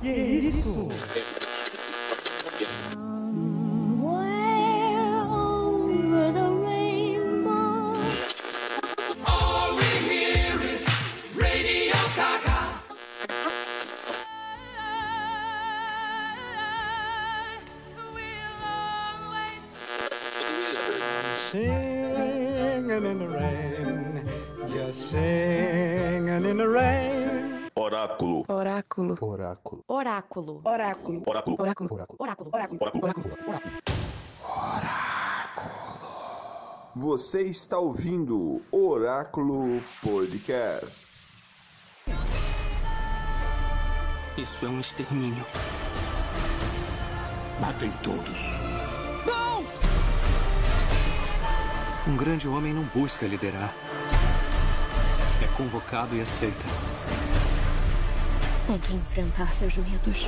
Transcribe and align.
Que 0.00 0.08
isso? 0.08 1.27
Oráculo. 31.04 31.22
Oráculo. 31.26 31.56
Oráculo. 31.60 31.94
Oráculo. 32.18 32.50
Oráculo. 32.52 32.78
Oráculo. 32.82 33.36
Oráculo. 33.44 33.78
Você 36.96 37.42
está 37.42 37.78
ouvindo 37.78 38.62
Oráculo 38.72 39.80
Podcast. 40.02 41.06
Isso 44.36 44.66
é 44.66 44.68
um 44.68 44.80
extermínio. 44.80 45.44
Matem 47.60 47.92
todos. 48.02 48.38
Um 52.06 52.16
grande 52.16 52.48
homem 52.48 52.72
não 52.72 52.84
busca 52.84 53.26
liderar. 53.26 53.74
É 55.42 55.46
convocado 55.56 56.16
e 56.16 56.20
aceita. 56.22 56.64
Tem 58.66 58.78
que 58.78 58.94
enfrentar 58.94 59.52
seus 59.52 59.76
medos. 59.76 60.26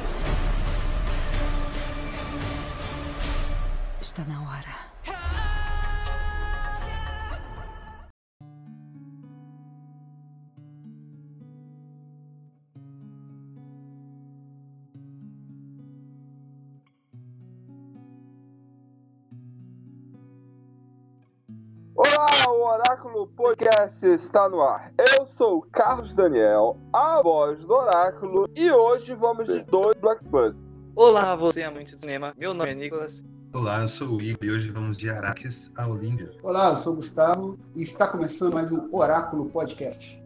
Oráculo 22.81 23.27
Podcast 23.27 24.07
está 24.07 24.49
no 24.49 24.63
ar. 24.63 24.91
Eu 24.97 25.27
sou 25.27 25.59
o 25.59 25.63
Carlos 25.71 26.15
Daniel, 26.15 26.79
a 26.95 27.21
voz 27.21 27.63
do 27.63 27.75
Oráculo, 27.75 28.49
e 28.57 28.71
hoje 28.71 29.15
vamos 29.15 29.49
de 29.49 29.63
dois 29.65 29.95
blockbusters. 29.99 30.63
Olá, 30.97 31.37
você 31.37 31.63
amante 31.63 31.95
de 31.95 32.01
cinema. 32.01 32.33
Meu 32.39 32.55
nome 32.55 32.71
é 32.71 32.75
Nicolas. 32.75 33.23
Olá, 33.53 33.83
eu 33.83 33.89
sou 33.89 34.09
o 34.09 34.23
Igor 34.23 34.45
e 34.45 34.51
hoje 34.51 34.71
vamos 34.71 34.97
de 34.97 35.11
Araques 35.11 35.71
a 35.77 35.87
Olímpia. 35.87 36.33
Olá, 36.43 36.71
eu 36.71 36.77
sou 36.79 36.95
o 36.95 36.97
Gustavo 36.97 37.59
e 37.77 37.83
está 37.83 38.09
começando 38.09 38.55
mais 38.55 38.73
um 38.73 38.89
Oráculo 38.91 39.51
Podcast. 39.51 40.20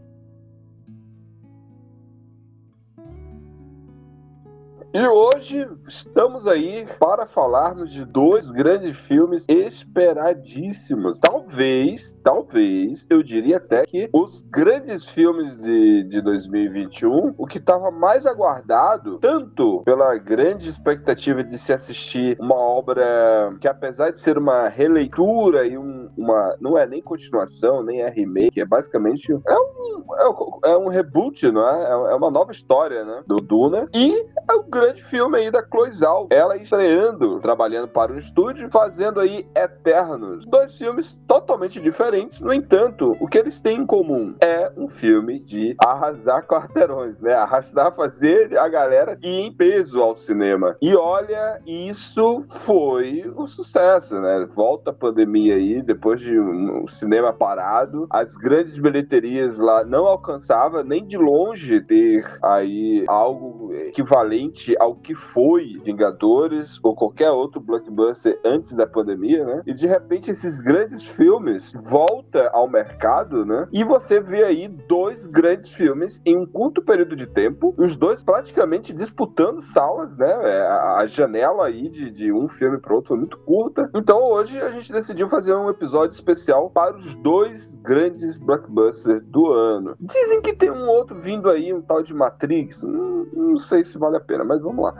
E 4.94 5.08
hoje 5.08 5.68
estamos 5.88 6.46
aí 6.46 6.86
para 7.00 7.26
falarmos 7.26 7.90
de 7.90 8.04
dois 8.04 8.48
grandes 8.52 8.96
filmes 8.96 9.44
esperadíssimos. 9.48 11.18
Talvez, 11.18 12.16
talvez, 12.22 13.04
eu 13.10 13.20
diria 13.20 13.56
até 13.56 13.84
que 13.84 14.08
os 14.12 14.42
grandes 14.42 15.04
filmes 15.04 15.58
de, 15.58 16.04
de 16.04 16.20
2021, 16.20 17.34
o 17.36 17.44
que 17.44 17.58
estava 17.58 17.90
mais 17.90 18.24
aguardado, 18.24 19.18
tanto 19.18 19.82
pela 19.82 20.16
grande 20.16 20.68
expectativa 20.68 21.42
de 21.42 21.58
se 21.58 21.72
assistir 21.72 22.36
uma 22.38 22.54
obra 22.54 23.52
que, 23.60 23.66
apesar 23.66 24.12
de 24.12 24.20
ser 24.20 24.38
uma 24.38 24.68
releitura 24.68 25.66
e 25.66 25.76
um, 25.76 26.08
uma. 26.16 26.56
não 26.60 26.78
é 26.78 26.86
nem 26.86 27.02
continuação, 27.02 27.82
nem 27.82 28.02
é 28.02 28.08
remake, 28.08 28.60
é 28.60 28.64
basicamente. 28.64 29.32
É 29.32 29.56
um, 29.56 30.14
é 30.20 30.28
um, 30.28 30.60
é 30.66 30.76
um 30.76 30.86
reboot, 30.86 31.50
não 31.50 31.68
é? 31.68 32.12
É 32.12 32.14
uma 32.14 32.30
nova 32.30 32.52
história, 32.52 33.04
né? 33.04 33.24
Do 33.26 33.38
Duna. 33.38 33.88
E 33.92 34.24
é 34.48 34.54
o 34.54 34.62
grande 34.62 34.83
filme 34.92 35.38
aí 35.38 35.50
da 35.50 35.64
Chloe 35.64 35.90
Zhao. 35.90 36.26
Ela 36.30 36.56
estreando, 36.56 37.40
trabalhando 37.40 37.88
para 37.88 38.12
o 38.12 38.18
estúdio, 38.18 38.68
fazendo 38.70 39.20
aí 39.20 39.46
Eternos. 39.54 40.44
Dois 40.46 40.76
filmes 40.76 41.18
totalmente 41.26 41.80
diferentes, 41.80 42.40
no 42.40 42.52
entanto, 42.52 43.16
o 43.20 43.26
que 43.26 43.38
eles 43.38 43.60
têm 43.60 43.78
em 43.78 43.86
comum 43.86 44.34
é 44.40 44.70
um 44.76 44.88
filme 44.88 45.38
de 45.38 45.74
arrasar 45.82 46.46
quarteirões, 46.46 47.20
né? 47.20 47.34
Arrastar, 47.34 47.94
fazer 47.94 48.56
a 48.58 48.68
galera 48.68 49.18
ir 49.22 49.46
em 49.46 49.52
peso 49.52 50.02
ao 50.02 50.14
cinema. 50.14 50.76
E 50.82 50.94
olha, 50.94 51.60
isso 51.66 52.44
foi 52.60 53.24
um 53.36 53.46
sucesso, 53.46 54.20
né? 54.20 54.46
Volta 54.54 54.90
a 54.90 54.94
pandemia 54.94 55.54
aí, 55.54 55.82
depois 55.82 56.20
de 56.20 56.38
um 56.38 56.86
cinema 56.88 57.32
parado, 57.32 58.06
as 58.10 58.34
grandes 58.34 58.78
bilheterias 58.78 59.58
lá 59.58 59.84
não 59.84 60.06
alcançava 60.06 60.82
nem 60.82 61.06
de 61.06 61.16
longe 61.16 61.80
ter 61.80 62.24
aí 62.42 63.04
algo 63.08 63.63
equivalente 63.88 64.74
ao 64.78 64.94
que 64.94 65.14
foi 65.14 65.80
Vingadores 65.84 66.78
ou 66.82 66.94
qualquer 66.94 67.30
outro 67.30 67.60
blockbuster 67.60 68.38
antes 68.44 68.74
da 68.74 68.86
pandemia, 68.86 69.44
né? 69.44 69.62
E 69.66 69.72
de 69.72 69.86
repente 69.86 70.30
esses 70.30 70.60
grandes 70.60 71.06
filmes 71.06 71.74
volta 71.82 72.50
ao 72.52 72.68
mercado, 72.68 73.44
né? 73.44 73.68
E 73.72 73.84
você 73.84 74.20
vê 74.20 74.44
aí 74.44 74.68
dois 74.68 75.26
grandes 75.26 75.68
filmes 75.68 76.22
em 76.24 76.36
um 76.36 76.46
curto 76.46 76.82
período 76.82 77.16
de 77.16 77.26
tempo, 77.26 77.74
os 77.76 77.96
dois 77.96 78.22
praticamente 78.22 78.92
disputando 78.92 79.60
salas, 79.60 80.16
né? 80.16 80.32
A 80.32 81.04
janela 81.06 81.66
aí 81.66 81.88
de, 81.88 82.10
de 82.10 82.32
um 82.32 82.48
filme 82.48 82.78
para 82.78 82.94
outro 82.94 83.08
foi 83.08 83.18
muito 83.18 83.38
curta. 83.38 83.90
Então 83.94 84.22
hoje 84.22 84.58
a 84.58 84.70
gente 84.70 84.92
decidiu 84.92 85.28
fazer 85.28 85.54
um 85.54 85.68
episódio 85.68 86.14
especial 86.14 86.70
para 86.70 86.96
os 86.96 87.14
dois 87.16 87.76
grandes 87.76 88.38
blockbusters 88.38 89.22
do 89.22 89.52
ano. 89.52 89.96
Dizem 90.00 90.40
que 90.40 90.52
tem 90.52 90.70
um 90.70 90.88
outro 90.88 91.18
vindo 91.18 91.50
aí, 91.50 91.72
um 91.72 91.82
tal 91.82 92.02
de 92.02 92.14
Matrix. 92.14 92.82
Não, 92.82 93.26
não 93.32 93.58
sei 93.64 93.84
se 93.84 93.98
vale 93.98 94.16
a 94.16 94.20
pena, 94.20 94.44
mas 94.44 94.60
vamos 94.60 94.84
lá. 94.84 94.94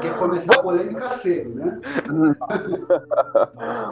Quer 0.00 0.18
começar 0.18 0.54
a 0.54 0.62
polêmica 0.62 1.08
cedo, 1.08 1.54
né? 1.54 1.80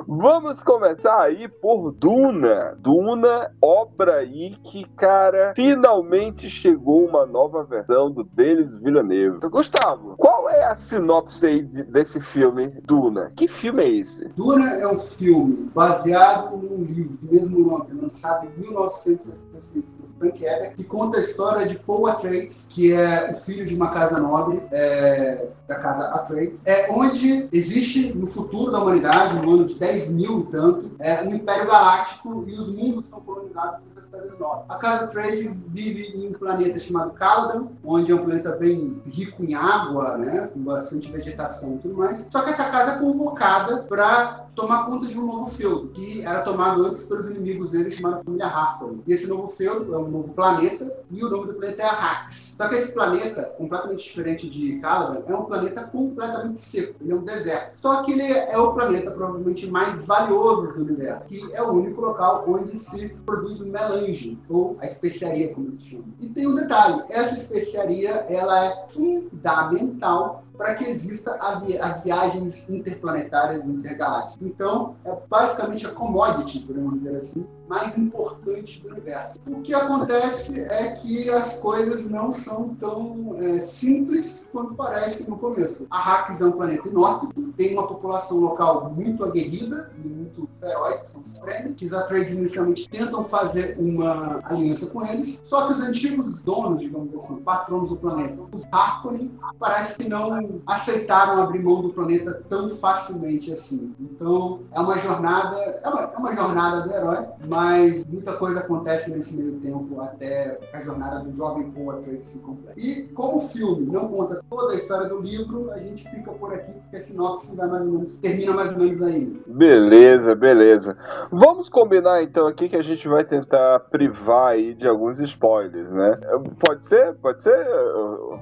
Vamos 0.07 0.62
começar 0.62 1.21
aí 1.21 1.49
por 1.49 1.93
Duna. 1.93 2.77
Duna, 2.79 3.53
obra 3.61 4.17
aí 4.17 4.57
que, 4.62 4.85
cara, 4.97 5.53
finalmente 5.57 6.49
chegou 6.49 7.07
uma 7.07 7.27
nova 7.27 7.65
versão 7.65 8.11
do 8.11 8.25
Denis 8.25 8.77
Villeneuve. 8.77 9.41
Gustavo, 9.49 10.15
qual 10.17 10.49
é 10.49 10.65
a 10.65 10.75
sinopse 10.75 11.47
aí 11.47 11.62
de, 11.62 11.83
desse 11.85 12.21
filme, 12.21 12.71
Duna? 12.85 13.33
Que 13.35 13.49
filme 13.49 13.83
é 13.83 13.89
esse? 13.89 14.29
Duna 14.37 14.75
é 14.75 14.87
um 14.87 14.99
filme 14.99 15.71
baseado 15.75 16.57
num 16.57 16.85
livro 16.85 17.17
do 17.19 17.33
mesmo 17.33 17.61
nome, 17.61 18.01
lançado 18.01 18.47
em 18.47 18.61
1965 18.61 20.02
Frank 20.22 20.75
que 20.77 20.84
conta 20.84 21.19
a 21.19 21.21
história 21.21 21.66
de 21.66 21.75
Paul 21.75 22.06
Atreides, 22.06 22.66
que 22.71 22.93
é 22.93 23.31
o 23.33 23.34
filho 23.34 23.66
de 23.66 23.75
uma 23.75 23.91
casa 23.91 24.21
nobre, 24.21 24.62
é, 24.71 25.49
da 25.66 25.81
casa 25.81 26.09
Atreides, 26.15 26.62
é, 26.65 26.91
onde 26.93 27.49
existe 27.53 28.12
no 28.15 28.27
futuro 28.27 28.71
da 28.71 28.81
humanidade, 28.81 29.44
no 29.44 29.53
ano 29.53 29.65
de 29.66 29.75
10 29.75 30.12
mil 30.12 30.41
e 30.41 30.44
tanto, 30.44 30.93
é, 30.99 31.22
um 31.22 31.34
império 31.34 31.66
galáctico 31.66 32.44
e 32.47 32.53
os 32.53 32.75
mundos 32.75 33.06
são 33.06 33.21
colonizados 33.21 33.81
por 33.81 33.99
essas 33.99 34.11
casas 34.11 34.38
nobres. 34.38 34.65
A 34.69 34.77
casa 34.77 35.05
Atreides 35.05 35.53
vive 35.69 36.03
em 36.16 36.28
um 36.28 36.32
planeta 36.32 36.78
chamado 36.78 37.11
Caladan, 37.12 37.66
onde 37.84 38.12
é 38.12 38.15
um 38.15 38.25
planeta 38.25 38.53
bem 38.53 39.03
rico 39.06 39.43
em 39.44 39.55
água, 39.55 40.16
né, 40.19 40.49
com 40.53 40.61
bastante 40.61 41.11
vegetação 41.11 41.77
e 41.77 41.78
tudo 41.78 41.94
mais. 41.94 42.28
Só 42.31 42.43
que 42.43 42.50
essa 42.50 42.71
casa 42.71 42.93
é 42.93 42.99
convocada 42.99 43.82
para 43.88 44.47
tomar 44.55 44.87
conta 44.87 45.07
de 45.07 45.19
um 45.19 45.27
novo 45.27 45.51
feudo, 45.51 45.89
que 45.89 46.23
era 46.23 46.43
tomado 46.43 46.85
antes 46.85 47.07
pelos 47.07 47.31
inimigos 47.31 47.71
dele, 47.71 47.91
chamado 47.91 48.23
família 48.25 48.47
Harkonnen. 48.47 49.03
E 49.06 49.12
esse 49.12 49.26
novo 49.26 49.49
feudo 49.49 49.94
é 49.94 49.99
um 49.99 50.09
novo 50.09 50.35
planeta, 50.35 50.93
e 51.11 51.25
o 51.25 51.31
nome 51.31 51.47
do 51.47 51.55
planeta 51.55 51.82
é 51.82 51.87
Arrakis. 51.87 52.56
Só 52.59 52.69
que 52.69 52.75
esse 52.75 52.93
planeta, 52.93 53.43
completamente 53.56 54.05
diferente 54.05 54.49
de 54.49 54.79
Caladan, 54.79 55.23
é 55.26 55.35
um 55.35 55.44
planeta 55.44 55.82
completamente 55.85 56.59
seco, 56.59 56.94
ele 57.00 57.12
é 57.12 57.15
um 57.15 57.25
deserto. 57.25 57.76
Só 57.79 58.03
que 58.03 58.12
ele 58.12 58.32
é 58.32 58.59
o 58.59 58.73
planeta 58.73 59.11
provavelmente 59.11 59.67
mais 59.67 60.05
valioso 60.05 60.73
do 60.73 60.82
universo, 60.82 61.29
que 61.29 61.53
é 61.53 61.62
o 61.62 61.73
único 61.73 62.00
local 62.00 62.44
onde 62.47 62.79
se 62.79 63.09
produz 63.25 63.61
o 63.61 63.69
melange, 63.69 64.38
ou 64.49 64.76
a 64.81 64.87
especiaria, 64.87 65.55
como 65.55 65.69
eles 65.69 65.82
chamam. 65.82 66.05
E 66.21 66.29
tem 66.29 66.47
um 66.47 66.55
detalhe, 66.55 67.03
essa 67.09 67.35
especiaria, 67.35 68.11
ela 68.29 68.67
é 68.67 68.87
fundamental 68.88 70.44
para 70.62 70.76
que 70.76 70.85
exista 70.85 71.37
vi 71.67 71.76
as 71.76 72.05
viagens 72.05 72.70
interplanetárias 72.70 73.67
e 73.67 73.73
intergalácticas. 73.73 74.38
Então, 74.41 74.94
é 75.05 75.12
basicamente 75.29 75.85
a 75.87 75.91
commodity, 75.91 76.61
podemos 76.61 76.94
dizer 76.99 77.17
assim, 77.17 77.49
mais 77.73 77.97
importante 77.97 78.83
do 78.83 78.91
universo. 78.91 79.39
O 79.47 79.63
que 79.63 79.73
acontece 79.73 80.61
é 80.61 80.89
que 80.89 81.31
as 81.31 81.59
coisas 81.59 82.11
não 82.11 82.31
são 82.31 82.75
tão 82.75 83.35
é, 83.39 83.59
simples 83.61 84.47
quanto 84.53 84.75
parecem 84.75 85.27
no 85.27 85.39
começo. 85.39 85.87
Arrakis 85.91 86.43
é 86.43 86.47
um 86.47 86.53
planeta 86.53 86.87
inóspito, 86.87 87.41
tem 87.57 87.73
uma 87.73 87.89
população 87.89 88.41
local 88.41 88.91
muito 88.91 89.25
aguerrida 89.25 89.91
e 90.05 90.07
muito 90.07 90.47
feroz, 90.61 91.01
que 91.01 91.11
são 91.13 91.23
os 91.23 91.39
Fremen, 91.39 91.73
que 91.73 91.87
os 91.87 91.95
Atreides 91.95 92.35
inicialmente 92.35 92.89
tentam 92.91 93.25
fazer 93.25 93.77
uma 93.79 94.41
aliança 94.45 94.91
com 94.91 95.05
eles, 95.07 95.41
só 95.43 95.67
que 95.67 95.73
os 95.73 95.81
antigos 95.81 96.43
donos, 96.43 96.79
digamos 96.79 97.15
assim, 97.15 97.37
patronos 97.37 97.89
do 97.89 97.97
planeta, 97.97 98.37
os 98.53 98.65
Harkonnen, 98.71 99.31
parece 99.59 99.99
que 99.99 100.09
não 100.11 100.61
aceitaram 100.67 101.43
abrir 101.43 101.63
mão 101.63 101.81
do 101.81 101.89
planeta 101.89 102.43
tão 102.51 102.69
facilmente 102.69 103.51
assim. 103.51 103.95
Então, 103.99 104.61
é 104.73 104.81
uma 104.81 104.99
jornada, 104.99 105.57
é 105.83 105.89
uma, 105.89 106.03
é 106.03 106.19
uma 106.19 106.37
jornada 106.37 106.83
do 106.83 106.93
herói, 106.93 107.27
mas 107.49 107.62
muita 108.09 108.32
coisa 108.35 108.61
acontece 108.61 109.12
nesse 109.12 109.37
meio 109.43 109.59
tempo 109.61 110.00
até 110.00 110.59
a 110.73 110.81
jornada 110.82 111.20
do 111.20 111.35
jovem 111.35 111.73
Atreides 111.91 112.26
se 112.26 112.38
completa. 112.41 112.79
E 112.79 113.09
como 113.09 113.37
o 113.37 113.41
filme 113.41 113.87
não 113.87 114.09
conta 114.09 114.43
toda 114.49 114.73
a 114.73 114.76
história 114.76 115.09
do 115.09 115.20
livro, 115.20 115.70
a 115.70 115.79
gente 115.79 116.09
fica 116.09 116.31
por 116.32 116.53
aqui 116.53 116.73
porque 116.73 116.97
a 116.97 117.00
sinopse 117.00 117.56
mais 117.56 117.73
ou 117.73 117.81
menos, 117.81 118.19
termina 118.19 118.53
mais 118.53 118.73
ou 118.73 118.79
menos 118.79 119.03
aí. 119.03 119.43
Beleza, 119.47 120.35
beleza. 120.35 120.97
Vamos 121.31 121.69
combinar 121.69 122.23
então 122.23 122.47
aqui 122.47 122.69
que 122.69 122.76
a 122.76 122.82
gente 122.82 123.06
vai 123.09 123.25
tentar 123.25 123.81
privar 123.81 124.53
aí 124.53 124.75
de 124.75 124.87
alguns 124.87 125.20
spoilers, 125.20 125.91
né? 125.91 126.19
Pode 126.64 126.82
ser? 126.82 127.14
Pode 127.14 127.41
ser, 127.41 127.67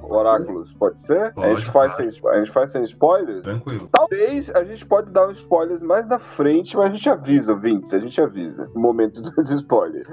Oráculos? 0.03 0.73
Pode 0.73 0.99
ser? 0.99 1.33
Pode, 1.33 1.47
a, 1.47 1.55
gente 1.55 1.71
faz 1.71 1.93
sem, 1.95 2.09
a 2.09 2.39
gente 2.39 2.51
faz 2.51 2.71
sem 2.71 2.85
spoilers? 2.85 3.43
Tranquilo. 3.43 3.89
Talvez 3.93 4.51
a 4.51 4.65
gente 4.65 4.85
pode 4.87 5.13
dar 5.13 5.29
uns 5.29 5.39
spoilers 5.39 5.83
mais 5.83 6.09
na 6.09 6.19
frente, 6.19 6.77
mas 6.77 6.87
a 6.91 6.95
gente 6.95 7.09
avisa, 7.09 7.57
Vince, 7.57 7.95
a 7.95 7.99
gente 7.99 8.21
avisa. 8.21 8.71
Momento 8.75 9.23
de 9.23 9.55
spoiler. 9.55 10.07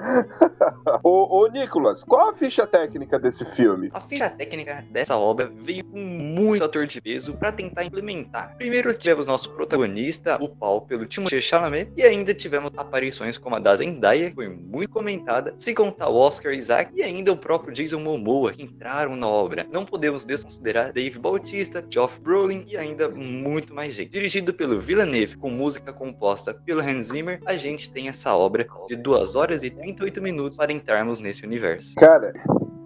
ô, 1.03 1.39
ô, 1.39 1.47
Nicolas, 1.47 2.03
qual 2.03 2.29
a 2.29 2.33
ficha 2.33 2.65
técnica 2.67 3.19
desse 3.19 3.45
filme? 3.45 3.89
A 3.93 4.01
ficha 4.01 4.29
técnica 4.29 4.83
dessa 4.89 5.17
obra 5.17 5.51
veio 5.53 5.83
com 5.85 5.99
muito 5.99 6.63
ator 6.63 6.85
de 6.85 7.01
peso 7.01 7.33
para 7.33 7.51
tentar 7.51 7.83
implementar. 7.83 8.55
Primeiro 8.57 8.93
tivemos 8.93 9.27
nosso 9.27 9.51
protagonista, 9.51 10.37
o 10.41 10.49
pau 10.49 10.81
pelo 10.81 11.05
Timothée 11.05 11.41
Chalamet, 11.41 11.91
e 11.95 12.03
ainda 12.03 12.33
tivemos 12.33 12.71
aparições 12.75 13.37
como 13.37 13.55
a 13.55 13.59
da 13.59 13.75
Zendaya, 13.75 14.29
que 14.29 14.35
foi 14.35 14.49
muito 14.49 14.89
comentada, 14.89 15.53
se 15.57 15.73
contar 15.73 16.09
o 16.09 16.15
Oscar 16.15 16.53
Isaac 16.53 16.91
e 16.95 17.03
ainda 17.03 17.31
o 17.31 17.37
próprio 17.37 17.73
Jason 17.73 17.99
Momoa, 17.99 18.51
que 18.51 18.63
entraram 18.63 19.15
na 19.15 19.27
obra. 19.27 19.67
Não 19.77 19.85
podemos 19.85 20.25
desconsiderar 20.25 20.91
Dave 20.91 21.19
Bautista, 21.19 21.85
Geoff 21.87 22.19
Brolin 22.19 22.65
e 22.67 22.75
ainda 22.75 23.07
muito 23.07 23.75
mais 23.75 23.93
gente. 23.93 24.09
Dirigido 24.09 24.51
pelo 24.51 24.79
Villeneuve, 24.79 25.37
com 25.37 25.51
música 25.51 25.93
composta 25.93 26.51
pelo 26.51 26.81
Hans 26.81 27.09
Zimmer, 27.09 27.39
a 27.45 27.55
gente 27.55 27.93
tem 27.93 28.09
essa 28.09 28.35
obra 28.35 28.67
de 28.87 28.95
2 28.95 29.35
horas 29.35 29.61
e 29.61 29.69
38 29.69 30.19
minutos 30.19 30.57
para 30.57 30.73
entrarmos 30.73 31.19
nesse 31.19 31.45
universo. 31.45 31.93
Cara, 31.93 32.33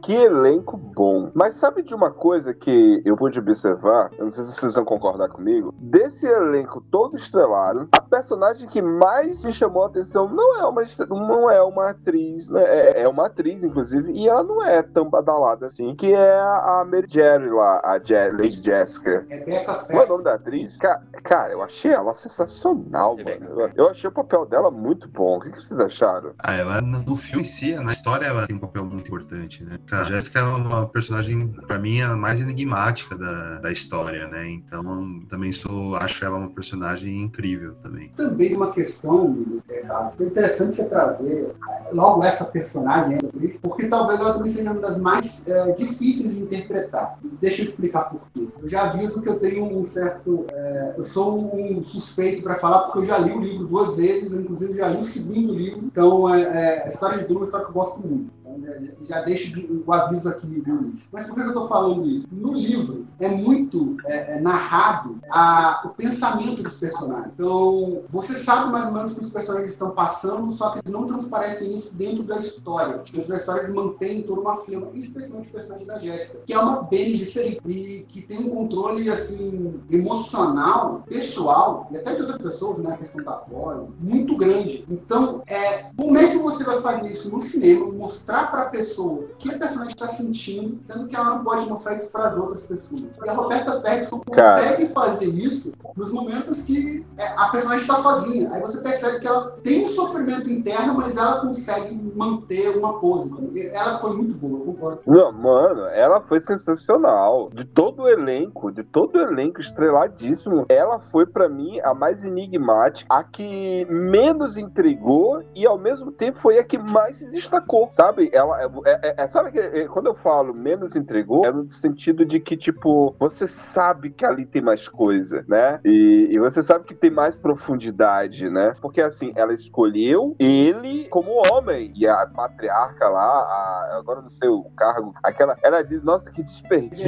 que 0.01 0.13
elenco 0.13 0.77
bom. 0.77 1.31
Mas 1.33 1.55
sabe 1.55 1.83
de 1.83 1.93
uma 1.93 2.11
coisa 2.11 2.53
que 2.53 3.01
eu 3.05 3.15
pude 3.15 3.39
observar? 3.39 4.11
Eu 4.17 4.25
não 4.25 4.31
sei 4.31 4.43
se 4.43 4.53
vocês 4.53 4.75
vão 4.75 4.85
concordar 4.85 5.29
comigo. 5.29 5.73
Desse 5.77 6.27
elenco 6.27 6.81
todo 6.91 7.15
estrelado, 7.15 7.87
a 7.91 8.01
personagem 8.01 8.67
que 8.67 8.81
mais 8.81 9.43
me 9.43 9.53
chamou 9.53 9.83
a 9.83 9.87
atenção 9.87 10.27
não 10.27 10.59
é 10.59 10.65
uma, 10.65 10.83
não 11.09 11.49
é 11.49 11.61
uma 11.61 11.89
atriz, 11.91 12.49
né? 12.49 12.63
É, 12.63 13.01
é 13.03 13.07
uma 13.07 13.27
atriz, 13.27 13.63
inclusive, 13.63 14.11
e 14.11 14.27
ela 14.27 14.43
não 14.43 14.63
é 14.63 14.81
tão 14.81 15.09
badalada 15.09 15.67
assim, 15.67 15.95
que 15.95 16.13
é 16.13 16.39
a 16.39 16.85
Mary 16.85 17.07
Jerry 17.07 17.49
lá, 17.49 17.81
a 17.83 17.99
Je 17.99 18.31
Lady 18.31 18.61
Jessica. 18.61 19.25
Rebecca 19.29 19.73
Qual 19.85 20.03
é 20.03 20.05
o 20.05 20.09
nome 20.09 20.23
da 20.23 20.33
atriz? 20.35 20.77
Ca 20.77 21.01
cara, 21.23 21.53
eu 21.53 21.61
achei 21.61 21.91
ela 21.91 22.13
sensacional, 22.13 23.15
mano. 23.15 23.71
Eu 23.75 23.89
achei 23.89 24.09
o 24.09 24.13
papel 24.13 24.45
dela 24.45 24.71
muito 24.71 25.07
bom. 25.07 25.37
O 25.37 25.39
que, 25.39 25.51
que 25.51 25.63
vocês 25.63 25.79
acharam? 25.79 26.33
Ah, 26.39 26.55
ela 26.55 26.81
no 26.81 27.15
filme 27.15 27.43
em 27.43 27.45
si, 27.45 27.75
na 27.75 27.91
história, 27.91 28.25
ela 28.25 28.47
tem 28.47 28.55
um 28.55 28.59
papel 28.59 28.85
muito 28.85 29.07
importante, 29.07 29.63
né? 29.63 29.77
A 29.91 30.05
Jéssica 30.05 30.39
é 30.39 30.43
uma 30.43 30.87
personagem, 30.87 31.49
para 31.67 31.77
mim, 31.77 32.01
a 32.01 32.15
mais 32.15 32.39
enigmática 32.39 33.15
da, 33.15 33.59
da 33.59 33.71
história, 33.71 34.27
né? 34.27 34.49
Então, 34.49 35.21
também 35.29 35.51
sou, 35.51 35.95
acho 35.97 36.23
ela 36.23 36.37
uma 36.37 36.49
personagem 36.49 37.23
incrível 37.23 37.75
também. 37.83 38.09
Também 38.15 38.55
uma 38.55 38.71
questão, 38.71 39.37
Ricardo, 39.69 40.15
foi 40.15 40.27
interessante 40.27 40.75
você 40.75 40.87
trazer 40.87 41.53
logo 41.91 42.23
essa 42.23 42.45
personagem, 42.45 43.13
essa 43.13 43.27
atriz, 43.27 43.59
porque 43.59 43.87
talvez 43.87 44.21
ela 44.21 44.33
também 44.33 44.49
seja 44.49 44.71
uma 44.71 44.79
das 44.79 44.97
mais 44.97 45.47
é, 45.49 45.73
difíceis 45.73 46.33
de 46.33 46.41
interpretar. 46.41 47.19
Deixa 47.41 47.61
eu 47.61 47.65
explicar 47.65 48.05
por 48.05 48.21
quê. 48.33 48.47
Eu 48.61 48.69
já 48.69 48.83
aviso 48.83 49.21
que 49.21 49.27
eu 49.29 49.39
tenho 49.39 49.65
um 49.65 49.83
certo. 49.83 50.45
É, 50.53 50.93
eu 50.97 51.03
sou 51.03 51.53
um 51.53 51.83
suspeito 51.83 52.43
para 52.43 52.55
falar, 52.55 52.79
porque 52.83 52.99
eu 52.99 53.05
já 53.05 53.17
li 53.17 53.31
o 53.31 53.41
livro 53.41 53.67
duas 53.67 53.97
vezes, 53.97 54.33
inclusive 54.33 54.77
já 54.77 54.87
li 54.87 54.97
o 54.97 55.03
segundo 55.03 55.53
livro. 55.53 55.79
Então, 55.83 56.33
é, 56.33 56.41
é, 56.41 56.83
a 56.85 56.87
história 56.87 57.17
de 57.17 57.25
Duna 57.25 57.33
é 57.33 57.39
uma 57.39 57.45
história 57.45 57.65
que 57.65 57.71
eu 57.71 57.75
gosto 57.75 58.07
muito. 58.07 58.40
Então, 58.61 59.05
já 59.07 59.21
deixo 59.21 59.53
o 59.85 59.93
aviso 59.93 60.29
aqui 60.29 60.47
início. 60.47 61.09
Mas 61.11 61.27
por 61.27 61.35
que 61.35 61.41
eu 61.41 61.47
estou 61.47 61.67
falando 61.67 62.07
isso? 62.07 62.27
No 62.31 62.53
livro 62.53 63.07
é 63.19 63.29
muito 63.29 63.97
é, 64.05 64.33
é, 64.33 64.41
narrado 64.41 65.19
a, 65.29 65.81
o 65.85 65.89
pensamento 65.89 66.63
dos 66.63 66.79
personagens. 66.79 67.31
Então, 67.33 68.03
você 68.09 68.33
sabe 68.37 68.71
mais 68.71 68.87
ou 68.87 68.93
menos 68.93 69.11
o 69.11 69.15
que 69.15 69.25
os 69.25 69.31
personagens 69.31 69.73
estão 69.73 69.91
passando, 69.91 70.51
só 70.51 70.71
que 70.71 70.79
eles 70.79 70.91
não 70.91 71.05
transparecem 71.05 71.75
isso 71.75 71.95
dentro 71.95 72.23
da 72.23 72.37
história. 72.39 73.03
História 73.13 73.61
eles 73.61 73.73
mantêm 73.73 74.21
toda 74.23 74.41
uma 74.41 74.57
flama, 74.57 74.87
especialmente 74.93 75.49
o 75.49 75.51
personagem 75.51 75.85
da 75.85 75.99
Jéssica, 75.99 76.43
que 76.45 76.53
é 76.53 76.59
uma 76.59 76.83
Bene 76.83 77.15
Gesserit 77.15 77.61
e 77.65 78.05
que 78.07 78.21
tem 78.21 78.39
um 78.39 78.49
controle 78.49 79.09
assim 79.09 79.79
emocional, 79.89 81.03
pessoal, 81.07 81.87
e 81.91 81.97
até 81.97 82.15
de 82.15 82.21
outras 82.21 82.37
pessoas, 82.37 82.79
né, 82.79 82.93
a 82.93 82.97
questão 82.97 83.23
da 83.23 83.37
voz, 83.37 83.87
muito 83.99 84.35
grande. 84.35 84.85
Então, 84.89 85.41
é, 85.47 85.91
como 85.95 86.17
é 86.17 86.29
que 86.29 86.37
você 86.37 86.63
vai 86.63 86.81
fazer 86.81 87.11
isso 87.11 87.31
no 87.31 87.41
cinema, 87.41 87.91
mostrar 87.91 88.50
para 88.51 88.63
a 88.63 88.65
pessoa 88.65 89.21
o 89.21 89.35
que 89.37 89.49
a 89.49 89.57
personagem 89.57 89.93
está 89.93 90.07
sentindo, 90.07 90.79
sendo 90.85 91.07
que 91.07 91.15
ela 91.15 91.25
não 91.25 91.43
pode 91.43 91.67
mostrar 91.67 91.95
isso 91.95 92.07
para 92.07 92.29
as 92.29 92.37
outras 92.37 92.65
pessoas. 92.65 93.03
E 93.23 93.29
a 93.29 93.33
Roberta 93.33 93.81
Ferguson 93.81 94.21
consegue 94.21 94.85
fazer 94.87 95.27
isso 95.27 95.73
nos 95.95 96.11
momentos 96.11 96.65
que 96.65 97.05
é, 97.17 97.27
a 97.37 97.49
personagem 97.49 97.81
está 97.81 97.95
sozinha. 97.95 98.51
Aí 98.53 98.61
você 98.61 98.81
percebe 98.81 99.19
que 99.19 99.27
ela 99.27 99.51
tem 99.63 99.83
um 99.83 99.87
sofrimento 99.87 100.49
interno, 100.49 100.95
mas 100.95 101.17
ela 101.17 101.41
consegue 101.41 101.95
manter 102.15 102.77
uma 102.77 102.99
pose. 102.99 103.31
Ela 103.73 103.97
foi 103.97 104.15
muito 104.15 104.33
boa, 104.35 104.65
concordo. 104.65 105.01
Não, 105.05 105.31
mano, 105.31 105.85
ela 105.87 106.21
foi 106.21 106.41
sensacional. 106.41 107.49
De 107.53 107.65
todo 107.65 108.03
o 108.03 108.09
elenco, 108.09 108.71
de 108.71 108.83
todo 108.83 109.15
o 109.15 109.21
elenco 109.21 109.61
estreladíssimo, 109.61 110.65
ela 110.69 110.99
foi 110.99 111.25
para 111.25 111.47
mim 111.47 111.79
a 111.81 111.93
mais 111.93 112.23
enigmática, 112.25 113.07
a 113.13 113.23
que 113.23 113.85
menos 113.89 114.57
intrigou 114.57 115.43
e 115.55 115.65
ao 115.65 115.77
mesmo 115.77 116.11
tempo 116.11 116.39
foi 116.39 116.59
a 116.59 116.63
que 116.63 116.77
mais 116.77 117.17
se 117.17 117.29
destacou, 117.31 117.87
sabe? 117.91 118.29
Ela 118.33 118.40
é, 118.55 118.99
é, 119.03 119.23
é 119.23 119.27
sabe 119.27 119.51
que 119.51 119.59
é, 119.59 119.87
quando 119.87 120.07
eu 120.07 120.15
falo 120.15 120.53
menos 120.53 120.95
intrigou, 120.95 121.45
é 121.45 121.51
no 121.51 121.69
sentido 121.69 122.25
de 122.25 122.39
que 122.39 122.57
tipo 122.57 123.15
você 123.19 123.47
sabe 123.47 124.09
que 124.09 124.25
ali 124.25 124.45
tem 124.45 124.61
mais 124.61 124.87
coisa, 124.87 125.43
né? 125.47 125.79
E, 125.83 126.29
e 126.31 126.39
você 126.39 126.63
sabe 126.63 126.85
que 126.85 126.93
tem 126.93 127.09
mais 127.09 127.35
profundidade, 127.35 128.49
né? 128.49 128.73
Porque 128.81 129.01
assim, 129.01 129.31
ela 129.35 129.53
escolheu 129.53 130.35
ele 130.39 131.07
como 131.09 131.41
homem 131.51 131.91
e 131.95 132.07
a 132.07 132.29
matriarca 132.33 133.09
lá, 133.09 133.21
a, 133.21 133.97
agora 133.97 134.21
não 134.21 134.29
sei 134.29 134.49
o 134.49 134.63
cargo, 134.75 135.13
aquela, 135.23 135.57
ela 135.63 135.81
diz, 135.83 136.03
nossa, 136.03 136.29
que 136.31 136.43
desperdício. 136.43 137.05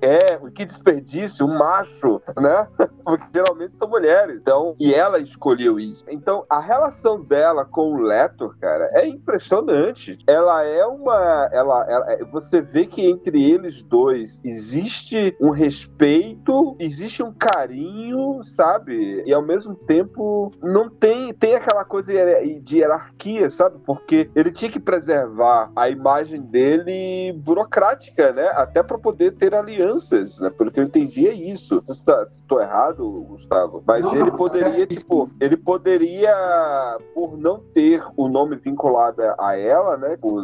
É, 0.00 0.36
que 0.54 0.64
desperdício, 0.64 1.46
um 1.46 1.56
macho, 1.56 2.20
né? 2.40 2.66
Porque 3.04 3.26
geralmente 3.32 3.76
são 3.76 3.88
mulheres. 3.88 4.40
Então, 4.42 4.74
e 4.78 4.92
ela 4.94 5.18
escolheu 5.18 5.78
isso. 5.78 6.04
Então, 6.08 6.44
a 6.48 6.58
relação 6.58 7.22
dela 7.22 7.64
com 7.64 7.92
o 7.92 8.00
Leto, 8.00 8.54
cara, 8.60 8.90
é 8.92 9.06
impressionante. 9.06 10.18
Ela 10.26 10.45
é 10.64 10.86
uma. 10.86 11.48
Ela, 11.52 11.86
ela, 11.88 12.12
é, 12.12 12.24
você 12.24 12.60
vê 12.60 12.86
que 12.86 13.06
entre 13.06 13.42
eles 13.50 13.82
dois 13.82 14.40
existe 14.44 15.36
um 15.40 15.50
respeito, 15.50 16.76
existe 16.78 17.22
um 17.22 17.32
carinho, 17.32 18.42
sabe? 18.42 19.22
E 19.26 19.32
ao 19.32 19.42
mesmo 19.42 19.74
tempo 19.74 20.52
não 20.62 20.88
tem, 20.88 21.32
tem 21.32 21.54
aquela 21.54 21.84
coisa 21.84 22.12
de 22.62 22.78
hierarquia, 22.78 23.48
sabe? 23.50 23.78
Porque 23.84 24.30
ele 24.34 24.50
tinha 24.50 24.70
que 24.70 24.80
preservar 24.80 25.70
a 25.74 25.88
imagem 25.88 26.40
dele 26.42 27.32
burocrática, 27.38 28.32
né? 28.32 28.48
Até 28.54 28.82
para 28.82 28.98
poder 28.98 29.32
ter 29.32 29.54
alianças, 29.54 30.38
né? 30.38 30.50
Pelo 30.50 30.70
que 30.70 30.80
eu 30.80 30.84
entendi 30.84 31.26
é 31.28 31.32
isso. 31.34 31.82
Se 31.84 32.04
estou 32.40 32.60
errado, 32.60 33.08
Gustavo, 33.28 33.82
mas 33.86 34.04
não, 34.04 34.14
ele 34.16 34.30
poderia, 34.30 34.86
tipo, 34.86 35.30
ele 35.40 35.56
poderia, 35.56 36.98
por 37.14 37.36
não 37.36 37.60
ter 37.74 38.02
o 38.16 38.28
nome 38.28 38.56
vinculado 38.56 39.22
a 39.38 39.56
ela, 39.56 39.96
né? 39.96 40.16
O- 40.22 40.35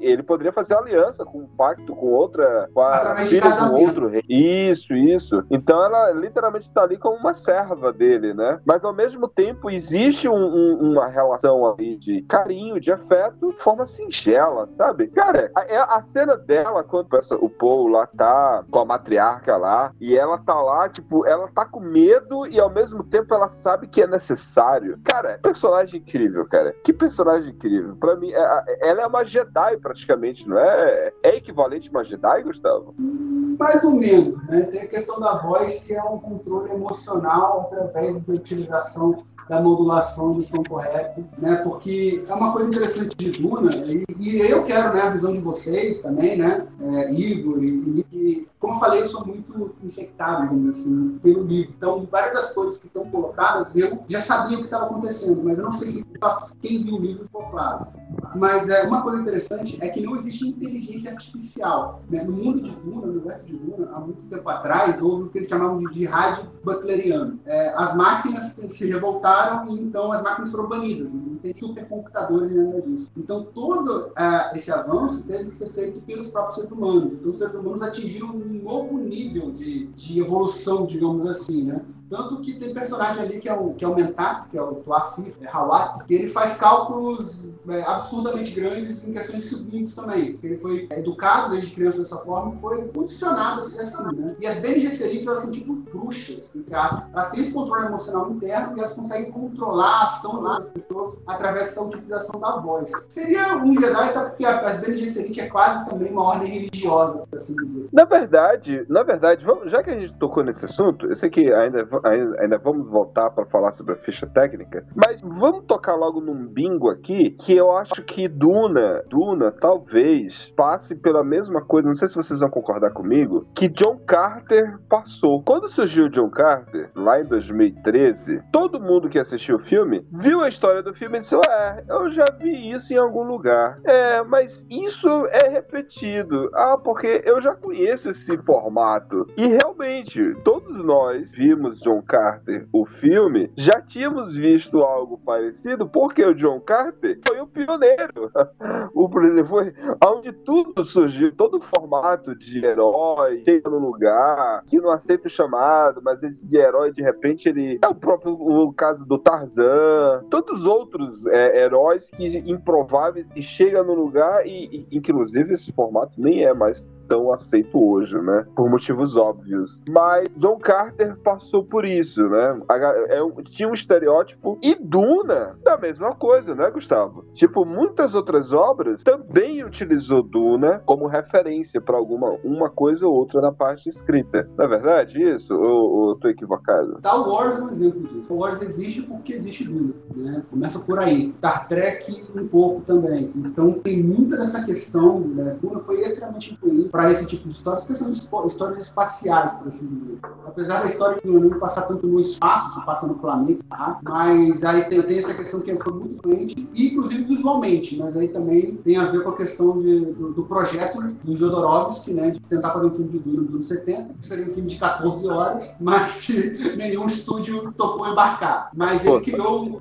Ele 0.00 0.22
poderia 0.22 0.52
fazer 0.52 0.74
aliança 0.74 1.24
com 1.24 1.38
um 1.40 1.46
pacto 1.46 1.94
com 1.94 2.06
outra, 2.06 2.68
com 2.72 2.80
a 2.80 3.16
filha 3.16 3.40
de 3.42 3.48
casamento. 3.48 3.82
outro 3.86 4.08
rei. 4.08 4.22
Isso, 4.28 4.94
isso. 4.94 5.44
Então 5.50 5.82
ela 5.84 6.10
literalmente 6.12 6.64
está 6.66 6.82
ali 6.82 6.96
como 6.96 7.16
uma 7.16 7.34
serva 7.34 7.92
dele, 7.92 8.34
né? 8.34 8.60
Mas 8.64 8.84
ao 8.84 8.92
mesmo 8.92 9.28
tempo 9.28 9.70
existe 9.70 10.28
um- 10.28 10.34
um- 10.34 10.92
uma 10.92 11.06
relação 11.06 11.66
ali 11.70 11.96
de 11.96 12.22
carinho, 12.22 12.80
de 12.80 12.92
afeto, 12.92 13.52
forma 13.58 13.86
singela, 13.86 14.66
sabe? 14.66 15.08
Cara, 15.08 15.50
a, 15.54 15.62
é 15.64 15.76
a 15.78 16.00
cena 16.00 16.36
dela, 16.36 16.82
quando 16.84 17.08
o 17.40 17.48
Paul 17.48 17.88
lá 17.88 18.06
tá 18.06 18.64
com 18.70 18.78
a 18.80 18.84
matriarca 18.84 19.56
lá, 19.56 19.92
e 20.00 20.16
ela 20.16 20.38
tá 20.38 20.60
lá, 20.60 20.88
tipo, 20.88 21.26
ela 21.26 21.48
tá 21.48 21.64
com 21.64 21.80
medo 21.80 22.46
e 22.46 22.58
ao 22.60 22.70
mesmo 22.70 23.02
tempo 23.04 23.34
ela 23.34 23.48
sabe 23.48 23.86
que 23.86 24.02
é 24.02 24.06
necessário. 24.06 24.98
Cara, 25.04 25.38
personagem 25.42 26.00
incrível, 26.00 26.46
cara. 26.46 26.74
Que 26.84 26.92
personagem 26.92 27.50
incrível. 27.52 27.96
Pra 27.96 28.16
mim, 28.16 28.32
é- 28.32 28.88
ela 28.88 29.02
é 29.02 29.06
uma 29.06 29.24
Jedi 29.32 29.78
praticamente, 29.78 30.46
não 30.46 30.58
é? 30.58 31.12
É 31.22 31.36
equivalente 31.36 31.88
a 31.88 31.92
uma 31.92 32.04
Jedi, 32.04 32.42
Gustavo? 32.42 32.94
Mais 32.98 33.82
ou 33.82 33.92
menos, 33.92 34.46
né? 34.46 34.62
Tem 34.62 34.82
a 34.82 34.86
questão 34.86 35.18
da 35.18 35.38
voz, 35.38 35.84
que 35.84 35.94
é 35.94 36.02
um 36.02 36.18
controle 36.18 36.70
emocional 36.70 37.62
através 37.62 38.22
da 38.22 38.34
utilização 38.34 39.24
da 39.48 39.60
modulação 39.60 40.34
do 40.34 40.44
tom 40.44 40.62
correto, 40.62 41.24
né? 41.38 41.56
Porque 41.56 42.24
é 42.28 42.34
uma 42.34 42.52
coisa 42.52 42.68
interessante 42.68 43.16
de 43.16 43.30
Duna, 43.42 43.70
e, 43.86 44.04
e 44.18 44.40
eu 44.40 44.64
quero, 44.64 44.94
né, 44.94 45.02
a 45.02 45.10
visão 45.10 45.32
de 45.32 45.40
vocês 45.40 46.00
também, 46.00 46.36
né? 46.36 46.66
É, 46.80 47.12
Igor 47.12 47.62
e, 47.62 48.06
e 48.12 48.48
como 48.58 48.74
eu 48.74 48.78
falei, 48.78 49.02
eu 49.02 49.08
sou 49.08 49.26
muito 49.26 49.74
infectado, 49.82 50.68
assim, 50.68 51.18
pelo 51.22 51.42
livro. 51.42 51.74
Então, 51.76 52.06
várias 52.10 52.32
das 52.32 52.54
coisas 52.54 52.78
que 52.78 52.86
estão 52.86 53.04
colocadas, 53.10 53.74
eu 53.74 53.98
já 54.08 54.20
sabia 54.20 54.56
o 54.56 54.60
que 54.60 54.66
estava 54.66 54.86
acontecendo, 54.86 55.42
mas 55.42 55.58
eu 55.58 55.64
não 55.64 55.72
sei 55.72 55.88
se 55.88 56.11
quem 56.60 56.84
viu 56.84 56.94
o 56.94 57.00
livro 57.00 57.24
ficou 57.24 57.42
claro. 57.44 57.86
Mas 58.34 58.68
é, 58.68 58.82
uma 58.82 59.02
coisa 59.02 59.20
interessante 59.20 59.78
é 59.80 59.88
que 59.88 60.00
não 60.00 60.16
existe 60.16 60.48
inteligência 60.48 61.12
artificial. 61.12 62.02
Né? 62.08 62.22
No 62.24 62.32
mundo 62.32 62.62
de 62.62 62.70
Duna, 62.70 63.06
no 63.06 63.12
universo 63.12 63.46
de 63.46 63.56
Duna, 63.56 63.90
há 63.92 64.00
muito 64.00 64.22
tempo 64.22 64.48
atrás, 64.48 65.02
houve 65.02 65.24
o 65.24 65.28
que 65.28 65.38
eles 65.38 65.48
chamavam 65.48 65.82
de, 65.82 66.04
rádio 66.04 66.48
butleriano. 66.64 67.38
É, 67.44 67.74
as 67.76 67.96
máquinas 67.96 68.54
se 68.56 68.92
revoltaram 68.92 69.74
e 69.74 69.80
então 69.80 70.12
as 70.12 70.22
máquinas 70.22 70.50
foram 70.50 70.68
banidas. 70.68 71.08
Tem 71.42 71.54
supercomputadores 71.58 72.54
nada 72.54 72.80
disso. 72.82 73.10
Então, 73.16 73.44
todo 73.44 74.12
ah, 74.16 74.52
esse 74.54 74.70
avanço 74.70 75.24
teve 75.24 75.50
que 75.50 75.56
ser 75.56 75.68
feito 75.70 76.00
pelos 76.02 76.30
próprios 76.30 76.54
seres 76.56 76.70
humanos. 76.70 77.14
Então, 77.14 77.30
os 77.30 77.36
seres 77.36 77.54
humanos 77.54 77.82
atingiram 77.82 78.28
um 78.28 78.62
novo 78.62 78.98
nível 78.98 79.50
de, 79.50 79.86
de 79.86 80.20
evolução, 80.20 80.86
digamos 80.86 81.26
assim, 81.26 81.64
né? 81.64 81.82
Tanto 82.12 82.42
que 82.42 82.52
tem 82.52 82.74
personagem 82.74 83.22
ali 83.22 83.40
que 83.40 83.48
é 83.48 83.54
o, 83.54 83.72
que 83.72 83.82
é 83.82 83.88
o 83.88 83.94
Mentat, 83.94 84.50
que 84.50 84.58
é 84.58 84.62
o 84.62 84.74
Tuafi, 84.74 85.34
é 85.40 85.48
Hawat, 85.48 86.04
que 86.04 86.12
ele 86.12 86.28
faz 86.28 86.58
cálculos 86.58 87.54
é, 87.66 87.80
absurdamente 87.84 88.52
grandes 88.52 89.08
em 89.08 89.14
questões 89.14 89.44
de 89.44 89.48
segundos 89.48 89.94
também. 89.94 90.38
Ele 90.42 90.58
foi 90.58 90.86
educado 90.90 91.52
desde 91.52 91.70
criança 91.70 92.02
dessa 92.02 92.18
forma 92.18 92.54
e 92.54 92.60
foi 92.60 92.86
condicionado 92.88 93.60
a 93.60 93.62
ser 93.62 93.80
assim, 93.80 94.14
né? 94.14 94.36
E 94.38 94.46
as 94.46 94.58
Bene 94.58 94.80
Gesserits, 94.80 95.26
elas 95.26 95.40
são 95.40 95.52
tipo 95.52 95.74
bruxas, 95.74 96.52
entre 96.54 96.74
aspas. 96.74 97.02
Elas 97.14 97.30
têm 97.30 97.40
esse 97.40 97.54
controle 97.54 97.86
emocional 97.86 98.30
interno 98.30 98.76
e 98.76 98.80
elas 98.80 98.92
conseguem 98.92 99.32
controlar 99.32 100.00
a 100.00 100.04
ação 100.04 100.42
das 100.42 100.66
pessoas 100.66 101.22
através 101.32 101.66
dessa 101.66 101.82
utilização 101.82 102.40
da 102.40 102.56
voz. 102.56 102.90
Seria 103.08 103.56
um 103.56 103.78
Jedi, 103.80 103.94
até 103.94 104.20
porque 104.28 104.44
as 104.44 104.80
Bene 104.80 104.98
Gesserit 104.98 105.40
é 105.40 105.48
quase 105.48 105.84
também 105.88 106.10
uma 106.12 106.22
ordem 106.24 106.48
religiosa, 106.50 107.24
por 107.30 107.38
assim 107.38 107.54
dizer. 107.56 107.88
Na 107.92 108.04
verdade, 108.04 108.84
na 108.88 109.02
verdade, 109.02 109.44
vamos- 109.44 109.70
já 109.70 109.82
que 109.82 109.90
a 109.90 109.98
gente 109.98 110.12
tocou 110.14 110.42
nesse 110.42 110.64
assunto, 110.64 111.06
eu 111.06 111.16
sei 111.16 111.30
que 111.30 111.52
ainda, 111.52 111.88
ainda, 112.04 112.40
ainda 112.42 112.58
vamos 112.58 112.86
voltar 112.88 113.30
para 113.30 113.44
falar 113.46 113.72
sobre 113.72 113.94
a 113.94 113.96
ficha 113.96 114.26
técnica, 114.26 114.84
mas 114.94 115.20
vamos 115.20 115.64
tocar 115.66 115.94
logo 115.94 116.20
num 116.20 116.46
bingo 116.46 116.88
aqui, 116.90 117.30
que 117.30 117.54
eu 117.54 117.70
acho 117.76 118.02
que 118.02 118.28
Duna, 118.28 119.02
Duna 119.08 119.50
talvez 119.50 120.52
passe 120.56 120.94
pela 120.94 121.22
mesma 121.24 121.60
coisa, 121.62 121.88
não 121.88 121.94
sei 121.94 122.08
se 122.08 122.14
vocês 122.14 122.40
vão 122.40 122.50
concordar 122.50 122.90
comigo, 122.90 123.46
que 123.54 123.68
John 123.68 123.98
Carter 124.06 124.78
passou. 124.88 125.42
Quando 125.42 125.68
surgiu 125.68 126.08
John 126.08 126.30
Carter, 126.30 126.90
lá 126.94 127.20
em 127.20 127.24
2013, 127.24 128.42
todo 128.52 128.80
mundo 128.80 129.08
que 129.08 129.18
assistiu 129.18 129.56
o 129.56 129.60
filme 129.60 130.06
viu 130.10 130.40
a 130.42 130.48
história 130.48 130.82
do 130.82 130.94
filme 130.94 131.18
disse: 131.22 131.36
Ué, 131.36 131.84
eu 131.88 132.10
já 132.10 132.24
vi 132.38 132.70
isso 132.70 132.92
em 132.92 132.96
algum 132.96 133.22
lugar. 133.22 133.80
É, 133.84 134.22
mas 134.22 134.66
isso 134.68 135.08
é 135.28 135.48
repetido. 135.48 136.50
Ah, 136.54 136.76
porque 136.76 137.22
eu 137.24 137.40
já 137.40 137.54
conheço 137.54 138.10
esse 138.10 138.36
formato. 138.42 139.26
E 139.36 139.46
realmente, 139.46 140.34
todos 140.44 140.84
nós 140.84 141.30
vimos 141.32 141.80
John 141.80 142.02
Carter, 142.02 142.66
o 142.72 142.84
filme, 142.84 143.50
já 143.56 143.80
tínhamos 143.80 144.36
visto 144.36 144.82
algo 144.82 145.16
parecido, 145.18 145.88
porque 145.88 146.24
o 146.24 146.34
John 146.34 146.60
Carter 146.60 147.18
foi 147.26 147.40
o 147.40 147.46
pioneiro. 147.46 148.30
o 148.94 149.12
ele 149.22 149.44
foi 149.44 149.72
onde 150.04 150.32
tudo 150.32 150.84
surgiu, 150.84 151.32
todo 151.32 151.58
o 151.58 151.60
formato 151.60 152.34
de 152.34 152.64
herói 152.64 153.42
chega 153.44 153.70
no 153.70 153.78
lugar, 153.78 154.64
que 154.66 154.80
não 154.80 154.90
aceita 154.90 155.28
o 155.28 155.30
chamado, 155.30 156.00
mas 156.02 156.22
esse 156.22 156.46
de 156.46 156.56
herói, 156.56 156.92
de 156.92 157.02
repente, 157.02 157.48
ele 157.48 157.78
é 157.80 157.86
o 157.86 157.94
próprio 157.94 158.32
o 158.32 158.72
caso 158.72 159.04
do 159.04 159.18
Tarzan, 159.18 160.24
tantos 160.28 160.64
outros 160.64 161.11
é, 161.26 161.64
heróis 161.64 162.10
que 162.10 162.26
improváveis 162.48 163.30
e 163.34 163.42
chega 163.42 163.82
no 163.82 163.94
lugar 163.94 164.46
e, 164.46 164.86
e, 164.90 164.96
inclusive, 164.96 165.54
esse 165.54 165.72
formato 165.72 166.20
nem 166.20 166.44
é 166.44 166.52
mais 166.52 166.90
tão 167.08 167.32
aceito 167.32 167.78
hoje, 167.78 168.18
né? 168.20 168.46
Por 168.54 168.68
motivos 168.70 169.16
óbvios. 169.16 169.80
Mas 169.88 170.28
John 170.36 170.58
Carter 170.58 171.16
passou 171.18 171.64
por 171.64 171.84
isso, 171.84 172.22
né? 172.28 172.60
É 173.08 173.22
tinha 173.44 173.68
um 173.68 173.74
estereótipo 173.74 174.58
e 174.62 174.74
Duna 174.74 175.56
da 175.62 175.76
mesma 175.76 176.14
coisa, 176.14 176.54
né, 176.54 176.70
Gustavo? 176.70 177.24
Tipo, 177.32 177.64
muitas 177.64 178.14
outras 178.14 178.52
obras 178.52 179.02
também 179.02 179.64
utilizou 179.64 180.22
Duna 180.22 180.80
como 180.84 181.06
referência 181.06 181.80
para 181.80 181.96
alguma 181.96 182.38
uma 182.44 182.70
coisa 182.70 183.06
ou 183.06 183.14
outra 183.14 183.40
na 183.40 183.52
parte 183.52 183.88
escrita. 183.88 184.48
Não 184.56 184.64
é 184.64 184.68
verdade 184.68 185.22
isso? 185.22 185.54
Ou, 185.54 185.90
ou 185.90 186.16
tô 186.16 186.28
equivocado? 186.28 186.98
Star 186.98 187.28
Wars 187.28 187.58
é 187.58 187.62
um 187.62 187.70
exemplo 187.70 188.00
disso. 188.08 188.24
Star 188.24 188.36
Wars 188.36 188.62
existe 188.62 189.02
porque 189.02 189.32
existe 189.32 189.64
Duna, 189.64 189.94
né? 190.14 190.42
Começa 190.50 190.86
por 190.86 190.98
aí. 190.98 191.32
Star 191.38 191.68
Trek 191.68 192.24
um 192.34 192.46
pouco 192.48 192.82
também. 192.82 193.30
Então 193.36 193.72
tem 193.72 194.02
muita 194.02 194.36
dessa 194.36 194.64
questão, 194.64 195.20
né? 195.20 195.56
Duna 195.60 195.78
foi 195.78 196.00
extremamente 196.02 196.52
influente 196.52 196.88
para 196.92 197.10
esse 197.10 197.26
tipo 197.26 197.48
de 197.48 197.54
histórias, 197.54 197.86
que 197.86 197.96
são 197.96 198.12
histórias 198.12 198.78
espaciais, 198.86 199.54
por 199.54 199.68
assim 199.68 199.86
dizer. 199.86 200.18
Apesar 200.46 200.80
da 200.80 200.86
história 200.86 201.18
Duna 201.24 201.48
não 201.48 201.58
passar 201.58 201.82
tanto 201.82 202.06
no 202.06 202.20
espaço, 202.20 202.78
se 202.78 202.84
passa 202.84 203.06
no 203.06 203.14
planeta, 203.14 203.62
tá? 203.70 203.98
mas 204.02 204.62
aí 204.62 204.84
tem, 204.84 205.00
tem 205.02 205.18
essa 205.18 205.32
questão 205.32 205.60
que 205.62 205.74
foi 205.78 205.92
muito 205.94 206.14
influente, 206.16 206.68
inclusive 206.74 207.24
visualmente, 207.24 207.96
mas 207.96 208.14
aí 208.14 208.28
também 208.28 208.76
tem 208.76 208.98
a 208.98 209.06
ver 209.06 209.24
com 209.24 209.30
a 209.30 209.36
questão 209.36 209.80
de- 209.80 210.12
do, 210.12 210.32
do 210.34 210.42
projeto 210.44 211.00
do 211.24 211.34
Jodorowsky, 211.34 212.12
né? 212.12 212.32
De 212.32 212.40
tentar 212.40 212.70
fazer 212.70 212.86
um 212.86 212.90
filme 212.90 213.08
de 213.12 213.18
Duna 213.20 213.42
nos 213.42 213.54
anos 213.54 213.68
70, 213.68 214.14
que 214.20 214.26
seria 214.26 214.46
um 214.46 214.50
filme 214.50 214.68
de 214.68 214.76
14 214.78 215.28
horas, 215.28 215.76
mas 215.80 216.20
que 216.26 216.76
nenhum 216.76 217.06
estúdio 217.06 217.72
topou 217.72 218.06
embarcar. 218.06 218.68
Mas 218.74 219.02
ele 219.06 219.14
Pô. 219.18 219.20
criou. 219.22 219.80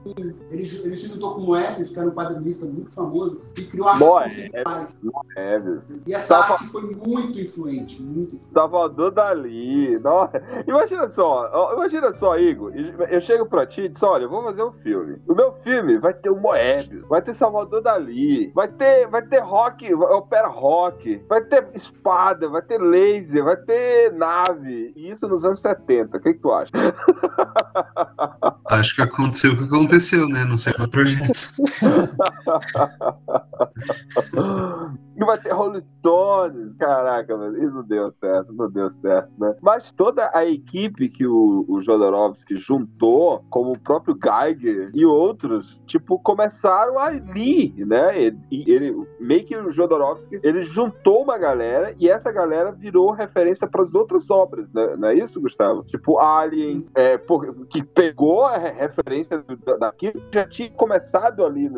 Ele, 0.50 0.82
ele 0.84 0.96
se 0.96 1.08
juntou 1.10 1.36
com 1.36 1.41
o 1.41 1.46
Moebius, 1.48 1.89
que 1.91 2.00
era 2.00 2.08
um 2.08 2.12
quadrinista 2.12 2.65
muito 2.65 2.91
famoso, 2.91 3.41
e 3.58 3.65
criou 3.65 3.89
artes 3.89 4.08
Moebius. 4.08 4.34
conceituais. 4.50 4.96
Eves. 5.36 5.96
E 6.08 6.13
essa 6.13 6.38
arte 6.38 6.65
foi 6.68 6.84
muito 7.05 7.39
influente, 7.39 8.01
muito 8.01 8.36
influente. 8.36 8.53
Salvador 8.53 9.12
Dali. 9.12 10.00
Nossa. 10.00 10.41
Imagina 10.67 11.08
só, 11.08 11.74
imagina 11.74 12.13
só, 12.13 12.38
Igor. 12.38 12.72
Eu 13.10 13.22
chego 13.22 13.46
pra 13.46 13.65
ti 13.65 13.81
e 13.81 13.89
disse: 13.89 14.05
olha, 14.05 14.24
eu 14.24 14.29
vou 14.29 14.43
fazer 14.43 14.63
um 14.63 14.72
filme. 14.72 15.22
O 15.27 15.34
meu 15.34 15.53
filme 15.62 15.98
vai 15.98 16.13
ter 16.13 16.29
o 16.29 16.39
Moebius, 16.39 17.08
vai 17.08 17.22
ter 17.22 17.34
Salvador 17.34 17.81
Dali, 17.81 18.51
vai 18.53 18.67
ter, 18.67 19.08
vai 19.08 19.22
ter 19.22 19.39
rock, 19.39 19.93
opera 19.93 20.48
rock, 20.48 21.24
vai 21.27 21.41
ter 21.41 21.67
espada, 21.74 22.50
vai 22.50 22.62
ter 22.62 22.79
laser, 22.79 23.43
vai 23.43 23.58
ter 23.58 24.12
nave. 24.13 24.93
E 24.96 25.10
isso 25.10 25.27
nos 25.27 25.43
anos 25.43 25.60
70. 25.60 26.17
O 26.17 26.20
que, 26.20 26.34
que 26.34 26.39
tu 26.39 26.51
acha? 26.51 26.72
Acho 28.67 28.96
que 28.96 29.01
aconteceu 29.01 29.53
o 29.53 29.58
que 29.58 29.63
aconteceu, 29.63 30.27
né? 30.27 30.46
Não 30.46 30.58
sei 30.58 30.74
qual 30.74 30.88
projeto. 30.88 31.51
E 35.22 35.25
vai 35.25 35.39
ter 35.39 35.51
Rolling 35.51 35.84
Stones. 36.00 36.75
Caraca, 36.91 37.38
mano, 37.38 37.57
não 37.71 37.83
deu 37.83 38.10
certo, 38.12 38.51
não 38.51 38.69
deu 38.69 38.89
certo, 38.89 39.31
né? 39.39 39.55
Mas 39.62 39.93
toda 39.93 40.29
a 40.33 40.45
equipe 40.45 41.07
que 41.07 41.25
o, 41.25 41.63
o 41.69 41.79
Jodorowsky 41.79 42.53
juntou, 42.57 43.41
como 43.50 43.71
o 43.71 43.79
próprio 43.79 44.17
Geiger 44.21 44.91
e 44.93 45.05
outros, 45.05 45.81
tipo, 45.88 46.19
começaram 46.19 47.00
ali, 47.00 47.74
né? 47.88 48.21
Ele, 48.21 48.38
ele 48.51 49.07
meio 49.21 49.45
que 49.45 49.55
o 49.55 49.71
Jodorowsky, 49.71 50.41
ele 50.43 50.63
juntou 50.63 51.24
uma 51.24 51.38
galera 51.38 51.95
e 51.98 52.10
essa 52.10 52.29
galera 52.29 52.74
virou 52.74 53.12
referência 53.12 53.65
para 53.65 53.81
as 53.83 53.95
outras 53.95 54.29
obras, 54.29 54.74
né? 54.74 54.95
Não 54.98 55.07
é 55.07 55.13
isso, 55.15 55.39
Gustavo? 55.39 55.83
Tipo, 55.83 56.19
Alien, 56.19 56.86
é, 56.93 57.17
por- 57.17 57.67
que 57.67 57.81
pegou 57.81 58.43
a 58.43 58.57
re- 58.57 58.71
referência 58.71 59.41
daquilo 59.79 60.21
já 60.33 60.45
tinha 60.45 60.69
começado 60.71 61.45
ali, 61.45 61.69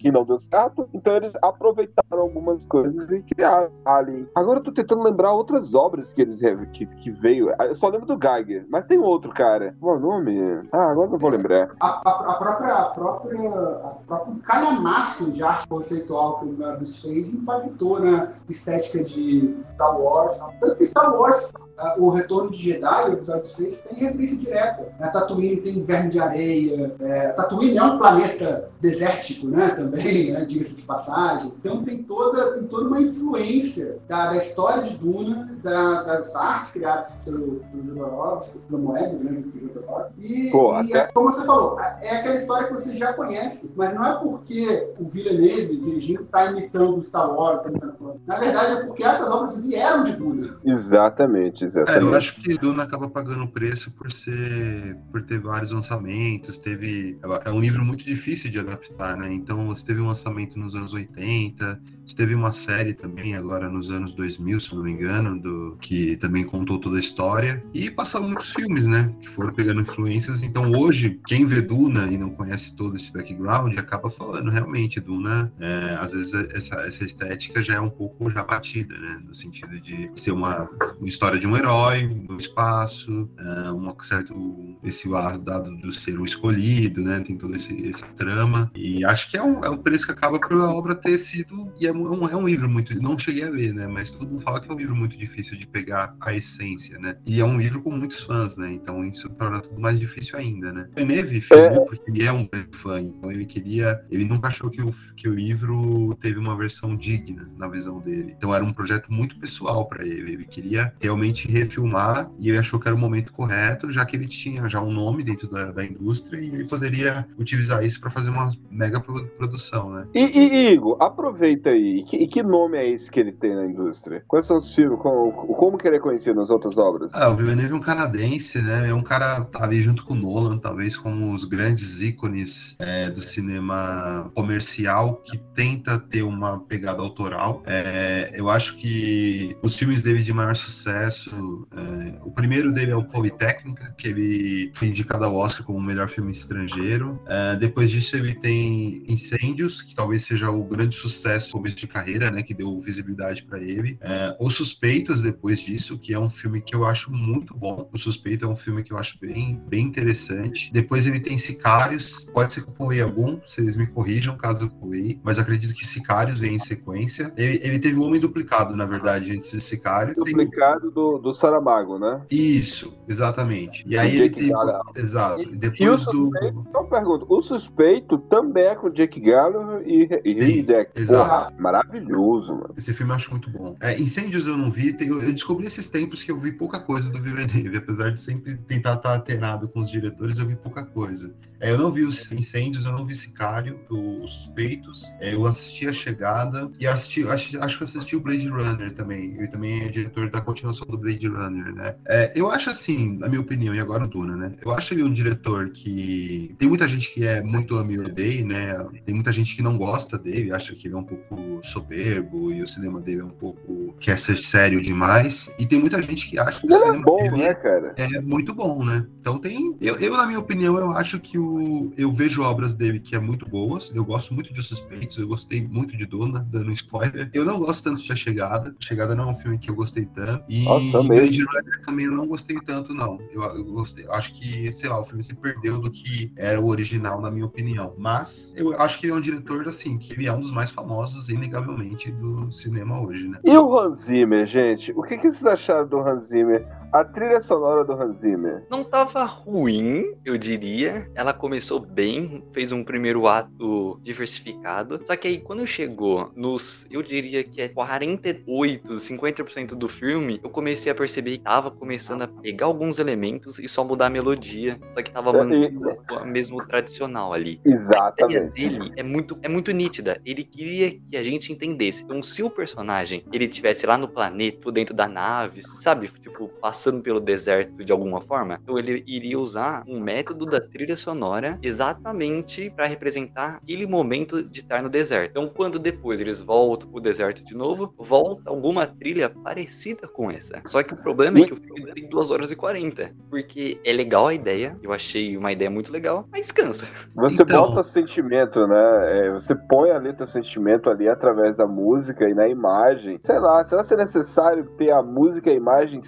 que 0.00 0.10
não 0.10 0.24
deu 0.24 0.38
certo, 0.38 0.88
então 0.92 1.14
eles 1.14 1.30
aproveitaram 1.42 2.22
algumas 2.22 2.64
coisas 2.64 3.12
e 3.12 3.22
criaram 3.22 3.70
Alien. 3.84 4.26
Agora 4.34 4.47
eu 4.56 4.62
tô 4.62 4.72
tentando 4.72 5.02
lembrar 5.02 5.32
outras 5.32 5.74
obras 5.74 6.12
que 6.12 6.22
eles 6.22 6.40
que, 6.72 6.86
que 6.86 7.10
veio. 7.10 7.50
Eu 7.60 7.74
só 7.74 7.88
lembro 7.88 8.06
do 8.06 8.18
Geiger, 8.20 8.66
mas 8.68 8.86
tem 8.86 8.98
outro, 8.98 9.30
cara. 9.32 9.76
Qual 9.80 9.98
nome? 10.00 10.38
Ah, 10.72 10.90
agora 10.90 11.10
não 11.10 11.18
vou 11.18 11.30
lembrar. 11.30 11.68
A, 11.80 11.86
a- 12.08 12.30
a 12.30 12.34
própria, 12.34 12.74
a 12.74 12.84
própria, 12.86 13.50
a 13.50 13.88
próprio 14.06 14.36
calhamaço 14.36 15.32
de 15.32 15.42
arte 15.42 15.68
conceitual 15.68 16.40
que 16.40 16.46
o 16.46 16.52
Möbius 16.52 17.02
fez 17.02 17.34
impactou 17.34 18.00
na 18.00 18.28
estética 18.48 19.04
de 19.04 19.56
Star 19.74 20.00
Wars. 20.00 20.38
Tanto 20.60 20.76
que 20.76 20.86
Star 20.86 21.14
Wars, 21.14 21.52
ah, 21.78 21.94
o 21.98 22.08
Retorno 22.10 22.50
de 22.50 22.56
Jedi, 22.58 23.10
o 23.10 23.12
episódio 23.12 23.44
6, 23.46 23.82
tem 23.82 23.98
referência 23.98 24.36
direta. 24.38 24.92
Né? 24.98 25.08
Tatooine 25.08 25.56
tem 25.60 25.78
inverno 25.78 26.10
de 26.10 26.18
areia. 26.18 26.94
É, 27.00 27.28
Tatooine 27.32 27.76
é 27.76 27.82
um 27.82 27.98
planeta 27.98 28.70
desértico, 28.80 29.46
né? 29.48 29.68
Também, 29.70 30.32
né? 30.32 30.44
diga-se 30.44 30.76
de 30.76 30.82
passagem. 30.82 31.52
Então 31.58 31.82
tem 31.82 32.02
toda, 32.02 32.52
tem 32.54 32.64
toda 32.66 32.88
uma 32.88 33.00
influência 33.00 33.98
da 34.08 34.30
história 34.38 34.82
de 34.84 34.96
Duna, 34.96 35.56
da- 35.62 36.02
das 36.04 36.34
artes 36.34 36.72
criadas 36.72 37.14
pelo, 37.24 37.60
pelo 37.70 37.86
Jodorowsky, 37.86 38.58
pelo 38.60 38.82
Moebius, 38.82 39.22
né? 39.22 39.42
Jodorowsky. 39.62 40.20
E, 40.20 40.50
Pô, 40.50 40.72
e 40.82 40.92
até- 40.92 40.98
é 41.08 41.12
como 41.12 41.30
você 41.30 41.44
falou, 41.44 41.78
é 41.80 42.16
aquela 42.16 42.34
história 42.36 42.66
que 42.68 42.72
você 42.72 42.96
já 42.96 43.12
conhece, 43.12 43.70
mas 43.76 43.94
não 43.94 44.06
é 44.06 44.14
porque 44.18 44.92
o 44.98 45.08
Villeneuve 45.08 45.76
dirigindo 45.76 46.22
está 46.22 46.46
imitando 46.46 46.98
o 46.98 47.04
Star 47.04 47.30
Wars. 47.32 47.62
tá 47.62 47.68
imitando- 47.68 48.20
Na 48.26 48.38
verdade, 48.38 48.72
é 48.80 48.84
porque 48.86 49.04
essas 49.04 49.28
obras 49.30 49.64
vieram 49.66 50.04
de 50.04 50.12
Duna. 50.16 50.58
Exatamente, 50.64 51.64
É, 51.64 51.66
exatamente. 51.66 52.02
eu 52.04 52.14
acho 52.14 52.40
que 52.40 52.56
Duna 52.58 52.84
acaba 52.84 53.08
pagando 53.08 53.46
preço 53.48 53.90
por 53.92 54.10
ser, 54.10 54.96
por 55.12 55.22
ter 55.22 55.38
vários 55.40 55.70
lançamentos, 55.72 56.58
teve, 56.60 57.18
é 57.44 57.50
um 57.50 57.60
livro 57.60 57.84
muito 57.84 58.04
difícil 58.04 58.50
de 58.50 58.58
adaptar, 58.58 59.16
né? 59.16 59.32
Então 59.32 59.66
você 59.66 59.84
teve 59.84 60.00
um 60.00 60.06
lançamento 60.08 60.58
nos 60.58 60.74
anos 60.74 60.92
80, 60.92 61.80
você 61.84 61.97
teve 62.14 62.34
uma 62.34 62.52
série 62.52 62.94
também 62.94 63.34
agora 63.34 63.68
nos 63.68 63.90
anos 63.90 64.14
2000, 64.14 64.60
se 64.60 64.74
não 64.74 64.82
me 64.82 64.92
engano, 64.92 65.38
do 65.38 65.76
que 65.80 66.16
também 66.16 66.44
contou 66.44 66.78
toda 66.78 66.96
a 66.96 67.00
história 67.00 67.62
e 67.72 67.90
passaram 67.90 68.26
muitos 68.26 68.52
filmes, 68.52 68.86
né? 68.86 69.14
Que 69.20 69.28
foram 69.28 69.52
pegando 69.52 69.80
influências. 69.80 70.42
Então 70.42 70.72
hoje 70.72 71.20
quem 71.26 71.44
vê 71.44 71.60
Duna 71.60 72.06
e 72.06 72.16
não 72.16 72.30
conhece 72.30 72.76
todo 72.76 72.96
esse 72.96 73.12
background 73.12 73.76
acaba 73.78 74.10
falando 74.10 74.50
realmente 74.50 75.00
Duna, 75.00 75.52
é, 75.60 75.96
às 76.00 76.12
vezes 76.12 76.34
essa, 76.34 76.76
essa 76.80 77.04
estética 77.04 77.62
já 77.62 77.74
é 77.74 77.80
um 77.80 77.90
pouco 77.90 78.30
já 78.30 78.42
batida, 78.42 78.96
né? 78.98 79.20
No 79.24 79.34
sentido 79.34 79.80
de 79.80 80.10
ser 80.14 80.32
uma 80.32 80.68
uma 80.98 81.08
história 81.08 81.38
de 81.38 81.46
um 81.46 81.56
herói 81.56 82.06
no 82.28 82.36
espaço, 82.36 83.28
é, 83.38 83.70
uma 83.70 83.94
certo 84.02 84.78
esse 84.82 85.08
dado 85.42 85.76
do 85.76 85.92
ser 85.92 86.18
o 86.18 86.24
escolhido, 86.24 87.02
né? 87.02 87.20
Tem 87.20 87.36
todo 87.36 87.54
esse, 87.54 87.74
esse 87.82 88.04
trama 88.16 88.70
e 88.74 89.04
acho 89.04 89.30
que 89.30 89.36
é 89.36 89.42
um, 89.42 89.64
é 89.64 89.70
um 89.70 89.78
preço 89.78 90.06
que 90.06 90.12
acaba 90.12 90.38
por 90.38 90.52
a 90.52 90.72
obra 90.72 90.94
ter 90.94 91.18
sido 91.18 91.72
e 91.80 91.86
é 91.86 91.92
um, 92.06 92.28
é 92.28 92.36
um 92.36 92.46
livro 92.46 92.68
muito 92.68 92.94
não 93.00 93.18
cheguei 93.18 93.44
a 93.44 93.50
ler, 93.50 93.72
né? 93.74 93.86
Mas 93.86 94.10
todo 94.10 94.28
mundo 94.28 94.42
fala 94.42 94.60
que 94.60 94.70
é 94.70 94.74
um 94.74 94.78
livro 94.78 94.94
muito 94.96 95.16
difícil 95.16 95.56
de 95.58 95.66
pegar 95.66 96.14
a 96.20 96.34
essência, 96.34 96.98
né? 96.98 97.16
E 97.26 97.40
é 97.40 97.44
um 97.44 97.58
livro 97.58 97.82
com 97.82 97.90
muitos 97.90 98.20
fãs, 98.20 98.56
né? 98.56 98.72
Então 98.72 99.04
isso 99.04 99.28
torna 99.30 99.60
tudo 99.60 99.80
mais 99.80 99.98
difícil 99.98 100.38
ainda, 100.38 100.72
né? 100.72 100.88
O 100.96 101.04
Neve 101.04 101.40
filmou 101.40 101.86
porque 101.86 102.10
ele 102.10 102.24
é 102.24 102.32
um 102.32 102.46
grande 102.46 102.76
fã, 102.76 103.00
então 103.00 103.30
ele 103.30 103.44
queria, 103.46 104.00
ele 104.10 104.24
nunca 104.24 104.48
achou 104.48 104.70
que 104.70 104.80
o, 104.82 104.92
que 105.16 105.28
o 105.28 105.34
livro 105.34 106.14
teve 106.20 106.38
uma 106.38 106.56
versão 106.56 106.96
digna 106.96 107.48
na 107.56 107.68
visão 107.68 108.00
dele. 108.00 108.34
Então 108.36 108.54
era 108.54 108.64
um 108.64 108.72
projeto 108.72 109.12
muito 109.12 109.38
pessoal 109.38 109.86
para 109.88 110.06
ele. 110.06 110.32
Ele 110.32 110.44
queria 110.44 110.92
realmente 111.00 111.48
refilmar 111.48 112.30
e 112.38 112.48
ele 112.48 112.58
achou 112.58 112.78
que 112.80 112.88
era 112.88 112.94
o 112.96 112.98
momento 112.98 113.32
correto, 113.32 113.90
já 113.92 114.04
que 114.04 114.16
ele 114.16 114.26
tinha 114.26 114.68
já 114.68 114.80
um 114.82 114.92
nome 114.92 115.22
dentro 115.22 115.48
da, 115.48 115.70
da 115.72 115.84
indústria 115.84 116.40
e 116.40 116.48
ele 116.48 116.64
poderia 116.66 117.26
utilizar 117.38 117.84
isso 117.84 118.00
para 118.00 118.10
fazer 118.10 118.30
uma 118.30 118.48
mega 118.70 119.00
pro- 119.00 119.26
produção, 119.38 119.90
né? 119.92 120.06
E, 120.14 120.20
e, 120.24 120.72
Igor, 120.72 120.96
aproveita 121.00 121.70
aí. 121.70 121.87
E 121.88 122.02
que, 122.04 122.16
e 122.16 122.28
que 122.28 122.42
nome 122.42 122.78
é 122.78 122.88
esse 122.88 123.10
que 123.10 123.20
ele 123.20 123.32
tem 123.32 123.54
na 123.54 123.64
indústria? 123.64 124.22
Quais 124.26 124.46
são 124.46 124.58
os 124.58 124.74
filmes? 124.74 124.98
Como, 125.00 125.32
como 125.54 125.78
que 125.78 125.86
ele 125.86 125.96
é 125.96 126.00
conhecido 126.00 126.36
nas 126.36 126.50
outras 126.50 126.78
obras? 126.78 127.10
Ah, 127.14 127.30
o 127.30 127.36
Villeneuve 127.36 127.72
é 127.72 127.76
um 127.76 127.80
canadense, 127.80 128.60
né? 128.60 128.88
É 128.88 128.94
um 128.94 129.02
cara 129.02 129.40
tá 129.44 129.64
ali 129.64 129.82
junto 129.82 130.04
com 130.04 130.14
o 130.14 130.16
Nolan, 130.16 130.58
talvez 130.58 130.96
como 130.96 131.32
os 131.32 131.44
grandes 131.44 132.00
ícones 132.00 132.76
é, 132.78 133.10
do 133.10 133.22
cinema 133.22 134.30
comercial 134.34 135.22
que 135.24 135.38
tenta 135.54 135.98
ter 135.98 136.22
uma 136.22 136.60
pegada 136.60 137.00
autoral. 137.00 137.62
É, 137.66 138.32
eu 138.34 138.50
acho 138.50 138.76
que 138.76 139.56
os 139.62 139.76
filmes 139.76 140.02
dele 140.02 140.22
de 140.22 140.32
maior 140.32 140.56
sucesso, 140.56 141.66
é, 141.74 142.18
o 142.24 142.30
primeiro 142.30 142.72
dele 142.72 142.90
é 142.90 142.96
o 142.96 143.04
Politécnica, 143.04 143.94
que 143.96 144.08
ele 144.08 144.70
foi 144.74 144.88
indicado 144.88 145.24
ao 145.24 145.34
Oscar 145.34 145.64
como 145.64 145.78
o 145.78 145.82
melhor 145.82 146.08
filme 146.08 146.32
estrangeiro. 146.32 147.20
É, 147.26 147.56
depois 147.56 147.90
disso 147.90 148.16
ele 148.16 148.34
tem 148.34 149.04
Incêndios, 149.08 149.82
que 149.82 149.94
talvez 149.94 150.24
seja 150.24 150.50
o 150.50 150.62
grande 150.64 150.96
sucesso 150.96 151.56
de 151.80 151.86
carreira, 151.86 152.30
né? 152.30 152.42
Que 152.42 152.54
deu 152.54 152.78
visibilidade 152.80 153.42
para 153.44 153.58
ele. 153.60 153.98
É, 154.00 154.36
Os 154.40 154.54
Suspeitos, 154.54 155.22
depois 155.22 155.60
disso, 155.60 155.98
que 155.98 156.12
é 156.12 156.18
um 156.18 156.30
filme 156.30 156.60
que 156.60 156.74
eu 156.74 156.86
acho 156.86 157.12
muito 157.12 157.54
bom. 157.56 157.88
O 157.92 157.98
Suspeito 157.98 158.44
é 158.44 158.48
um 158.48 158.56
filme 158.56 158.82
que 158.82 158.92
eu 158.92 158.98
acho 158.98 159.18
bem, 159.20 159.60
bem 159.68 159.84
interessante. 159.86 160.72
Depois 160.72 161.06
ele 161.06 161.20
tem 161.20 161.38
Sicários. 161.38 162.26
Pode 162.32 162.52
ser 162.52 162.62
que 162.62 162.68
eu 162.68 162.72
pulei 162.74 163.00
algum, 163.00 163.38
vocês 163.46 163.76
me 163.76 163.86
corrijam 163.86 164.36
caso 164.36 164.64
eu 164.64 164.70
pulei, 164.70 165.20
mas 165.22 165.38
acredito 165.38 165.74
que 165.74 165.86
Sicários 165.86 166.38
vem 166.38 166.54
em 166.54 166.58
sequência. 166.58 167.32
Ele, 167.36 167.60
ele 167.62 167.78
teve 167.78 167.96
o 167.98 168.02
Homem 168.02 168.20
Duplicado, 168.20 168.74
na 168.76 168.84
verdade, 168.86 169.32
antes 169.36 169.50
de 169.50 169.60
Sicários. 169.60 170.16
Duplicado 170.16 170.90
do, 170.90 171.18
do 171.18 171.34
Saramago, 171.34 171.98
né? 171.98 172.22
Isso, 172.30 172.96
exatamente. 173.08 173.84
E 173.86 173.96
aí 173.98 174.18
O 174.18 174.22
ele. 174.24 174.28
Gyllenhaal. 174.28 174.82
Exato. 174.96 175.42
E- 175.42 175.44
E 175.44 175.48
o 175.48 175.56
Depois 175.56 176.04
do. 176.04 176.10
suspeito, 176.30 176.64
então 176.68 176.86
pergunto, 176.86 177.26
o 177.28 177.42
suspeito 177.42 178.18
também 178.18 178.64
é 178.64 178.74
com 178.74 178.88
Jake 178.90 179.20
Gallagher 179.20 179.82
e, 179.86 180.08
e 180.24 180.30
Sim, 180.30 180.66
exato. 180.94 181.24
Porra, 181.28 181.52
maravilhoso, 181.72 182.54
mano. 182.54 182.74
Esse 182.76 182.92
filme 182.92 183.12
eu 183.12 183.16
acho 183.16 183.30
muito 183.30 183.50
bom. 183.50 183.76
É, 183.80 183.98
Incêndios 184.00 184.46
eu 184.46 184.56
não 184.56 184.70
vi. 184.70 184.92
tem- 184.92 185.08
eu, 185.08 185.32
descobri 185.32 185.66
esses 185.66 185.88
tempos 185.88 186.22
que 186.22 186.30
eu 186.30 186.38
vi 186.38 186.52
pouca 186.52 186.80
coisa 186.80 187.10
do 187.10 187.20
Villeneuve. 187.20 187.76
Apesar 187.78 188.10
de 188.10 188.20
sempre 188.20 188.56
tentar 188.56 188.94
estar 188.94 189.14
atenado 189.14 189.68
com 189.68 189.80
os 189.80 189.90
diretores, 189.90 190.38
eu 190.38 190.46
vi 190.46 190.56
pouca 190.56 190.84
coisa. 190.84 191.32
É, 191.60 191.70
eu 191.70 191.78
não 191.78 191.90
vi 191.90 192.02
os 192.02 192.30
Incêndios, 192.30 192.84
eu 192.84 192.92
não 192.92 193.04
vi 193.04 193.14
Sicário, 193.14 193.80
os 193.90 194.32
Suspeitos. 194.32 195.10
É, 195.20 195.34
eu 195.34 195.46
assisti 195.46 195.88
A 195.88 195.92
Chegada 195.92 196.70
e 196.78 196.86
assisti, 196.86 197.26
acho, 197.26 197.60
acho 197.62 197.76
que 197.76 197.82
eu 197.82 197.88
assisti 197.88 198.16
o 198.16 198.20
Blade 198.20 198.48
Runner 198.48 198.92
também. 198.94 199.34
Ele 199.36 199.48
também 199.48 199.82
é 199.82 199.88
diretor 199.88 200.30
da 200.30 200.40
continuação 200.40 200.86
do 200.86 200.96
Blade 200.96 201.26
Runner, 201.26 201.74
né? 201.74 201.96
É, 202.06 202.32
eu 202.34 202.50
acho 202.50 202.70
assim, 202.70 203.18
na 203.18 203.28
minha 203.28 203.40
opinião, 203.40 203.74
e 203.74 203.80
agora 203.80 204.04
o 204.04 204.08
Duna, 204.08 204.36
né? 204.36 204.52
Eu 204.64 204.72
acho 204.72 204.94
ele 204.94 205.02
um 205.02 205.12
diretor 205.12 205.70
que. 205.70 206.54
Tem 206.58 206.68
muita 206.68 206.86
gente 206.86 207.12
que 207.12 207.26
é 207.26 207.42
muito 207.42 207.76
ame 207.76 207.98
ou 207.98 208.06
odeie, 208.06 208.44
né? 208.44 208.74
Tem 209.04 209.14
muita 209.14 209.32
gente 209.32 209.56
que 209.56 209.62
não 209.62 209.76
gosta 209.76 210.18
dele, 210.18 210.52
acha 210.52 210.74
que 210.74 210.86
ele 210.86 210.94
é 210.94 210.98
um 210.98 211.04
pouco 211.04 211.60
soberbo 211.62 212.52
e 212.52 212.62
o 212.62 212.68
cinema 212.68 213.00
dele 213.00 213.20
é 213.20 213.24
um 213.24 213.30
pouco. 213.30 213.94
quer 214.00 214.18
ser 214.18 214.36
sério 214.36 214.80
demais. 214.80 215.52
E 215.58 215.66
tem 215.66 215.78
muita 215.78 216.00
gente 216.02 216.28
que 216.28 216.38
acha 216.38 216.60
que 216.60 216.66
o 216.66 216.76
Ele 216.76 216.96
é 216.98 217.00
bom, 217.00 217.16
dele 217.16 217.36
né, 217.36 217.54
cara? 217.54 217.94
é 217.96 218.20
muito 218.20 218.54
bom, 218.54 218.84
né? 218.84 219.06
Então 219.20 219.38
tem. 219.38 219.76
Eu, 219.80 219.96
eu, 219.96 220.16
na 220.16 220.26
minha 220.26 220.38
opinião, 220.38 220.76
eu 220.76 220.92
acho 220.92 221.18
que 221.20 221.38
o. 221.38 221.47
Eu 221.96 222.12
vejo 222.12 222.42
obras 222.42 222.74
dele 222.74 223.00
que 223.00 223.14
é 223.14 223.18
muito 223.18 223.48
boas. 223.48 223.90
Eu 223.94 224.04
gosto 224.04 224.34
muito 224.34 224.52
de 224.52 224.62
Suspeitos, 224.62 225.18
eu 225.18 225.28
gostei 225.28 225.66
muito 225.66 225.96
de 225.96 226.06
Duna, 226.06 226.46
dando 226.50 226.72
spoiler. 226.72 227.30
Eu 227.32 227.44
não 227.44 227.58
gosto 227.58 227.84
tanto 227.84 228.02
de 228.02 228.12
A 228.12 228.16
Chegada. 228.16 228.74
A 228.78 228.84
Chegada 228.84 229.14
não 229.14 229.28
é 229.28 229.32
um 229.32 229.36
filme 229.36 229.58
que 229.58 229.70
eu 229.70 229.74
gostei 229.74 230.06
tanto. 230.06 230.44
E 230.48 230.64
Nossa. 230.64 231.02
Blade 231.02 231.44
Runner 231.44 231.82
também 231.84 232.06
eu 232.06 232.12
não 232.12 232.26
gostei 232.26 232.58
tanto, 232.60 232.94
não. 232.94 233.18
Eu, 233.32 233.42
eu 233.42 233.64
gostei. 233.64 234.06
Acho 234.10 234.32
que, 234.34 234.70
sei 234.72 234.88
lá, 234.88 235.00
o 235.00 235.04
filme 235.04 235.22
se 235.22 235.34
perdeu 235.34 235.78
do 235.78 235.90
que 235.90 236.32
era 236.36 236.60
o 236.60 236.68
original, 236.68 237.20
na 237.20 237.30
minha 237.30 237.46
opinião. 237.46 237.94
Mas 237.98 238.54
eu 238.56 238.78
acho 238.80 238.98
que 238.98 239.06
ele 239.06 239.12
é 239.12 239.16
um 239.16 239.20
diretor, 239.20 239.66
assim, 239.68 239.98
que 239.98 240.12
ele 240.12 240.26
é 240.26 240.32
um 240.32 240.40
dos 240.40 240.52
mais 240.52 240.70
famosos, 240.70 241.28
inegavelmente, 241.28 242.10
do 242.10 242.50
cinema 242.52 243.00
hoje, 243.00 243.28
né? 243.28 243.38
E 243.44 243.56
o 243.56 243.78
Hans 243.78 244.04
Zimmer, 244.04 244.46
gente? 244.46 244.92
O 244.96 245.02
que, 245.02 245.16
que 245.16 245.30
vocês 245.30 245.46
acharam 245.46 245.88
do 245.88 245.98
Hans 245.98 246.28
Zimmer? 246.28 246.66
A 246.90 247.04
trilha 247.04 247.38
sonora 247.40 247.84
do 247.84 247.92
Hans 247.92 248.16
Zimmer. 248.16 248.64
Não 248.70 248.82
tava 248.82 249.22
ruim, 249.24 250.14
eu 250.24 250.38
diria. 250.38 251.10
Ela 251.14 251.34
começou 251.34 251.78
bem, 251.78 252.42
fez 252.50 252.72
um 252.72 252.82
primeiro 252.82 253.26
ato 253.28 254.00
diversificado. 254.02 254.98
Só 255.06 255.14
que 255.14 255.28
aí, 255.28 255.38
quando 255.38 255.66
chegou 255.66 256.32
nos, 256.34 256.86
eu 256.90 257.02
diria 257.02 257.44
que 257.44 257.60
é 257.60 257.68
48, 257.68 258.94
50% 258.94 259.74
do 259.74 259.86
filme, 259.86 260.40
eu 260.42 260.48
comecei 260.48 260.90
a 260.90 260.94
perceber 260.94 261.32
que 261.32 261.44
tava 261.44 261.70
começando 261.70 262.22
a 262.22 262.28
pegar 262.28 262.64
alguns 262.66 262.98
elementos 262.98 263.58
e 263.58 263.68
só 263.68 263.84
mudar 263.84 264.06
a 264.06 264.10
melodia. 264.10 264.78
Só 264.94 265.02
que 265.02 265.10
tava 265.10 265.28
É, 265.28 265.32
mantendo 265.44 265.98
o 266.10 266.24
mesmo 266.24 266.66
tradicional 266.66 267.34
ali. 267.34 267.60
A 267.66 267.68
ideia 267.68 267.76
Exatamente. 267.76 268.52
dele 268.54 268.92
é 268.96 269.02
muito, 269.02 269.38
é 269.42 269.48
muito 269.48 269.72
nítida. 269.72 270.20
Ele 270.24 270.42
queria 270.42 270.90
que 270.90 271.18
a 271.18 271.22
gente 271.22 271.52
entendesse. 271.52 272.02
Então, 272.02 272.22
se 272.22 272.42
o 272.42 272.48
personagem 272.48 273.24
ele 273.30 273.46
tivesse 273.46 273.84
lá 273.84 273.98
no 273.98 274.08
planeta, 274.08 274.72
dentro 274.72 274.94
da 274.94 275.06
nave, 275.06 275.62
sabe? 275.62 276.08
Tipo, 276.08 276.48
passando 276.48 276.77
passando 276.78 277.02
pelo 277.02 277.18
deserto 277.18 277.84
de 277.84 277.90
alguma 277.90 278.20
forma. 278.20 278.60
Então 278.62 278.78
ele 278.78 279.02
iria 279.04 279.36
usar 279.38 279.82
um 279.88 279.98
método 279.98 280.46
da 280.46 280.60
trilha 280.60 280.96
sonora 280.96 281.58
exatamente 281.60 282.70
para 282.70 282.86
representar 282.86 283.56
aquele 283.56 283.84
momento 283.84 284.44
de 284.44 284.60
estar 284.60 284.80
no 284.80 284.88
deserto. 284.88 285.30
Então 285.32 285.48
quando 285.52 285.76
depois 285.76 286.20
eles 286.20 286.38
voltam 286.38 286.88
pro 286.88 287.00
deserto 287.00 287.44
de 287.44 287.52
novo, 287.52 287.92
volta 287.98 288.42
alguma 288.48 288.86
trilha 288.86 289.28
parecida 289.28 290.06
com 290.06 290.30
essa. 290.30 290.62
Só 290.66 290.80
que 290.84 290.94
o 290.94 290.96
problema 290.96 291.40
é 291.40 291.44
que 291.46 291.52
o 291.52 291.56
filme 291.56 291.92
tem 291.92 292.08
2 292.08 292.30
horas 292.30 292.52
e 292.52 292.56
40, 292.56 293.12
porque 293.28 293.80
é 293.84 293.92
legal 293.92 294.28
a 294.28 294.34
ideia, 294.34 294.78
eu 294.80 294.92
achei 294.92 295.36
uma 295.36 295.50
ideia 295.50 295.68
muito 295.70 295.90
legal, 295.90 296.28
mas 296.30 296.52
cansa. 296.52 296.86
Você 297.16 297.42
Então- 297.42 297.68
bota 297.70 297.82
sentimento, 297.82 298.68
né? 298.68 299.26
É, 299.26 299.30
você 299.32 299.52
põe 299.54 299.90
ali 299.90 300.12
teu 300.14 300.28
sentimento 300.28 300.88
ali 300.88 301.08
através 301.08 301.56
da 301.56 301.66
música 301.66 302.28
e 302.30 302.34
na 302.34 302.46
imagem. 302.46 303.18
Sei 303.20 303.38
lá, 303.40 303.64
será 303.64 303.82
que 303.84 303.94
é 303.94 303.96
necessário 303.96 304.64
ter 304.78 304.92
a 304.92 305.02
música 305.02 305.50
e 305.50 305.54
a 305.54 305.56
imagem 305.56 306.02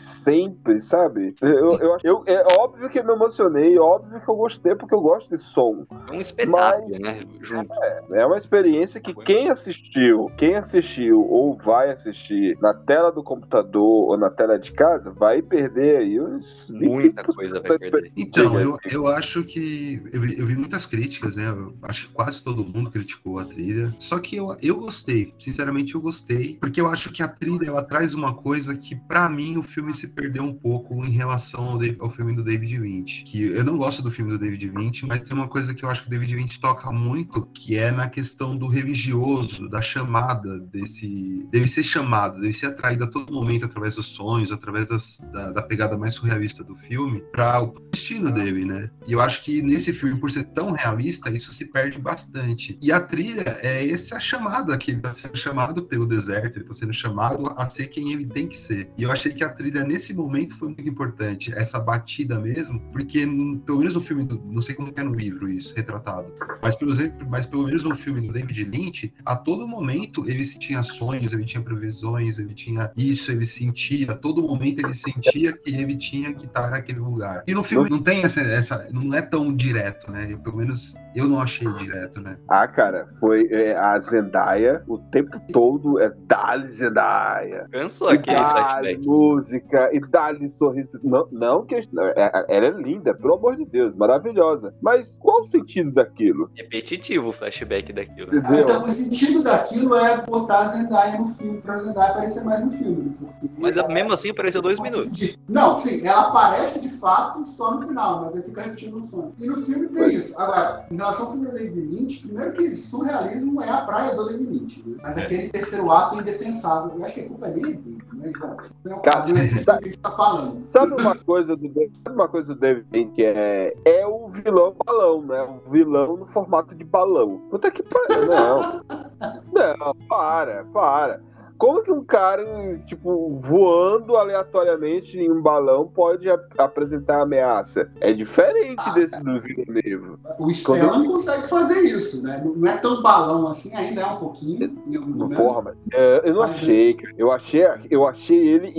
sempre, 0.61 0.81
sabe? 0.81 1.35
Eu, 1.40 1.79
eu, 1.79 1.96
eu- 2.05 2.23
é 2.27 2.44
óbvio 2.59 2.88
que 2.88 2.99
eu 2.99 3.05
me 3.05 3.12
emocionei, 3.12 3.79
óbvio 3.79 4.20
que 4.20 4.29
eu 4.29 4.37
gostei, 4.37 4.75
porque 4.75 4.94
eu 4.94 5.01
gosto 5.01 5.31
de 5.31 5.38
som. 5.38 5.87
É 6.09 6.12
um 6.12 6.20
espetáculo, 6.20 6.99
né? 7.01 7.20
Junto. 7.40 7.73
É 8.12 8.27
uma 8.27 8.37
experiência 8.37 9.01
que 9.01 9.14
quem 9.14 9.49
assistiu, 9.49 10.31
quem 10.37 10.55
assistiu 10.55 11.20
ou 11.27 11.57
vai 11.57 11.90
assistir 11.90 12.57
na 12.61 12.75
tela 12.75 13.11
do 13.11 13.23
computador 13.23 14.11
ou 14.11 14.16
na 14.16 14.31
tela 14.31 14.59
de 14.59 14.73
casa, 14.73 15.12
vai 15.12 15.42
perder 15.42 15.99
aí 15.99 16.20
uns 16.20 16.70
25% 16.70 16.90
Muita 17.01 17.25
coisa 17.25 17.61
vai 17.61 17.79
perder. 17.79 18.12
Então, 18.16 18.61
eu, 18.61 18.77
eu 18.90 19.07
acho 19.07 19.42
que. 19.44 20.03
Eu 20.12 20.20
vi, 20.20 20.38
eu 20.38 20.46
vi 20.46 20.57
muitas 20.57 20.85
críticas, 20.87 21.37
né? 21.37 21.49
Eu 21.49 21.75
acho 21.83 22.09
que 22.09 22.14
quase 22.14 22.42
todo 22.42 22.64
mundo 22.64 22.90
criticou 22.90 23.38
a 23.38 23.44
trilha. 23.44 23.92
Só 23.99 24.18
que 24.18 24.37
eu, 24.37 24.57
eu 24.61 24.77
gostei. 24.79 25.33
Sinceramente, 25.38 25.94
eu 25.94 26.01
gostei. 26.01 26.59
Porque 26.61 26.81
eu 26.81 26.88
acho 26.88 27.11
que 27.11 27.23
a 27.23 27.29
trilha 27.29 27.68
ela 27.68 27.83
traz 27.83 28.14
uma 28.14 28.35
coisa 28.35 28.75
que, 28.77 28.94
pra 28.94 29.29
mim, 29.29 29.57
o 29.57 29.62
filme 29.62 29.94
se 29.94 30.09
perdeu 30.09 30.42
um 30.42 30.49
pouco 30.52 31.04
em 31.04 31.10
relação 31.10 31.70
ao, 31.70 31.78
ao 32.00 32.10
filme 32.10 32.34
do 32.34 32.42
David 32.42 32.78
Lynch. 32.78 33.24
Que 33.24 33.42
eu 33.44 33.64
não 33.64 33.76
gosto 33.76 34.02
do 34.02 34.10
filme 34.10 34.30
do 34.32 34.38
David 34.38 34.70
Lynch, 34.70 35.06
mas 35.06 35.24
tem 35.24 35.36
uma 35.36 35.48
coisa 35.48 35.74
que 35.74 35.84
eu 35.84 35.90
acho 35.90 36.02
que 36.02 36.08
o 36.08 36.10
David 36.10 36.34
Lynch 36.36 36.60
toca 36.60 36.90
muito, 36.92 37.42
que 37.54 37.76
é 37.76 37.90
na 37.90 38.08
questão 38.08 38.56
do 38.56 38.66
religioso, 38.66 39.68
da 39.68 39.80
chamada 39.82 40.58
desse. 40.58 41.46
Deve 41.50 41.66
ser 41.68 41.82
chamado, 41.82 42.40
deve 42.40 42.52
ser 42.52 42.66
atraído 42.66 43.04
a 43.04 43.06
todo 43.06 43.32
momento 43.32 43.64
através 43.64 43.94
dos 43.94 44.06
sonhos, 44.06 44.52
através 44.52 44.88
das- 44.88 45.20
da, 45.32 45.52
da 45.52 45.62
pegada 45.62 45.96
mais 45.96 46.14
surrealista 46.14 46.62
do 46.64 46.74
filme, 46.76 47.22
para 47.32 47.62
o 47.62 47.74
destino 47.92 48.30
dele, 48.30 48.64
né? 48.64 48.90
E 49.06 49.12
eu 49.12 49.20
acho 49.20 49.42
que 49.42 49.62
nesse 49.62 49.92
filme, 49.92 50.18
por 50.18 50.30
ser 50.30 50.44
tão 50.44 50.72
realista, 50.72 51.30
isso 51.30 51.52
se 51.52 51.64
perde 51.64 51.98
bastante. 51.98 52.78
E 52.80 52.90
a 52.92 53.00
trilha 53.00 53.56
é 53.62 53.88
essa 53.90 54.18
chamada 54.20 54.76
que 54.76 54.90
ele 54.90 55.00
tá 55.00 55.12
sendo 55.12 55.36
chamado 55.36 55.82
pelo 55.84 56.06
deserto, 56.06 56.58
ele 56.58 56.64
tá 56.66 56.74
sendo 56.74 56.92
chamado 56.92 57.52
a 57.56 57.68
ser 57.68 57.86
quem 57.88 58.12
ele 58.12 58.26
tem 58.26 58.46
que 58.48 58.56
ser. 58.56 58.90
E 58.96 59.02
eu 59.02 59.10
achei 59.10 59.32
que 59.32 59.44
a 59.44 59.48
trilha 59.48 59.84
nesse 59.84 60.12
momento 60.14 60.39
foi 60.48 60.68
muito 60.68 60.88
importante, 60.88 61.53
essa 61.55 61.79
batida 61.79 62.38
mesmo, 62.38 62.81
porque 62.92 63.26
pelo 63.66 63.79
menos 63.79 63.94
no 63.94 64.00
filme, 64.00 64.24
do, 64.24 64.40
não 64.44 64.62
sei 64.62 64.74
como 64.74 64.92
é 64.94 65.03
no 65.03 65.14
livro 65.14 65.48
isso, 65.48 65.74
retratado, 65.74 66.33
mas 66.62 66.74
pelo, 66.74 66.92
mas 67.29 67.46
pelo 67.46 67.64
menos 67.64 67.83
no 67.83 67.94
filme 67.94 68.20
do 68.20 68.33
David 68.33 68.64
Lynch, 68.64 69.12
a 69.24 69.37
todo 69.37 69.66
momento 69.66 70.29
ele 70.29 70.44
tinha 70.44 70.83
sonhos, 70.83 71.33
ele 71.33 71.44
tinha 71.44 71.62
previsões, 71.62 72.38
ele 72.38 72.55
tinha 72.55 72.90
isso, 72.96 73.31
ele 73.31 73.46
sentia, 73.46 74.12
a 74.12 74.14
todo 74.14 74.42
momento 74.42 74.81
ele 74.81 74.94
sentia 74.94 75.53
que 75.53 75.74
ele 75.74 75.96
tinha 75.96 76.33
que 76.33 76.46
estar 76.46 76.70
naquele 76.70 76.98
lugar. 76.98 77.42
E 77.46 77.55
no 77.55 77.62
filme 77.62 77.90
não 77.90 78.03
tem 78.03 78.22
essa, 78.22 78.40
essa 78.40 78.88
não 78.92 79.14
é 79.14 79.22
tão 79.22 79.55
direto, 79.55 80.11
né? 80.11 80.29
Eu, 80.31 80.38
pelo 80.38 80.57
menos 80.57 80.94
eu 81.14 81.29
não 81.29 81.40
achei 81.40 81.70
direto, 81.74 82.20
né? 82.20 82.37
Ah, 82.48 82.66
cara, 82.68 83.07
foi 83.18 83.48
é, 83.50 83.76
a 83.76 83.98
Zendaya 83.98 84.83
o 84.87 84.98
tempo 84.98 85.40
todo 85.53 85.98
é 86.00 86.11
dali 86.26 86.68
Zendaya. 86.68 87.66
Cansou 87.70 88.09
aquele 88.09 88.37
dali 88.37 88.90
flashback. 88.90 89.07
música, 89.07 89.90
e 89.92 90.00
dali 90.00 90.29
sorriso. 90.48 90.98
Não, 91.02 91.26
não 91.30 91.64
que 91.64 91.80
não, 91.92 92.04
é- 92.04 92.44
ela 92.48 92.66
é 92.66 92.70
linda, 92.70 93.14
pelo 93.14 93.34
amor 93.34 93.56
de 93.56 93.64
Deus, 93.64 93.94
maravilhosa. 93.94 94.74
Mas 94.80 95.18
qual 95.18 95.40
o 95.40 95.44
sentido 95.44 95.90
daquilo? 95.92 96.50
Repetitivo 96.56 97.28
o 97.28 97.32
flashback 97.32 97.92
daquilo. 97.92 98.36
Entendeu? 98.36 98.64
Então, 98.68 98.84
o 98.84 98.90
sentido 98.90 99.42
daquilo 99.42 99.94
é 99.96 100.20
botar 100.22 100.60
a 100.60 100.68
Zendaya 100.68 101.18
no 101.18 101.28
filme, 101.34 101.60
pra 101.60 101.78
Zendaya 101.78 102.10
aparecer 102.10 102.44
mais 102.44 102.64
no 102.64 102.70
filme. 102.70 103.16
porque 103.18 103.48
Mas 103.58 103.76
ela- 103.76 103.88
mesmo 103.88 104.12
assim 104.12 104.30
apareceu 104.30 104.62
dois 104.62 104.78
minutos. 104.80 105.36
Não, 105.48 105.76
sim, 105.76 106.06
ela 106.06 106.28
aparece 106.28 106.80
de 106.80 106.88
fato 106.88 107.44
só 107.44 107.74
no 107.74 107.86
final, 107.88 108.22
mas 108.22 108.36
aí 108.36 108.42
fica 108.42 108.62
repetindo 108.62 108.98
o 108.98 109.04
sonho. 109.04 109.32
E 109.38 109.46
no 109.46 109.56
filme 109.58 109.88
tem 109.88 110.08
isso. 110.14 110.38
Agora, 110.40 110.86
em 110.90 110.96
relação 110.96 111.26
ao 111.26 111.32
filme 111.32 111.46
do 111.46 111.52
David 111.52 111.80
Lynch, 111.80 112.20
primeiro 112.26 112.52
que 112.54 112.72
surrealismo 112.72 113.62
é 113.62 113.68
a 113.70 113.78
praia 113.82 114.14
do 114.14 114.26
David 114.26 114.50
Lynch. 114.50 114.82
Né? 114.86 114.96
Mas 115.02 115.18
aquele 115.18 115.48
terceiro 115.48 115.90
ato 115.90 116.16
é 116.16 116.20
indefensável. 116.20 116.96
Eu 116.98 117.04
acho 117.04 117.14
que 117.14 117.20
a 117.20 117.28
culpa 117.28 117.48
dele 117.48 117.72
é 117.72 117.74
dele, 117.76 117.98
mas 118.22 118.38
bom, 118.38 118.56
não 118.85 118.98
o 118.98 119.02
caso 119.02 119.28
do 119.28 119.35
que 119.35 119.40
a 119.40 119.44
gente 119.44 119.98
tá 119.98 120.11
falando. 120.11 120.66
Sabe 120.66 121.00
uma 121.00 121.16
coisa 121.16 121.56
do 121.56 121.72
sabe 121.94 122.14
uma 122.14 122.28
coisa 122.28 122.54
do 122.54 122.61
David 122.61 122.87
Lynch 122.92 123.12
que 123.12 123.24
é 123.24 123.74
é 123.85 124.06
o 124.06 124.28
vilão 124.28 124.76
balão, 124.85 125.22
né? 125.22 125.42
O 125.42 125.70
vilão 125.70 126.16
no 126.16 126.26
formato 126.26 126.74
de 126.74 126.85
balão. 126.85 127.38
Puta 127.50 127.70
que 127.70 127.83
pariu, 127.83 128.26
não. 128.26 128.80
Não, 129.52 129.94
para, 130.09 130.64
para. 130.72 131.20
Como 131.61 131.83
que 131.83 131.92
um 131.92 132.03
cara, 132.03 132.42
tipo, 132.87 133.38
voando 133.42 134.16
aleatoriamente 134.16 135.18
em 135.20 135.31
um 135.31 135.42
balão 135.42 135.87
pode 135.87 136.27
ap- 136.31 136.40
apresentar 136.57 137.20
ameaça? 137.20 137.87
É 138.01 138.14
diferente 138.14 138.83
Ah, 138.87 138.92
desse 138.94 139.20
do 139.23 139.38
Villeneuve. 139.38 140.16
O 140.38 140.51
Stellan 140.51 141.05
consegue 141.05 141.46
fazer 141.46 141.81
isso, 141.81 142.23
né? 142.25 142.42
Não 142.57 142.66
é 142.66 142.79
tão 142.79 143.03
balão 143.03 143.46
assim, 143.46 143.75
ainda 143.77 144.01
é 144.01 144.07
um 144.07 144.16
pouquinho. 144.16 144.70
Momento. 144.87 145.37
Porra, 145.37 145.61
mas 145.62 145.75
é, 145.92 146.29
eu 146.31 146.33
não 146.33 146.40
Mas- 146.40 146.51
achei, 146.53 146.94
cara. 146.94 147.14
Eu 147.18 147.31
achei, 147.31 147.62
eu 147.90 148.07
achei 148.07 148.38
ele 148.49 148.73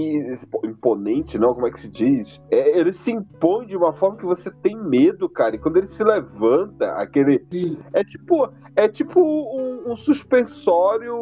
imponente, 0.65 1.37
não? 1.37 1.53
Como 1.53 1.67
é 1.67 1.71
que 1.71 1.79
se 1.81 1.87
diz? 1.89 2.41
É, 2.49 2.79
ele 2.79 2.91
se 2.93 3.11
impõe 3.11 3.67
de 3.67 3.77
uma 3.77 3.93
forma 3.93 4.17
que 4.17 4.25
você 4.25 4.49
tem 4.49 4.75
medo, 4.75 5.29
cara. 5.29 5.55
E 5.55 5.59
quando 5.59 5.77
ele 5.77 5.85
se 5.85 6.03
levanta, 6.03 6.93
aquele. 6.93 7.45
Sim. 7.51 7.77
É 7.93 8.03
tipo, 8.03 8.49
é 8.75 8.87
tipo 8.87 9.19
um, 9.21 9.91
um 9.91 9.95
suspensório 9.95 11.15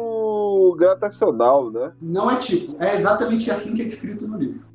gravitacional, 0.78 1.49
né? 1.72 1.92
Não 2.00 2.30
é 2.30 2.36
tipo, 2.36 2.76
é 2.82 2.94
exatamente 2.94 3.50
assim 3.50 3.74
que 3.74 3.82
é 3.82 3.84
descrito 3.84 4.28
no 4.28 4.38
livro. 4.38 4.69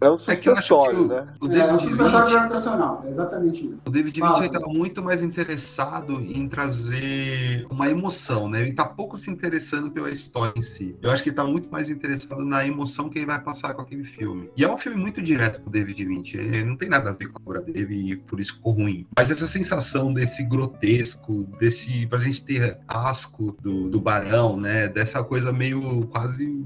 É 0.00 0.10
um 0.10 0.16
É 0.28 0.36
que 0.36 0.48
eu 0.48 0.52
acho 0.52 0.62
que 0.62 0.68
suspensório, 0.68 1.02
o, 1.04 1.08
né? 1.08 1.28
o 1.40 1.46
É, 1.46 1.58
é 1.58 1.64
um 1.64 1.76
David 1.76 1.82
suspensório 1.82 2.18
Lynch, 2.26 2.32
gravitacional, 2.32 3.02
é 3.04 3.10
exatamente 3.10 3.66
isso. 3.66 3.82
o 3.86 3.90
David. 3.90 4.20
Lynch 4.20 4.46
estava 4.46 4.66
muito 4.66 5.02
mais 5.02 5.22
interessado 5.22 6.20
em 6.20 6.48
trazer 6.48 7.66
uma 7.70 7.90
emoção, 7.90 8.48
né? 8.48 8.62
Ele 8.62 8.72
tá 8.72 8.84
pouco 8.84 9.16
se 9.16 9.30
interessando 9.30 9.90
pela 9.90 10.10
história 10.10 10.52
em 10.56 10.62
si. 10.62 10.96
Eu 11.02 11.10
acho 11.10 11.22
que 11.22 11.30
ele 11.30 11.36
tá 11.36 11.44
muito 11.44 11.70
mais 11.70 11.90
interessado 11.90 12.44
na 12.44 12.66
emoção 12.66 13.08
que 13.08 13.18
ele 13.18 13.26
vai 13.26 13.40
passar 13.40 13.74
com 13.74 13.82
aquele 13.82 14.04
filme. 14.04 14.50
E 14.56 14.64
é 14.64 14.72
um 14.72 14.78
filme 14.78 15.00
muito 15.00 15.20
direto 15.20 15.60
pro 15.60 15.70
David 15.70 16.04
Lynch. 16.04 16.36
Ele 16.36 16.64
não 16.64 16.76
tem 16.76 16.88
nada 16.88 17.10
a 17.10 17.12
ver 17.12 17.28
com 17.28 17.38
a 17.38 17.42
obra 17.42 17.60
dele 17.60 18.12
e 18.12 18.16
por 18.16 18.38
isso 18.40 18.54
ficou 18.54 18.72
ruim. 18.72 19.06
Mas 19.16 19.30
essa 19.30 19.48
sensação 19.48 20.12
desse 20.12 20.44
grotesco, 20.44 21.44
desse 21.58 22.06
pra 22.06 22.18
gente 22.18 22.44
ter 22.44 22.78
asco 22.86 23.56
do, 23.60 23.88
do 23.88 24.00
barão, 24.00 24.56
né? 24.56 24.88
Dessa 24.88 25.22
coisa 25.24 25.52
meio 25.52 26.06
quase 26.08 26.64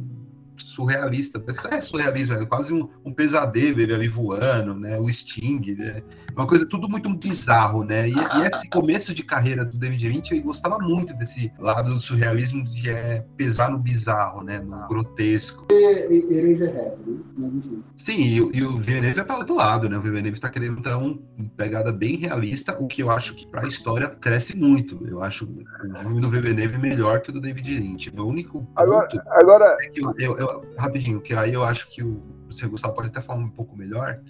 surrealista. 0.83 1.41
Parece 1.41 1.61
que 1.61 1.75
É 1.75 1.81
surrealismo, 1.81 2.35
é 2.37 2.47
quase 2.47 2.73
um, 2.73 2.89
um 3.05 3.13
pesadelo 3.13 3.81
ele 3.81 3.93
ali 3.93 4.09
voando, 4.09 4.75
né? 4.75 4.99
O 4.99 5.13
Sting, 5.13 5.75
né? 5.77 6.03
Uma 6.37 6.47
coisa 6.47 6.69
tudo 6.69 6.89
muito 6.89 7.13
bizarro, 7.15 7.83
né? 7.83 8.09
E, 8.09 8.13
e 8.15 8.47
esse 8.47 8.69
começo 8.71 9.13
de 9.13 9.25
carreira 9.25 9.65
do 9.65 9.77
David 9.77 10.09
Lynch, 10.09 10.33
ele 10.33 10.43
gostava 10.43 10.79
muito 10.79 11.13
desse 11.15 11.53
lado 11.59 11.93
do 11.93 12.01
surrealismo 12.01 12.65
de 12.65 12.89
é, 12.91 13.25
pesar 13.37 13.71
no 13.71 13.79
bizarro, 13.79 14.43
né? 14.45 14.61
No 14.61 14.87
grotesco. 14.87 15.67
E- 15.73 16.27
Eraserhead, 16.31 16.97
né? 17.07 17.17
Mas 17.37 17.55
enfim. 17.55 17.83
Sim, 17.97 18.23
e, 18.23 18.41
o- 18.41 18.51
e 18.55 18.65
o 18.65 18.79
Villeneuve 18.79 19.21
é 19.21 19.25
para 19.25 19.39
outro 19.39 19.57
lado, 19.57 19.89
né? 19.89 19.99
O 19.99 20.01
Villeneuve 20.01 20.37
está 20.37 20.49
querendo 20.49 20.81
dar 20.81 20.99
uma 20.99 21.19
pegada 21.57 21.91
bem 21.93 22.17
realista, 22.17 22.77
o 22.81 22.87
que 22.87 23.03
eu 23.03 23.11
acho 23.11 23.35
que 23.35 23.47
para 23.47 23.65
a 23.65 23.69
história 23.69 24.09
cresce 24.09 24.57
muito. 24.57 25.05
Eu 25.09 25.23
acho 25.23 25.45
o 25.45 25.99
filme 25.99 26.21
do 26.21 26.31
Villeneuve 26.31 26.79
melhor 26.79 27.21
que 27.21 27.31
o 27.31 27.33
do 27.33 27.41
David 27.41 27.79
Lynch. 27.81 28.13
O 28.17 28.25
único 28.25 28.67
Agora, 28.77 29.09
agora 29.31 29.77
é 29.81 29.89
que 29.89 30.01
eu, 30.05 30.15
eu- 30.19 30.39
eu- 30.39 30.65
rapidinho, 30.77 31.21
que 31.21 31.35
aí 31.35 31.53
eu 31.55 31.65
acho 31.65 31.89
que 31.89 32.03
o, 32.03 32.23
o 32.49 32.69
Gustavo 32.71 32.95
pode 32.95 33.09
até 33.09 33.21
falar 33.21 33.41
um 33.41 33.49
pouco 33.51 33.77
melhor, 33.77 34.21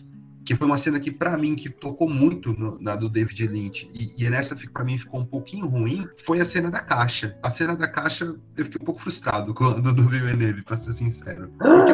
que 0.45 0.55
foi 0.57 0.67
uma 0.67 0.79
cena 0.79 0.99
que 0.99 1.11
para 1.11 1.37
mim 1.37 1.55
que 1.55 1.69
tocou 1.69 2.09
muito 2.09 2.55
no- 2.59 2.81
na 2.81 2.97
do 2.97 3.09
David 3.11 3.47
Lynch 3.49 3.91
e, 3.93 4.25
e 4.25 4.31
nessa 4.31 4.57
para 4.73 4.83
mim 4.83 4.97
ficou 4.97 5.21
um 5.21 5.25
pouquinho 5.27 5.67
ruim, 5.67 6.09
foi 6.25 6.41
a 6.41 6.45
cena 6.47 6.71
da 6.71 6.81
caixa. 6.81 7.37
A 7.43 7.51
cena 7.51 7.77
da 7.77 7.87
caixa 7.87 8.25
eu 8.57 8.65
fiquei 8.65 8.79
um 8.81 8.85
pouco 8.85 9.01
frustrado 9.01 9.53
com 9.55 9.65
a 9.65 9.73
do, 9.75 9.93
do 9.93 10.09
Villeneuve, 10.09 10.63
para 10.63 10.77
ser 10.79 10.93
sincero. 10.95 11.51
Porque 11.59 11.93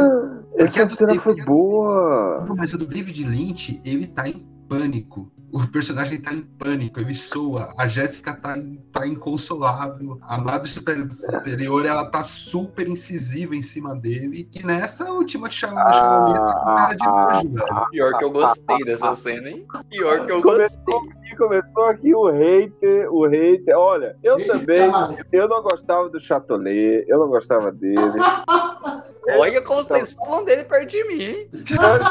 essa 0.62 0.85
a 0.85 0.87
cena 0.87 1.07
David- 1.09 1.22
foi 1.22 1.44
boa. 1.44 2.44
não, 2.46 2.54
mas 2.54 2.72
o 2.72 2.78
do 2.78 2.87
David 2.87 3.24
Lynch, 3.24 3.80
ele 3.85 4.07
tá 4.07 4.28
em 4.28 4.46
pânico. 4.68 5.33
O 5.55 5.69
personagem 5.69 6.21
tá 6.21 6.35
em 6.35 6.40
pânico, 6.40 6.99
ele 6.99 7.14
soa. 7.14 7.73
A 7.79 7.87
Jéssica 7.87 8.35
tá, 8.35 8.57
tá 8.93 9.07
inconsolável. 9.07 10.19
A 10.23 10.37
Madre 10.37 10.69
Super- 10.69 11.09
Superior, 11.09 11.87
ela 11.87 12.07
tá 12.11 12.25
super 12.25 12.88
incisiva 12.88 13.55
em 13.55 13.62
cima 13.62 13.95
dele. 13.95 14.49
E 14.53 14.67
nessa 14.67 15.05
última 15.12 15.49
chama 15.49 15.81
Ah, 15.81 16.64
cara 16.64 16.95
de 16.97 17.05
ah, 17.07 17.43
nojo, 17.45 17.55
velho. 17.55 17.87
Pior 17.93 18.19
que 18.19 18.25
eu 18.25 18.31
gostei 18.33 18.79
dessa 18.85 19.14
cena, 19.14 19.49
hein? 19.49 19.64
Pior 19.88 20.27
que 20.27 20.33
eu 20.33 20.43
Começou 20.43 20.81
gostei. 20.85 21.21
aqui, 21.23 21.37
começou 21.37 21.85
aqui 21.85 22.14
o 22.17 22.31
hater, 22.33 23.09
o 23.12 23.25
hater. 23.29 23.77
Olha, 23.79 24.17
eu 24.25 24.45
também, 24.45 24.90
tá- 24.90 25.11
eu 25.33 25.49
não 25.49 25.62
gostava 25.62 26.11
do 26.11 26.19
Chatolet, 26.19 27.05
eu 27.07 27.17
não 27.21 27.29
gostava 27.29 27.71
dele. 27.71 27.95
Olha 29.39 29.63
como 29.63 29.83
vocês 29.85 30.13
falam 30.13 30.45
dele 30.45 30.65
perto 30.65 30.91
de 30.91 31.05
mim. 31.05 31.49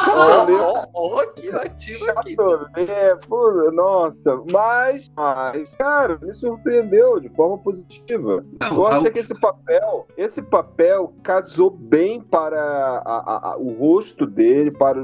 Ó, 0.10 0.86
ó, 0.93 1.17
ó, 1.19 1.26
que 1.28 1.49
ativo 1.49 2.10
aqui. 2.12 2.36
É, 2.76 3.15
pô, 3.28 3.71
nossa, 3.71 4.36
mas, 4.52 5.10
mas, 5.15 5.76
cara, 5.76 6.17
me 6.21 6.34
surpreendeu 6.34 7.19
de 7.19 7.30
forma 7.30 7.58
positiva. 7.60 8.43
Não, 8.60 8.76
Eu 8.78 8.88
achei 8.88 9.12
que 9.12 9.19
esse 9.19 9.39
papel, 9.39 10.08
esse 10.17 10.41
papel 10.41 11.13
casou 11.23 11.69
bem 11.69 12.21
para 12.21 12.60
a- 12.62 13.02
a- 13.06 13.52
a- 13.54 13.58
o 13.58 13.73
rosto 13.78 14.26
dele, 14.26 14.71
para 14.71 14.99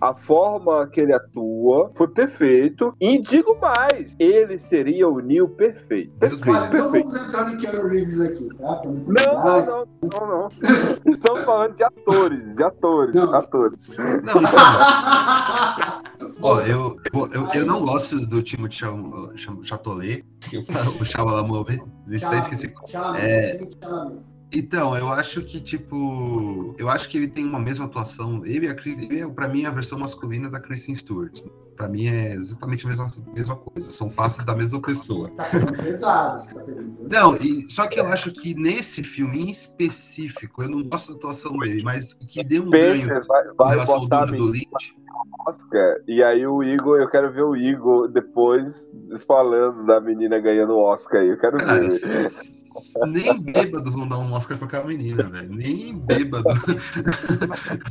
a 0.00 0.14
forma 0.14 0.86
que 0.88 1.00
ele 1.00 1.12
atua, 1.14 1.90
foi 1.94 2.08
perfeito. 2.08 2.94
E 3.00 3.18
digo 3.18 3.56
mais, 3.58 4.14
ele 4.18 4.58
seria 4.58 5.08
o 5.08 5.20
Neil 5.20 5.48
perfeito. 5.48 6.12
Perfeito, 6.18 6.48
Olha, 6.50 6.66
então 6.66 6.70
perfeito. 6.90 7.08
vamos 7.08 7.28
entrar 7.28 7.50
no 7.50 7.56
Keanu 7.58 7.88
Reeves 7.88 8.20
aqui, 8.20 8.48
tá? 8.58 8.82
Não 8.84 8.92
Não, 9.06 9.44
não, 9.44 9.66
não, 9.66 9.86
não, 10.20 10.26
não. 10.42 10.48
Estamos 10.48 11.45
falando 11.46 11.74
de 11.76 11.82
atores, 11.84 12.54
de 12.54 12.62
atores, 12.62 13.14
Não. 13.14 13.34
atores. 13.34 13.78
Não, 14.22 14.42
então, 14.42 14.50
ó, 16.42 16.60
eu, 16.60 16.96
eu, 17.12 17.32
eu, 17.32 17.46
eu 17.54 17.66
não 17.66 17.80
gosto 17.80 18.18
do 18.26 18.42
Cham- 18.70 19.32
Cham- 19.36 19.62
Chatolet, 19.62 20.24
que 20.40 20.58
o 20.58 21.04
Chalamet, 21.04 21.80
ele 22.06 22.16
está 22.16 22.36
esqueci. 22.38 22.72
É. 23.18 23.66
Então, 24.52 24.96
eu 24.96 25.08
acho 25.08 25.42
que, 25.42 25.60
tipo, 25.60 26.74
eu 26.78 26.88
acho 26.88 27.08
que 27.08 27.16
ele 27.18 27.28
tem 27.28 27.44
uma 27.44 27.58
mesma 27.58 27.86
atuação. 27.86 28.46
Ele 28.46 28.66
e 28.66 28.68
a 28.68 28.74
Chris, 28.74 28.98
ele 28.98 29.20
é, 29.20 29.26
pra 29.26 29.48
mim, 29.48 29.64
a 29.64 29.70
versão 29.70 29.98
masculina 29.98 30.48
da 30.48 30.60
Kristen 30.60 30.94
Stewart. 30.94 31.40
Pra 31.76 31.88
mim 31.88 32.06
é 32.06 32.32
exatamente 32.34 32.86
a 32.86 32.88
mesma, 32.88 33.10
mesma 33.34 33.56
coisa. 33.56 33.90
São 33.90 34.08
faces 34.08 34.44
da 34.44 34.54
mesma 34.54 34.80
pessoa. 34.80 35.30
Tá 35.30 35.44
pesado, 35.82 36.46
tá. 36.46 36.62
Não, 37.10 37.36
e, 37.36 37.70
só 37.70 37.86
que 37.86 38.00
eu 38.00 38.06
acho 38.06 38.32
que 38.32 38.54
nesse 38.54 39.02
filme 39.02 39.44
em 39.44 39.50
específico, 39.50 40.62
eu 40.62 40.70
não 40.70 40.82
gosto 40.82 41.12
da 41.12 41.18
atuação 41.18 41.56
dele, 41.58 41.82
mas 41.84 42.14
que 42.14 42.42
deu 42.42 42.62
um 42.62 42.70
ganho 42.70 43.04
Spencer 43.04 43.26
vai, 43.26 43.46
em 43.46 43.54
vai 43.54 43.68
relação 43.70 43.94
ao 43.94 44.00
botar 44.02 44.22
a 44.22 44.24
Duna 44.26 44.38
do 44.38 44.46
Lynch. 44.46 44.96
Oscar. 45.46 45.96
E 46.06 46.22
aí 46.22 46.46
o 46.46 46.62
Igor, 46.62 46.98
eu 46.98 47.08
quero 47.08 47.32
ver 47.32 47.42
o 47.42 47.56
Igor 47.56 48.08
depois 48.08 48.96
falando 49.26 49.86
da 49.86 50.00
menina 50.00 50.38
ganhando 50.38 50.72
o 50.74 50.82
Oscar 50.82 51.20
aí. 51.20 51.28
Eu 51.28 51.38
quero 51.38 51.58
Cara, 51.58 51.80
ver. 51.80 52.30
nem 53.06 53.40
bêbado 53.40 53.90
vão 53.92 54.08
dar 54.08 54.18
um 54.18 54.32
Oscar 54.32 54.58
pra 54.58 54.66
aquela 54.66 54.84
menina, 54.84 55.22
velho. 55.24 55.54
Nem 55.54 55.96
bêbado. 55.96 56.44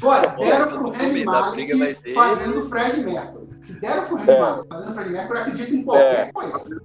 Olha, 0.02 0.36
deram 0.38 0.68
pro 0.78 0.88
o 0.88 0.92
Remy 0.92 1.24
vai 1.24 1.42
Malek 1.42 2.14
fazendo 2.14 2.60
o 2.60 2.70
Fred 2.70 3.04
Mercury. 3.04 3.45
Se 3.62 3.80
deram 3.82 4.06
pro 4.06 4.16
Remy 4.18 4.32
É. 4.32 4.40
Malek 4.42 4.68
fazendo 4.70 4.94
Fred 4.94 5.10
Mercury, 5.10 5.38
eu 5.38 5.42
acredito 5.42 5.76
em 5.76 5.84
qualquer 5.84 6.28
É. 6.28 6.32
coisa. 6.32 6.82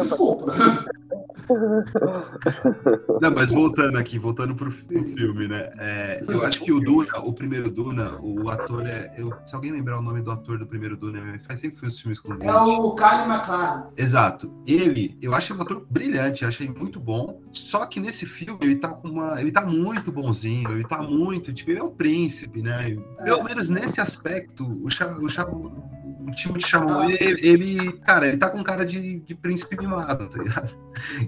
Desculpa. 0.00 0.54
Não, 3.20 3.30
mas 3.34 3.50
voltando 3.50 3.98
aqui, 3.98 4.18
voltando 4.18 4.54
pro, 4.54 4.70
filme, 4.72 5.48
né? 5.48 5.70
É, 5.78 6.20
eu 6.26 6.44
acho 6.44 6.60
que 6.60 6.72
o 6.72 6.80
Duna, 6.80 7.18
o 7.20 7.32
primeiro 7.32 7.70
Duna, 7.70 8.18
o 8.20 8.48
ator 8.48 8.86
é. 8.86 9.12
eu- 9.16 9.32
se 9.44 9.54
alguém 9.54 9.72
lembrar 9.72 9.98
o 9.98 10.02
nome 10.02 10.20
do 10.22 10.30
ator 10.30 10.58
do 10.58 10.66
primeiro 10.66 10.96
Duna, 10.96 11.38
faz 11.46 11.60
sempre 11.60 11.86
os 11.86 11.98
filmes 11.98 12.18
com 12.20 12.32
É 12.34 12.52
o 12.52 12.94
Kyle 12.94 13.30
McLaren. 13.30 13.86
Exato. 13.96 14.52
Ele, 14.66 15.16
eu 15.20 15.34
achei 15.34 15.54
um 15.54 15.60
ator 15.60 15.84
brilhante, 15.88 16.44
achei 16.44 16.68
muito 16.68 16.98
bom. 17.00 17.40
Só 17.52 17.86
que 17.86 18.00
nesse 18.00 18.26
filme 18.26 18.58
ele 18.62 18.76
tá 18.76 18.88
com 18.88 19.08
uma. 19.08 19.40
Ele 19.40 19.52
tá 19.52 19.64
muito 19.64 20.10
bonzinho, 20.10 20.72
ele 20.72 20.84
tá 20.84 21.02
muito. 21.02 21.52
Tipo, 21.52 21.70
ele 21.70 21.80
é 21.80 21.82
o 21.82 21.90
príncipe, 21.90 22.62
né? 22.62 22.96
Pelo 23.22 23.44
menos 23.44 23.68
nesse 23.68 24.00
aspecto, 24.00 24.64
o, 24.84 24.90
Cha- 24.90 25.16
o, 25.16 25.28
Cha- 25.28 25.46
o 25.48 26.30
time 26.34 26.58
de 26.58 26.66
Chalamet, 26.66 27.16
ele, 27.22 27.46
ele, 27.46 27.92
cara, 27.98 28.26
ele 28.26 28.36
tá 28.38 28.50
com 28.50 28.62
cara 28.64 28.84
de, 28.84 29.20
de 29.20 29.34
príncipe 29.34 29.76
mimado, 29.78 30.26
tá 30.28 30.38
ligado? 30.42 30.74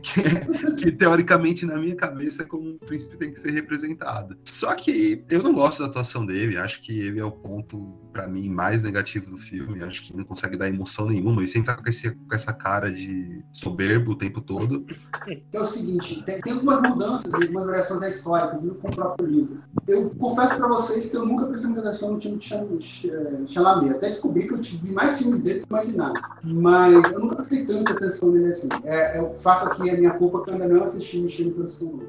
Que, 0.06 0.22
que 0.76 0.92
teoricamente 0.92 1.66
na 1.66 1.76
minha 1.76 1.96
cabeça 1.96 2.42
é 2.42 2.46
como 2.46 2.70
um 2.70 2.78
príncipe 2.78 3.16
tem 3.16 3.32
que 3.32 3.40
ser 3.40 3.50
representado. 3.50 4.36
Só 4.44 4.72
que 4.74 5.24
eu 5.28 5.42
não 5.42 5.52
gosto 5.52 5.80
da 5.82 5.86
atuação 5.88 6.24
dele, 6.24 6.56
acho 6.56 6.80
que 6.82 6.98
ele 6.98 7.18
é 7.18 7.24
o 7.24 7.30
ponto, 7.32 7.98
pra 8.12 8.28
mim, 8.28 8.48
mais 8.48 8.82
negativo 8.82 9.30
do 9.30 9.36
filme. 9.36 9.82
Acho 9.82 10.02
que 10.02 10.16
não 10.16 10.24
consegue 10.24 10.56
dar 10.56 10.68
emoção 10.68 11.06
nenhuma. 11.08 11.40
Ele 11.40 11.48
sempre 11.48 11.74
tá 11.74 11.76
com, 11.82 11.88
esse- 11.88 12.10
com 12.10 12.34
essa 12.34 12.52
cara 12.52 12.90
de 12.92 13.42
soberbo 13.52 14.12
o 14.12 14.16
tempo 14.18 14.40
todo. 14.40 14.86
É 15.52 15.60
o 15.60 15.64
seguinte, 15.66 16.22
tem, 16.24 16.40
tem 16.40 16.52
algumas 16.52 16.80
mudanças 16.82 17.32
e 17.32 17.42
algumas 17.42 17.66
variações 17.66 18.00
da 18.00 18.08
história, 18.08 18.46
inclusive 18.46 18.74
com 18.76 18.88
o 18.88 18.94
próprio 18.94 19.26
livro. 19.28 19.62
Eu 19.88 20.10
confesso 20.10 20.56
pra 20.56 20.68
vocês 20.68 21.10
que 21.10 21.16
eu 21.16 21.26
nunca 21.26 21.46
prestei 21.46 21.72
atenção 21.76 22.12
no 22.12 22.18
time 22.18 22.36
de 22.38 22.46
Ch- 22.46 23.06
Chalamet. 23.48 23.94
Até 23.94 24.08
descobri 24.08 24.46
que 24.46 24.54
eu 24.54 24.62
vi 24.62 24.92
mais 24.92 25.18
filmes 25.18 25.40
dele 25.42 25.60
do 25.60 25.66
que 25.66 25.72
imaginava. 25.72 26.14
Mas 26.44 27.12
eu 27.12 27.20
nunca 27.20 27.36
prestei 27.36 27.64
tanta 27.66 27.92
atenção 27.92 28.32
nele 28.32 28.46
assim. 28.48 28.68
É, 28.84 29.18
eu 29.18 29.34
faço 29.34 29.66
aqui 29.66 29.90
a 29.96 30.00
minha 30.00 30.14
culpa 30.14 30.42
que 30.42 30.50
eu 30.50 30.54
ainda 30.54 30.68
não 30.68 30.85
assisti 30.85 31.20
Mexendo 31.20 31.54
pelo 31.54 31.68
Seu 31.68 32.00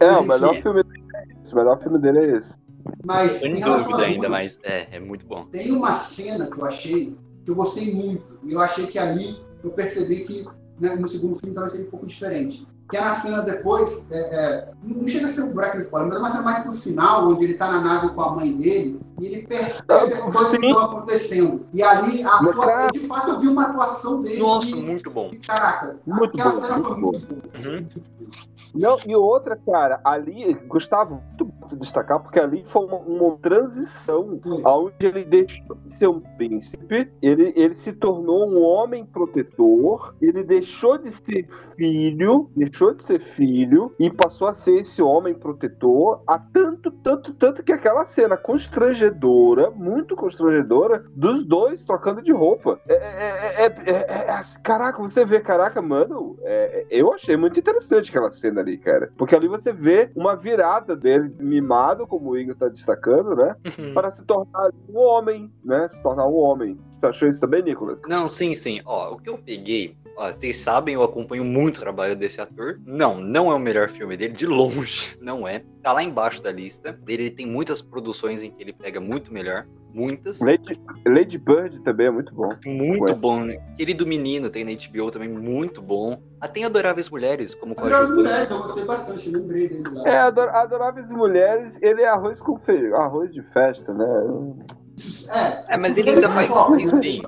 É, 0.00 0.12
o 0.12 0.24
melhor 0.24 0.56
filme 0.60 0.82
dele 0.82 1.04
é 1.14 1.24
esse. 1.42 1.52
O 1.52 1.56
melhor 1.56 1.78
filme 1.78 1.98
dele 1.98 2.18
é 2.18 2.36
esse. 2.36 2.58
Mas 3.04 3.40
Tô 3.40 3.46
em 3.46 3.50
em 3.50 3.58
relação 3.58 3.90
dúvida 3.90 4.02
a 4.02 4.06
ainda, 4.06 4.22
Duna, 4.22 4.28
mas 4.28 4.58
é, 4.62 4.96
é 4.96 5.00
muito 5.00 5.26
bom. 5.26 5.46
Tem 5.46 5.72
uma 5.72 5.94
cena 5.94 6.46
que 6.46 6.58
eu 6.58 6.64
achei 6.64 7.16
que 7.44 7.50
eu 7.50 7.54
gostei 7.54 7.94
muito. 7.94 8.38
E 8.44 8.52
eu 8.52 8.60
achei 8.60 8.86
que 8.86 8.98
ali 8.98 9.40
eu 9.62 9.70
percebi 9.70 10.20
que 10.20 10.46
né, 10.78 10.96
no 10.96 11.06
segundo 11.06 11.36
filme 11.36 11.54
talvez 11.54 11.72
seja 11.74 11.86
um 11.86 11.90
pouco 11.90 12.06
diferente. 12.06 12.66
Que 12.88 12.96
é 12.96 13.00
na 13.00 13.12
cena 13.12 13.42
depois, 13.42 14.04
é, 14.10 14.18
é, 14.18 14.68
não 14.82 15.06
chega 15.06 15.26
a 15.26 15.28
ser 15.28 15.42
um 15.42 15.54
break 15.54 15.78
spoiler, 15.78 16.08
mas 16.08 16.16
é 16.16 16.20
uma 16.20 16.28
cena 16.30 16.42
mais 16.42 16.62
pro 16.64 16.72
final, 16.72 17.30
onde 17.30 17.44
ele 17.44 17.54
tá 17.54 17.70
na 17.70 17.80
nave 17.80 18.14
com 18.14 18.20
a 18.20 18.34
mãe 18.34 18.52
dele 18.52 19.00
e 19.20 19.26
ele 19.26 19.46
percebe 19.46 20.14
as 20.14 20.32
coisas 20.32 20.58
que 20.58 20.66
estão 20.66 20.82
acontecendo. 20.84 21.66
E 21.72 21.82
ali, 21.82 22.22
a 22.24 22.34
atua- 22.36 22.60
cara- 22.60 22.86
de 22.92 23.00
fato, 23.00 23.30
eu 23.30 23.38
vi 23.40 23.48
uma 23.48 23.64
atuação 23.66 24.22
dele. 24.22 24.38
Nossa, 24.40 24.66
que, 24.68 24.82
muito 24.82 25.10
bom. 25.10 25.30
Caraca, 25.46 25.96
Muito 26.06 26.24
aquela 26.40 26.50
bom, 26.52 26.60
cena 26.60 26.82
foi 26.82 26.96
muito 26.96 27.02
muito 27.02 27.60
boa. 27.60 27.74
Uhum. 27.76 27.86
Não, 28.72 28.96
e 29.04 29.16
outra, 29.16 29.56
cara, 29.56 30.00
ali, 30.04 30.54
Gustavo, 30.68 31.20
muito 31.26 31.44
bom 31.44 31.68
se 31.68 31.74
destacar, 31.76 32.20
porque 32.20 32.38
ali 32.38 32.62
foi 32.64 32.86
uma, 32.86 32.98
uma 32.98 33.36
transição 33.38 34.38
onde 34.64 34.94
ele 35.06 35.24
deixou 35.24 35.76
de 35.86 35.92
ser 35.94 36.08
um 36.08 36.20
príncipe, 36.20 37.10
ele, 37.20 37.52
ele 37.56 37.74
se 37.74 37.92
tornou 37.92 38.48
um 38.48 38.62
homem 38.62 39.04
protetor, 39.04 40.14
ele 40.22 40.44
deixou 40.44 40.96
de 40.96 41.10
ser 41.10 41.48
filho, 41.76 42.48
deixou 42.56 42.94
de 42.94 43.02
ser 43.02 43.18
filho 43.20 43.92
e 43.98 44.08
passou 44.08 44.46
a 44.46 44.54
ser 44.54 44.76
esse 44.76 45.02
homem 45.02 45.34
protetor 45.34 46.22
a 46.24 46.38
tanto, 46.38 46.92
tanto, 46.92 47.34
tanto 47.34 47.64
que 47.64 47.72
aquela 47.72 48.04
cena 48.04 48.36
constrangedora, 48.36 49.09
muito 49.76 50.16
constrangedora, 50.16 51.04
dos 51.14 51.44
dois 51.44 51.84
trocando 51.84 52.22
de 52.22 52.32
roupa. 52.32 52.80
É, 52.88 52.94
é, 52.94 52.98
é, 52.98 53.66
é, 53.66 53.92
é, 53.92 54.24
é 54.26 54.30
assim, 54.30 54.60
caraca, 54.62 55.00
você 55.00 55.24
vê, 55.24 55.40
caraca, 55.40 55.80
mano, 55.80 56.38
é, 56.42 56.86
eu 56.90 57.12
achei 57.12 57.36
muito 57.36 57.58
interessante 57.58 58.10
aquela 58.10 58.30
cena 58.30 58.60
ali, 58.60 58.78
cara. 58.78 59.12
Porque 59.16 59.34
ali 59.34 59.48
você 59.48 59.72
vê 59.72 60.10
uma 60.14 60.36
virada 60.36 60.96
dele 60.96 61.34
mimado, 61.38 62.06
como 62.06 62.30
o 62.30 62.38
Igor 62.38 62.54
tá 62.54 62.68
destacando, 62.68 63.34
né? 63.34 63.56
Para 63.94 64.10
se 64.10 64.24
tornar 64.24 64.70
um 64.88 64.98
homem, 64.98 65.52
né? 65.64 65.88
Se 65.88 66.02
tornar 66.02 66.26
um 66.26 66.36
homem. 66.36 66.78
Você 66.92 67.06
achou 67.06 67.28
isso 67.28 67.40
também, 67.40 67.62
Nicolas? 67.62 68.00
Não, 68.06 68.28
sim, 68.28 68.54
sim. 68.54 68.80
Ó, 68.84 69.14
o 69.14 69.18
que 69.18 69.30
eu 69.30 69.38
peguei, 69.38 69.96
vocês 70.28 70.58
sabem, 70.58 70.94
eu 70.94 71.02
acompanho 71.02 71.44
muito 71.44 71.78
o 71.78 71.80
trabalho 71.80 72.14
desse 72.14 72.40
ator. 72.40 72.80
Não, 72.84 73.20
não 73.20 73.50
é 73.50 73.54
o 73.54 73.58
melhor 73.58 73.88
filme 73.88 74.16
dele, 74.16 74.34
de 74.34 74.46
longe, 74.46 75.16
não 75.20 75.46
é. 75.46 75.62
Tá 75.82 75.92
lá 75.92 76.02
embaixo 76.02 76.42
da 76.42 76.52
lista. 76.52 76.98
Ele 77.08 77.30
tem 77.30 77.46
muitas 77.46 77.80
produções 77.80 78.42
em 78.42 78.50
que 78.50 78.62
ele 78.62 78.72
pega 78.72 79.00
muito 79.00 79.32
melhor. 79.32 79.66
Muitas. 79.92 80.40
Lady, 80.40 80.80
Lady 81.04 81.36
Bird 81.36 81.82
também 81.82 82.06
é 82.06 82.10
muito 82.10 82.32
bom. 82.32 82.54
Muito 82.64 83.10
Ué. 83.10 83.14
bom. 83.14 83.40
né? 83.40 83.56
Querido 83.76 84.06
Menino 84.06 84.48
tem 84.48 84.64
na 84.64 84.70
HBO 84.70 85.10
também, 85.10 85.28
muito 85.28 85.82
bom. 85.82 86.22
Até 86.40 86.62
Adoráveis 86.62 87.10
Mulheres, 87.10 87.56
como 87.56 87.74
coadjuvante. 87.74 88.12
mulheres, 88.12 88.50
eu 88.50 88.58
gostei 88.58 88.84
bastante, 88.84 89.26
eu 89.26 89.40
lembrei 89.40 89.68
dele 89.68 89.82
lá. 89.90 90.08
É, 90.08 90.18
Ador 90.18 90.48
Adoráveis 90.50 91.10
Mulheres, 91.10 91.76
ele 91.82 92.02
é 92.02 92.08
arroz 92.08 92.40
com 92.40 92.56
feio, 92.56 92.94
arroz 92.94 93.32
de 93.32 93.42
festa, 93.42 93.92
né? 93.92 94.06
É, 95.68 95.74
É, 95.74 95.76
mas 95.76 95.96
ele 95.96 96.10
ainda 96.10 96.28
faz 96.28 96.48
isso 96.80 96.96
bem. 96.98 97.22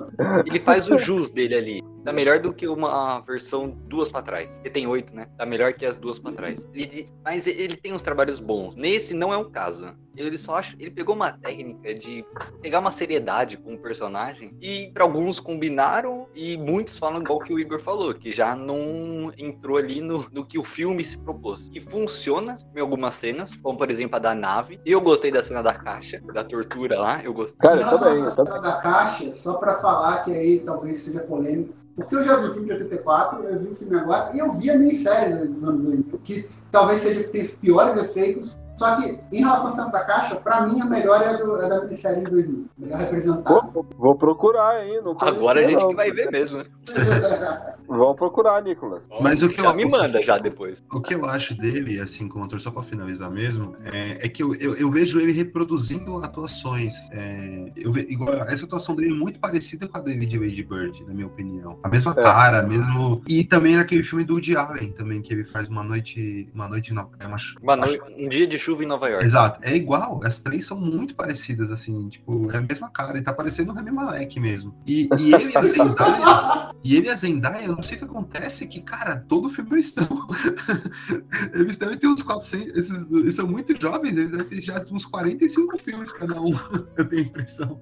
Ele 0.45 0.59
faz 0.59 0.87
o 0.89 0.97
jus 0.97 1.31
dele 1.31 1.55
ali. 1.55 1.92
Tá 2.03 2.11
melhor 2.11 2.39
do 2.39 2.53
que 2.53 2.67
uma 2.67 3.19
versão 3.21 3.69
duas 3.69 4.09
pra 4.09 4.21
trás. 4.21 4.59
Ele 4.63 4.69
tem 4.73 4.87
oito, 4.87 5.15
né? 5.15 5.27
Tá 5.37 5.45
melhor 5.45 5.73
que 5.73 5.85
as 5.85 5.95
duas 5.95 6.19
pra 6.19 6.31
trás. 6.31 6.67
Ele- 6.73 7.09
mas 7.23 7.47
ele 7.47 7.77
tem 7.77 7.93
uns 7.93 8.01
trabalhos 8.03 8.39
bons. 8.39 8.75
Nesse 8.75 9.13
não 9.13 9.33
é 9.33 9.37
o 9.37 9.45
caso. 9.49 9.95
Ele 10.15 10.37
só 10.37 10.55
acha. 10.55 10.75
Ele 10.79 10.91
pegou 10.91 11.15
uma 11.15 11.31
técnica 11.31 11.93
de 11.95 12.23
pegar 12.61 12.79
uma 12.79 12.91
seriedade 12.91 13.57
com 13.57 13.73
o 13.73 13.77
personagem. 13.79 14.55
E 14.61 14.91
pra 14.93 15.03
alguns 15.03 15.39
combinaram. 15.39 16.27
E 16.35 16.57
muitos 16.57 16.97
falam 16.97 17.21
igual 17.21 17.39
que 17.39 17.53
o 17.53 17.59
Igor 17.59 17.79
falou, 17.79 18.13
que 18.13 18.31
já 18.31 18.55
não 18.55 19.31
entrou 19.37 19.77
ali 19.77 20.01
no, 20.01 20.27
no 20.31 20.45
que 20.45 20.59
o 20.59 20.63
filme 20.63 21.03
se 21.03 21.17
propôs. 21.17 21.69
Que 21.69 21.79
funciona 21.79 22.57
em 22.75 22.79
algumas 22.79 23.15
cenas, 23.15 23.55
como 23.55 23.77
por 23.77 23.89
exemplo 23.89 24.17
a 24.17 24.19
da 24.19 24.35
nave. 24.35 24.79
E 24.85 24.91
eu 24.91 25.01
gostei 25.01 25.31
da 25.31 25.41
cena 25.41 25.63
da 25.63 25.73
caixa, 25.73 26.21
da 26.33 26.43
tortura 26.43 26.99
lá. 26.99 27.23
Eu 27.23 27.33
gostei. 27.33 27.57
Cara, 27.59 27.81
eu 27.81 27.97
também, 27.99 28.23
eu 28.23 28.61
da 28.61 28.81
caixa, 28.81 29.33
só 29.33 29.57
pra 29.57 29.79
falar 29.81 30.23
que 30.25 30.31
aí 30.31 30.59
talvez 30.59 30.99
seja 30.99 31.21
polêmico, 31.21 31.73
porque 31.95 32.15
eu 32.15 32.23
já 32.23 32.37
vi 32.37 32.47
o 32.47 32.51
filme 32.51 32.67
de 32.67 32.73
84, 32.73 33.43
eu 33.43 33.59
vi 33.59 33.67
o 33.67 33.75
filme 33.75 33.97
agora, 33.97 34.35
e 34.35 34.39
eu 34.39 34.51
vi 34.53 34.69
a 34.69 34.77
minissérie 34.77 35.33
né, 35.33 35.45
dos 35.45 35.63
anos 35.63 35.81
2000, 35.81 36.19
que 36.23 36.43
talvez 36.71 36.99
seja 36.99 37.23
que 37.23 37.29
tem 37.29 37.41
os 37.41 37.57
piores 37.57 38.03
efeitos 38.03 38.57
Só 38.77 38.95
que, 38.99 39.19
em 39.31 39.39
relação 39.39 39.67
à 39.67 39.71
Santo 39.71 39.91
da 39.91 40.03
Caixa, 40.03 40.35
pra 40.37 40.65
mim 40.65 40.81
a 40.81 40.85
melhor 40.85 41.21
é, 41.21 41.27
a 41.29 41.33
do, 41.33 41.61
é 41.61 41.69
da 41.69 41.81
minissérie 41.83 42.23
de 42.23 42.31
2000. 42.31 42.65
Melhor 42.77 42.97
representada. 42.99 43.61
Vou, 43.71 43.85
vou 43.97 44.15
procurar, 44.15 44.85
hein? 44.85 44.99
Não 45.03 45.15
Agora 45.19 45.59
a 45.63 45.67
gente 45.67 45.81
não. 45.81 45.89
que 45.89 45.95
vai 45.95 46.11
ver 46.11 46.31
mesmo, 46.31 46.57
né? 46.57 46.65
Vamos 47.87 48.15
procurar, 48.15 48.61
Nicolas. 48.63 49.07
Mas 49.21 49.43
o 49.43 49.49
que 49.49 49.61
já 49.61 49.69
eu- 49.69 49.75
me 49.75 49.85
manda 49.85 50.21
já 50.23 50.37
depois. 50.37 50.81
O 50.91 50.99
que 51.01 51.13
eu 51.13 51.25
acho 51.25 51.53
dele, 51.55 51.99
assim, 51.99 52.27
como 52.27 52.45
ator, 52.45 52.59
só 52.59 52.71
pra 52.71 52.81
finalizar 52.81 53.29
mesmo, 53.29 53.75
é, 53.85 54.25
é 54.25 54.29
que 54.29 54.41
eu, 54.41 54.55
eu, 54.55 54.73
eu 54.75 54.89
vejo 54.89 55.19
ele 55.19 55.31
reproduzindo 55.31 56.17
atuações. 56.23 56.95
É, 57.11 57.71
eu 57.75 57.91
ve- 57.91 58.07
igual, 58.09 58.33
essa 58.43 58.65
atuação 58.65 58.95
dele 58.95 59.11
é 59.13 59.15
muito 59.17 59.39
parecida 59.39 59.87
com 59.87 59.97
a 59.97 60.01
dele 60.01 60.25
de 60.25 60.39
Lady 60.39 60.63
Bird, 60.63 61.03
na 61.05 61.13
minha 61.13 61.27
opinião. 61.27 61.77
A 61.83 61.89
mesma 61.89 62.13
É. 62.17 62.21
cara, 62.23 62.63
mesmo. 62.63 63.21
E 63.27 63.43
também 63.43 63.75
naquele 63.75 64.03
filme 64.03 64.23
do 64.23 64.33
Woody 64.33 64.55
Allen, 64.55 64.91
também, 64.93 65.21
que 65.21 65.33
ele 65.33 65.43
faz 65.43 65.67
uma 65.67 65.83
noite. 65.83 66.49
Uma 66.55 66.67
noite 66.67 66.93
na. 66.93 67.05
É 67.19 67.27
uma, 67.27 67.37
Uma 67.61 67.75
uma 67.75 67.85
noi- 67.85 68.01
um 68.17 68.29
dia 68.29 68.47
de 68.47 68.57
chuva 68.63 68.83
em 68.83 68.87
Nova 68.87 69.09
York. 69.09 69.25
Exato, 69.25 69.59
é 69.61 69.75
igual, 69.75 70.21
as 70.23 70.39
três 70.39 70.65
são 70.65 70.77
muito 70.79 71.15
parecidas, 71.15 71.69
assim, 71.71 72.07
tipo, 72.09 72.49
é 72.51 72.57
a 72.57 72.61
mesma 72.61 72.89
cara, 72.89 73.13
ele 73.17 73.23
tá 73.23 73.33
parecendo 73.33 73.71
o 73.71 73.75
Rami 73.75 73.91
Malek 73.91 74.39
mesmo. 74.39 74.73
E, 74.85 75.09
e 75.19 75.33
ele 75.33 75.51
e 75.51 75.57
a 75.57 75.61
Zendaya, 75.61 76.71
e 76.83 76.95
ele 76.95 77.07
e 77.07 77.09
a 77.09 77.15
Zendaya, 77.15 77.65
eu 77.65 77.75
não 77.75 77.81
sei 77.83 77.97
o 77.97 77.99
que 77.99 78.05
acontece, 78.05 78.67
que, 78.67 78.81
cara, 78.81 79.23
todo 79.27 79.49
filme 79.49 79.71
eles 79.73 79.87
estão, 79.87 80.07
eles 81.53 81.77
devem 81.77 81.97
ter 81.97 82.07
uns 82.07 82.21
400, 82.21 82.77
esses, 82.77 83.05
eles 83.11 83.35
são 83.35 83.47
muito 83.47 83.79
jovens, 83.79 84.17
eles 84.17 84.31
devem 84.31 84.47
ter 84.47 84.61
já 84.61 84.81
uns 84.91 85.05
45 85.05 85.77
filmes 85.79 86.11
cada 86.11 86.39
um, 86.41 86.53
eu 86.97 87.05
tenho 87.07 87.23
a 87.23 87.25
impressão. 87.25 87.79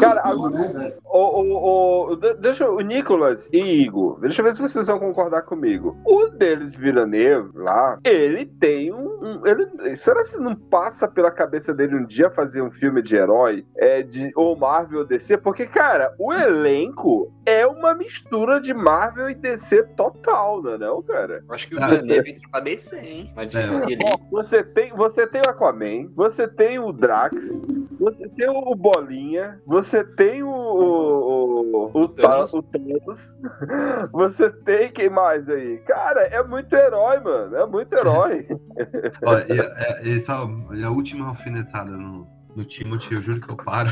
Cara, 0.00 0.20
agora- 0.24 0.54
né? 0.58 0.92
O, 1.04 1.40
o, 1.42 2.12
o, 2.12 2.16
de- 2.16 2.34
deixa 2.34 2.64
eu- 2.64 2.76
o 2.76 2.80
Nicolas 2.80 3.48
e 3.52 3.58
Igor, 3.82 4.20
deixa 4.20 4.40
eu 4.40 4.44
ver 4.46 4.54
se 4.54 4.62
vocês 4.62 4.86
vão 4.86 4.98
concordar 4.98 5.42
comigo. 5.42 5.96
O 6.04 6.26
deles 6.28 6.74
Villeneuve 6.74 7.50
lá, 7.58 7.98
ele 8.04 8.44
tem 8.46 8.92
um- 8.98 9.46
ele, 9.46 9.96
será 9.96 10.22
que 10.24 10.36
não 10.38 10.54
passa 10.54 11.06
pela 11.08 11.30
cabeça 11.30 11.72
dele 11.74 11.96
um 11.96 12.04
dia 12.04 12.30
fazer 12.30 12.62
um 12.62 12.70
filme 12.70 13.02
de 13.02 13.16
herói? 13.16 13.64
É, 13.76 14.02
de, 14.02 14.30
ou 14.36 14.56
Marvel 14.56 15.00
ou 15.00 15.06
DC? 15.06 15.36
Porque, 15.38 15.66
cara, 15.66 16.14
o 16.18 16.32
elenco 16.32 17.32
é 17.46 17.66
uma 17.66 17.94
mistura 17.94 18.60
de 18.60 18.74
Marvel 18.74 19.30
e 19.30 19.34
DC 19.34 19.82
total, 19.96 20.62
não 20.62 20.72
é 20.74 20.78
não, 20.78 21.02
cara? 21.02 21.42
Eu 21.48 21.54
acho 21.54 21.68
que 21.68 21.76
o 21.76 21.80
Villeneuve 21.80 22.30
entra 22.30 22.48
pra 22.50 22.60
descer, 22.60 23.02
hein? 23.04 23.32
Mas 23.34 23.54
É. 23.54 23.60
ele. 23.84 23.98
Você 24.30 24.62
tem, 24.62 24.92
você 24.94 25.26
tem 25.26 25.40
o 25.46 25.50
Aquaman, 25.50 26.10
você 26.14 26.46
tem 26.46 26.78
o 26.78 26.92
Drax, 26.92 27.60
você 27.98 28.28
tem 28.28 28.48
o 28.48 28.74
Bolinha, 28.74 29.60
você 29.66 30.04
tem 30.04 30.42
o. 30.42 30.48
O, 30.48 31.90
o, 31.94 32.02
o, 32.02 32.08
Thanos. 32.08 32.52
o 32.54 32.62
Thanos, 32.62 33.36
você 34.12 34.50
tem 34.50 34.90
quem 34.90 35.08
mais 35.10 35.48
aí? 35.48 35.78
Cara, 35.78 36.22
é 36.22 36.42
muito 36.42 36.74
herói, 36.74 37.20
mano. 37.20 37.56
É 37.56 37.66
muito 37.66 37.92
herói. 37.94 38.46
Ó, 39.24 39.38
e, 39.38 39.60
é, 39.60 40.08
e 40.08 40.20
só, 40.20 40.48
e 40.74 40.82
a 40.82 40.90
última 40.90 41.28
alfinetada 41.28 41.90
no, 41.90 42.28
no 42.54 42.64
Timothy, 42.64 43.14
eu 43.14 43.22
juro 43.22 43.40
que 43.40 43.50
eu 43.50 43.56
paro, 43.56 43.90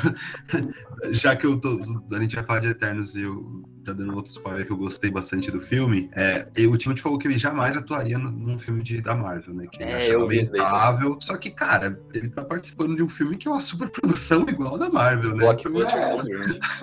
já 1.12 1.36
que 1.36 1.46
eu 1.46 1.60
tô, 1.60 1.80
a 2.12 2.20
gente 2.20 2.36
vai 2.36 2.44
falar 2.44 2.60
de 2.60 2.68
Eternos 2.68 3.14
e 3.14 3.22
eu 3.22 3.64
já 3.86 3.92
dando 3.92 4.14
outro 4.16 4.30
spoiler 4.32 4.66
que 4.66 4.72
eu 4.72 4.76
gostei 4.76 5.10
bastante 5.10 5.50
do 5.50 5.60
filme, 5.60 6.10
é, 6.14 6.46
e 6.56 6.66
o 6.66 6.76
Timothy 6.76 7.00
falou 7.02 7.18
que 7.18 7.28
ele 7.28 7.38
jamais 7.38 7.76
atuaria 7.76 8.18
num, 8.18 8.30
num 8.30 8.58
filme 8.58 8.82
de, 8.82 9.00
da 9.00 9.14
Marvel, 9.14 9.54
né? 9.54 9.66
Que 9.70 9.82
ele 9.82 9.90
É, 9.90 9.96
achava 9.96 10.12
eu 10.12 10.28
daí 10.28 10.38
lamentável. 10.44 11.18
Só 11.20 11.36
que, 11.36 11.50
cara, 11.50 11.98
ele 12.12 12.28
tá 12.28 12.42
participando 12.44 12.96
de 12.96 13.02
um 13.02 13.08
filme 13.08 13.36
que 13.36 13.46
é 13.46 13.50
uma 13.50 13.60
superprodução 13.60 14.44
igual 14.48 14.76
da 14.76 14.90
Marvel, 14.90 15.30
né? 15.36 15.38
Blockbuster 15.38 15.96
É. 15.98 16.14
Então, 16.16 16.26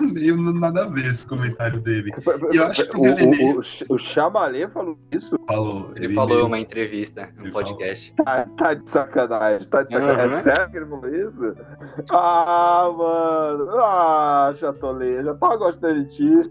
meio 0.12 0.36
nada 0.52 0.84
a 0.84 0.88
ver 0.88 1.06
esse 1.06 1.26
comentário 1.26 1.80
dele. 1.80 2.10
E 2.52 2.56
eu 2.56 2.66
acho 2.66 2.88
que 2.88 2.96
o 2.96 3.00
o, 3.00 3.02
Villeneuve- 3.16 3.84
o, 3.88 3.94
o, 3.94 3.98
falou 4.70 4.98
isso. 5.12 5.38
Falou. 5.46 5.92
Ele 5.96 6.14
falou 6.14 6.30
em 6.30 6.34
meio- 6.36 6.46
uma 6.46 6.58
entrevista, 6.58 7.30
um 7.38 7.42
Ele 7.42 7.50
podcast. 7.52 8.12
Tá, 8.24 8.46
tá 8.56 8.74
de 8.74 8.88
sacanagem, 8.88 9.68
tá 9.68 9.82
de 9.82 9.92
sacanagem. 9.92 10.30
Uhum. 10.30 10.36
É 10.38 10.42
sério 10.42 10.70
que 10.70 10.76
ele 10.78 10.86
falou 10.86 11.08
isso? 11.14 11.54
Ah, 12.10 12.90
mano. 12.96 13.70
Ah, 13.78 14.54
Chatolê, 14.58 15.22
já 15.22 15.34
tava 15.34 15.56
gostando 15.56 16.04
de 16.04 16.10
ti. 16.16 16.50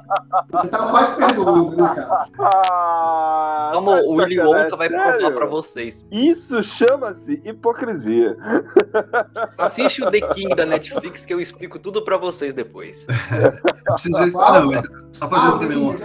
Você 0.51 0.69
tava 0.71 0.89
quase 0.91 1.17
perdoando, 1.17 1.75
né, 1.77 1.95
cara? 1.95 2.19
Ah, 2.39 3.71
Vamos, 3.73 3.93
tá 3.93 4.01
o 4.05 4.11
Willy 4.15 4.39
Wonka 4.39 4.75
vai 4.75 4.89
provar 4.89 5.31
pra 5.31 5.45
vocês. 5.45 6.05
Isso 6.11 6.61
chama-se 6.63 7.41
hipocrisia. 7.45 8.37
Assiste 9.57 10.03
o 10.03 10.11
The 10.11 10.21
King 10.33 10.55
da 10.55 10.65
Netflix 10.65 11.25
que 11.25 11.33
eu 11.33 11.39
explico 11.41 11.79
tudo 11.79 12.03
pra 12.03 12.17
vocês 12.17 12.53
depois. 12.53 13.05
Eu 13.87 13.93
preciso 13.95 14.15
ver- 14.19 14.31
não, 14.31 14.67
mas 14.67 14.83
só 15.11 15.27
fazer 15.27 15.47
Ah, 15.47 15.59
também 15.59 15.97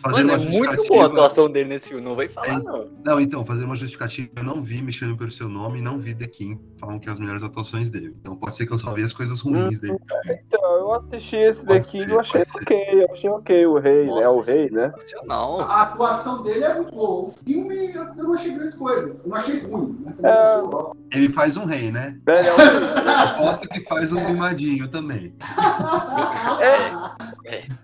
fazer 0.00 0.24
Mano, 0.24 0.32
é 0.32 0.38
muito 0.38 0.84
boa 0.86 1.02
a 1.02 1.06
atuação 1.08 1.50
dele 1.50 1.68
nesse 1.70 1.88
filme, 1.88 2.02
não 2.02 2.14
vai 2.14 2.28
falar 2.28 2.46
É. 2.48 2.58
não. 2.58 2.88
Não, 3.04 3.20
então, 3.20 3.44
fazer 3.44 3.64
uma 3.64 3.74
justificativa, 3.74 4.30
eu 4.36 4.44
não 4.44 4.62
vi 4.62 4.80
Me 4.80 4.92
Chame 4.92 5.16
Pelo 5.16 5.30
Seu 5.32 5.48
Nome 5.48 5.80
e 5.80 5.82
não 5.82 5.98
vi 5.98 6.14
The 6.14 6.26
King, 6.28 6.58
falam 6.78 6.98
que 7.00 7.08
é 7.08 7.12
as 7.12 7.18
melhores 7.18 7.42
atuações 7.42 7.90
dele. 7.90 8.14
Então 8.20 8.36
pode 8.36 8.56
ser 8.56 8.64
que 8.66 8.72
eu 8.72 8.78
só 8.78 8.92
vi 8.94 9.02
as 9.02 9.12
coisas 9.12 9.40
ruins 9.40 9.78
dele. 9.80 9.98
Então, 10.46 10.62
eu 10.76 10.92
assisti 10.92 11.36
esse 11.36 11.66
Pode 11.66 11.78
daqui 11.80 11.98
e 11.98 12.04
ser, 12.04 12.10
eu 12.10 12.20
achei 12.20 12.42
ok, 12.54 12.86
eu 12.92 13.08
achei 13.12 13.29
ok 13.30 13.66
o 13.66 13.78
rei, 13.78 14.06
né? 14.06 14.28
O 14.28 14.36
Nossa, 14.36 14.52
rei, 14.52 14.70
né? 14.70 14.92
A 15.28 15.82
atuação 15.82 16.42
dele 16.42 16.64
é 16.64 16.74
muito 16.74 16.94
boa. 16.94 17.22
O 17.28 17.32
filme 17.44 17.92
eu 17.92 18.14
não 18.16 18.34
achei 18.34 18.52
grandes 18.52 18.76
coisas. 18.76 19.24
Eu 19.24 19.30
não 19.30 19.36
achei 19.36 19.60
ruim, 19.60 19.98
né? 20.04 20.14
É. 20.22 21.16
Ele 21.16 21.28
faz 21.28 21.56
um 21.56 21.64
rei, 21.64 21.90
né? 21.90 22.16
É, 22.26 22.46
é 22.46 22.52
o 22.52 22.56
rei. 22.56 22.66
Aposto 23.24 23.68
que 23.68 23.80
faz 23.86 24.12
um 24.12 24.20
mimadinho 24.28 24.88
também. 24.88 25.34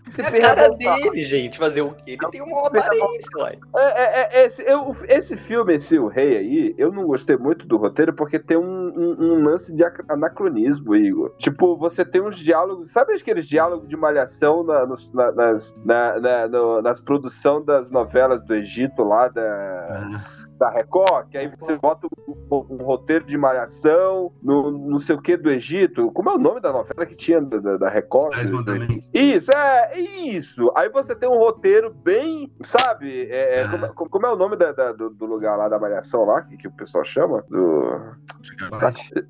Se 0.09 0.23
É 0.23 0.27
a 0.29 0.31
cara 0.41 0.69
perguntar- 0.69 0.97
dele, 0.99 1.23
gente, 1.25 1.59
fazer 1.59 1.81
o 1.81 1.91
quê? 1.93 2.13
Ele 2.13 2.31
tem 2.31 2.41
uma 2.41 2.69
aparência, 2.69 3.29
uai. 3.37 3.59
É, 3.77 3.81
é, 3.81 4.29
é, 4.43 4.47
esse, 4.47 4.63
eu- 4.63 4.95
esse 5.09 5.37
filme, 5.37 5.75
esse 5.75 5.99
O 5.99 6.07
Rei 6.07 6.37
aí, 6.37 6.75
eu 6.79 6.93
não 6.93 7.05
gostei 7.07 7.37
muito 7.37 7.67
do 7.67 7.77
roteiro 7.77 8.13
porque 8.13 8.39
tem 8.39 8.57
um, 8.57 8.63
um- 8.63 9.17
um 9.19 9.43
lance 9.45 9.75
de 9.75 9.83
ac- 9.83 10.05
anacronismo, 10.09 10.95
Igor. 10.95 11.33
Tipo, 11.39 11.77
você 11.77 12.05
tem 12.05 12.21
uns 12.23 12.39
diálogos, 12.39 12.93
sabe 12.93 13.15
aqueles 13.15 13.49
diálogos 13.49 13.89
de 13.89 13.97
malhação 13.97 14.63
na, 14.63 14.87
nos- 14.87 15.13
na- 15.13 15.33
nas, 15.37 15.77
na, 15.85 16.19
na, 16.19 16.49
no- 16.49 16.83
nas 16.83 17.01
produções 17.01 17.65
das 17.67 17.91
novelas 17.93 18.43
do 18.45 18.55
Egito 18.55 19.05
lá 19.05 19.29
da, 19.29 20.09
da 20.59 20.71
Record? 20.71 21.29
Que 21.29 21.39
aí 21.39 21.53
você 21.59 21.77
bota 21.79 22.07
um, 22.27 22.57
um 22.71 22.85
roteiro 22.85 23.25
de 23.25 23.37
malhação 23.39 24.33
no 24.43 24.71
não 24.71 24.99
sei 24.99 25.15
o 25.17 25.21
que 25.23 25.37
do 25.37 25.51
Egito. 25.51 26.11
Como 26.13 26.31
é 26.31 26.35
o 26.35 26.39
nome 26.39 26.61
da 26.61 26.73
novela 26.73 27.07
que 27.07 27.15
tinha 27.17 27.41
da, 27.41 27.77
da- 27.77 27.89
Record? 27.89 28.35
Isso, 29.15 29.51
é, 29.53 29.99
isso. 29.99 30.73
Aí 30.77 30.89
você 30.91 31.15
tem 31.15 31.29
um 31.29 31.39
roteiro 31.39 31.93
bem, 31.93 32.53
sabe? 32.63 33.23
É, 33.31 33.61
é, 33.61 33.63
Ah. 33.65 33.89
como, 33.95 34.11
como- 34.11 34.27
é 34.27 34.33
o 34.33 34.37
nome 34.37 34.57
da- 34.57 34.73
da- 34.73 34.93
do, 34.93 35.11
do 35.11 35.27
lugar 35.27 35.57
lá 35.57 35.69
da 35.69 35.79
Malhação 35.79 36.25
lá, 36.25 36.43
que, 36.43 36.57
que 36.57 36.69
o 36.69 36.73
pessoal 36.73 37.05
chama? 37.05 37.45
Do... 37.49 38.15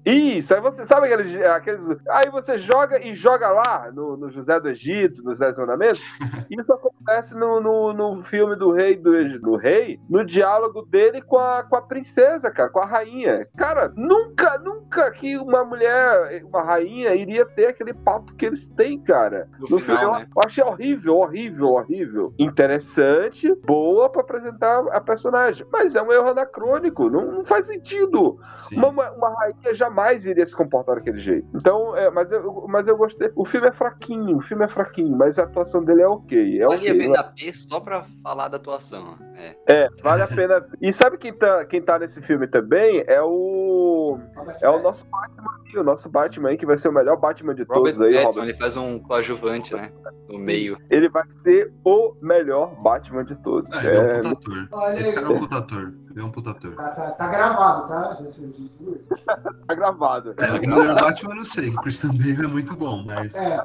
Isso, 0.04 0.54
aí 0.54 0.60
você 0.60 0.84
sabe 0.84 1.06
aqueles, 1.12 1.36
aqueles. 1.46 1.86
Aí 2.10 2.30
você 2.30 2.58
joga 2.58 3.00
e 3.04 3.14
joga 3.14 3.50
lá 3.50 3.90
no, 3.92 4.16
no 4.16 4.30
José 4.30 4.58
do 4.60 4.68
Egito, 4.68 5.22
nos 5.22 5.38
Dez 5.38 5.56
Mandamentos. 5.58 6.00
Isso 6.50 6.72
acontece 6.72 7.34
no, 7.34 7.60
no, 7.60 7.92
no 7.92 8.22
filme 8.22 8.56
do 8.56 8.70
rei 8.72 8.96
do, 8.96 9.14
Egito- 9.16 9.42
do 9.42 9.56
rei, 9.56 10.00
no 10.08 10.24
diálogo 10.24 10.82
dele 10.82 11.15
com 11.22 11.38
a, 11.38 11.62
com 11.62 11.76
a 11.76 11.82
princesa, 11.82 12.50
cara, 12.50 12.68
com 12.70 12.80
a 12.80 12.86
rainha. 12.86 13.46
Cara, 13.56 13.92
nunca, 13.96 14.58
nunca 14.58 15.10
que 15.10 15.36
uma 15.36 15.64
mulher, 15.64 16.42
uma 16.44 16.62
rainha, 16.62 17.14
iria 17.14 17.44
ter 17.44 17.66
aquele 17.66 17.92
papo 17.94 18.34
que 18.34 18.46
eles 18.46 18.66
têm, 18.68 18.98
cara. 19.02 19.48
No 19.58 19.66
No 19.70 19.78
final, 19.78 20.00
filme, 20.00 20.18
né? 20.20 20.28
eu 20.34 20.42
achei 20.44 20.64
horrível, 20.64 21.16
horrível, 21.16 21.68
horrível. 21.72 22.34
Interessante, 22.38 23.54
boa 23.64 24.08
pra 24.10 24.20
apresentar 24.20 24.80
a 24.90 25.00
personagem. 25.00 25.66
Mas 25.72 25.94
é 25.94 26.02
um 26.02 26.12
erro 26.12 26.28
anacrônico, 26.28 27.08
não, 27.08 27.32
não 27.32 27.44
faz 27.44 27.66
sentido. 27.66 28.38
Uma, 28.72 28.88
uma, 28.88 29.10
uma 29.12 29.30
rainha 29.40 29.74
jamais 29.74 30.26
iria 30.26 30.44
se 30.44 30.54
comportar 30.54 30.96
daquele 30.96 31.18
jeito. 31.18 31.46
Então, 31.54 31.96
é, 31.96 32.10
mas, 32.10 32.30
eu, 32.32 32.66
mas 32.68 32.86
eu 32.88 32.96
gostei. 32.96 33.30
O 33.34 33.44
filme 33.44 33.68
é 33.68 33.72
fraquinho, 33.72 34.36
o 34.38 34.40
filme 34.40 34.64
é 34.64 34.68
fraquinho, 34.68 35.16
mas 35.16 35.38
a 35.38 35.44
atuação 35.44 35.82
dele 35.84 36.02
é 36.02 36.08
ok. 36.08 36.60
É 36.62 36.66
Valia 36.66 36.90
ok. 36.92 36.98
venda 36.98 37.24
P 37.24 37.52
só 37.52 37.80
pra 37.80 38.04
falar 38.22 38.48
da 38.48 38.56
atuação. 38.56 39.16
É. 39.34 39.56
É, 39.66 39.88
vale 40.02 40.22
a 40.22 40.28
pena. 40.28 40.66
E 40.80 40.92
sabe 41.06 41.18
quem 41.18 41.32
tá, 41.32 41.64
quem 41.64 41.80
tá 41.80 41.98
nesse 41.98 42.20
filme 42.20 42.46
também? 42.46 43.04
É 43.06 43.22
o. 43.22 44.18
É 44.60 44.68
o 44.68 44.82
nosso 44.82 45.06
Batman, 45.06 45.50
aí, 45.64 45.78
o 45.78 45.84
nosso 45.84 46.08
Batman 46.08 46.48
aí, 46.50 46.56
que 46.56 46.66
vai 46.66 46.76
ser 46.76 46.88
o 46.88 46.92
melhor 46.92 47.16
Batman 47.16 47.54
de 47.54 47.62
Robert 47.62 47.94
todos 47.94 48.00
aí, 48.00 48.14
Pattinson, 48.14 48.40
Robert. 48.40 48.48
ele 48.50 48.58
faz 48.58 48.76
um 48.76 48.98
coadjuvante, 48.98 49.74
né? 49.74 49.92
No 50.28 50.38
meio. 50.38 50.76
Ele 50.90 51.08
vai 51.08 51.24
ser 51.42 51.72
o 51.84 52.14
melhor 52.20 52.74
Batman 52.82 53.24
de 53.24 53.36
todos. 53.42 53.72
Ah, 53.72 53.84
ele 53.84 53.96
é 53.96 54.18
É, 54.18 54.22
um 54.22 54.28
ator. 54.30 54.68
Olha 54.72 54.98
Esse 54.98 55.12
cara 55.14 55.26
é 55.26 55.30
um 55.30 55.44
ator. 55.44 55.94
Ele 56.16 56.24
é 56.24 56.28
um 56.28 56.32
puta 56.32 56.50
ator. 56.52 56.74
Tá, 56.74 56.88
tá- 56.92 57.10
tá 57.10 57.28
gravado, 57.28 57.88
tá? 57.88 58.18
Tá 59.66 59.74
gravado. 59.74 60.34
É, 60.38 60.52
o 60.54 60.94
Batman 60.94 61.30
eu 61.32 61.36
não 61.36 61.44
sei, 61.44 61.68
o 61.68 61.76
Christian 61.82 62.08
Bale 62.14 62.42
é 62.42 62.46
muito 62.46 62.74
bom, 62.74 63.04
mas. 63.04 63.34
É, 63.34 63.60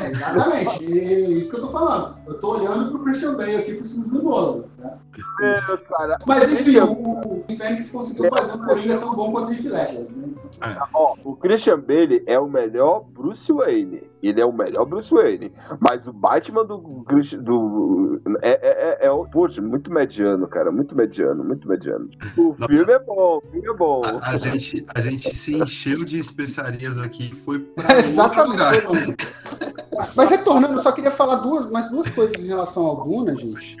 é, 0.00 0.10
exatamente. 0.10 0.84
E 0.84 0.98
é 0.98 1.20
isso 1.30 1.50
que 1.50 1.56
eu 1.56 1.60
tô 1.62 1.70
falando. 1.72 2.14
Eu 2.26 2.34
tô 2.40 2.58
olhando 2.58 2.90
pro 2.90 3.04
Christian 3.04 3.36
Bale 3.36 3.56
aqui 3.56 3.72
por 3.72 3.86
cima 3.86 4.04
do 4.06 4.22
Nolan. 4.22 4.64
Né? 4.76 4.98
É, 5.40 5.76
cara. 5.78 6.18
Mas 6.26 6.52
enfim, 6.52 6.76
o, 6.80 6.92
o 6.92 7.44
Fênix 7.56 7.90
conseguiu 7.90 8.28
fazer 8.28 8.52
um 8.52 8.66
Coringa 8.66 8.98
tão 8.98 9.14
bom 9.16 9.32
quanto 9.32 9.48
o 9.48 9.54
Heath 9.54 9.64
Ledger, 9.64 10.10
né? 10.14 10.27
Então, 10.56 10.88
Ó, 10.94 11.14
o 11.24 11.36
Christian 11.36 11.80
Bale 11.80 12.22
é 12.26 12.38
o 12.38 12.48
melhor 12.48 13.04
Bruce 13.04 13.52
Wayne. 13.52 14.02
Ele 14.22 14.40
é 14.40 14.44
o 14.46 14.52
melhor 14.52 14.84
Bruce 14.84 15.12
Wayne. 15.12 15.52
Mas 15.80 16.08
o 16.08 16.12
Batman 16.12 16.64
do. 16.64 16.78
Do 16.78 18.20
é, 18.42 18.50
é, 18.50 18.58
é, 19.02 19.06
é 19.06 19.10
o- 19.10 19.24
Poxa, 19.26 19.62
muito 19.62 19.92
mediano, 19.92 20.48
cara. 20.48 20.72
Muito 20.72 20.96
mediano, 20.96 21.44
muito 21.44 21.68
mediano. 21.68 22.08
O 22.36 22.54
Nossa. 22.58 22.72
filme 22.72 22.92
é 22.92 22.98
bom, 22.98 23.38
o 23.38 23.42
filme 23.52 23.68
é 23.68 23.74
bom. 23.74 24.02
A, 24.04 24.30
a 24.30 24.36
gente, 24.38 24.84
a 24.94 25.00
gente 25.00 25.34
se 25.36 25.54
encheu 25.54 26.04
de 26.04 26.18
especiarias 26.18 27.00
aqui, 27.00 27.34
foi 27.44 27.60
pra 27.60 27.84
outro 27.84 27.98
Exatamente. 27.98 28.52
lugar. 28.52 28.82
Mas 30.16 30.30
retornando, 30.30 30.74
eu 30.74 30.78
só 30.78 30.92
queria 30.92 31.10
falar 31.10 31.36
duas, 31.36 31.70
mais 31.70 31.90
duas 31.90 32.08
coisas 32.08 32.42
em 32.42 32.48
relação 32.48 32.86
ao 32.86 33.04
Duna, 33.04 33.34
gente. 33.36 33.76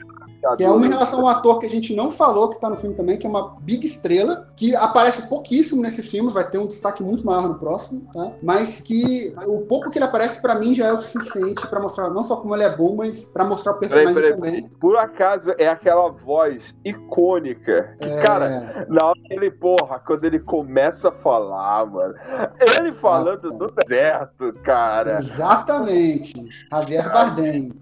Que 0.56 0.64
é 0.64 0.70
uma 0.70 0.86
em 0.86 0.90
relação 0.90 1.20
ao 1.20 1.28
ator 1.28 1.58
que 1.58 1.66
a 1.66 1.70
gente 1.70 1.94
não 1.94 2.10
falou, 2.10 2.50
que 2.50 2.60
tá 2.60 2.70
no 2.70 2.76
filme 2.76 2.94
também, 2.94 3.18
que 3.18 3.26
é 3.26 3.30
uma 3.30 3.56
big 3.60 3.86
estrela, 3.86 4.48
que 4.56 4.74
aparece 4.76 5.28
pouquíssimo 5.28 5.82
nesse 5.82 6.02
filme, 6.02 6.30
vai 6.30 6.48
ter 6.48 6.58
um 6.58 6.66
destaque 6.66 7.02
muito 7.02 7.24
maior 7.24 7.48
no 7.48 7.58
próximo, 7.58 8.08
tá? 8.12 8.32
Mas 8.42 8.80
que 8.80 9.34
o 9.46 9.62
pouco 9.62 9.90
que 9.90 9.98
ele 9.98 10.04
aparece, 10.04 10.40
pra 10.40 10.54
mim, 10.54 10.74
já 10.74 10.86
é 10.86 10.92
o 10.92 10.98
suficiente 10.98 11.66
pra 11.66 11.80
mostrar 11.80 12.10
não 12.10 12.22
só 12.22 12.36
como 12.36 12.54
ele 12.54 12.64
é 12.64 12.76
bom, 12.76 12.96
mas 12.96 13.30
pra 13.32 13.44
mostrar 13.44 13.72
o 13.72 13.78
personagem 13.78 14.14
Peraí, 14.14 14.32
também. 14.32 14.68
Por 14.80 14.96
acaso 14.96 15.52
é 15.58 15.68
aquela 15.68 16.10
voz 16.10 16.74
icônica. 16.84 17.96
Que, 18.00 18.08
É, 18.08 18.22
cara, 18.22 18.86
na 18.88 19.06
hora 19.06 19.18
que 19.24 19.34
ele, 19.34 19.50
porra, 19.50 19.98
quando 19.98 20.24
ele 20.24 20.38
começa 20.38 21.08
a 21.08 21.12
falar, 21.12 21.86
mano. 21.86 22.14
Ele 22.60 22.92
falando 22.92 23.52
no 23.52 23.70
deserto, 23.70 24.52
cara. 24.62 25.18
Exatamente. 25.18 26.34
Javier 26.70 27.12
Bardem. 27.12 27.72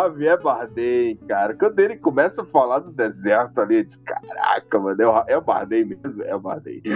Javier 0.00 0.42
Bardem, 0.42 1.16
cara. 1.28 1.54
Quando 1.54 1.78
ele 1.80 1.96
começa 2.04 2.42
a 2.42 2.44
falar 2.44 2.80
do 2.80 2.92
deserto 2.92 3.58
ali, 3.58 3.78
eu 3.78 3.84
disse, 3.84 3.98
caraca, 4.00 4.78
mano, 4.78 5.02
é 5.02 5.08
o, 5.08 5.24
é 5.28 5.38
o 5.38 5.40
Bardem 5.40 5.86
mesmo? 5.86 6.22
É 6.22 6.36
o 6.36 6.40
Bardem. 6.40 6.82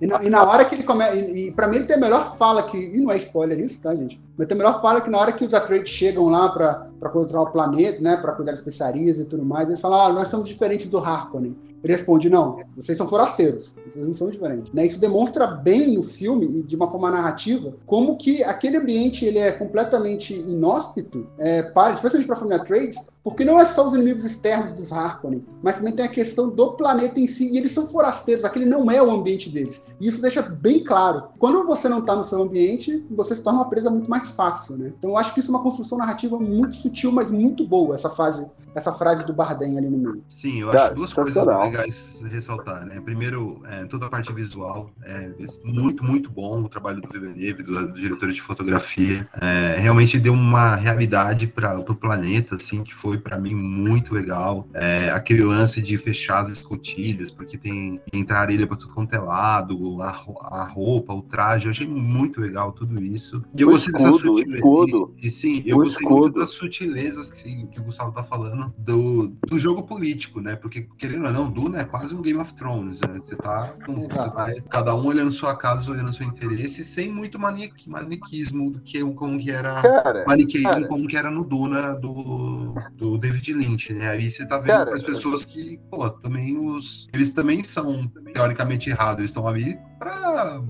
E 0.00 0.06
na, 0.06 0.24
e 0.24 0.30
na 0.30 0.42
hora 0.42 0.64
que 0.64 0.74
ele 0.74 0.82
começa. 0.82 1.14
E, 1.14 1.46
e 1.46 1.52
pra 1.52 1.68
mim 1.68 1.76
ele 1.76 1.86
tem 1.86 1.96
a 1.96 2.00
melhor 2.00 2.36
fala 2.36 2.64
que. 2.64 2.76
E 2.76 3.00
não 3.00 3.12
é 3.12 3.16
spoiler 3.18 3.58
isso, 3.60 3.80
tá, 3.80 3.94
gente? 3.94 4.20
Mas 4.36 4.48
tem 4.48 4.56
a 4.56 4.58
melhor 4.58 4.80
fala 4.80 5.00
que 5.00 5.08
na 5.08 5.18
hora 5.18 5.32
que 5.32 5.44
os 5.44 5.54
Atreides 5.54 5.90
chegam 5.90 6.28
lá 6.28 6.48
pra, 6.48 6.88
pra 6.98 7.08
controlar 7.08 7.48
o 7.48 7.52
planeta, 7.52 8.00
né? 8.00 8.16
Pra 8.16 8.32
cuidar 8.32 8.50
das 8.50 8.60
especiarias 8.60 9.20
e 9.20 9.24
tudo 9.24 9.44
mais, 9.44 9.68
eles 9.68 9.80
falam: 9.80 10.00
ah, 10.00 10.12
nós 10.12 10.28
somos 10.28 10.48
diferentes 10.48 10.90
do 10.90 10.98
Harkonnen. 10.98 11.56
Ele 11.84 11.92
responde: 11.92 12.30
não, 12.30 12.58
vocês 12.74 12.96
são 12.96 13.06
forasteiros, 13.06 13.74
vocês 13.86 14.04
não 14.04 14.14
são 14.14 14.30
diferentes. 14.30 14.72
Né? 14.72 14.86
Isso 14.86 15.00
demonstra 15.00 15.46
bem 15.46 15.94
no 15.94 16.02
filme, 16.02 16.46
e 16.46 16.62
de 16.62 16.74
uma 16.74 16.90
forma 16.90 17.10
narrativa, 17.10 17.74
como 17.86 18.16
que 18.16 18.42
aquele 18.42 18.78
ambiente 18.78 19.24
ele 19.24 19.38
é 19.38 19.52
completamente 19.52 20.34
inóspito, 20.34 21.28
é, 21.38 21.62
para, 21.62 21.92
especialmente 21.92 22.26
para 22.26 22.36
a 22.36 22.38
família 22.38 22.64
Trades, 22.64 23.10
porque 23.24 23.44
não 23.44 23.58
é 23.58 23.64
só 23.64 23.86
os 23.86 23.94
inimigos 23.94 24.22
externos 24.22 24.72
dos 24.72 24.92
Harkonnen, 24.92 25.42
mas 25.62 25.78
também 25.78 25.94
tem 25.94 26.04
a 26.04 26.08
questão 26.08 26.50
do 26.50 26.72
planeta 26.72 27.18
em 27.18 27.26
si, 27.26 27.50
e 27.50 27.56
eles 27.56 27.72
são 27.72 27.86
forasteiros, 27.86 28.44
aquele 28.44 28.66
não 28.66 28.90
é 28.90 29.02
o 29.02 29.10
ambiente 29.10 29.48
deles. 29.48 29.90
E 29.98 30.06
isso 30.06 30.20
deixa 30.20 30.42
bem 30.42 30.84
claro. 30.84 31.28
Quando 31.38 31.66
você 31.66 31.88
não 31.88 32.00
está 32.00 32.14
no 32.14 32.22
seu 32.22 32.42
ambiente, 32.42 33.02
você 33.10 33.34
se 33.34 33.42
torna 33.42 33.60
uma 33.60 33.70
presa 33.70 33.90
muito 33.90 34.10
mais 34.10 34.28
fácil, 34.28 34.76
né? 34.76 34.92
Então 34.98 35.10
eu 35.10 35.16
acho 35.16 35.32
que 35.32 35.40
isso 35.40 35.50
é 35.50 35.54
uma 35.54 35.62
construção 35.62 35.96
narrativa 35.96 36.38
muito 36.38 36.74
sutil, 36.74 37.10
mas 37.10 37.30
muito 37.30 37.66
boa, 37.66 37.94
essa 37.94 38.10
fase, 38.10 38.50
essa 38.74 38.92
frase 38.92 39.26
do 39.26 39.32
Bardem 39.32 39.78
ali 39.78 39.88
no 39.88 39.96
meio. 39.96 40.22
Sim, 40.28 40.60
eu 40.60 40.70
acho 40.70 40.94
duas 40.94 41.14
coisas 41.14 41.34
legais 41.34 42.22
ressaltar, 42.30 42.84
né? 42.84 43.00
Primeiro, 43.00 43.62
é, 43.66 43.86
toda 43.86 44.04
a 44.04 44.10
parte 44.10 44.32
visual 44.34 44.90
é 45.02 45.30
muito, 45.64 46.04
muito 46.04 46.30
bom 46.30 46.62
o 46.62 46.68
trabalho 46.68 47.00
do 47.00 47.08
Villeneuve, 47.08 47.62
do, 47.62 47.86
do 47.86 47.98
diretor 47.98 48.30
de 48.30 48.42
fotografia. 48.42 49.26
É, 49.40 49.76
realmente 49.78 50.18
deu 50.18 50.34
uma 50.34 50.76
realidade 50.76 51.46
para 51.46 51.78
o 51.78 51.94
planeta, 51.94 52.56
assim, 52.56 52.82
que 52.82 52.94
foi 52.94 53.13
para 53.18 53.38
mim 53.38 53.54
muito 53.54 54.14
legal. 54.14 54.68
É, 54.74 55.10
aquele 55.10 55.42
lance 55.42 55.80
de 55.82 55.96
fechar 55.98 56.38
as 56.40 56.50
escotilhas, 56.50 57.30
porque 57.30 57.56
tem 57.58 58.00
entrar 58.12 58.40
areia 58.40 58.66
para 58.66 58.76
tudo 58.76 58.92
quanto 58.94 59.14
é 59.14 59.18
lado, 59.18 60.00
a, 60.02 60.08
a 60.10 60.64
roupa, 60.68 61.12
o 61.12 61.22
traje, 61.22 61.66
eu 61.66 61.70
achei 61.70 61.86
muito 61.86 62.40
legal 62.40 62.72
tudo 62.72 63.02
isso. 63.02 63.42
E 63.56 63.62
eu 63.62 63.68
O 63.68 63.72
gostei 63.72 63.92
dessa 63.92 64.10
escudo, 64.10 64.32
o 64.32 64.36
sutileza. 64.38 64.56
escudo. 64.56 65.14
E, 65.20 65.26
e 65.26 65.30
sim, 65.30 65.62
eu 65.66 65.76
O 65.76 65.80
gostei 65.80 66.06
muito 66.08 66.20
escudo. 66.26 66.40
das 66.40 66.50
sutilezas 66.50 67.30
que, 67.30 67.66
que 67.66 67.80
o 67.80 67.84
Gustavo 67.84 68.12
tá 68.12 68.22
falando 68.22 68.72
do, 68.78 69.28
do 69.46 69.58
jogo 69.58 69.82
político, 69.82 70.40
né? 70.40 70.56
Porque, 70.56 70.86
querendo 70.98 71.26
ou 71.26 71.32
não, 71.32 71.50
Duna 71.50 71.80
é 71.80 71.84
quase 71.84 72.14
um 72.14 72.22
Game 72.22 72.40
of 72.40 72.54
Thrones, 72.54 73.00
né? 73.00 73.14
Você 73.18 73.36
tá 73.36 73.74
com 73.84 73.94
você 73.94 74.30
vai- 74.30 74.60
cada 74.68 74.94
um 74.94 75.06
olhando 75.06 75.32
sua 75.32 75.56
casa, 75.56 75.90
olhando 75.90 76.12
seu 76.12 76.26
interesse, 76.26 76.84
sem 76.84 77.10
muito 77.12 77.38
maniqui, 77.38 77.88
maniquismo 77.88 78.70
do 78.70 78.80
que 78.80 79.00
como 79.14 79.38
que 79.38 79.50
era. 79.50 79.80
Cara, 79.82 80.24
Maniqueísmo 80.26 80.70
cara. 80.72 80.86
como 80.88 81.06
que 81.06 81.16
era 81.16 81.30
no 81.30 81.44
Duna 81.44 81.92
do, 81.94 82.74
do 82.96 83.03
David 83.18 83.52
Lynch, 83.52 83.92
né? 83.92 84.08
Aí 84.08 84.30
você 84.30 84.46
tá 84.46 84.58
vendo 84.58 84.68
Cara, 84.68 84.94
as 84.94 85.02
pessoas 85.02 85.44
que, 85.44 85.78
pô, 85.90 86.08
também 86.10 86.56
os. 86.56 87.08
Eles 87.12 87.32
também 87.32 87.62
são 87.62 88.08
teoricamente 88.32 88.90
errados, 88.90 89.18
eles 89.18 89.30
estão 89.30 89.46
ali 89.46 89.78
pra 89.98 90.62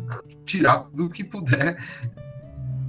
tirar 0.44 0.88
do 0.92 1.08
que 1.08 1.24
puder 1.24 1.76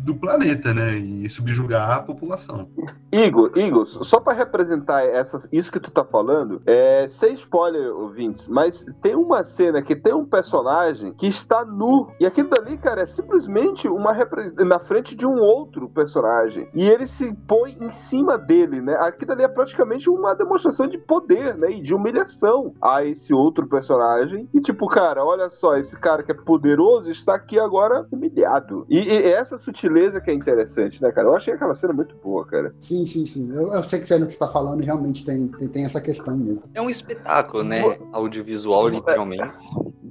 do 0.06 0.16
planeta, 0.16 0.72
né? 0.72 0.96
E 0.96 1.28
subjugar 1.28 1.90
a 1.90 2.00
população. 2.00 2.70
Igor, 3.12 3.52
Igor, 3.56 3.88
só 3.88 4.20
pra 4.20 4.34
representar 4.34 5.04
essas, 5.04 5.48
isso 5.52 5.72
que 5.72 5.80
tu 5.80 5.90
tá 5.90 6.04
falando, 6.04 6.62
é, 6.66 7.08
sem 7.08 7.34
spoiler, 7.34 7.92
ouvintes, 7.92 8.48
mas 8.48 8.86
tem 9.02 9.16
uma 9.16 9.44
cena 9.44 9.82
que 9.82 9.96
tem 9.96 10.14
um 10.14 10.26
personagem 10.26 11.12
que 11.14 11.26
está 11.26 11.66
nu, 11.66 12.08
e 12.20 12.26
aquilo 12.26 12.50
dali, 12.50 12.78
cara, 12.78 13.02
é 13.02 13.06
simplesmente 13.06 13.88
uma 13.88 14.16
na 14.60 14.80
frente 14.80 15.16
de 15.16 15.26
um 15.26 15.40
outro 15.40 15.90
personagem, 15.90 16.70
e 16.76 16.88
ele 16.88 17.08
se 17.08 17.34
põe 17.48 17.76
em 17.82 17.90
cima 17.90 18.38
dele, 18.38 18.82
né? 18.82 18.96
Aquilo 19.00 19.30
dali 19.30 19.44
é 19.44 19.48
praticamente 19.48 20.10
uma 20.10 20.36
demonstração 20.36 20.86
de 20.88 21.00
poder, 21.00 21.56
né? 21.56 21.72
E 21.72 21.82
de 21.82 21.96
humilhação 21.96 22.74
a 22.80 23.04
esse 23.04 23.34
outro 23.34 23.66
personagem, 23.66 24.48
e 24.54 24.60
tipo, 24.60 24.88
cara, 24.88 25.24
olha 25.24 25.50
só, 25.50 25.78
esse 25.78 25.98
cara 25.98 26.22
que 26.22 26.32
é 26.32 26.36
poderoso 26.36 27.10
está 27.10 27.34
aqui 27.34 27.58
agora 27.58 28.06
humilhado. 28.12 28.86
E, 28.90 29.00
e 29.00 29.32
essa 29.32 29.58
sutileza 29.58 29.95
que 30.22 30.32
é 30.32 30.34
interessante, 30.34 31.02
né, 31.02 31.12
cara? 31.12 31.28
Eu 31.28 31.36
achei 31.36 31.54
aquela 31.54 31.76
cena 31.76 31.94
muito 31.94 32.16
boa, 32.16 32.46
cara. 32.46 32.74
Sim, 32.80 33.06
sim, 33.06 33.26
sim. 33.26 33.54
Eu, 33.54 33.74
eu 33.74 33.84
sei 33.84 34.00
que 34.00 34.08
você 34.08 34.18
no 34.18 34.26
que 34.26 34.32
você 34.32 34.44
está 34.44 34.48
falando, 34.48 34.82
e 34.82 34.86
realmente 34.86 35.26
tem, 35.26 35.48
tem, 35.48 35.68
tem 35.68 35.86
essa 35.86 36.02
questão 36.02 36.38
mesmo. 36.38 36.64
É 36.74 36.82
um 36.82 36.90
espetáculo, 36.90 37.64
né? 37.64 37.98
Audiovisual, 38.12 38.88
literalmente. 38.88 39.44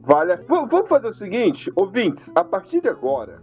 Vale. 0.06 0.36
vamos 0.46 0.88
fazer 0.88 1.08
o 1.08 1.12
seguinte, 1.12 1.72
ouvintes, 1.74 2.30
a 2.34 2.44
partir 2.44 2.80
de 2.80 2.88
agora. 2.88 3.42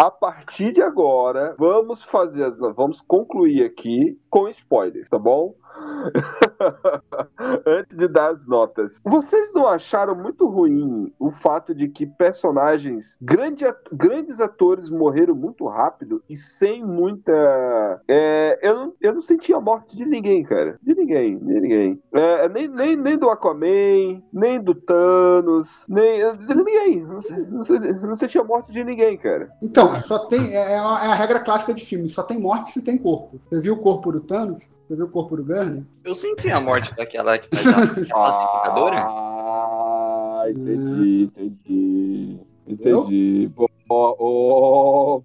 A 0.00 0.10
partir 0.10 0.72
de 0.72 0.80
agora, 0.80 1.54
vamos 1.58 2.02
fazer, 2.02 2.50
vamos 2.74 3.02
concluir 3.02 3.62
aqui 3.62 4.18
com 4.30 4.48
spoilers, 4.48 5.10
tá 5.10 5.18
bom? 5.18 5.54
Antes 7.66 7.96
de 7.96 8.08
dar 8.08 8.30
as 8.30 8.46
notas. 8.46 9.00
Vocês 9.04 9.52
não 9.54 9.66
acharam 9.66 10.14
muito 10.14 10.48
ruim 10.48 11.12
o 11.18 11.30
fato 11.30 11.74
de 11.74 11.88
que 11.88 12.06
personagens, 12.06 13.16
grande 13.20 13.64
grandes 13.92 14.40
atores 14.40 14.90
morreram 14.90 15.34
muito 15.34 15.66
rápido 15.66 16.22
e 16.28 16.36
sem 16.36 16.84
muita. 16.84 18.02
é, 18.08 18.58
eu, 18.62 18.74
não, 18.74 18.94
eu 19.00 19.14
não 19.14 19.20
senti 19.20 19.52
a 19.52 19.60
morte 19.60 19.96
de 19.96 20.04
ninguém, 20.04 20.42
cara. 20.42 20.78
De 20.82 20.94
ninguém, 20.94 21.38
de 21.38 21.60
ninguém. 21.60 22.02
É, 22.12 22.48
nem, 22.48 22.68
nem, 22.68 22.96
nem 22.96 23.18
do 23.18 23.30
Aquaman, 23.30 24.22
nem 24.32 24.60
do 24.60 24.74
Thanos, 24.74 25.84
nem. 25.88 26.20
De 26.32 26.54
ninguém. 26.54 27.02
Não, 27.02 27.18
não, 27.50 28.08
não 28.08 28.16
senti 28.16 28.38
a 28.38 28.44
morte 28.44 28.72
de 28.72 28.84
ninguém, 28.84 29.16
cara. 29.16 29.50
Então, 29.62 29.94
só 29.96 30.26
tem. 30.26 30.54
É, 30.54 30.72
é 30.74 30.80
é 31.00 31.06
a 31.06 31.14
regra 31.14 31.40
clássica 31.40 31.74
de 31.74 31.84
filme, 31.84 32.08
só 32.08 32.22
tem 32.22 32.40
morte 32.40 32.72
se 32.72 32.84
tem 32.84 32.98
corpo. 32.98 33.40
Você 33.50 33.60
viu 33.60 33.74
o 33.74 33.82
corpo 33.82 34.12
do 34.12 34.20
Thanos? 34.20 34.70
Você 34.90 34.96
viu 34.96 35.04
o 35.04 35.08
corpo 35.08 35.36
do 35.36 35.44
Gurney? 35.44 35.86
Eu 36.02 36.16
senti 36.16 36.50
a 36.50 36.60
morte 36.60 36.92
daquela 36.96 37.38
que 37.38 37.48
faz 37.54 38.10
a 38.10 38.10
classificadora. 38.12 39.06
Ah, 39.06 40.42
entendi, 40.48 41.22
entendi. 41.22 42.40
Entendi. 42.66 43.52
Pô, 43.54 43.70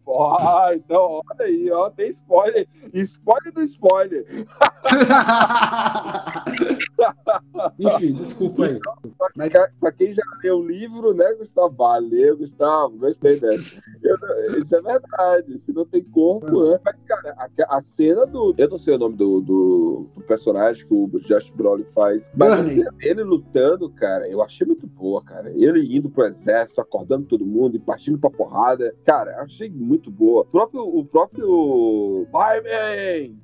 ó, 0.05 0.37
ah, 0.39 0.69
então, 0.75 1.19
olha 1.31 1.45
aí, 1.47 1.71
ó, 1.71 1.89
tem 1.89 2.09
spoiler. 2.09 2.67
Spoiler 2.93 3.51
do 3.53 3.63
spoiler. 3.63 4.45
Enfim, 7.79 8.13
desculpa 8.13 8.65
aí. 8.65 8.79
Mas 9.35 9.55
Pra, 9.55 9.69
pra 9.79 9.91
quem 9.91 10.11
já 10.11 10.21
leu 10.43 10.57
o 10.57 10.67
livro, 10.67 11.13
né, 11.13 11.33
Gustavo? 11.35 11.73
Valeu, 11.75 12.37
Gustavo, 12.37 12.97
gostei 12.97 13.39
dessa. 13.39 13.81
Eu 14.03 14.17
isso 14.61 14.75
é 14.75 14.81
verdade, 14.81 15.57
se 15.57 15.71
não 15.71 15.85
tem 15.85 16.03
corpo, 16.03 16.69
né? 16.69 16.79
Mas, 16.83 17.03
cara, 17.03 17.35
a, 17.37 17.77
a 17.77 17.81
cena 17.81 18.25
do. 18.25 18.53
Eu 18.57 18.69
não 18.69 18.77
sei 18.77 18.95
o 18.95 18.97
nome 18.97 19.15
do, 19.15 19.41
do, 19.41 20.09
do 20.15 20.21
personagem 20.23 20.85
que 20.85 20.93
o 20.93 21.07
Josh 21.21 21.49
Brolin 21.51 21.85
faz. 21.85 22.29
Mas 22.35 22.65
cena 22.65 22.91
dele 22.91 23.23
lutando, 23.23 23.89
cara, 23.89 24.27
eu 24.27 24.41
achei 24.41 24.67
muito 24.67 24.87
boa, 24.87 25.23
cara. 25.23 25.51
Ele 25.51 25.95
indo 25.95 26.09
pro 26.09 26.25
exército, 26.25 26.81
acordando 26.81 27.25
todo 27.25 27.45
mundo 27.45 27.75
e 27.75 27.79
partindo 27.79 28.17
pra 28.17 28.29
porrada. 28.29 28.93
Cara, 29.05 29.31
eu 29.37 29.43
achei 29.43 29.69
muito 29.69 30.11
boa. 30.11 30.41
O 30.41 30.45
próprio. 30.45 30.81
O 30.81 31.05
próprio. 31.05 32.27
Vai, 32.31 32.61
man! 32.61 33.35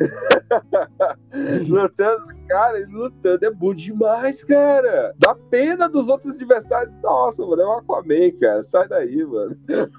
lutando, 1.68 2.26
cara, 2.48 2.80
ele 2.80 2.92
lutando 2.92 3.46
é 3.46 3.51
é 3.52 3.54
bom 3.54 3.74
demais, 3.74 4.44
cara. 4.44 5.14
Dá 5.20 5.36
pena 5.36 5.88
dos 5.90 6.08
outros 6.08 6.34
adversários. 6.36 6.94
Nossa, 7.04 7.46
mano, 7.46 7.62
é 7.62 7.66
o 7.66 7.72
Aquaman, 7.74 8.32
cara. 8.40 8.64
Sai 8.64 8.88
daí, 8.88 9.24
mano. 9.26 9.58